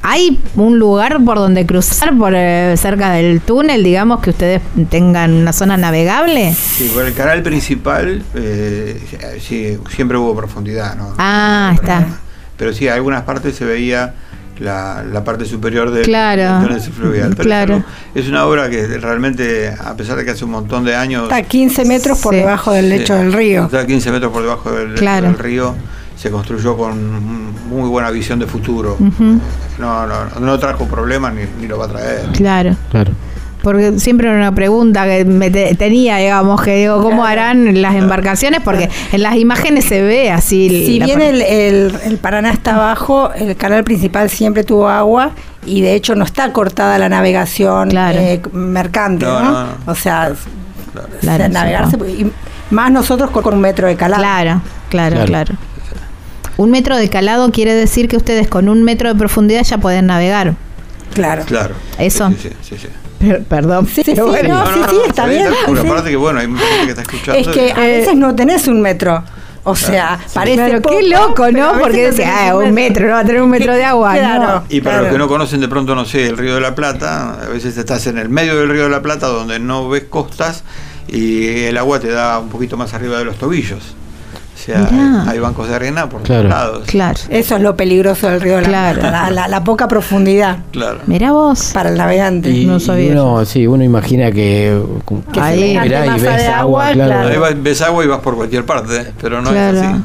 ¿Hay 0.03 0.41
un 0.57 0.81
lugar 0.81 1.25
por 1.25 1.37
donde 1.37 1.65
cruzar 1.67 2.19
por 2.19 2.33
eh, 2.35 2.75
cerca 2.77 3.13
del 3.13 3.43
túnel, 3.43 3.85
digamos, 3.85 4.19
que 4.19 4.31
ustedes 4.31 4.61
tengan 4.91 5.35
una 5.35 5.53
zona 5.53 5.77
navegable? 5.77 6.53
Sí, 6.53 6.91
por 6.93 7.05
el 7.05 7.15
canal 7.15 7.41
principal 7.45 8.25
eh, 8.35 9.01
sí, 9.41 9.79
siempre 9.95 10.19
hubo 10.19 10.35
profundidad, 10.35 10.97
¿no? 10.97 11.15
Ah, 11.17 11.71
está. 11.75 12.09
Pero 12.57 12.73
sí, 12.73 12.89
algunas 12.89 13.23
partes 13.23 13.55
se 13.55 13.65
veía 13.65 14.15
la, 14.61 15.03
la 15.03 15.25
parte 15.25 15.45
superior 15.45 15.91
del, 15.91 16.05
Claro. 16.05 16.67
túnel 16.67 16.81
fluvial. 16.81 17.31
Pero 17.31 17.43
Claro. 17.45 17.85
es, 18.15 18.29
una 18.29 18.45
obra 18.47 18.71
que 18.71 18.87
realmente, 18.99 19.69
a 19.71 19.95
pesar 19.97 20.17
de 20.17 20.25
que 20.25 20.31
hace 20.33 20.45
un 20.45 20.53
montón 20.53 20.85
de 20.85 20.95
años, 20.95 21.25
Está 21.25 21.37
a 21.37 21.43
15 21.43 21.85
metros 21.85 22.19
por 22.21 22.33
Sí. 22.35 22.41
debajo 22.41 22.73
del 22.73 22.89
lecho 22.89 23.15
Sí. 23.17 23.23
del 23.23 23.33
río. 23.33 23.65
está 23.65 23.81
a 23.81 23.87
15 23.87 24.11
metros 24.13 24.33
por 24.33 24.43
debajo 24.43 24.71
del, 24.73 24.95
Claro. 24.95 25.27
del 25.27 25.39
río, 25.39 25.75
se 26.17 26.31
construyó 26.31 26.77
con 26.77 27.53
muy 27.69 27.89
buena 27.89 28.11
visión 28.11 28.39
de 28.39 28.47
futuro. 28.47 28.97
No, 29.79 30.07
no, 30.07 30.41
no 30.41 30.59
trajo 30.59 30.87
problemas 30.87 31.35
ni, 31.35 31.43
ni 31.61 31.67
lo 31.67 31.79
va 31.79 31.87
a 31.87 31.89
traer. 31.89 32.27
claro. 32.37 32.77
Claro. 32.91 33.13
Porque 33.65 33.99
siempre 33.99 34.29
era 34.29 34.37
una 34.37 34.55
pregunta 34.55 35.05
que 35.07 35.25
me 35.25 35.51
te- 35.51 35.75
tenía, 35.75 36.19
digamos, 36.19 36.63
que 36.63 36.77
digo, 36.77 37.03
¿cómo 37.03 37.25
harán 37.25 37.81
las 37.83 37.95
embarcaciones? 37.97 38.61
Porque 38.63 38.91
en 39.11 39.23
las 39.23 39.35
imágenes 39.37 39.87
se 39.87 40.03
ve 40.03 40.31
así. 40.31 40.69
Si 40.87 41.01
bien 41.01 41.21
el, 41.21 41.41
el- 41.43 41.95
el 42.05 42.19
Paraná 42.19 42.53
está 42.53 42.75
abajo, 42.77 43.33
el 43.33 43.57
canal 43.57 43.83
principal 43.83 44.29
siempre 44.31 44.63
tuvo 44.65 44.89
agua 44.89 45.31
y 45.67 45.81
de 45.81 45.95
hecho 45.95 46.15
no 46.15 46.25
está 46.25 46.53
cortada 46.53 46.99
la 46.99 47.09
navegación 47.09 47.89
Claro. 47.89 48.19
eh, 48.21 48.43
mercante, 48.53 49.25
No, 49.25 49.41
¿no? 49.43 49.51
no, 49.51 49.65
no. 49.65 49.69
O 49.87 49.95
sea, 49.95 50.31
Claro. 50.93 51.09
o 51.17 51.21
Claro, 51.21 51.39
sea, 51.39 51.47
sí, 51.49 51.53
navegarse, 51.55 51.97
no. 51.97 52.07
y 52.07 52.31
más 52.71 52.93
nosotros 52.93 53.31
con, 53.31 53.43
con 53.43 53.55
un 53.55 53.61
metro 53.63 53.89
de 53.89 53.97
calado. 53.97 54.23
Claro, 54.23 54.61
claro, 54.91 55.15
Claro. 55.17 55.27
claro. 55.27 55.55
Un 56.59 56.71
metro 56.71 56.97
de 56.97 57.09
calado 57.09 57.51
quiere 57.51 57.73
decir 57.75 58.09
que 58.09 58.17
ustedes 58.19 58.47
con 58.47 58.69
un 58.69 58.83
metro 58.85 59.09
de 59.09 59.19
profundidad 59.19 59.63
ya 59.65 59.79
pueden 59.79 60.07
navegar. 60.07 60.55
Claro. 61.15 61.45
Claro. 61.47 61.75
Eso. 61.99 62.29
Sí, 62.29 62.37
sí, 62.43 62.49
sí, 62.63 62.77
sí. 62.83 62.89
Per- 63.19 63.43
Perdón. 63.45 63.87
Sí, 63.87 64.03
sí, 64.03 64.03
pero 64.15 64.25
sí, 64.27 64.31
bueno. 64.31 64.65
no, 64.65 64.75
sí, 64.75 64.81
sí, 64.91 64.97
está 65.09 65.27
bien. 65.27 65.49
Sí. 65.49 65.79
aparte 65.87 66.11
que 66.11 66.17
bueno, 66.17 66.41
hay 66.41 66.47
mucha 66.49 66.65
gente 66.67 66.85
que 66.85 66.91
está 66.91 67.03
escuchando. 67.03 67.41
Es 67.41 67.49
que 67.49 67.69
y- 67.69 67.71
a 67.71 67.81
veces 67.81 68.17
no 68.17 68.35
tenés 68.35 68.67
un 68.69 68.81
metro. 68.83 69.23
O 69.67 69.75
sea, 69.75 70.19
parece 70.35 70.57
Claro, 70.57 70.83
poco, 70.83 70.99
qué 70.99 71.09
loco, 71.09 71.35
pero 71.51 71.73
¿no? 71.73 71.79
Porque 71.81 71.97
no 72.03 72.09
decía, 72.11 72.51
ah, 72.51 72.55
un 72.57 72.75
metro, 72.75 73.07
no 73.07 73.15
va 73.15 73.21
a 73.21 73.25
tener 73.25 73.41
un 73.41 73.49
metro 73.49 73.73
de 73.73 73.83
agua. 73.83 74.13
Claro. 74.13 74.47
no. 74.47 74.65
Y 74.69 74.83
para 74.83 74.97
Claro. 74.97 75.05
los 75.05 75.13
que 75.15 75.19
no 75.19 75.29
conocen 75.29 75.61
de 75.63 75.69
pronto, 75.69 75.95
no 75.95 76.05
sé, 76.05 76.27
el 76.27 76.37
Río 76.37 76.55
de 76.57 76.61
la 76.61 76.75
Plata, 76.75 77.41
a 77.43 77.49
veces 77.49 77.75
estás 77.79 78.07
en 78.07 78.19
el 78.19 78.29
medio 78.29 78.57
del 78.59 78.69
Río 78.69 78.83
de 78.85 78.91
la 78.91 79.01
Plata 79.01 79.27
donde 79.29 79.59
no 79.59 79.89
ves 79.89 80.05
costas 80.05 80.65
y 81.09 81.63
el 81.65 81.79
agua 81.79 81.99
te 81.99 82.09
da 82.11 82.41
un 82.41 82.51
poquito 82.51 82.77
más 82.77 82.93
arriba 82.93 83.17
de 83.17 83.25
los 83.25 83.37
tobillos. 83.39 83.97
Sea, 84.65 84.79
Mirá. 84.91 85.25
hay 85.31 85.39
bancos 85.41 85.69
de 85.69 85.75
arena 85.75 86.09
por 86.09 86.23
Claro. 86.23 86.43
todos 86.49 86.55
lados. 86.55 86.83
Claro. 86.87 87.19
Eso 87.29 87.57
es 87.57 87.61
lo 87.63 87.77
peligroso 87.77 88.31
del 88.31 88.41
río 88.41 88.61
Claro. 88.63 89.01
Plata, 89.01 89.25
la, 89.25 89.31
la- 89.31 89.49
la 89.49 89.63
poca 89.65 89.89
profundidad 89.89 90.59
Claro. 90.73 91.01
Mira 91.07 91.33
vos. 91.33 91.71
para 91.75 91.91
el 91.91 91.99
navegante. 91.99 92.49
Y, 92.51 92.65
No 92.65 92.81
sabía 92.81 93.13
uno, 93.13 93.45
sí, 93.45 93.67
uno 93.67 93.85
imagina 93.85 94.33
que, 94.33 94.81
Que 95.33 95.41
Ahí. 95.41 95.79
mirá 95.79 96.07
y 96.07 96.21
ves 96.21 96.49
agua, 96.49 96.59
agua, 96.89 96.93
claro. 96.93 97.11
claro. 97.13 97.29
Ahí 97.29 97.37
vas- 97.37 97.63
ves 97.63 97.83
agua 97.83 98.05
y 98.05 98.09
vas 98.09 98.21
por 98.21 98.37
cualquier 98.37 98.65
parte, 98.65 98.97
¿eh? 98.97 99.13
pero 99.21 99.43
no 99.43 99.51
claro. 99.51 99.77
es 99.79 99.85
así. 99.85 99.97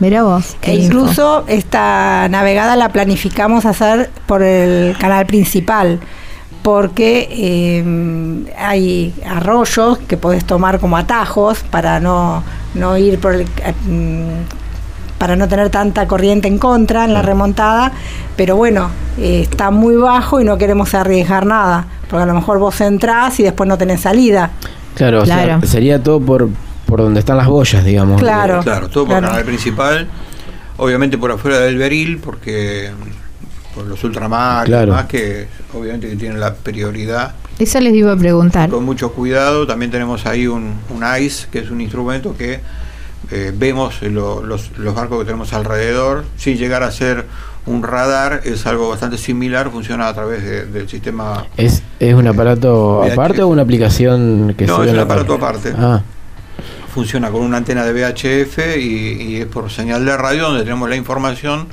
Mira 0.00 0.24
vos. 0.24 0.56
E 0.62 0.74
info. 0.74 0.84
incluso 0.86 1.44
esta 1.46 2.26
navegada 2.28 2.74
la 2.74 2.88
planificamos 2.88 3.66
hacer 3.66 4.10
por 4.26 4.42
el 4.42 4.96
canal 4.98 5.26
principal, 5.26 6.00
porque 6.62 7.28
eh, 7.30 8.44
hay 8.56 9.12
arroyos 9.26 9.98
que 9.98 10.16
podés 10.16 10.44
tomar 10.44 10.78
como 10.78 10.96
atajos 10.96 11.60
para 11.70 11.98
no, 12.00 12.42
no 12.74 12.96
ir 12.96 13.18
por 13.18 13.34
el, 13.34 13.42
eh, 13.42 13.74
mm, 13.86 15.18
para 15.18 15.36
no 15.36 15.48
tener 15.48 15.70
tanta 15.70 16.06
corriente 16.06 16.48
en 16.48 16.58
contra 16.58 17.04
en 17.04 17.14
la 17.14 17.22
remontada, 17.22 17.92
pero 18.36 18.56
bueno, 18.56 18.90
eh, 19.18 19.40
está 19.42 19.70
muy 19.70 19.96
bajo 19.96 20.40
y 20.40 20.44
no 20.44 20.58
queremos 20.58 20.94
arriesgar 20.94 21.46
nada, 21.46 21.86
porque 22.08 22.22
a 22.22 22.26
lo 22.26 22.34
mejor 22.34 22.58
vos 22.58 22.80
entrás 22.80 23.38
y 23.40 23.42
después 23.42 23.68
no 23.68 23.76
tenés 23.78 24.00
salida. 24.00 24.50
Claro, 24.94 25.22
o 25.22 25.26
sea, 25.26 25.60
sería 25.62 26.02
todo 26.02 26.20
por, 26.20 26.48
por 26.86 27.00
donde 27.00 27.20
están 27.20 27.36
las 27.36 27.46
boyas, 27.46 27.84
digamos. 27.84 28.20
Claro. 28.20 28.60
Claro, 28.62 28.88
todo 28.88 29.04
por 29.04 29.12
Claro. 29.12 29.26
el 29.26 29.30
canal 29.30 29.44
principal, 29.46 30.08
obviamente 30.76 31.16
por 31.18 31.30
afuera 31.30 31.60
del 31.60 31.76
Beril, 31.76 32.18
porque 32.18 32.90
por 33.74 33.86
los 33.86 34.02
ultramares, 34.04 34.68
Claro. 34.68 34.92
más 34.92 35.06
que 35.06 35.46
obviamente 35.74 36.08
que 36.08 36.16
tienen 36.16 36.38
la 36.40 36.54
prioridad. 36.54 37.34
Eso 37.58 37.80
les 37.80 37.94
iba 37.94 38.12
a 38.12 38.16
preguntar. 38.16 38.70
Con 38.70 38.84
mucho 38.84 39.12
cuidado, 39.12 39.66
también 39.66 39.90
tenemos 39.90 40.26
ahí 40.26 40.46
un, 40.46 40.74
un 40.90 41.02
ICE, 41.20 41.48
que 41.50 41.58
es 41.60 41.70
un 41.70 41.80
instrumento 41.80 42.34
que 42.36 42.60
eh, 43.30 43.52
vemos 43.54 44.02
lo- 44.02 44.42
los, 44.44 44.76
los 44.78 44.94
barcos 44.94 45.20
que 45.20 45.24
tenemos 45.26 45.52
alrededor. 45.52 46.24
Sin 46.36 46.56
llegar 46.56 46.82
a 46.82 46.90
ser 46.90 47.24
un 47.64 47.82
radar, 47.82 48.40
es 48.44 48.66
algo 48.66 48.88
bastante 48.88 49.16
similar, 49.16 49.70
funciona 49.70 50.08
a 50.08 50.14
través 50.14 50.42
de- 50.42 50.66
del 50.66 50.88
sistema. 50.88 51.46
¿Es, 51.56 51.82
¿Es 52.00 52.14
un 52.14 52.26
aparato 52.26 53.02
aparte 53.04 53.42
o 53.42 53.48
una 53.48 53.62
aplicación 53.62 54.54
que 54.58 54.66
No, 54.66 54.82
es 54.82 54.90
un 54.92 54.98
aparato 54.98 55.38
parte? 55.38 55.68
aparte. 55.70 55.74
Ah, 55.78 56.02
Funciona 56.92 57.30
con 57.30 57.40
una 57.42 57.56
antena 57.56 57.84
de 57.84 57.92
VHF 57.94 58.76
y, 58.76 58.82
y 59.22 59.36
es 59.36 59.46
por 59.46 59.70
señal 59.70 60.04
de 60.04 60.14
radio 60.16 60.42
donde 60.48 60.62
tenemos 60.62 60.90
la 60.90 60.96
información 60.96 61.68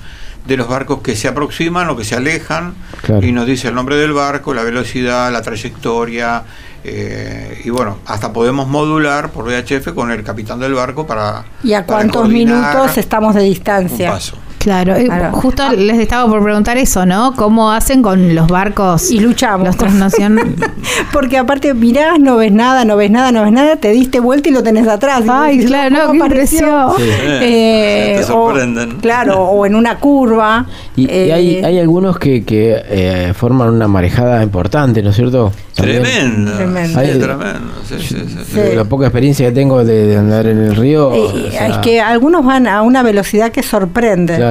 de 0.49 0.57
los 0.57 0.67
barcos 0.67 0.99
que 1.01 1.15
se 1.15 1.27
aproximan 1.29 1.87
o 1.89 1.95
que 1.95 2.03
se 2.03 2.15
alejan 2.15 2.73
Claro. 3.01 3.25
y 3.25 3.31
nos 3.31 3.45
dice 3.45 3.69
el 3.69 3.75
nombre 3.75 3.95
del 3.95 4.11
barco, 4.11 4.53
la 4.53 4.63
velocidad, 4.63 5.31
la 5.31 5.41
trayectoria, 5.41 6.43
Eh, 6.81 7.61
y 7.65 7.69
bueno, 7.71 7.97
hasta 8.05 8.31
podemos 8.31 8.65
modular 8.69 9.31
por 9.31 9.43
VHF 9.43 9.93
con 9.93 10.11
el 10.11 10.23
capitán 10.23 10.61
del 10.61 10.73
barco 10.73 11.05
para. 11.05 11.43
¿Y 11.61 11.73
a 11.73 11.85
para 11.85 11.99
cuántos 11.99 12.29
minutos 12.29 12.97
estamos 12.97 13.35
de 13.35 13.41
un 13.41 13.49
distancia? 13.49 14.11
paso. 14.11 14.37
Claro, 14.59 14.95
eh, 14.95 15.05
Claro. 15.05 15.31
justo 15.31 15.63
les 15.71 15.97
estaba 15.99 16.29
por 16.29 16.43
preguntar 16.43 16.77
eso, 16.77 17.05
¿no? 17.05 17.33
¿Cómo 17.35 17.71
hacen 17.71 18.01
con 18.01 18.35
los 18.35 18.47
barcos? 18.49 19.09
Y 19.09 19.19
luchamos. 19.19 19.65
Los 19.65 19.77
transnacionales. 19.77 20.53
Porque 21.13 21.37
aparte 21.37 21.73
mirás, 21.73 22.19
no 22.19 22.35
ves 22.35 22.51
nada, 22.51 22.83
no 22.85 22.97
ves 22.97 23.09
nada, 23.09 23.31
no 23.31 23.43
ves 23.43 23.53
nada, 23.53 23.77
te 23.77 23.91
diste 23.91 24.19
vuelta 24.19 24.49
y 24.49 24.51
lo 24.51 24.61
tenés 24.61 24.85
atrás. 24.87 25.23
Ay, 25.29 25.63
claro, 25.65 25.95
no, 25.95 26.07
¿cómo 26.07 26.19
qué 26.19 26.25
apareció? 26.25 26.93
Eh, 26.99 28.15
Te 28.17 28.23
o- 28.23 28.27
sorprenden. 28.27 28.97
claro, 28.99 29.39
o 29.43 29.65
en 29.65 29.75
una 29.75 29.97
curva. 29.97 30.65
Y, 30.95 31.03
y 31.03 31.07
eh, 31.09 31.33
hay, 31.33 31.55
hay 31.63 31.79
algunos 31.79 32.19
que, 32.19 32.43
que 32.43 32.75
eh, 32.85 33.33
forman 33.33 33.69
una 33.69 33.87
marejada 33.87 34.43
importante, 34.43 35.01
¿no 35.01 35.11
es 35.11 35.15
cierto? 35.15 35.53
También, 35.75 36.03
Tremendo. 36.03 36.51
Tremendo. 36.51 36.99
Sí, 36.99 37.05
Hay- 37.05 37.19
tremendo. 37.19 37.71
Sí, 37.87 37.95
sí, 37.99 38.07
sí, 38.07 38.25
sí. 38.27 38.51
Sí. 38.53 38.75
La 38.75 38.83
poca 38.83 39.05
experiencia 39.05 39.47
que 39.47 39.53
tengo 39.53 39.85
de, 39.85 40.05
de 40.07 40.17
andar 40.17 40.45
en 40.47 40.57
el 40.57 40.75
río. 40.75 41.13
eh, 41.13 41.19
o 41.47 41.51
sea, 41.51 41.67
es 41.67 41.77
que 41.77 42.01
algunos 42.01 42.43
van 42.45 42.67
a 42.67 42.81
una 42.81 43.03
velocidad 43.03 43.51
que 43.51 43.63
sorprende. 43.63 44.35
Claro. 44.35 44.48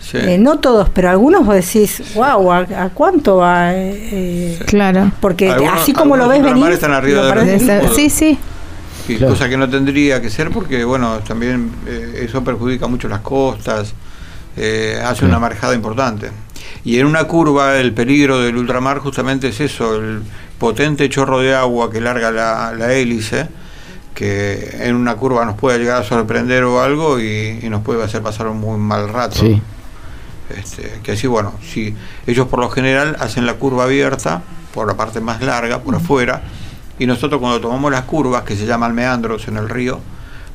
Sí. 0.00 0.18
Eh, 0.18 0.36
no 0.38 0.58
todos, 0.58 0.88
pero 0.88 1.10
algunos 1.10 1.46
vos 1.46 1.54
decís, 1.54 2.02
wow, 2.16 2.50
¿a, 2.52 2.58
a 2.58 2.88
cuánto 2.90 3.36
va? 3.36 3.70
Eh, 3.72 4.58
Claro. 4.66 5.12
porque 5.20 5.48
Algunos- 5.50 5.80
así 5.80 5.92
como 5.92 6.16
lo 6.16 6.26
ves 6.28 6.42
venir, 6.42 6.66
están 6.72 6.92
arriba 6.92 7.22
de 7.22 7.60
los- 7.82 7.94
Sí, 7.94 8.10
sí. 8.10 8.36
Y 9.08 9.16
Claro. 9.16 9.32
cosa 9.32 9.48
que 9.48 9.56
no 9.56 9.68
tendría 9.68 10.20
que 10.20 10.28
ser 10.30 10.50
porque, 10.50 10.84
bueno, 10.84 11.18
también 11.26 11.70
eh, 11.86 12.24
eso 12.28 12.42
perjudica 12.42 12.86
mucho 12.88 13.08
las 13.08 13.20
costas, 13.20 13.94
eh, 14.56 15.00
hace 15.04 15.24
una 15.24 15.38
marejada 15.38 15.74
importante. 15.74 16.30
Y 16.84 16.98
en 16.98 17.06
una 17.06 17.24
curva 17.24 17.76
el 17.78 17.92
peligro 17.94 18.40
del 18.40 18.56
ultramar 18.56 18.98
justamente 18.98 19.48
es 19.48 19.60
eso, 19.60 19.96
el 19.96 20.20
potente 20.58 21.08
chorro 21.08 21.38
de 21.40 21.54
agua 21.54 21.90
que 21.92 22.00
larga 22.00 22.30
la, 22.32 22.72
la 22.76 22.92
hélice, 22.92 23.46
que 24.14 24.78
en 24.80 24.94
una 24.94 25.16
curva 25.16 25.44
nos 25.44 25.56
puede 25.56 25.78
llegar 25.78 26.02
a 26.02 26.04
sorprender 26.04 26.64
o 26.64 26.82
algo 26.82 27.18
y, 27.18 27.60
y 27.62 27.68
nos 27.68 27.82
puede 27.82 28.02
hacer 28.02 28.22
pasar 28.22 28.48
un 28.48 28.60
muy 28.60 28.78
mal 28.78 29.08
rato. 29.08 29.36
Sí. 29.36 29.62
Este, 30.56 31.00
que 31.02 31.12
así, 31.12 31.26
bueno, 31.26 31.54
si 31.62 31.94
ellos 32.26 32.46
por 32.48 32.60
lo 32.60 32.68
general 32.68 33.16
hacen 33.20 33.46
la 33.46 33.54
curva 33.54 33.84
abierta 33.84 34.42
por 34.74 34.86
la 34.86 34.94
parte 34.94 35.20
más 35.20 35.40
larga, 35.40 35.80
por 35.80 35.94
afuera, 35.94 36.42
y 36.98 37.06
nosotros 37.06 37.40
cuando 37.40 37.60
tomamos 37.60 37.90
las 37.90 38.02
curvas, 38.02 38.42
que 38.42 38.56
se 38.56 38.66
llaman 38.66 38.94
meandros 38.94 39.48
en 39.48 39.56
el 39.56 39.68
río, 39.68 40.00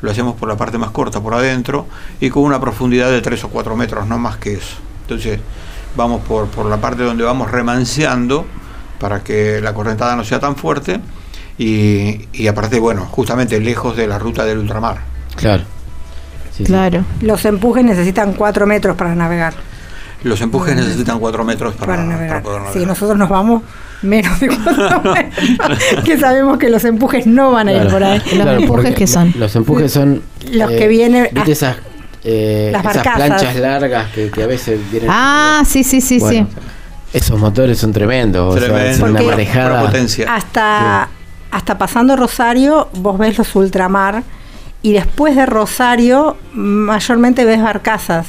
lo 0.02 0.12
hacemos 0.12 0.36
por 0.36 0.48
la 0.48 0.56
parte 0.56 0.78
más 0.78 0.92
corta, 0.92 1.22
por 1.22 1.34
adentro, 1.34 1.88
y 2.20 2.30
con 2.30 2.44
una 2.44 2.60
profundidad 2.60 3.10
de 3.10 3.22
3 3.22 3.44
o 3.46 3.50
4 3.50 3.76
metros, 3.76 4.08
no 4.08 4.18
más 4.18 4.38
que 4.38 4.54
eso. 4.54 4.78
Entonces, 5.02 5.40
vamos 5.96 6.22
por, 6.22 6.48
por 6.48 6.66
la 6.68 6.78
parte 6.78 7.04
donde 7.04 7.24
vamos 7.24 7.50
remanceando 7.50 8.46
para 9.00 9.24
que 9.24 9.62
la 9.62 9.74
correntada 9.74 10.16
no 10.16 10.24
sea 10.24 10.40
tan 10.40 10.56
fuerte, 10.56 11.00
y, 11.58 12.28
y 12.34 12.48
aparte, 12.48 12.80
bueno, 12.80 13.06
justamente 13.06 13.60
lejos 13.60 13.96
de 13.98 14.08
la 14.08 14.20
ruta 14.20 14.46
del 14.46 14.60
ultramar. 14.60 14.98
Claro. 15.36 15.64
Sí, 16.52 16.60
sí. 16.60 16.64
Claro. 16.66 17.04
Los 17.22 17.46
empujes 17.46 17.84
necesitan 17.84 18.34
cuatro 18.34 18.66
metros 18.68 18.96
para 18.96 19.14
navegar. 19.16 19.54
Los 20.24 20.42
empujes 20.42 20.76
necesitan 20.76 21.20
4 21.20 21.44
metros 21.46 21.76
para, 21.76 21.94
Para, 21.94 22.04
navegar. 22.04 22.42
para 22.42 22.44
poder 22.44 22.62
Sí, 22.62 22.68
navegar. 22.70 22.88
nosotros 22.88 23.18
nos 23.20 23.30
vamos 23.30 23.62
menos 24.02 24.40
de 24.40 24.48
cuatro 24.48 25.14
metros, 25.14 26.04
que 26.04 26.18
sabemos 26.18 26.58
que 26.58 26.70
los 26.72 26.84
empujes 26.86 27.28
no 27.28 27.52
van 27.52 27.68
a 27.68 27.72
ir 27.74 27.78
Claro. 27.82 27.92
por 27.92 28.04
ahí. 28.04 28.18
¿Los 28.20 28.30
Claro, 28.34 28.52
empujes 28.60 28.96
qué 28.96 29.06
son? 29.06 29.32
Los 29.38 29.56
empujes 29.56 29.92
son. 29.94 30.24
Los 30.52 30.72
que 30.72 30.88
vienen 30.88 31.28
¿Viste 31.32 31.52
a- 31.52 31.54
esas, 31.54 31.78
eh, 32.24 32.70
las 32.74 32.84
esas 32.96 33.04
planchas 33.16 33.56
largas 33.58 34.08
que, 34.12 34.32
que 34.32 34.42
a 34.44 34.48
veces 34.48 34.80
vienen. 34.92 35.08
Ah, 35.14 35.62
sí, 35.68 35.84
sí, 35.84 36.02
sí, 36.02 36.18
Bueno, 36.20 36.48
sí. 36.52 36.58
Esos 37.14 37.40
motores 37.40 37.78
son 37.78 37.94
tremendos. 37.94 38.56
o 38.56 38.58
sea, 38.60 38.70
Tremendo, 38.74 38.90
es 39.06 39.12
una 39.12 39.22
marejada. 39.22 39.82
Potencia. 39.86 40.34
Hasta, 40.34 41.10
hasta 41.52 41.78
pasando 41.78 42.16
Rosario, 42.16 42.90
vos 42.94 43.18
ves 43.18 43.38
los 43.38 43.56
ultramar 43.56 44.24
y 44.82 44.94
después 44.94 45.36
de 45.36 45.46
Rosario 45.46 46.38
mayormente 46.54 47.46
ves 47.46 47.62
barcazas. 47.62 48.28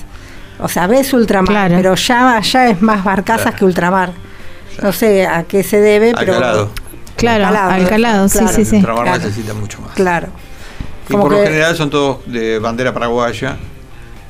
O 0.61 0.69
sea, 0.69 0.86
ves 0.86 1.12
ultramar, 1.12 1.69
Claro. 1.69 1.74
pero 1.77 1.95
ya, 1.95 2.40
ya 2.40 2.69
es 2.69 2.82
más 2.82 3.05
barcazas 3.05 3.55
que 3.55 3.65
ultramar. 3.65 4.12
No 4.82 4.93
sé 4.93 5.27
a 5.27 5.45
qué 5.45 5.62
se 5.62 5.81
debe, 5.81 6.12
pero... 6.19 6.35
Alcalado. 6.35 6.70
Claro, 7.16 7.47
Alcalado, 7.47 7.70
Alcalado, 7.73 8.28
sí, 8.28 8.39
claro. 8.39 8.53
sí, 8.55 8.65
sí. 8.65 8.70
El 8.77 8.81
ultramar 8.81 9.05
Claro. 9.05 9.19
necesita 9.23 9.55
mucho 9.55 9.81
más. 9.81 9.93
Claro. 9.95 10.28
Y 11.09 11.12
Como 11.12 11.24
por 11.24 11.32
lo 11.32 11.39
que- 11.39 11.47
general 11.47 11.77
son 11.77 11.90
todos 11.90 12.19
de 12.27 12.59
bandera 12.59 12.93
paraguaya. 12.95 13.57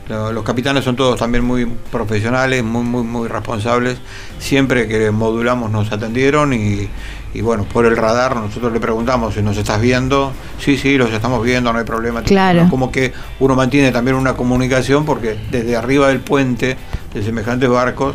Lo- 0.09 0.33
Los 0.33 0.43
capitanes 0.45 0.85
son 0.85 0.97
todos 0.97 1.19
también 1.19 1.45
muy 1.45 1.67
profesionales, 1.67 2.65
muy 2.65 2.83
muy 2.83 3.03
muy 3.03 3.29
responsables. 3.29 3.99
Siempre 4.39 4.89
que 4.89 5.11
modulamos 5.11 5.71
nos 5.71 5.93
atendieron 5.93 6.53
y, 6.55 6.89
y 7.35 7.41
bueno, 7.43 7.65
por 7.65 7.85
el 7.87 7.97
radar 7.97 8.35
nosotros 8.37 8.73
le 8.73 8.81
preguntamos 8.81 9.35
si 9.35 9.43
nos 9.43 9.57
estás 9.57 9.81
viendo. 9.81 10.33
Sí, 10.59 10.77
sí, 10.79 10.97
los 10.97 11.11
estamos 11.13 11.43
viendo, 11.45 11.73
no 11.73 11.79
hay 11.79 11.85
problema. 11.85 12.23
Claro. 12.23 12.67
Como 12.71 12.91
que 12.91 13.13
uno 13.41 13.55
mantiene 13.55 13.93
también 13.93 14.17
una 14.17 14.35
comunicación 14.35 15.05
porque 15.05 15.39
desde 15.51 15.77
arriba 15.77 16.09
del 16.09 16.21
puente 16.21 16.77
de 17.15 17.23
semejantes 17.23 17.69
barcos 17.69 18.15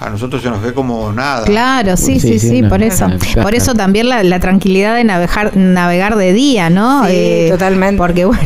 a 0.00 0.10
nosotros 0.10 0.42
se 0.42 0.50
nos 0.50 0.60
ve 0.60 0.72
como 0.74 1.12
nada. 1.12 1.44
Claro, 1.44 1.96
sí, 1.96 2.18
Sí, 2.18 2.20
sí, 2.20 2.38
sí, 2.38 2.48
sí, 2.48 2.58
una- 2.60 2.68
por 2.68 2.82
eso. 2.82 3.08
Por 3.42 3.54
eso 3.54 3.74
también 3.74 4.08
la, 4.08 4.22
la 4.22 4.40
tranquilidad 4.40 4.96
de 4.96 5.04
navegar, 5.04 5.56
navegar 5.56 6.16
de 6.16 6.32
día, 6.32 6.68
¿no? 6.70 7.06
Sí, 7.06 7.46
totalmente. 7.50 7.96
Porque 7.98 8.24
bueno, 8.24 8.42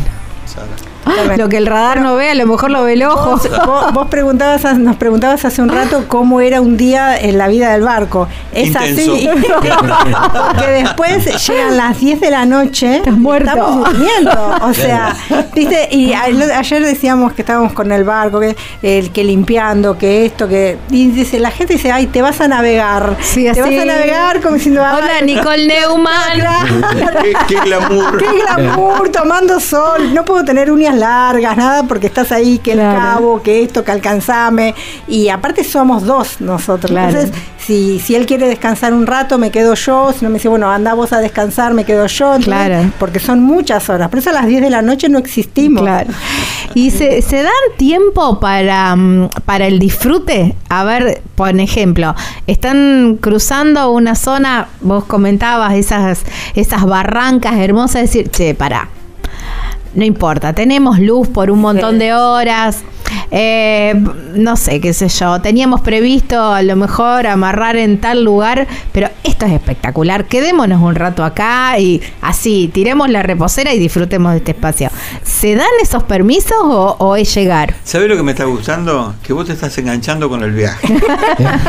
lo 1.37 1.49
que 1.49 1.57
el 1.57 1.67
radar 1.67 2.01
no 2.01 2.15
ve, 2.17 2.31
a 2.31 2.35
lo 2.35 2.47
mejor 2.47 2.71
lo 2.71 2.83
ve 2.85 2.95
el 2.95 3.03
ojo. 3.05 3.31
Vos, 3.31 3.49
vos- 3.67 3.93
vos 3.93 4.09
preguntabas, 4.09 4.79
nos 4.79 4.97
preguntabas 4.97 5.45
hace 5.45 5.63
un 5.63 5.69
rato 5.69 6.05
cómo 6.09 6.41
era 6.41 6.61
un 6.61 6.77
día 6.77 7.17
en 7.19 7.39
la 7.39 7.49
vida 7.49 7.73
del 7.73 7.83
barco. 7.83 8.29
Es 8.53 8.69
Intenso. 8.69 9.15
así. 9.15 9.29
Porque 9.29 10.67
después 10.83 11.47
llegan 11.49 11.77
las 11.77 11.99
10 11.99 12.21
de 12.21 12.31
la 12.31 12.45
noche. 12.45 12.97
Estás 12.99 13.17
muerto. 13.17 13.51
Estamos 13.51 13.89
durmiendo. 13.89 14.57
O 14.69 14.75
sea, 14.75 15.15
¿viste? 15.55 15.89
Y 15.93 16.13
a- 16.13 16.25
ayer 16.59 16.85
decíamos 16.85 17.33
que 17.33 17.43
estábamos 17.43 17.73
con 17.73 17.91
el 17.93 18.05
barco, 18.05 18.41
que, 18.41 18.57
el, 18.83 19.11
que 19.11 19.25
limpiando, 19.25 19.97
que 19.97 20.27
esto, 20.27 20.49
que. 20.49 20.79
Y 20.91 21.09
dice, 21.09 21.39
la 21.39 21.51
gente 21.51 21.75
dice, 21.75 21.91
ay, 21.93 22.07
te 22.07 22.23
vas 22.23 22.41
a 22.41 22.49
navegar. 22.49 23.17
Sí, 23.21 23.45
te 23.45 23.51
así. 23.51 23.61
vas 23.61 23.71
a 23.71 23.85
navegar 23.85 24.41
como 24.41 24.55
diciendo, 24.57 24.83
ay, 24.85 24.99
Hola, 24.99 25.21
Nicole 25.23 25.67
Neumann. 25.67 26.41
Qué, 27.23 27.33
qué 27.49 27.61
glamour. 27.61 28.19
Qué 28.19 28.27
glamour, 28.41 29.09
tomando 29.11 29.59
sol. 29.61 30.13
No 30.15 30.25
puedo 30.25 30.45
tener 30.45 30.71
uñas 30.71 30.95
largas, 30.99 31.57
nada, 31.57 31.85
porque 31.85 32.07
estás 32.09 32.33
ahí, 32.33 32.59
que 32.59 32.73
Claro. 32.73 32.91
el 32.91 32.97
cabo, 33.05 33.43
que 33.43 33.62
esto, 33.62 33.85
que 33.85 33.93
alcanzame. 33.93 34.75
Y 35.07 35.29
aparte 35.29 35.65
somos 35.65 36.05
dos 36.05 36.41
nosotros. 36.41 36.91
Claro. 36.91 37.09
Entonces, 37.09 37.33
si, 37.59 37.99
si 38.01 38.15
él 38.15 38.27
quiere 38.27 38.47
descansar 38.49 38.93
un 38.93 39.07
rato, 39.07 39.39
me 39.39 39.51
quedo 39.51 39.75
yo. 39.75 40.12
Si 40.12 40.25
no 40.25 40.31
me 40.31 40.35
dice, 40.35 40.49
bueno, 40.49 40.70
anda 40.70 40.95
vos 40.95 41.12
a 41.12 41.20
descansar, 41.20 41.75
me 41.75 41.85
quedo 41.85 42.07
yo. 42.07 42.37
Claro. 42.43 42.91
Porque 42.99 43.20
son 43.20 43.41
muchas 43.43 43.89
horas. 43.89 44.09
Por 44.09 44.19
eso 44.19 44.31
a 44.31 44.33
las 44.35 44.47
10 44.47 44.62
de 44.62 44.70
la 44.70 44.83
noche 44.83 45.09
no 45.09 45.19
existimos. 45.19 45.83
Claro. 45.83 46.11
¿Y 46.75 46.91
se, 46.91 47.23
se 47.23 47.43
dan 47.43 47.53
tiempo 47.77 48.41
para, 48.41 48.95
mm, 48.97 49.29
para 49.45 49.66
el 49.66 49.79
disfrute? 49.79 50.55
A 50.69 50.85
ver, 50.85 51.23
por 51.35 51.59
ejemplo, 51.59 52.15
están 52.47 53.19
cruzando 53.20 53.91
una 53.91 54.15
zona, 54.15 54.69
vos 54.81 55.05
comentabas 55.05 55.75
esas, 55.75 56.20
esas 56.55 56.85
barrancas 56.85 57.55
hermosas, 57.57 58.03
decir, 58.03 58.31
che, 58.31 58.55
pará. 58.55 58.89
No 59.94 60.05
importa, 60.05 60.52
tenemos 60.52 60.98
luz 60.98 61.28
por 61.28 61.51
un 61.51 61.60
montón 61.60 61.93
Sí. 61.94 61.98
de 61.98 62.15
horas. 62.15 62.82
eh, 63.31 63.94
no 64.35 64.56
sé, 64.56 64.81
qué 64.81 64.93
sé 64.93 65.09
yo. 65.09 65.40
Teníamos 65.40 65.81
previsto 65.81 66.43
a 66.52 66.62
lo 66.62 66.77
mejor 66.77 67.27
amarrar 67.27 67.77
en 67.77 67.98
tal 68.01 68.23
lugar, 68.24 68.66
pero 68.93 69.09
esto 69.24 69.47
es 69.47 69.52
espectacular. 69.52 70.27
Quedémonos 70.27 70.81
un 70.82 70.94
rato 70.94 71.24
acá 71.24 71.78
y 71.78 72.01
así, 72.23 72.70
tiremos 72.73 73.09
la 73.10 73.23
reposera 73.23 73.73
y 73.74 73.78
disfrutemos 73.78 74.32
de 74.32 74.39
este 74.39 74.51
espacio. 74.52 74.90
¿Se 75.24 75.55
dan 75.56 75.66
esos 75.82 76.02
permisos 76.05 76.56
o, 76.62 76.97
o 76.98 77.16
es 77.16 77.35
llegar? 77.35 77.74
¿Sabes 77.85 78.09
lo 78.09 78.16
que 78.16 78.23
me 78.23 78.32
está 78.32 78.44
gustando? 78.44 79.15
Que 79.23 79.32
vos 79.32 79.47
te 79.47 79.52
estás 79.55 79.77
enganchando 79.78 80.28
con 80.28 80.43
el 80.43 80.52
viaje. 80.52 80.86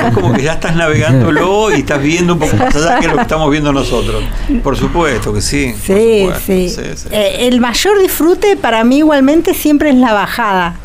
Es 0.08 0.14
como 0.14 0.34
que 0.34 0.44
ya 0.44 0.54
estás 0.54 0.76
navegándolo 0.76 1.72
y 1.76 1.80
estás 1.80 2.02
viendo 2.02 2.34
un 2.34 2.40
poco 2.40 2.56
más 2.58 2.76
allá 2.76 3.00
que 3.00 3.08
lo 3.08 3.16
que 3.16 3.22
estamos 3.22 3.50
viendo 3.52 3.72
nosotros. 3.74 4.24
Por 4.64 4.78
supuesto 4.78 5.34
que 5.34 5.42
sí. 5.42 5.74
por 5.74 5.98
Sí, 5.98 6.20
supuesto, 6.22 6.44
sí. 6.46 6.70
sí, 6.70 6.82
sí. 6.96 7.08
Eh, 7.12 7.48
el 7.48 7.60
mayor 7.62 7.98
disfrute 8.10 8.56
para 8.58 8.84
mí 8.84 8.98
igualmente 8.98 9.54
siempre 9.54 9.90
es 9.92 9.96
la 9.96 10.14
bajada. 10.14 10.76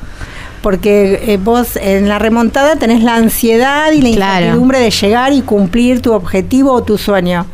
Porque 0.62 1.20
eh, 1.26 1.36
vos 1.42 1.76
en 1.76 2.08
la 2.08 2.18
remontada 2.18 2.76
tenés 2.76 3.02
la 3.02 3.16
ansiedad 3.16 3.92
y 3.92 4.00
la 4.00 4.10
Claro. 4.16 4.36
incertidumbre 4.46 4.78
de 4.78 4.90
llegar 4.90 5.32
y 5.32 5.42
cumplir 5.42 6.00
tu 6.00 6.12
objetivo 6.12 6.72
o 6.72 6.82
tu 6.82 6.96
sueño. 6.96 7.44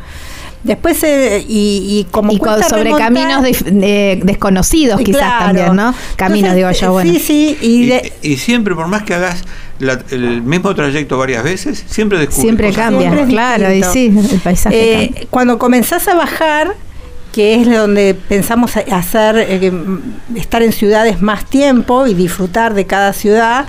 Después, 0.63 1.03
eh, 1.03 1.43
y, 1.47 1.99
y 1.99 2.07
como 2.11 2.31
Y 2.31 2.37
cuesta 2.37 2.69
sobre 2.69 2.91
remontar- 2.91 2.99
caminos 2.99 3.41
de- 3.43 4.21
desconocidos 4.23 5.01
quizás 5.01 5.21
claro. 5.23 5.45
también, 5.47 5.75
¿no? 5.75 5.93
Caminos, 6.15 6.51
Entonces, 6.53 6.55
digo 6.79 6.87
yo, 6.87 6.91
bueno. 6.93 7.11
Sí, 7.11 7.19
sí, 7.19 7.57
y, 7.61 7.67
Y, 7.67 7.85
de- 7.87 8.13
y 8.21 8.37
siempre, 8.37 8.75
por 8.75 8.87
más 8.87 9.01
que 9.03 9.15
hagas 9.15 9.43
la- 9.79 9.99
el 10.11 10.41
mismo 10.43 10.73
trayecto 10.75 11.17
varias 11.17 11.43
veces, 11.43 11.83
siempre 11.89 12.19
descubres 12.19 12.43
Siempre 12.43 12.67
cosas 12.69 12.83
cambia. 12.85 13.11
Siempre 13.11 13.27
claro, 13.33 13.73
y 13.73 13.83
sí, 13.83 14.13
el 14.31 14.39
paisaje 14.39 15.03
Eh, 15.03 15.27
cuando 15.31 15.57
comenzás 15.57 16.07
a 16.07 16.13
bajar, 16.13 16.75
que 17.31 17.55
es 17.61 17.69
donde 17.69 18.13
pensamos 18.13 18.75
hacer 18.77 19.37
eh, 19.37 19.71
mm, 19.71 20.35
estar 20.37 20.61
en 20.61 20.71
ciudades 20.73 21.21
más 21.21 21.45
tiempo 21.45 22.07
y 22.07 22.13
disfrutar 22.13 22.73
de 22.73 22.85
cada 22.85 23.13
ciudad, 23.13 23.65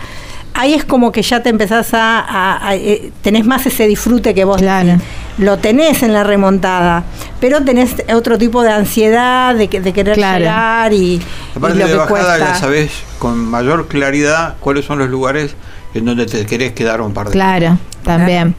ahí 0.55 0.75
es 0.75 0.85
como 0.85 1.13
que 1.13 1.23
ya 1.23 1.43
te 1.43 1.49
empezás 1.49 1.95
a, 1.95 2.19
a- 2.21 2.69
a, 2.69 2.75
eh, 2.77 3.11
tenés 3.23 3.45
más 3.47 3.65
ese 3.67 3.87
disfrute 3.87 4.35
que 4.35 4.45
vos 4.45 4.59
Claro. 4.59 4.99
lo 5.39 5.59
tenés 5.59 6.03
en 6.03 6.13
la 6.13 6.25
remontada, 6.25 7.05
pero 7.41 7.63
tenés 7.63 7.95
otro 8.15 8.37
tipo 8.37 8.63
de 8.63 8.71
ansiedad, 8.73 9.55
de, 9.55 9.69
que- 9.69 9.81
de 9.81 9.93
querer 9.93 10.15
Claro. 10.17 10.39
llegar 10.41 10.93
y, 10.93 10.97
y 11.15 11.23
Aparte 11.57 11.79
lo 11.79 11.87
de 11.87 11.93
que 11.93 11.99
bajada 11.99 12.39
ya 12.39 12.45
cuesta. 12.47 12.55
sabés 12.61 12.91
con 13.19 13.39
mayor 13.39 13.89
claridad 13.89 14.57
cuáles 14.61 14.85
son 14.85 14.99
los 14.99 15.09
lugares 15.09 15.55
en 15.95 16.05
donde 16.05 16.27
te 16.27 16.45
querés 16.47 16.73
quedar 16.73 17.01
un 17.01 17.13
par 17.15 17.27
de 17.27 17.33
Claro, 17.33 17.79
también. 18.05 18.55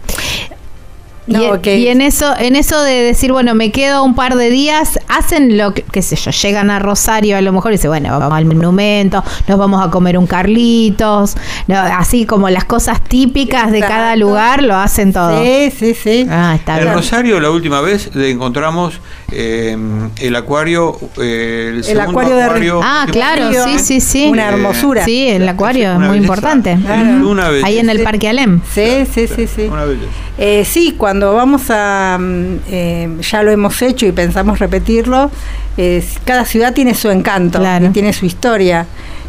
No, 1.25 1.59
y, 1.63 1.87
en 1.87 2.01
eso, 2.01 2.33
en 2.37 2.55
eso 2.55 2.81
de 2.81 2.95
decir, 2.95 3.31
bueno, 3.31 3.55
me 3.55 3.71
quedo 3.71 4.03
un 4.03 4.13
par 4.13 4.35
de 4.35 4.49
días, 4.49 4.99
hacen 5.07 5.57
lo 5.57 5.73
que, 5.73 5.83
qué 5.83 6.01
sé 6.01 6.15
yo, 6.17 6.31
llegan 6.31 6.69
a 6.69 6.79
Rosario 6.79 7.37
a 7.37 7.41
lo 7.41 7.53
mejor 7.53 7.71
y 7.71 7.75
dicen, 7.75 7.91
bueno, 7.91 8.19
vamos 8.19 8.37
al 8.37 8.45
monumento, 8.45 9.23
nos 9.47 9.57
vamos 9.57 9.85
a 9.85 9.89
comer 9.89 10.17
un 10.17 10.27
Carlitos, 10.27 11.35
no, 11.67 11.77
así 11.77 12.25
como 12.25 12.49
las 12.49 12.65
cosas 12.65 13.01
típicas 13.01 13.71
de 13.71 13.79
cada 13.79 14.15
lugar 14.15 14.63
lo 14.63 14.75
hacen 14.75 15.13
todo. 15.13 15.41
Sí, 15.43 15.71
sí, 15.77 15.93
sí. 15.93 16.27
Ah, 16.29 16.55
está 16.55 16.77
En 16.77 16.83
bien. 16.83 16.93
Rosario 16.93 17.39
la 17.39 17.51
última 17.51 17.79
vez 17.81 18.13
le 18.15 18.29
encontramos 18.29 18.99
eh, 19.31 19.77
el 20.19 20.35
acuario, 20.35 20.97
eh, 21.21 21.67
el, 21.69 21.77
El 21.77 21.83
segundo 21.83 22.09
acuario 22.09 22.35
de 22.35 22.43
acuario 22.43 22.81
Ah, 22.83 23.07
claro, 23.09 23.49
Río, 23.49 23.63
sí, 23.63 23.79
sí, 23.79 24.01
sí. 24.01 24.27
Una 24.29 24.49
hermosura. 24.49 25.05
Sí, 25.05 25.27
el 25.29 25.47
acuario 25.47 25.93
es 25.93 25.99
muy 25.99 26.07
belleza. 26.09 26.23
importante. 26.23 26.71
Es 26.73 27.23
una 27.23 27.49
belleza. 27.49 27.67
Ahí 27.67 27.79
en 27.79 27.89
el 27.89 28.03
Parque 28.03 28.29
Alem. 28.29 28.61
Sí, 28.73 29.05
sí, 29.11 29.27
sí, 29.27 29.47
sí. 29.47 29.63
Una 29.63 29.85
belleza. 29.85 30.11
Eh, 30.37 30.65
sí, 30.65 30.95
cuando 30.97 31.12
vamos 31.33 31.63
a, 31.69 32.17
mm, 32.19 32.55
eh, 32.69 33.09
ya 33.21 33.43
lo 33.43 33.51
hemos 33.51 33.81
hecho 33.81 34.05
y 34.05 34.11
pensamos 34.11 34.59
repetirlo, 34.59 35.29
eh, 35.77 36.03
cada 36.25 36.45
ciudad 36.45 36.73
tiene 36.73 36.93
su 36.95 37.09
encanto, 37.09 37.59
Claro. 37.59 37.85
y 37.87 37.89
tiene 37.89 38.13
su 38.13 38.25
historia. 38.25 38.85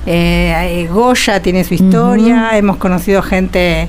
Eh, 0.06 0.82
eh, 0.84 0.88
Goya 0.92 1.40
tiene 1.40 1.64
su 1.64 1.74
historia, 1.74 2.56
hemos 2.56 2.76
conocido 2.76 3.22
gente 3.22 3.88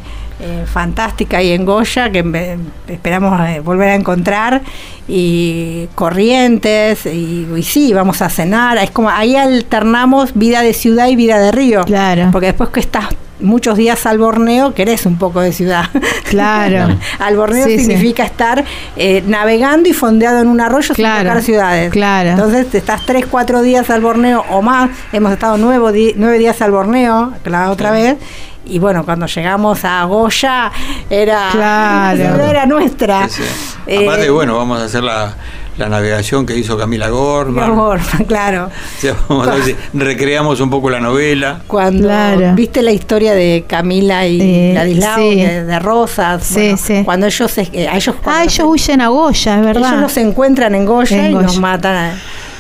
fantástica 0.66 1.38
ahí 1.38 1.52
en 1.54 1.64
Goya 1.66 2.12
que 2.12 2.58
esperamos 2.90 3.40
volver 3.64 3.90
a 3.90 3.96
encontrar 3.96 4.62
y 5.08 5.88
Corrientes 5.96 7.06
y, 7.06 7.48
y 7.56 7.64
sí, 7.64 7.94
vamos 7.94 8.22
a 8.22 8.30
cenar, 8.30 8.78
es 8.78 8.92
como 8.92 9.10
ahí 9.10 9.36
alternamos 9.38 10.32
vida 10.34 10.62
de 10.62 10.74
ciudad 10.74 11.08
y 11.08 11.16
vida 11.16 11.40
de 11.40 11.52
río, 11.54 11.84
Claro. 11.86 12.30
porque 12.34 12.48
después 12.48 12.70
que 12.70 12.82
estás 12.82 13.06
muchos 13.40 13.78
días 13.78 14.06
al 14.06 14.18
Borneo 14.18 14.74
querés 14.74 15.06
un 15.06 15.18
poco 15.18 15.42
de 15.42 15.52
ciudad. 15.54 15.86
Claro. 16.30 16.98
Al 17.20 17.38
borneo 17.38 17.66
Sí, 17.66 17.78
sí. 17.78 17.86
significa 17.86 18.24
estar 18.24 18.64
eh, 18.96 19.24
navegando 19.28 19.88
y 19.90 19.94
fondeado 19.94 20.42
en 20.42 20.48
un 20.48 20.60
arroyo 20.62 20.94
Claro, 20.96 21.18
sin 21.20 21.28
tocar 21.28 21.44
ciudades. 21.44 21.92
claro. 21.92 22.30
Entonces 22.32 22.70
te 22.70 22.78
estás 22.78 23.06
tres, 23.06 23.26
cuatro 23.30 23.62
días 23.62 23.90
al 23.90 24.02
Borneo 24.02 24.44
o 24.50 24.62
más. 24.62 24.90
Hemos 25.12 25.32
estado 25.32 25.58
nueve, 25.58 26.14
nueve 26.18 26.38
días 26.40 26.62
al 26.62 26.72
Borneo, 26.72 27.34
la 27.46 27.70
otra 27.72 27.92
vez. 27.92 28.18
Y 28.66 28.80
bueno, 28.80 29.06
cuando 29.06 29.28
llegamos 29.28 29.86
a 29.86 30.04
Goya, 30.06 30.72
era, 31.10 31.50
Claro. 31.52 32.18
la 32.18 32.26
ciudad 32.34 32.50
era 32.50 32.66
nuestra. 32.66 33.30
Sí, 33.30 33.44
sí. 33.44 33.76
Eh, 33.88 34.08
Aparte, 34.08 34.30
bueno, 34.32 34.58
vamos 34.58 34.82
a 34.82 34.86
hacer 34.86 35.04
la, 35.04 35.36
la 35.78 35.90
navegación 35.90 36.46
que 36.46 36.58
hizo 36.58 36.78
Camila 36.78 37.08
mi 37.08 37.12
Gorman. 37.12 37.72
amor, 37.72 38.00
claro. 38.28 38.70
O 38.98 39.02
sea, 39.02 39.16
vamos 39.28 39.48
a 39.48 39.56
ver 39.56 39.64
si 39.64 39.76
recreamos 39.94 40.60
un 40.62 40.70
poco 40.70 40.90
la 40.90 41.00
novela. 41.00 41.62
Cuando 41.68 42.08
Claro. 42.08 42.54
viste 42.56 42.82
la 42.82 42.92
historia 42.92 43.34
de 43.34 43.66
Camila 43.68 44.26
y 44.26 44.40
Eh, 44.42 44.72
Ladislao, 44.74 45.18
sí. 45.20 45.36
de, 45.36 45.64
de 45.66 45.80
Rosas, 45.80 46.44
Sí, 46.46 46.54
bueno, 46.62 46.78
sí. 46.78 47.02
cuando 47.04 47.26
ellos, 47.28 47.58
eh, 47.58 47.88
a 47.90 47.96
ellos, 47.98 48.16
Ah, 48.18 48.22
cuando 48.24 48.44
ellos 48.44 48.68
huyen 48.68 49.02
a 49.02 49.08
Goya, 49.10 49.60
es 49.60 49.66
verdad. 49.66 49.90
Ellos 49.90 50.02
los 50.02 50.18
encuentran 50.18 50.76
en 50.76 50.86
Goya 50.86 51.18
En 51.26 51.32
y 51.32 51.34
Goya. 51.34 51.46
nos 51.48 51.60
matan. 51.60 52.14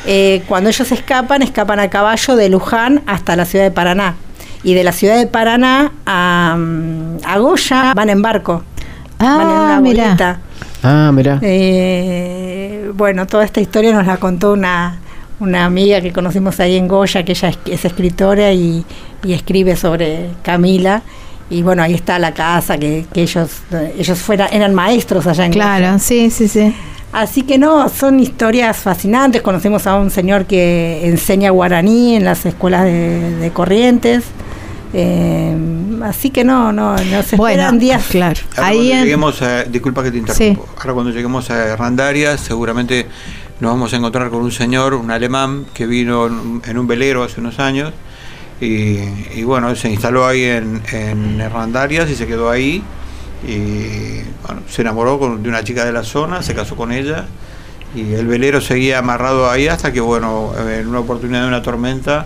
Eh, 0.06 0.44
cuando 0.48 0.70
ellos 0.70 0.92
escapan, 0.92 1.42
escapan 1.42 1.80
a 1.80 1.90
caballo 1.90 2.36
de 2.36 2.50
Luján 2.50 3.02
hasta 3.08 3.36
la 3.36 3.46
ciudad 3.46 3.66
de 3.66 3.72
Paraná. 3.72 4.16
Y 4.64 4.74
de 4.74 4.84
la 4.84 4.92
ciudad 4.92 5.16
de 5.18 5.28
Paraná 5.28 5.92
a, 6.06 6.56
mm, 6.58 7.18
a 7.26 7.38
Goya 7.38 7.94
van 7.96 8.10
en 8.10 8.22
barco. 8.22 8.64
van 9.20 9.42
en 9.42 9.48
Ah, 9.48 9.64
una 9.66 9.80
mira. 9.80 10.40
Ah, 10.86 11.12
mira. 11.12 11.40
Eh, 11.42 12.92
bueno, 12.94 13.26
toda 13.26 13.44
esta 13.44 13.60
historia 13.60 13.92
nos 13.92 14.06
la 14.06 14.18
contó 14.18 14.54
una, 14.54 15.00
una 15.40 15.66
amiga 15.66 16.00
que 16.00 16.14
conocimos 16.14 16.60
ahí 16.60 16.78
en 16.78 16.88
Goya, 16.88 17.26
que 17.26 17.32
ella 17.32 17.50
es, 17.50 17.58
es 17.66 17.86
escritora 17.86 18.54
y, 18.54 18.86
y 19.24 19.34
escribe 19.34 19.76
sobre 19.76 20.30
Camila. 20.44 21.02
Y 21.50 21.64
bueno, 21.64 21.82
ahí 21.82 21.94
está 21.94 22.20
la 22.20 22.34
casa, 22.34 22.78
que, 22.78 23.06
que 23.12 23.24
ellos, 23.24 23.50
ellos 23.98 24.20
fueran, 24.20 24.50
eran 24.52 24.74
maestros 24.76 25.26
allá 25.28 25.46
en 25.46 25.52
Goya. 25.52 25.78
Claro, 25.78 26.00
sí, 26.00 26.30
sí, 26.30 26.48
sí. 26.48 26.74
Así 27.12 27.44
que 27.44 27.58
no, 27.58 27.88
son 27.90 28.20
historias 28.20 28.78
fascinantes. 28.78 29.42
Conocemos 29.42 29.88
a 29.88 29.96
un 29.96 30.12
señor 30.12 30.46
que 30.46 31.08
enseña 31.08 31.50
guaraní 31.50 32.16
en 32.16 32.26
las 32.26 32.46
escuelas 32.46 32.84
de, 32.84 33.36
de 33.38 33.52
Corrientes. 33.52 34.26
Eh, 34.98 35.54
así 36.04 36.30
que 36.30 36.46
no, 36.46 36.72
no, 36.72 36.92
nos 36.94 37.04
esperan 37.04 37.38
Bueno, 37.38 37.72
días. 37.74 38.06
claro. 38.10 38.40
Ahora 38.56 38.68
Ahí 38.70 38.78
cuando 38.78 38.94
en- 38.96 39.04
lleguemos 39.04 39.42
a, 39.42 39.64
disculpa 39.66 40.04
que 40.04 40.12
te 40.12 40.18
interrumpo. 40.20 40.68
Ahora 40.78 40.94
cuando 40.94 41.12
lleguemos 41.12 41.50
a 41.52 41.66
Hernandarias, 41.68 42.40
seguramente 42.40 43.06
nos 43.60 43.72
vamos 43.74 43.92
a 43.94 43.98
encontrar 43.98 44.30
con 44.30 44.42
un 44.42 44.52
señor, 44.54 44.94
un 44.94 45.12
alemán, 45.12 45.66
que 45.74 45.86
vino 45.86 46.28
en, 46.28 46.62
en 46.66 46.78
un 46.78 46.88
velero 46.88 47.24
hace 47.24 47.42
unos 47.42 47.60
años. 47.60 47.92
Y, 48.62 49.00
y 49.36 49.44
bueno, 49.44 49.76
se 49.76 49.90
instaló 49.90 50.26
ahí 50.26 50.44
en, 50.46 50.82
en 50.94 51.42
Hernandarias 51.42 52.10
y 52.10 52.16
se 52.16 52.26
quedó 52.26 52.50
ahí. 52.50 52.82
Y 53.46 54.22
bueno, 54.48 54.62
se 54.70 54.82
enamoró 54.82 55.20
con- 55.20 55.44
de 55.44 55.50
una 55.50 55.62
chica 55.64 55.84
de 55.84 55.92
la 55.92 56.04
zona, 56.04 56.42
se 56.42 56.56
casó 56.56 56.76
con 56.78 56.94
ella. 56.94 57.26
Y 57.94 58.14
el 58.14 58.28
velero 58.28 58.62
seguía 58.62 59.00
amarrado 59.00 59.50
ahí 59.50 59.68
hasta 59.68 59.92
que, 59.92 60.00
bueno, 60.00 60.52
en 60.70 60.88
una 60.88 61.00
oportunidad 61.00 61.42
de 61.42 61.48
una 61.50 61.62
tormenta, 61.62 62.26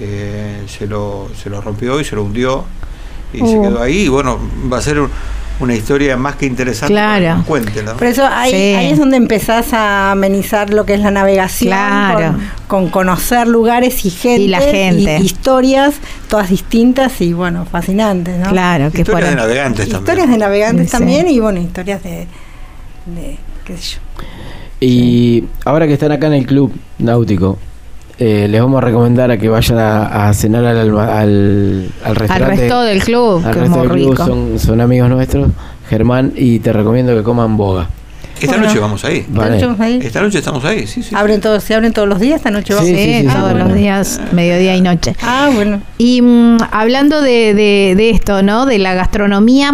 eh, 0.00 0.62
se, 0.66 0.86
lo, 0.86 1.28
se 1.40 1.50
lo 1.50 1.60
rompió 1.60 2.00
y 2.00 2.04
se 2.04 2.16
lo 2.16 2.22
hundió. 2.24 2.64
Y 3.32 3.38
se 3.38 3.44
Uh. 3.44 3.62
quedó 3.62 3.82
ahí. 3.82 4.02
Y 4.02 4.08
bueno, 4.08 4.38
va 4.72 4.78
a 4.78 4.82
ser 4.82 4.98
un- 5.00 5.10
una 5.60 5.74
historia 5.74 6.16
más 6.16 6.36
que 6.36 6.46
interesante. 6.46 6.92
Claro. 6.94 7.38
¿no? 7.38 7.44
Por 7.44 8.06
eso 8.06 8.24
ahí, 8.24 8.50
Sí. 8.52 8.56
ahí 8.56 8.90
es 8.92 8.98
donde 8.98 9.16
empezás 9.16 9.72
a 9.72 10.12
amenizar 10.12 10.70
lo 10.72 10.86
que 10.86 10.94
es 10.94 11.00
la 11.00 11.10
navegación, 11.10 11.70
Claro. 11.70 12.38
con, 12.68 12.84
con 12.84 12.90
conocer 12.90 13.48
lugares 13.48 14.04
y 14.06 14.10
gente, 14.10 14.42
Y 14.42 14.48
la 14.48 14.60
gente. 14.60 15.18
y 15.20 15.24
historias, 15.24 15.96
todas 16.28 16.48
distintas 16.48 17.20
y 17.20 17.32
bueno, 17.32 17.66
fascinantes, 17.66 18.38
¿no? 18.38 18.50
Claro, 18.50 18.90
que 18.92 19.00
Historias 19.00 19.30
de 19.30 19.36
navegantes 19.36 19.88
también. 19.88 20.00
Historias 20.04 20.30
de 20.30 20.38
navegantes 20.38 20.86
Sí. 20.86 20.92
también 20.92 21.28
y 21.28 21.40
bueno, 21.40 21.60
historias 21.60 22.02
de, 22.04 22.28
de 23.06 23.36
qué 23.64 23.76
sé 23.76 23.94
yo. 23.96 23.98
Y 24.80 25.44
ahora 25.64 25.88
que 25.88 25.94
están 25.94 26.12
acá 26.12 26.28
en 26.28 26.34
el 26.34 26.46
club 26.46 26.72
náutico, 26.98 27.58
eh, 28.18 28.48
les 28.48 28.60
vamos 28.60 28.78
a 28.82 28.86
recomendar 28.86 29.30
a 29.30 29.38
que 29.38 29.48
vayan 29.48 29.78
a, 29.78 30.28
a 30.28 30.34
cenar 30.34 30.64
al, 30.64 30.76
alma- 30.78 31.18
al, 31.18 31.90
al 32.02 32.08
al 32.10 32.16
restaurante. 32.16 32.60
resto 32.62 32.80
del 32.82 33.02
club, 33.02 33.36
al 33.36 33.42
que 33.42 33.48
es 33.50 33.56
resto 33.56 33.78
muy 33.78 33.86
del 33.88 33.96
club, 33.96 34.10
rico. 34.12 34.26
son, 34.26 34.58
son 34.58 34.80
amigos 34.80 35.08
nuestros, 35.10 35.50
Germán, 35.88 36.32
y 36.36 36.58
te 36.58 36.72
recomiendo 36.72 37.14
que 37.14 37.22
coman 37.22 37.56
boga. 37.56 37.88
Esta 38.40 38.52
Bueno. 38.52 38.66
noche 38.68 38.78
vamos 38.78 39.04
ahí. 39.04 39.26
Vale. 39.28 39.56
Estamos 39.56 39.80
ahí. 39.80 39.98
Esta 40.00 40.20
noche 40.20 40.38
estamos 40.38 40.64
ahí, 40.64 40.86
sí, 40.86 41.02
sí. 41.02 41.12
Abren 41.14 41.40
todos, 41.40 41.62
se 41.64 41.74
abren 41.74 41.92
todos 41.92 42.06
los 42.08 42.20
días 42.20 42.36
esta 42.36 42.50
noche. 42.52 42.72
vamos. 42.72 42.88
Sí, 42.88 42.94
Sí, 42.96 43.04
sí, 43.04 43.20
sí, 43.28 43.34
todos 43.34 43.52
sí. 43.52 43.58
los 43.58 43.74
días, 43.74 44.20
mediodía 44.30 44.76
y 44.76 44.80
noche. 44.80 45.16
Ah, 45.22 45.50
bueno. 45.52 45.80
Y 45.98 46.22
mm, 46.22 46.58
hablando 46.70 47.20
de, 47.20 47.52
de- 47.54 47.94
de 47.96 48.10
esto, 48.10 48.42
¿no? 48.44 48.64
De 48.64 48.78
la 48.78 48.94
gastronomía, 48.94 49.72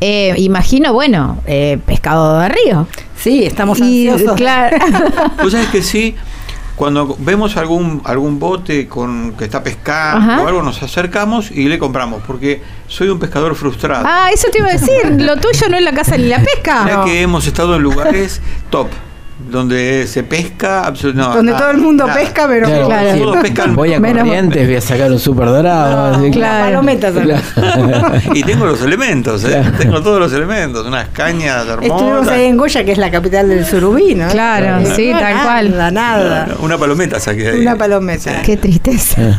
eh, 0.00 0.34
imagino, 0.36 0.92
bueno, 0.92 1.38
eh, 1.46 1.78
pescado 1.86 2.38
de 2.40 2.48
río. 2.50 2.86
Sí, 3.16 3.44
estamos 3.44 3.78
Y, 3.78 4.08
ansiosos. 4.08 4.36
claro. 4.36 4.76
Vos 5.42 5.52
sabés 5.52 5.68
que 5.68 5.82
sí, 5.82 6.14
cuando 6.76 7.16
vemos 7.20 7.56
algún 7.56 8.02
algún 8.04 8.38
bote 8.38 8.88
con 8.88 9.34
que 9.38 9.44
está 9.44 9.62
pescando 9.62 10.32
Ajá. 10.32 10.42
o 10.42 10.48
algo, 10.48 10.62
nos 10.62 10.82
acercamos 10.82 11.50
y 11.50 11.68
le 11.68 11.78
compramos, 11.78 12.22
porque 12.26 12.62
soy 12.88 13.08
un 13.08 13.18
pescador 13.18 13.54
frustrado. 13.54 14.04
ah, 14.06 14.30
eso 14.32 14.48
te 14.50 14.58
iba 14.58 14.68
a 14.68 14.72
decir. 14.72 15.20
Lo 15.20 15.36
tuyo 15.36 15.68
no 15.68 15.76
es 15.76 15.82
la 15.84 15.92
caza 15.92 16.16
ni 16.16 16.26
la 16.26 16.40
pesca. 16.42 16.84
Mirá 16.84 17.04
que 17.04 17.22
hemos 17.22 17.46
estado 17.46 17.76
en 17.76 17.82
lugares 17.82 18.40
top, 18.70 18.88
donde 19.54 20.06
se 20.06 20.22
pesca 20.24 20.84
absolutamente. 20.86 21.36
Donde 21.36 21.52
todo 21.54 21.70
el 21.70 21.78
mundo 21.78 22.06
pesca, 22.12 22.46
pero 22.48 22.66
Claro. 22.86 23.12
sí, 23.14 23.20
Todos 23.20 23.36
pescan 23.38 23.74
voy 23.74 23.94
a 23.94 24.00
menos- 24.00 24.24
Corrientes, 24.24 24.66
voy 24.66 24.76
a 24.76 24.80
sacar 24.80 25.10
un 25.12 25.18
super 25.18 25.46
dorado. 25.46 26.14
así 26.14 26.24
que- 26.24 26.30
claro. 26.32 26.64
palometas. 26.66 27.14
Y 28.34 28.42
tengo 28.42 28.66
los 28.66 28.82
elementos, 28.82 29.44
¿eh? 29.44 29.62
tengo 29.78 30.02
todos 30.02 30.18
los 30.20 30.32
elementos, 30.32 30.86
unas 30.86 31.08
cañas 31.08 31.64
Estuvimos 31.66 32.02
hermosas. 32.02 32.28
ahí 32.32 32.44
en 32.46 32.56
Goya, 32.56 32.84
que 32.84 32.92
es 32.92 32.98
la 32.98 33.10
capital 33.10 33.48
del 33.48 33.64
surubí, 33.64 34.14
¿no? 34.14 34.28
Claro, 34.28 34.80
Eh, 34.86 34.92
sí, 34.96 35.10
tal 35.12 35.34
nada, 35.34 35.44
cual. 35.44 35.94
Nada, 35.94 36.48
Una 36.60 36.76
palometa 36.78 37.20
saqué 37.20 37.48
ahí. 37.50 37.60
Una 37.60 37.76
palometa. 37.76 38.42
Qué 38.42 38.56
tristeza. 38.56 39.38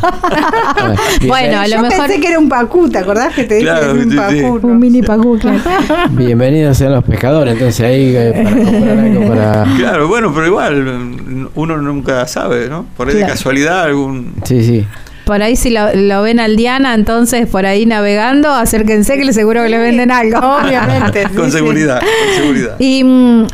bueno, 1.26 1.60
a 1.60 1.66
Yo 1.66 1.76
lo 1.76 1.82
mejor 1.82 2.06
pensé 2.06 2.20
que 2.20 2.28
era 2.28 2.38
un 2.38 2.48
pacú, 2.48 2.88
¿te 2.88 2.98
acordás 2.98 3.34
que 3.34 3.44
te 3.44 3.54
dije 3.56 3.66
Claro, 3.66 3.80
que 3.80 3.84
era 3.86 3.92
un 3.94 4.10
sí, 4.30 4.36
sí. 4.36 4.42
pacú? 4.42 4.66
un 4.66 4.78
mini 4.78 5.02
pacú, 5.02 5.38
claro. 5.38 5.58
Bienvenidos 6.10 6.76
sean 6.78 6.92
los 6.92 7.04
pescadores, 7.04 7.54
entonces 7.54 7.80
ahí 7.86 8.14
eh, 8.16 8.32
para 8.42 8.56
comprar 8.64 8.98
algo 8.98 9.28
para. 9.28 9.64
Claro, 9.76 10.05
bueno, 10.06 10.32
pero 10.34 10.46
igual, 10.46 11.48
uno 11.54 11.76
nunca 11.78 12.26
sabe, 12.26 12.68
¿no? 12.68 12.86
Por 12.96 13.08
ahí 13.08 13.14
Claro. 13.14 13.26
de 13.26 13.32
casualidad 13.32 13.82
algún 13.82 14.34
Sí, 14.44 14.64
sí. 14.64 14.86
Por 15.26 15.42
ahí 15.42 15.56
si 15.56 15.70
lo, 15.70 15.92
lo 15.92 16.22
ven 16.22 16.38
al 16.38 16.54
Diana, 16.54 16.94
entonces 16.94 17.48
por 17.48 17.66
ahí 17.66 17.84
navegando, 17.84 18.48
acérquense 18.52 19.18
que 19.18 19.24
le 19.24 19.32
seguro 19.32 19.60
que 19.64 19.68
le 19.68 19.78
venden 19.78 20.12
algo. 20.12 20.38
Obviamente. 20.38 21.24
Con 21.36 21.50
seguridad, 21.50 21.98
con 22.00 22.34
seguridad. 22.44 22.76
Y, 22.78 23.00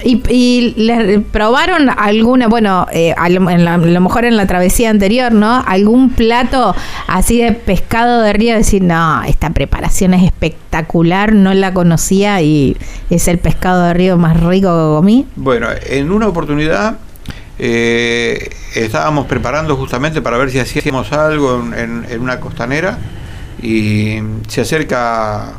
y, 0.04 0.22
y 0.28 0.74
le 0.76 1.20
probaron 1.20 1.88
alguna, 1.88 2.48
bueno, 2.48 2.86
eh, 2.92 3.14
a, 3.16 3.30
lo, 3.30 3.48
en 3.48 3.64
la- 3.64 3.74
a 3.74 3.78
lo 3.78 4.00
mejor 4.02 4.26
en 4.26 4.36
la 4.36 4.46
travesía 4.46 4.90
anterior, 4.90 5.32
¿no? 5.32 5.64
Algún 5.66 6.10
plato 6.10 6.76
así 7.06 7.40
de 7.40 7.52
pescado 7.52 8.20
de 8.20 8.34
río, 8.34 8.54
decir, 8.54 8.82
no, 8.82 9.22
esta 9.22 9.48
preparación 9.48 10.12
es 10.12 10.24
espectacular, 10.24 11.32
no 11.32 11.54
la 11.54 11.72
conocía 11.72 12.42
y 12.42 12.76
es 13.08 13.28
el 13.28 13.38
pescado 13.38 13.84
de 13.84 13.94
río 13.94 14.18
más 14.18 14.38
rico 14.40 14.68
que 14.68 14.94
comí. 14.96 15.26
Bueno, 15.36 15.68
en 15.88 16.12
una 16.12 16.28
oportunidad 16.28 16.96
eh, 17.64 18.50
estábamos 18.74 19.26
preparando 19.26 19.76
justamente 19.76 20.20
para 20.20 20.36
ver 20.36 20.50
si 20.50 20.58
hacíamos 20.58 21.12
algo 21.12 21.60
en, 21.62 21.74
en- 21.74 22.06
en 22.10 22.20
una 22.20 22.40
costanera 22.40 22.98
y 23.62 24.16
se 24.48 24.62
acerca 24.62 25.52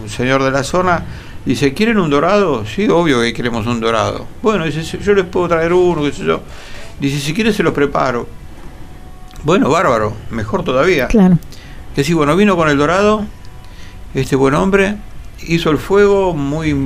un 0.00 0.08
señor 0.08 0.44
de 0.44 0.52
la 0.52 0.62
zona. 0.62 1.02
Dice, 1.44 1.74
¿quieren 1.74 1.98
un 1.98 2.08
dorado? 2.08 2.64
Sí, 2.66 2.86
obvio 2.88 3.20
que 3.22 3.32
queremos 3.32 3.66
un 3.66 3.80
dorado. 3.80 4.26
Bueno, 4.42 4.64
dice, 4.64 4.84
"Sí, 4.84 4.98
yo 5.02 5.12
les 5.12 5.24
puedo 5.24 5.48
traer 5.48 5.72
uno, 5.72 6.02
qué 6.04 6.12
sé 6.12 6.24
yo. 6.24 6.40
Dice, 7.00 7.18
si 7.18 7.34
quieren 7.34 7.52
se 7.52 7.64
los 7.64 7.72
preparo. 7.74 8.28
Bueno, 9.42 9.70
bárbaro, 9.70 10.12
mejor 10.30 10.62
todavía. 10.62 11.08
Claro. 11.08 11.36
Que 11.96 12.04
sí, 12.04 12.12
bueno, 12.14 12.36
vino 12.36 12.54
con 12.56 12.68
el 12.68 12.78
dorado, 12.78 13.24
este 14.14 14.36
buen 14.36 14.54
hombre, 14.54 14.94
hizo 15.48 15.70
el 15.70 15.78
fuego 15.78 16.32
muy 16.34 16.76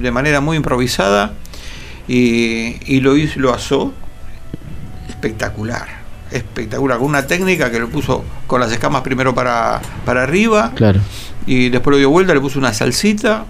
de 0.00 0.10
manera 0.10 0.40
muy 0.40 0.56
improvisada 0.56 1.34
y, 2.08 2.76
y 2.86 3.00
lo 3.00 3.16
hizo, 3.16 3.38
lo 3.40 3.52
asó 3.52 3.92
espectacular, 5.24 5.86
espectacular, 6.30 6.98
con 6.98 7.08
una 7.08 7.26
técnica 7.26 7.70
que 7.70 7.78
lo 7.80 7.88
puso 7.88 8.24
con 8.46 8.60
las 8.60 8.70
escamas 8.72 9.02
primero 9.02 9.34
para, 9.34 9.80
para 10.04 10.22
arriba 10.22 10.72
Claro. 10.74 11.00
y 11.46 11.70
después 11.70 11.92
lo 11.92 11.98
dio 11.98 12.10
vuelta, 12.10 12.34
le 12.34 12.40
puso 12.40 12.58
una 12.58 12.72
salsita 12.74 13.44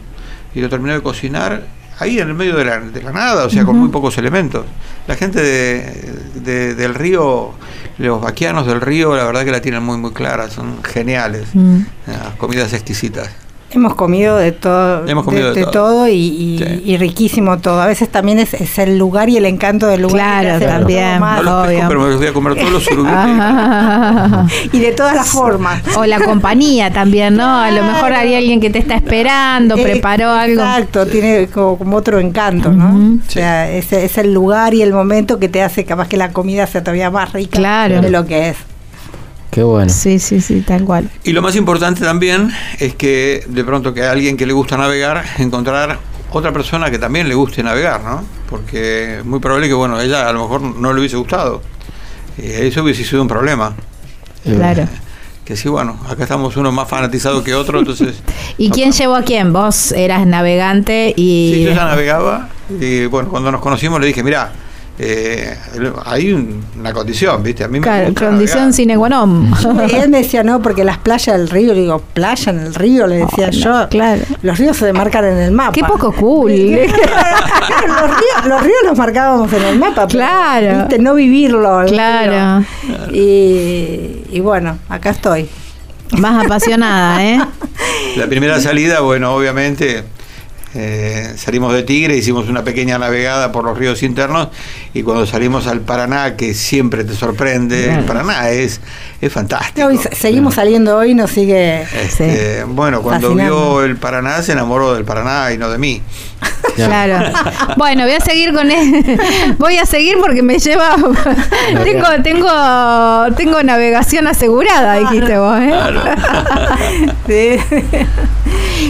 y 0.55 0.61
lo 0.61 0.69
terminó 0.69 0.95
de 0.95 1.03
cocinar 1.03 1.67
ahí 1.99 2.19
en 2.19 2.29
el 2.29 2.35
medio 2.35 2.57
de 2.57 2.65
la, 2.65 2.81
de 2.81 3.03
la 3.03 3.13
nada, 3.13 3.45
o 3.45 3.51
sea, 3.51 3.65
con 3.65 3.77
muy 3.79 3.89
pocos 3.89 4.17
elementos. 4.19 4.65
La 5.07 5.15
gente 5.17 5.41
de, 5.43 6.13
de- 6.35 6.75
del 6.75 6.95
río, 6.95 7.53
los 7.99 8.21
vaquianos 8.21 8.67
del 8.67 8.81
río, 8.81 9.15
la 9.17 9.25
verdad 9.25 9.45
que 9.45 9.51
la 9.53 9.61
tienen 9.61 9.83
muy, 9.83 9.97
muy 9.99 10.13
clara, 10.13 10.51
son 10.51 10.83
geniales. 10.83 11.49
Mm. 11.55 11.81
Ah, 12.09 12.33
comidas 12.39 12.73
exquisitas. 12.73 13.31
Hemos 13.75 13.95
comido 13.95 14.37
de 14.37 14.53
todo, 14.53 15.07
Hemos 15.07 15.25
comido 15.25 15.49
de 15.49 15.55
de, 15.55 15.63
todo. 15.63 15.73
todo, 15.73 16.09
y, 16.09 16.13
y- 16.15 16.59
Sí. 16.59 16.83
y 16.85 16.97
riquísimo 16.97 17.59
todo. 17.59 17.81
A 17.83 17.87
veces 17.87 18.09
también 18.09 18.39
es, 18.39 18.55
es 18.55 18.79
el 18.79 18.97
lugar 18.99 19.29
y 19.29 19.37
el 19.37 19.47
encanto 19.47 19.87
del 19.87 20.03
lugar. 20.03 20.43
que 20.45 20.65
Claro, 20.65 20.67
también. 20.81 21.19
más. 21.21 21.43
No 21.43 21.43
los 21.45 21.67
pesco, 21.67 21.79
obvio. 21.79 21.89
pero 21.89 22.01
me 22.01 22.09
los 22.09 22.19
voy 22.19 22.27
a 22.29 22.33
comer 22.33 22.55
todos 22.57 22.71
los 22.73 22.85
surubí. 22.85 23.11
Ah. 23.13 24.47
Y 24.73 24.79
de 24.79 24.93
todas 24.93 25.15
las 25.15 25.29
formas. 25.29 25.83
O 25.97 26.05
la 26.07 26.21
compañía 26.21 26.93
también, 26.93 27.37
¿no? 27.37 27.61
A 27.61 27.71
lo 27.71 27.83
mejor 27.85 28.13
hay 28.13 28.35
alguien 28.35 28.61
que 28.61 28.71
te 28.71 28.79
está 28.79 28.95
esperando, 28.95 29.77
Eh, 29.77 29.83
preparó 29.83 30.31
algo. 30.31 30.61
Exacto, 30.63 31.07
tiene 31.07 31.49
como, 31.49 31.77
como 31.79 31.97
otro 31.97 32.19
encanto, 32.19 32.71
¿no? 32.73 33.19
O 33.27 33.31
sea, 33.31 33.71
es, 33.71 33.93
es 33.93 34.19
el 34.19 34.33
lugar 34.33 34.75
y 34.75 34.83
el 34.83 34.93
momento 34.93 35.39
que 35.39 35.49
te 35.49 35.63
hace 35.63 35.85
capaz 35.85 36.09
que 36.09 36.17
la 36.17 36.33
comida 36.33 36.67
sea 36.67 36.83
todavía 36.83 37.11
más 37.11 37.33
rica 37.33 37.59
Claro. 37.59 38.01
de 38.01 38.11
lo 38.11 38.25
que 38.27 38.51
es. 38.51 38.57
Qué 39.55 39.63
bueno. 39.63 39.89
Sí, 39.89 40.19
sí, 40.19 40.41
sí, 40.41 40.63
tal 40.63 40.85
cual. 40.85 41.09
Y 41.23 41.31
lo 41.31 41.41
más 41.41 41.55
importante 41.55 42.01
también 42.01 42.51
es 42.81 42.97
que 42.97 43.45
de 43.47 43.63
pronto 43.63 43.95
que 43.95 44.03
a 44.03 44.11
alguien 44.11 44.37
que 44.37 44.47
le 44.47 44.53
gusta 44.53 44.77
navegar, 44.77 45.25
encontrar 45.39 45.97
otra 46.33 46.53
persona 46.53 46.91
que 46.91 46.99
también 46.99 47.29
le 47.29 47.37
guste 47.37 47.63
navegar, 47.63 48.03
¿no? 48.03 48.25
Porque 48.51 49.19
es 49.19 49.25
muy 49.25 49.39
probable 49.39 49.69
que, 49.69 49.75
bueno, 49.75 50.01
ella 50.01 50.29
a 50.29 50.33
lo 50.33 50.43
mejor 50.43 50.61
no 50.61 50.93
le 50.93 50.99
hubiese 50.99 51.17
gustado. 51.17 51.63
Y 52.37 52.47
eso 52.47 52.83
hubiese 52.83 53.05
sido 53.05 53.23
un 53.23 53.29
problema. 53.29 53.77
Eh, 54.45 54.55
Claro. 54.57 54.89
Que 55.45 55.57
sí, 55.57 55.69
bueno, 55.69 56.01
acá 56.09 56.25
estamos 56.25 56.57
uno 56.57 56.73
más 56.73 56.89
fanatizado 56.89 57.45
que 57.45 57.55
otro, 57.55 57.79
entonces... 57.79 58.17
¿Y 58.59 58.71
quién 58.71 58.91
llevó 58.91 59.15
a 59.15 59.23
quién? 59.23 59.53
Vos 59.53 59.93
eras 59.93 60.27
navegante 60.27 61.15
y... 61.17 61.53
Sí, 61.55 61.65
yo 61.65 61.75
ya 61.75 61.85
navegaba 61.85 62.49
y 62.81 63.07
bueno, 63.07 63.29
cuando 63.29 63.53
nos 63.53 63.61
conocimos 63.61 64.01
le 64.01 64.09
dije, 64.09 64.25
mira, 64.25 64.51
eh, 64.99 65.57
hay 66.05 66.33
un- 66.33 66.65
una 66.79 66.93
condición, 66.93 67.43
¿viste? 67.43 67.65
A 67.65 67.69
mí 67.69 67.81
me 67.81 67.85
Claro, 67.85 68.07
gusta 68.07 68.27
condición 68.27 68.73
sine 68.73 68.97
qua 68.97 69.09
non. 69.09 69.51
Y 69.91 69.95
él 69.97 70.09
me 70.09 70.19
decía, 70.19 70.43
no, 70.45 70.63
porque 70.63 70.85
las 70.85 70.99
playas 70.99 71.37
del 71.37 71.49
río, 71.51 71.75
le 71.75 71.81
digo, 71.81 72.01
playa 72.13 72.53
en 72.53 72.61
el 72.61 72.75
río, 72.75 73.07
le 73.07 73.17
decía 73.17 73.51
yo. 73.51 73.89
claro. 73.89 74.23
Los 74.43 74.59
ríos 74.59 74.77
se 74.77 74.93
marcan 74.93 75.25
en 75.25 75.39
el 75.39 75.51
mapa. 75.53 75.73
Qué 75.73 75.83
poco 75.83 76.13
cool. 76.13 76.51
los, 76.53 76.71
ríos, 76.71 78.47
los 78.47 78.63
ríos 78.63 78.79
los 78.85 78.97
marcábamos 78.99 79.53
en 79.53 79.63
el 79.65 79.79
mapa. 79.79 80.07
pero, 80.07 80.09
Claro. 80.09 80.79
¿viste? 80.81 80.99
No 81.01 81.15
vivirlo. 81.15 81.83
Claro. 81.89 82.65
y 83.13 84.41
bueno, 84.41 84.79
acá 84.89 85.11
estoy. 85.11 85.49
Más 86.19 86.45
apasionada, 86.45 87.25
¿eh? 87.25 87.41
La 88.17 88.27
primera 88.27 88.61
salida, 88.61 89.01
bueno, 89.01 89.35
obviamente 89.35 90.05
eh, 90.75 91.35
salimos 91.37 91.73
de 91.73 91.83
Tigre, 91.83 92.17
hicimos 92.17 92.49
una 92.49 92.65
pequeña 92.65 92.99
navegada 92.99 93.53
por 93.53 93.65
los 93.65 93.79
ríos 93.79 94.03
internos 94.03 94.49
y 94.93 95.03
cuando 95.03 95.27
salimos 95.27 95.67
al 95.67 95.81
Paraná, 95.81 96.37
que 96.37 96.55
siempre 96.55 97.05
te 97.05 97.15
sorprende, 97.15 97.95
el 97.95 98.05
Paraná 98.05 98.51
es, 98.51 98.81
es 99.21 99.33
fantástico. 99.33 99.89
No, 99.89 100.01
seguimos 100.13 100.55
saliendo 100.55 100.97
hoy, 100.97 101.15
nos 101.15 101.31
sigue. 101.31 101.83
Este, 101.83 102.65
Bueno, 102.67 103.03
cuando 103.03 103.35
vio 103.35 103.83
el 103.85 103.97
Paraná 103.97 104.43
se 104.43 104.53
enamoró 104.53 104.95
del 104.95 105.05
Paraná 105.05 105.53
y 105.53 105.59
no 105.59 105.69
de 105.71 105.79
mí. 105.79 106.03
Claro. 106.77 107.19
Bueno, 107.77 108.05
voy 108.05 108.13
a 108.13 108.21
seguir 108.21 108.53
con 108.53 108.71
él. 108.71 109.19
Voy 109.59 109.77
a 109.79 109.85
seguir 109.87 110.17
porque 110.21 110.43
me 110.43 110.59
lleva. 110.59 110.95
tengo, 111.85 112.07
tengo, 112.23 112.49
tengo 113.37 113.63
navegación 113.63 114.27
asegurada, 114.27 114.95
dijiste 115.01 115.39
vos, 115.39 115.59
¿eh? 115.61 115.73
Sí. 117.27 117.81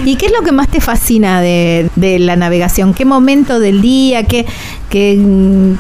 ¿Y 0.04 0.16
qué 0.16 0.26
es 0.26 0.32
lo 0.32 0.42
que 0.44 0.52
más 0.52 0.68
te 0.68 0.80
fascina 0.80 1.40
de, 1.40 1.88
de 1.96 2.18
la 2.18 2.36
navegación? 2.36 2.92
¿Qué 2.94 3.04
momento 3.04 3.58
del 3.60 3.80
día? 3.80 4.24
¿Qué, 4.24 4.44
qué, 4.90 5.18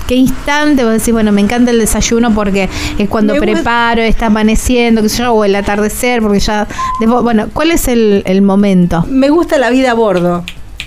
qué 0.06 0.14
instante? 0.14 0.84
Vos 0.84 0.94
decís, 0.94 1.12
bueno, 1.12 1.30
me 1.32 1.40
encanta 1.40 1.70
el 1.70 1.78
desayuno 1.78 2.32
porque 2.34 2.68
es 2.98 3.08
cuando 3.08 3.34
Me 3.34 3.40
gusta- 3.40 3.52
preparo, 3.54 4.02
está 4.02 4.26
amaneciendo, 4.26 5.02
qué 5.02 5.08
sé 5.08 5.22
yo, 5.22 5.32
o 5.32 5.44
el 5.44 5.54
atardecer, 5.56 6.22
porque 6.22 6.40
ya. 6.40 6.66
después- 7.00 7.22
bueno, 7.22 7.48
¿cuál 7.52 7.70
es 7.70 7.88
el, 7.88 8.22
el 8.26 8.40
momento? 8.42 9.04
Me 9.08 9.28
gusta 9.30 9.58
la 9.58 9.70
vida 9.70 9.90
a 9.90 9.94
bordo. 9.94 10.44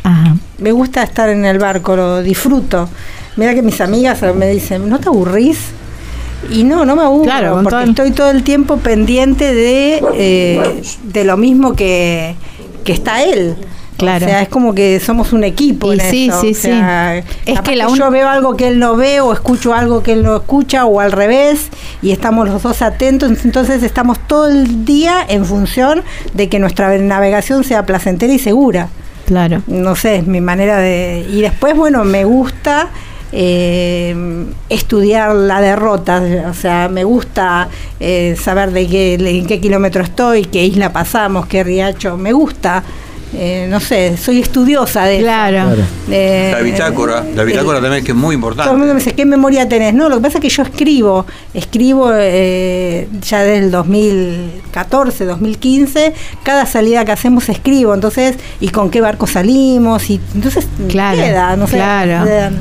Ajá. 0.08 0.36
Me 0.60 0.72
gusta 0.72 1.04
estar 1.04 1.30
en 1.30 1.46
el 1.46 1.60
barco, 1.60 1.96
lo 1.96 2.22
disfruto. 2.24 2.90
Mira 3.36 3.54
que 3.54 3.62
mis 3.62 3.80
amigas 3.82 4.22
me 4.36 4.50
dicen, 4.50 4.90
¿no 4.90 5.00
te 5.00 5.10
aburrís? 5.10 5.60
Y 6.52 6.64
no, 6.64 6.86
no 6.86 6.96
me 6.96 7.02
aburro, 7.04 7.24
Claro, 7.24 7.54
porque 7.56 7.70
todo 7.70 7.82
el- 7.82 7.90
estoy 7.90 8.12
todo 8.12 8.30
el 8.32 8.44
tiempo 8.44 8.78
pendiente 8.78 9.54
de, 9.54 10.02
eh, 10.16 10.82
de 11.04 11.24
lo 11.24 11.36
mismo 11.38 11.76
que, 11.76 12.36
que 12.84 12.94
está 12.94 13.24
él. 13.24 13.56
Claro. 13.98 14.26
O 14.28 14.30
sea, 14.30 14.44
es 14.44 14.50
como 14.50 14.76
que 14.76 15.00
somos 15.00 15.34
un 15.34 15.44
equipo. 15.44 15.92
Y 15.92 16.00
en 16.00 16.10
sí, 16.12 16.28
eso. 16.30 16.42
sí, 16.42 16.52
O 16.52 16.54
sea, 16.54 17.24
sí. 17.24 17.52
Es 17.52 17.62
que 17.62 17.76
la 17.76 17.88
un- 17.88 17.98
yo 17.98 18.12
veo 18.12 18.30
algo 18.30 18.56
que 18.56 18.68
él 18.68 18.78
no 18.78 18.96
ve 18.96 19.20
o 19.22 19.34
escucho 19.34 19.74
algo 19.74 20.04
que 20.04 20.14
él 20.14 20.22
no 20.24 20.36
escucha 20.36 20.86
o 20.86 21.00
al 21.00 21.12
revés 21.12 21.70
y 22.04 22.12
estamos 22.12 22.48
los 22.48 22.62
dos 22.62 22.84
atentos. 22.84 23.32
Entonces 23.44 23.82
estamos 23.82 24.20
todo 24.28 24.48
el 24.48 24.86
día 24.86 25.26
en 25.28 25.46
función 25.46 26.04
de 26.36 26.48
que 26.48 26.60
nuestra 26.60 26.96
navegación 27.00 27.64
sea 27.64 27.88
placentera 27.88 28.32
y 28.32 28.38
segura 28.40 28.90
Claro. 29.28 29.62
no 29.68 29.96
sé, 29.98 30.16
es 30.16 30.26
mi 30.26 30.40
manera 30.40 30.78
de... 30.78 31.28
Y 31.30 31.42
después, 31.42 31.76
bueno, 31.76 32.06
me 32.06 32.24
gusta 32.24 32.88
eh, 33.34 34.16
estudiar 34.70 35.36
la 35.36 35.60
derrota, 35.60 36.24
o 36.50 36.54
sea, 36.54 36.88
me 36.88 37.04
gusta 37.04 37.68
eh, 38.00 38.38
saber 38.42 38.72
de 38.72 38.88
qué, 38.88 39.16
en 39.16 39.46
qué 39.46 39.60
kilómetro 39.60 40.02
estoy, 40.02 40.46
qué 40.46 40.64
isla 40.64 40.94
pasamos, 40.94 41.46
qué 41.46 41.62
riacho, 41.62 42.16
me 42.16 42.32
gusta, 42.32 42.84
eh, 43.36 43.68
no 43.70 43.80
sé, 43.80 44.16
soy 44.18 44.40
estudiosa 44.40 45.04
de 45.06 45.16
eso. 45.18 45.24
Claro. 45.26 45.66
Claro. 45.68 45.82
Eh, 46.10 46.50
La 46.54 46.62
bitácora, 46.62 47.24
la 47.36 47.44
bitácora 47.44 47.80
eh, 47.80 47.82
también 47.82 48.04
que 48.06 48.12
es 48.12 48.18
muy 48.18 48.36
todo 48.38 48.48
el 48.48 48.56
mundo 48.56 48.64
importante. 48.66 48.94
me 48.94 49.00
dice, 49.00 49.14
¿qué 49.14 49.26
memoria 49.26 49.68
tenés? 49.68 49.94
No, 49.94 50.08
lo 50.10 50.16
que 50.18 50.22
pasa 50.24 50.38
es 50.38 50.42
que 50.42 50.50
yo 50.50 50.64
escribo, 50.64 51.26
escribo 51.54 52.12
eh, 52.14 53.08
ya 53.22 53.42
desde 53.44 53.66
el 53.66 53.72
2014, 53.72 55.26
2015, 55.26 56.14
cada 56.44 56.66
salida 56.66 57.06
que 57.06 57.12
hacemos 57.12 57.50
escribo, 57.50 57.94
entonces, 57.94 58.38
y 58.60 58.70
con 58.70 58.90
qué 58.90 59.02
barco 59.02 59.28
salimos, 59.28 60.10
y 60.10 60.20
entonces 60.36 60.68
Claro, 60.88 61.18
queda, 61.18 61.56
no 61.56 61.68
sé. 61.68 61.78
claro. 61.78 62.26
queda- 62.26 62.52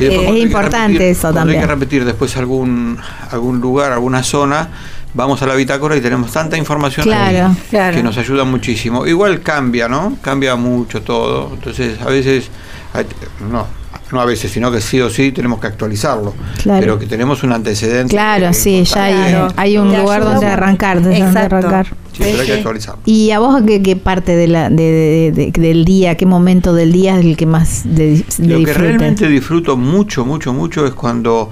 Eh, 0.00 0.26
que 0.32 0.38
importante 0.38 0.98
repetir- 0.98 1.10
eso 1.10 1.32
también. 1.32 1.58
Hay 1.58 1.66
que 1.66 1.72
repetir 1.74 2.04
después 2.04 2.36
algún 2.36 2.98
algún 3.32 3.60
lugar, 3.60 3.90
alguna 3.90 4.22
zona, 4.22 4.68
vamos 5.14 5.40
a 5.42 5.46
la 5.46 5.54
bitácora 5.54 5.96
y 5.96 6.00
tenemos 6.00 6.32
tanta 6.32 6.56
información 6.56 7.08
ahí 7.12 7.30
Claro, 7.34 7.56
claro. 7.70 7.96
que 7.96 8.02
nos 8.02 8.16
ayuda 8.18 8.44
muchísimo. 8.44 9.06
Igual 9.06 9.40
cambia, 9.40 9.88
¿no? 9.88 10.16
Cambia 10.22 10.54
mucho 10.56 11.02
todo. 11.02 11.50
Entonces, 11.54 12.00
a 12.00 12.06
veces, 12.06 12.48
hay- 12.92 13.06
no, 13.50 13.66
no 14.12 14.20
a 14.20 14.24
veces, 14.24 14.50
sino 14.52 14.70
que 14.70 14.80
sí 14.80 15.00
o 15.00 15.10
sí 15.10 15.32
tenemos 15.32 15.60
que 15.60 15.66
actualizarlo. 15.66 16.34
Claro. 16.62 16.80
Pero 16.80 16.98
que 16.98 17.06
tenemos 17.06 17.42
un 17.42 17.52
antecedente. 17.52 18.10
Claro, 18.14 18.48
eh, 18.48 18.54
sí, 18.54 18.84
ya 18.84 19.04
hay, 19.04 19.14
Claro. 19.14 19.48
hay 19.56 19.78
un 19.78 19.96
lugar 19.96 20.24
donde 20.24 20.46
arrancar, 20.46 21.02
donde 21.02 21.18
Exacto. 21.18 21.56
arrancar. 21.56 21.86
Sí, 22.12 22.24
pero 22.24 22.40
hay 22.40 22.46
que 22.46 22.52
actualizarlo. 22.54 23.00
¿Y 23.04 23.30
a 23.30 23.38
vos 23.38 23.62
qué, 23.66 23.80
qué 23.82 23.94
parte 23.96 24.34
de 24.34 24.48
la, 24.48 24.70
de, 24.70 24.76
de- 24.76 25.32
de- 25.52 25.60
del 25.60 25.84
día, 25.84 26.16
qué 26.16 26.26
momento 26.26 26.74
del 26.74 26.90
día 26.92 27.18
es 27.18 27.24
el 27.24 27.36
que 27.36 27.46
más 27.46 27.82
de, 27.84 28.24
de 28.38 28.46
Lo 28.58 28.64
que 28.64 28.74
realmente 28.74 29.28
disfruto 29.28 29.76
mucho, 29.76 30.24
mucho, 30.24 30.52
mucho 30.52 30.84
es 30.84 30.92
cuando 30.94 31.50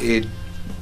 eh, 0.00 0.24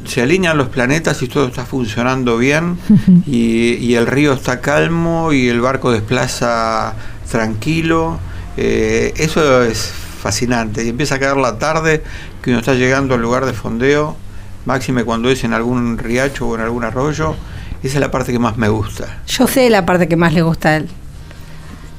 se 0.05 0.23
alinean 0.23 0.57
los 0.57 0.69
planetas 0.69 1.21
y 1.23 1.29
todo 1.29 1.47
está 1.49 1.65
funcionando 1.65 2.39
bien 2.39 2.79
y, 3.27 3.75
y 3.75 3.95
el 3.95 4.07
río 4.07 4.33
está 4.33 4.61
calmo 4.61 5.33
y 5.33 5.49
el 5.49 5.61
barco 5.61 5.91
desplaza 5.93 6.95
tranquilo. 7.31 8.19
eh, 8.57 9.13
eso 9.17 9.63
es 9.63 9.93
fascinante. 10.23 10.85
Y 10.85 10.89
empieza 10.89 11.17
a 11.17 11.19
caer 11.19 11.37
la 11.37 11.59
tarde 11.59 12.03
que 12.43 12.51
uno 12.51 12.59
está 12.61 12.75
llegando 12.75 13.15
al 13.15 13.21
lugar 13.23 13.47
de 13.47 13.53
fondeo, 13.53 14.17
máxime 14.65 15.05
cuando 15.05 15.31
es 15.31 15.45
en 15.45 15.53
algún 15.53 15.99
riacho 15.99 16.49
o 16.49 16.55
en 16.55 16.61
algún 16.63 16.85
arroyo. 16.85 17.35
Esa 17.83 17.95
es 17.95 18.01
la 18.01 18.11
parte 18.11 18.33
que 18.33 18.39
más 18.41 18.57
me 18.57 18.69
gusta. 18.69 19.23
Yo 19.29 19.47
sé 19.47 19.71
la 19.71 19.87
parte 19.87 20.09
que 20.09 20.17
más 20.17 20.33
le 20.33 20.43
gusta 20.43 20.71
a 20.71 20.77
él. 20.79 20.89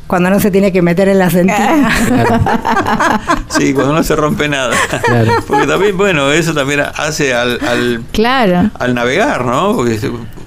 Cuando 0.10 0.32
no 0.32 0.40
se 0.40 0.50
tiene 0.50 0.72
que 0.72 0.82
meter 0.82 1.08
en 1.08 1.20
la 1.20 1.30
sentina. 1.30 1.88
Sí, 3.50 3.74
cuando 3.76 3.94
no 3.94 4.04
se 4.04 4.16
rompe 4.16 4.48
nada. 4.50 4.74
Claro. 5.04 5.32
Porque 5.46 5.68
también, 5.68 5.96
bueno, 5.98 6.32
eso 6.32 6.54
también 6.54 6.80
hace 6.96 7.34
al, 7.34 7.60
al, 7.68 8.02
Claro. 8.12 8.72
al 8.80 8.96
navegar, 8.96 9.46
¿no? 9.46 9.76
Porque 9.76 10.00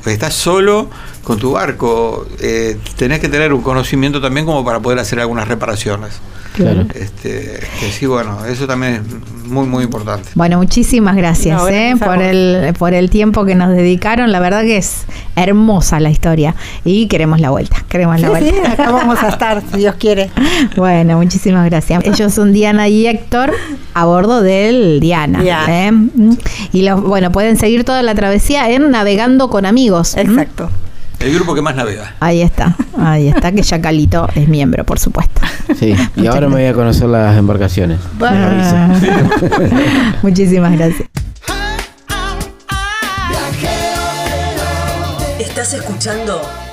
estás 0.06 0.34
solo 0.34 0.88
con 1.24 1.38
tu 1.38 1.52
barco. 1.52 2.26
eh, 2.40 2.76
tenés 2.96 3.20
que 3.20 3.28
tener 3.28 3.52
un 3.52 3.62
conocimiento 3.62 4.20
también 4.20 4.46
como 4.46 4.64
para 4.64 4.80
poder 4.80 4.98
hacer 4.98 5.20
algunas 5.20 5.46
reparaciones. 5.48 6.20
Claro. 6.54 6.84
Este, 6.94 7.60
que 7.80 7.90
sí, 7.90 8.04
bueno, 8.04 8.44
eso 8.44 8.66
también 8.66 8.96
es 8.96 9.44
muy, 9.50 9.66
muy 9.66 9.84
importante. 9.84 10.28
Bueno, 10.34 10.58
muchísimas 10.58 11.16
gracias, 11.16 11.58
No, 11.58 11.66
eh, 11.66 11.94
por 11.98 12.20
el 12.20 12.74
por 12.78 12.92
el 12.92 13.08
tiempo 13.08 13.46
que 13.46 13.54
nos 13.54 13.70
dedicaron. 13.70 14.30
La 14.32 14.38
verdad 14.38 14.60
que 14.60 14.76
es 14.76 15.04
hermosa 15.34 15.98
la 15.98 16.10
historia 16.10 16.54
y 16.84 17.06
queremos 17.06 17.40
la 17.40 17.48
vuelta. 17.48 17.82
Queremos 17.88 18.20
la 18.20 18.28
Sí, 18.38 18.44
sí, 18.44 18.50
vuelta. 18.50 18.72
acá 18.72 18.90
vamos 18.90 19.22
a 19.22 19.28
estar, 19.30 19.62
si 19.72 19.78
Dios 19.78 19.94
quiere. 19.98 20.30
Bueno, 20.76 21.16
muchísimas 21.16 21.64
gracias. 21.70 22.04
Ellos 22.04 22.32
son 22.34 22.52
Diana 22.52 22.86
y 22.88 23.06
Héctor 23.06 23.52
a 23.94 24.04
bordo 24.04 24.42
del 24.42 25.00
Diana. 25.00 25.40
Diana. 25.42 25.88
¿eh? 25.88 25.92
Y 26.72 26.82
los, 26.82 27.02
bueno, 27.02 27.32
pueden 27.32 27.56
seguir 27.56 27.84
toda 27.84 28.02
la 28.02 28.14
travesía 28.14 28.70
en 28.70 28.90
Navegando 28.90 29.48
con 29.48 29.64
Amigos. 29.64 29.91
Exacto. 30.00 30.70
El 31.20 31.34
grupo 31.34 31.54
que 31.54 31.62
más 31.62 31.76
navega. 31.76 32.14
Ahí 32.18 32.42
está, 32.42 32.76
ahí 32.98 33.28
está, 33.28 33.52
que 33.52 33.62
ya 33.62 33.80
Calito 33.80 34.28
es 34.34 34.48
miembro, 34.48 34.84
por 34.84 34.98
supuesto. 34.98 35.40
Sí, 35.78 35.94
y 36.16 36.26
ahora 36.28 36.48
me 36.48 36.54
voy 36.54 36.64
a 36.64 36.74
conocer 36.74 37.08
las 37.08 37.36
embarcaciones. 37.38 38.00
Ah. 38.20 38.92
Muchísimas 40.22 40.72
gracias. 40.72 41.08
Estás 45.38 45.74
escuchando 45.74 46.42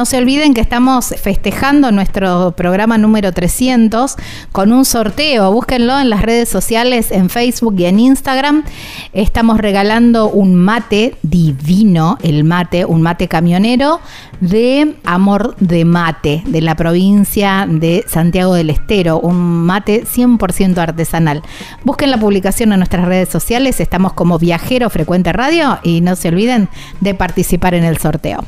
No 0.00 0.06
se 0.06 0.16
olviden 0.16 0.54
que 0.54 0.62
estamos 0.62 1.14
festejando 1.20 1.92
nuestro 1.92 2.52
programa 2.56 2.96
número 2.96 3.32
300 3.32 4.16
con 4.50 4.72
un 4.72 4.86
sorteo. 4.86 5.52
Búsquenlo 5.52 6.00
en 6.00 6.08
las 6.08 6.22
redes 6.22 6.48
sociales, 6.48 7.12
en 7.12 7.28
Facebook 7.28 7.74
y 7.76 7.84
en 7.84 8.00
Instagram. 8.00 8.64
Estamos 9.12 9.58
regalando 9.58 10.30
un 10.30 10.54
mate 10.54 11.16
divino, 11.22 12.16
el 12.22 12.44
mate, 12.44 12.86
un 12.86 13.02
mate 13.02 13.28
camionero 13.28 14.00
de 14.40 14.96
Amor 15.04 15.54
de 15.60 15.84
Mate, 15.84 16.44
de 16.46 16.62
la 16.62 16.76
provincia 16.76 17.66
de 17.68 18.02
Santiago 18.08 18.54
del 18.54 18.70
Estero. 18.70 19.20
Un 19.20 19.66
mate 19.66 20.06
100% 20.06 20.78
artesanal. 20.78 21.42
Busquen 21.84 22.10
la 22.10 22.16
publicación 22.16 22.72
en 22.72 22.78
nuestras 22.78 23.04
redes 23.04 23.28
sociales. 23.28 23.80
Estamos 23.80 24.14
como 24.14 24.38
Viajero 24.38 24.88
Frecuente 24.88 25.34
Radio 25.34 25.78
y 25.82 26.00
no 26.00 26.16
se 26.16 26.28
olviden 26.28 26.70
de 27.02 27.14
participar 27.14 27.74
en 27.74 27.84
el 27.84 27.98
sorteo 27.98 28.42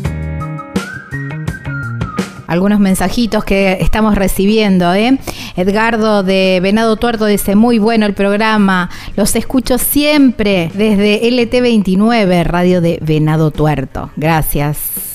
algunos 2.52 2.80
mensajitos 2.80 3.44
que 3.44 3.78
estamos 3.80 4.14
recibiendo. 4.14 4.92
¿eh? 4.94 5.18
Edgardo 5.56 6.22
de 6.22 6.60
Venado 6.62 6.96
Tuerto 6.96 7.26
dice, 7.26 7.54
muy 7.54 7.78
bueno 7.78 8.06
el 8.06 8.14
programa, 8.14 8.90
los 9.16 9.34
escucho 9.36 9.78
siempre 9.78 10.70
desde 10.74 11.22
LT29, 11.22 12.44
radio 12.44 12.80
de 12.80 12.98
Venado 13.02 13.50
Tuerto. 13.50 14.10
Gracias. 14.16 15.11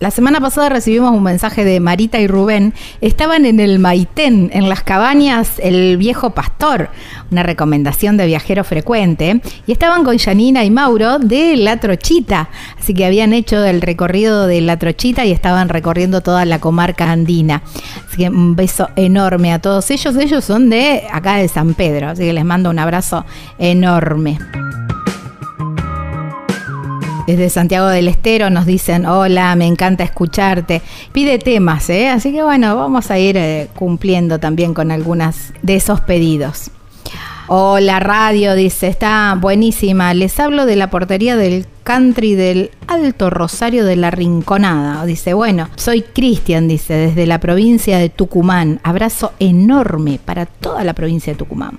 La 0.00 0.10
semana 0.10 0.40
pasada 0.40 0.68
recibimos 0.68 1.12
un 1.12 1.22
mensaje 1.22 1.64
de 1.64 1.80
Marita 1.80 2.18
y 2.18 2.26
Rubén. 2.26 2.74
Estaban 3.00 3.46
en 3.46 3.60
el 3.60 3.78
Maitén, 3.78 4.50
en 4.52 4.68
las 4.68 4.82
cabañas 4.82 5.52
El 5.58 5.96
Viejo 5.96 6.30
Pastor, 6.30 6.90
una 7.30 7.42
recomendación 7.42 8.16
de 8.16 8.26
viajero 8.26 8.64
frecuente. 8.64 9.40
Y 9.66 9.72
estaban 9.72 10.04
con 10.04 10.18
Janina 10.18 10.64
y 10.64 10.70
Mauro 10.70 11.18
de 11.18 11.56
La 11.56 11.78
Trochita. 11.78 12.48
Así 12.78 12.92
que 12.92 13.06
habían 13.06 13.32
hecho 13.32 13.64
el 13.64 13.80
recorrido 13.80 14.46
de 14.46 14.60
La 14.60 14.78
Trochita 14.78 15.24
y 15.24 15.32
estaban 15.32 15.68
recorriendo 15.68 16.20
toda 16.20 16.44
la 16.44 16.58
comarca 16.58 17.10
andina. 17.10 17.62
Así 18.06 18.18
que 18.18 18.28
un 18.28 18.56
beso 18.56 18.90
enorme 18.96 19.52
a 19.52 19.60
todos 19.60 19.90
ellos. 19.90 20.16
Ellos 20.16 20.44
son 20.44 20.70
de 20.70 21.04
acá 21.10 21.36
de 21.36 21.48
San 21.48 21.74
Pedro. 21.74 22.08
Así 22.10 22.24
que 22.24 22.32
les 22.32 22.44
mando 22.44 22.68
un 22.68 22.78
abrazo 22.78 23.24
enorme. 23.58 24.38
Desde 27.26 27.48
Santiago 27.48 27.88
del 27.88 28.08
Estero 28.08 28.50
nos 28.50 28.66
dicen, 28.66 29.06
hola, 29.06 29.56
me 29.56 29.66
encanta 29.66 30.04
escucharte. 30.04 30.82
Pide 31.12 31.38
temas, 31.38 31.88
¿eh? 31.88 32.08
Así 32.08 32.32
que 32.32 32.42
bueno, 32.42 32.76
vamos 32.76 33.10
a 33.10 33.18
ir 33.18 33.36
eh, 33.38 33.68
cumpliendo 33.74 34.38
también 34.38 34.74
con 34.74 34.90
algunas 34.90 35.54
de 35.62 35.76
esos 35.76 36.00
pedidos. 36.02 36.70
Hola 37.46 38.00
radio, 38.00 38.54
dice, 38.54 38.88
está 38.88 39.36
buenísima. 39.38 40.12
Les 40.14 40.38
hablo 40.40 40.64
de 40.66 40.76
la 40.76 40.88
portería 40.90 41.36
del 41.36 41.66
country 41.82 42.34
del 42.34 42.70
Alto 42.88 43.30
Rosario 43.30 43.84
de 43.84 43.96
la 43.96 44.10
Rinconada. 44.10 45.04
Dice, 45.04 45.34
bueno, 45.34 45.68
soy 45.76 46.02
Cristian, 46.02 46.68
dice, 46.68 46.94
desde 46.94 47.26
la 47.26 47.40
provincia 47.40 47.98
de 47.98 48.08
Tucumán. 48.08 48.80
Abrazo 48.82 49.32
enorme 49.38 50.18
para 50.24 50.46
toda 50.46 50.84
la 50.84 50.94
provincia 50.94 51.32
de 51.32 51.38
Tucumán. 51.38 51.78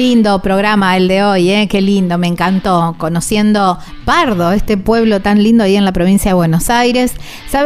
Lindo 0.00 0.38
programa 0.38 0.96
el 0.96 1.08
de 1.08 1.22
hoy, 1.22 1.50
¿eh? 1.50 1.68
qué 1.68 1.82
lindo, 1.82 2.16
me 2.16 2.26
encantó. 2.26 2.94
Conociendo 2.96 3.78
Pardo, 4.06 4.50
este 4.50 4.78
pueblo 4.78 5.20
tan 5.20 5.42
lindo 5.42 5.62
ahí 5.62 5.76
en 5.76 5.84
la 5.84 5.92
provincia 5.92 6.30
de 6.30 6.36
Buenos 6.36 6.70
Aires. 6.70 7.12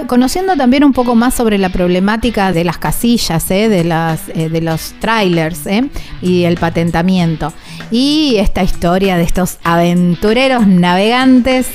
Conociendo 0.09 0.56
también 0.56 0.82
un 0.82 0.93
poco 0.93 1.15
más 1.15 1.35
sobre 1.35 1.59
la 1.59 1.69
problemática 1.69 2.51
de 2.51 2.65
las 2.65 2.77
casillas, 2.77 3.48
¿eh? 3.52 3.69
de, 3.69 3.85
las, 3.85 4.28
eh, 4.31 4.48
de 4.48 4.61
los 4.62 4.94
trailers 4.98 5.65
¿eh? 5.69 5.89
y 6.23 6.43
el 6.43 6.56
patentamiento. 6.56 7.52
Y 7.93 8.35
esta 8.39 8.65
historia 8.65 9.16
de 9.16 9.23
estos 9.23 9.59
aventureros 9.62 10.66
navegantes 10.66 11.69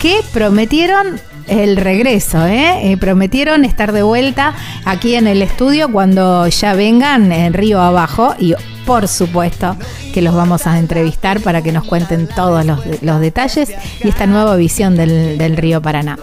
que 0.00 0.20
prometieron 0.32 1.18
el 1.48 1.76
regreso, 1.76 2.46
¿eh? 2.46 2.92
Eh, 2.92 2.96
prometieron 2.96 3.64
estar 3.64 3.92
de 3.92 4.02
vuelta 4.02 4.54
aquí 4.84 5.14
en 5.14 5.26
el 5.26 5.42
estudio 5.42 5.90
cuando 5.90 6.46
ya 6.46 6.74
vengan 6.74 7.32
en 7.32 7.52
Río 7.52 7.80
Abajo 7.80 8.34
y 8.38 8.54
por 8.86 9.08
supuesto 9.08 9.76
que 10.12 10.22
los 10.22 10.34
vamos 10.34 10.66
a 10.66 10.78
entrevistar 10.78 11.40
para 11.40 11.62
que 11.62 11.72
nos 11.72 11.84
cuenten 11.84 12.28
todos 12.28 12.64
los, 12.64 13.20
detalles 13.20 13.72
y 14.02 14.08
esta 14.08 14.26
nueva 14.26 14.56
visión 14.56 14.96
del, 14.96 15.56
Río 15.56 15.80
Paraná. 15.80 16.18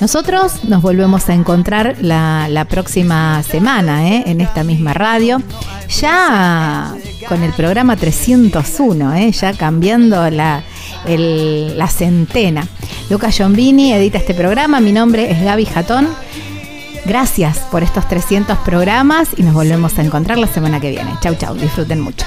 Nosotros 0.00 0.64
nos 0.64 0.82
volvemos 0.82 1.28
a 1.28 1.34
encontrar 1.34 1.96
la, 2.00 2.66
próxima 2.68 3.42
semana 3.42 4.08
¿eh? 4.08 4.24
en 4.26 4.40
esta 4.40 4.64
misma 4.64 4.94
radio, 4.94 5.40
ya 5.88 6.94
con 7.28 7.42
el 7.42 7.52
programa 7.52 7.96
301, 7.96 9.14
¿eh? 9.14 9.32
ya 9.32 9.52
cambiando 9.52 10.30
la 10.30 10.62
centena. 11.88 12.66
Luca 13.10 13.30
Giombini 13.30 13.92
edita 13.92 14.18
este 14.18 14.34
programa, 14.34 14.80
mi 14.80 14.92
nombre 14.92 15.30
es 15.30 15.42
Gaby 15.42 15.66
Jatón. 15.66 16.08
Gracias 17.04 17.58
por 17.70 17.82
estos 17.82 18.08
300 18.08 18.58
programas 18.58 19.28
y 19.36 19.42
nos 19.42 19.54
volvemos 19.54 19.98
a 19.98 20.02
encontrar 20.02 20.38
la 20.38 20.46
semana 20.46 20.80
que 20.80 20.90
viene. 20.90 21.16
Chau, 21.20 21.34
chau, 21.34 21.54
disfruten 21.54 22.00
mucho. 22.00 22.26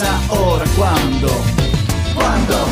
si 0.00 0.06
no 0.06 0.12
es 0.12 0.30
ahora, 0.30 0.64
¿cuándo? 0.76 1.28
¿Cuándo? 2.14 2.54
Viajero 2.54 2.69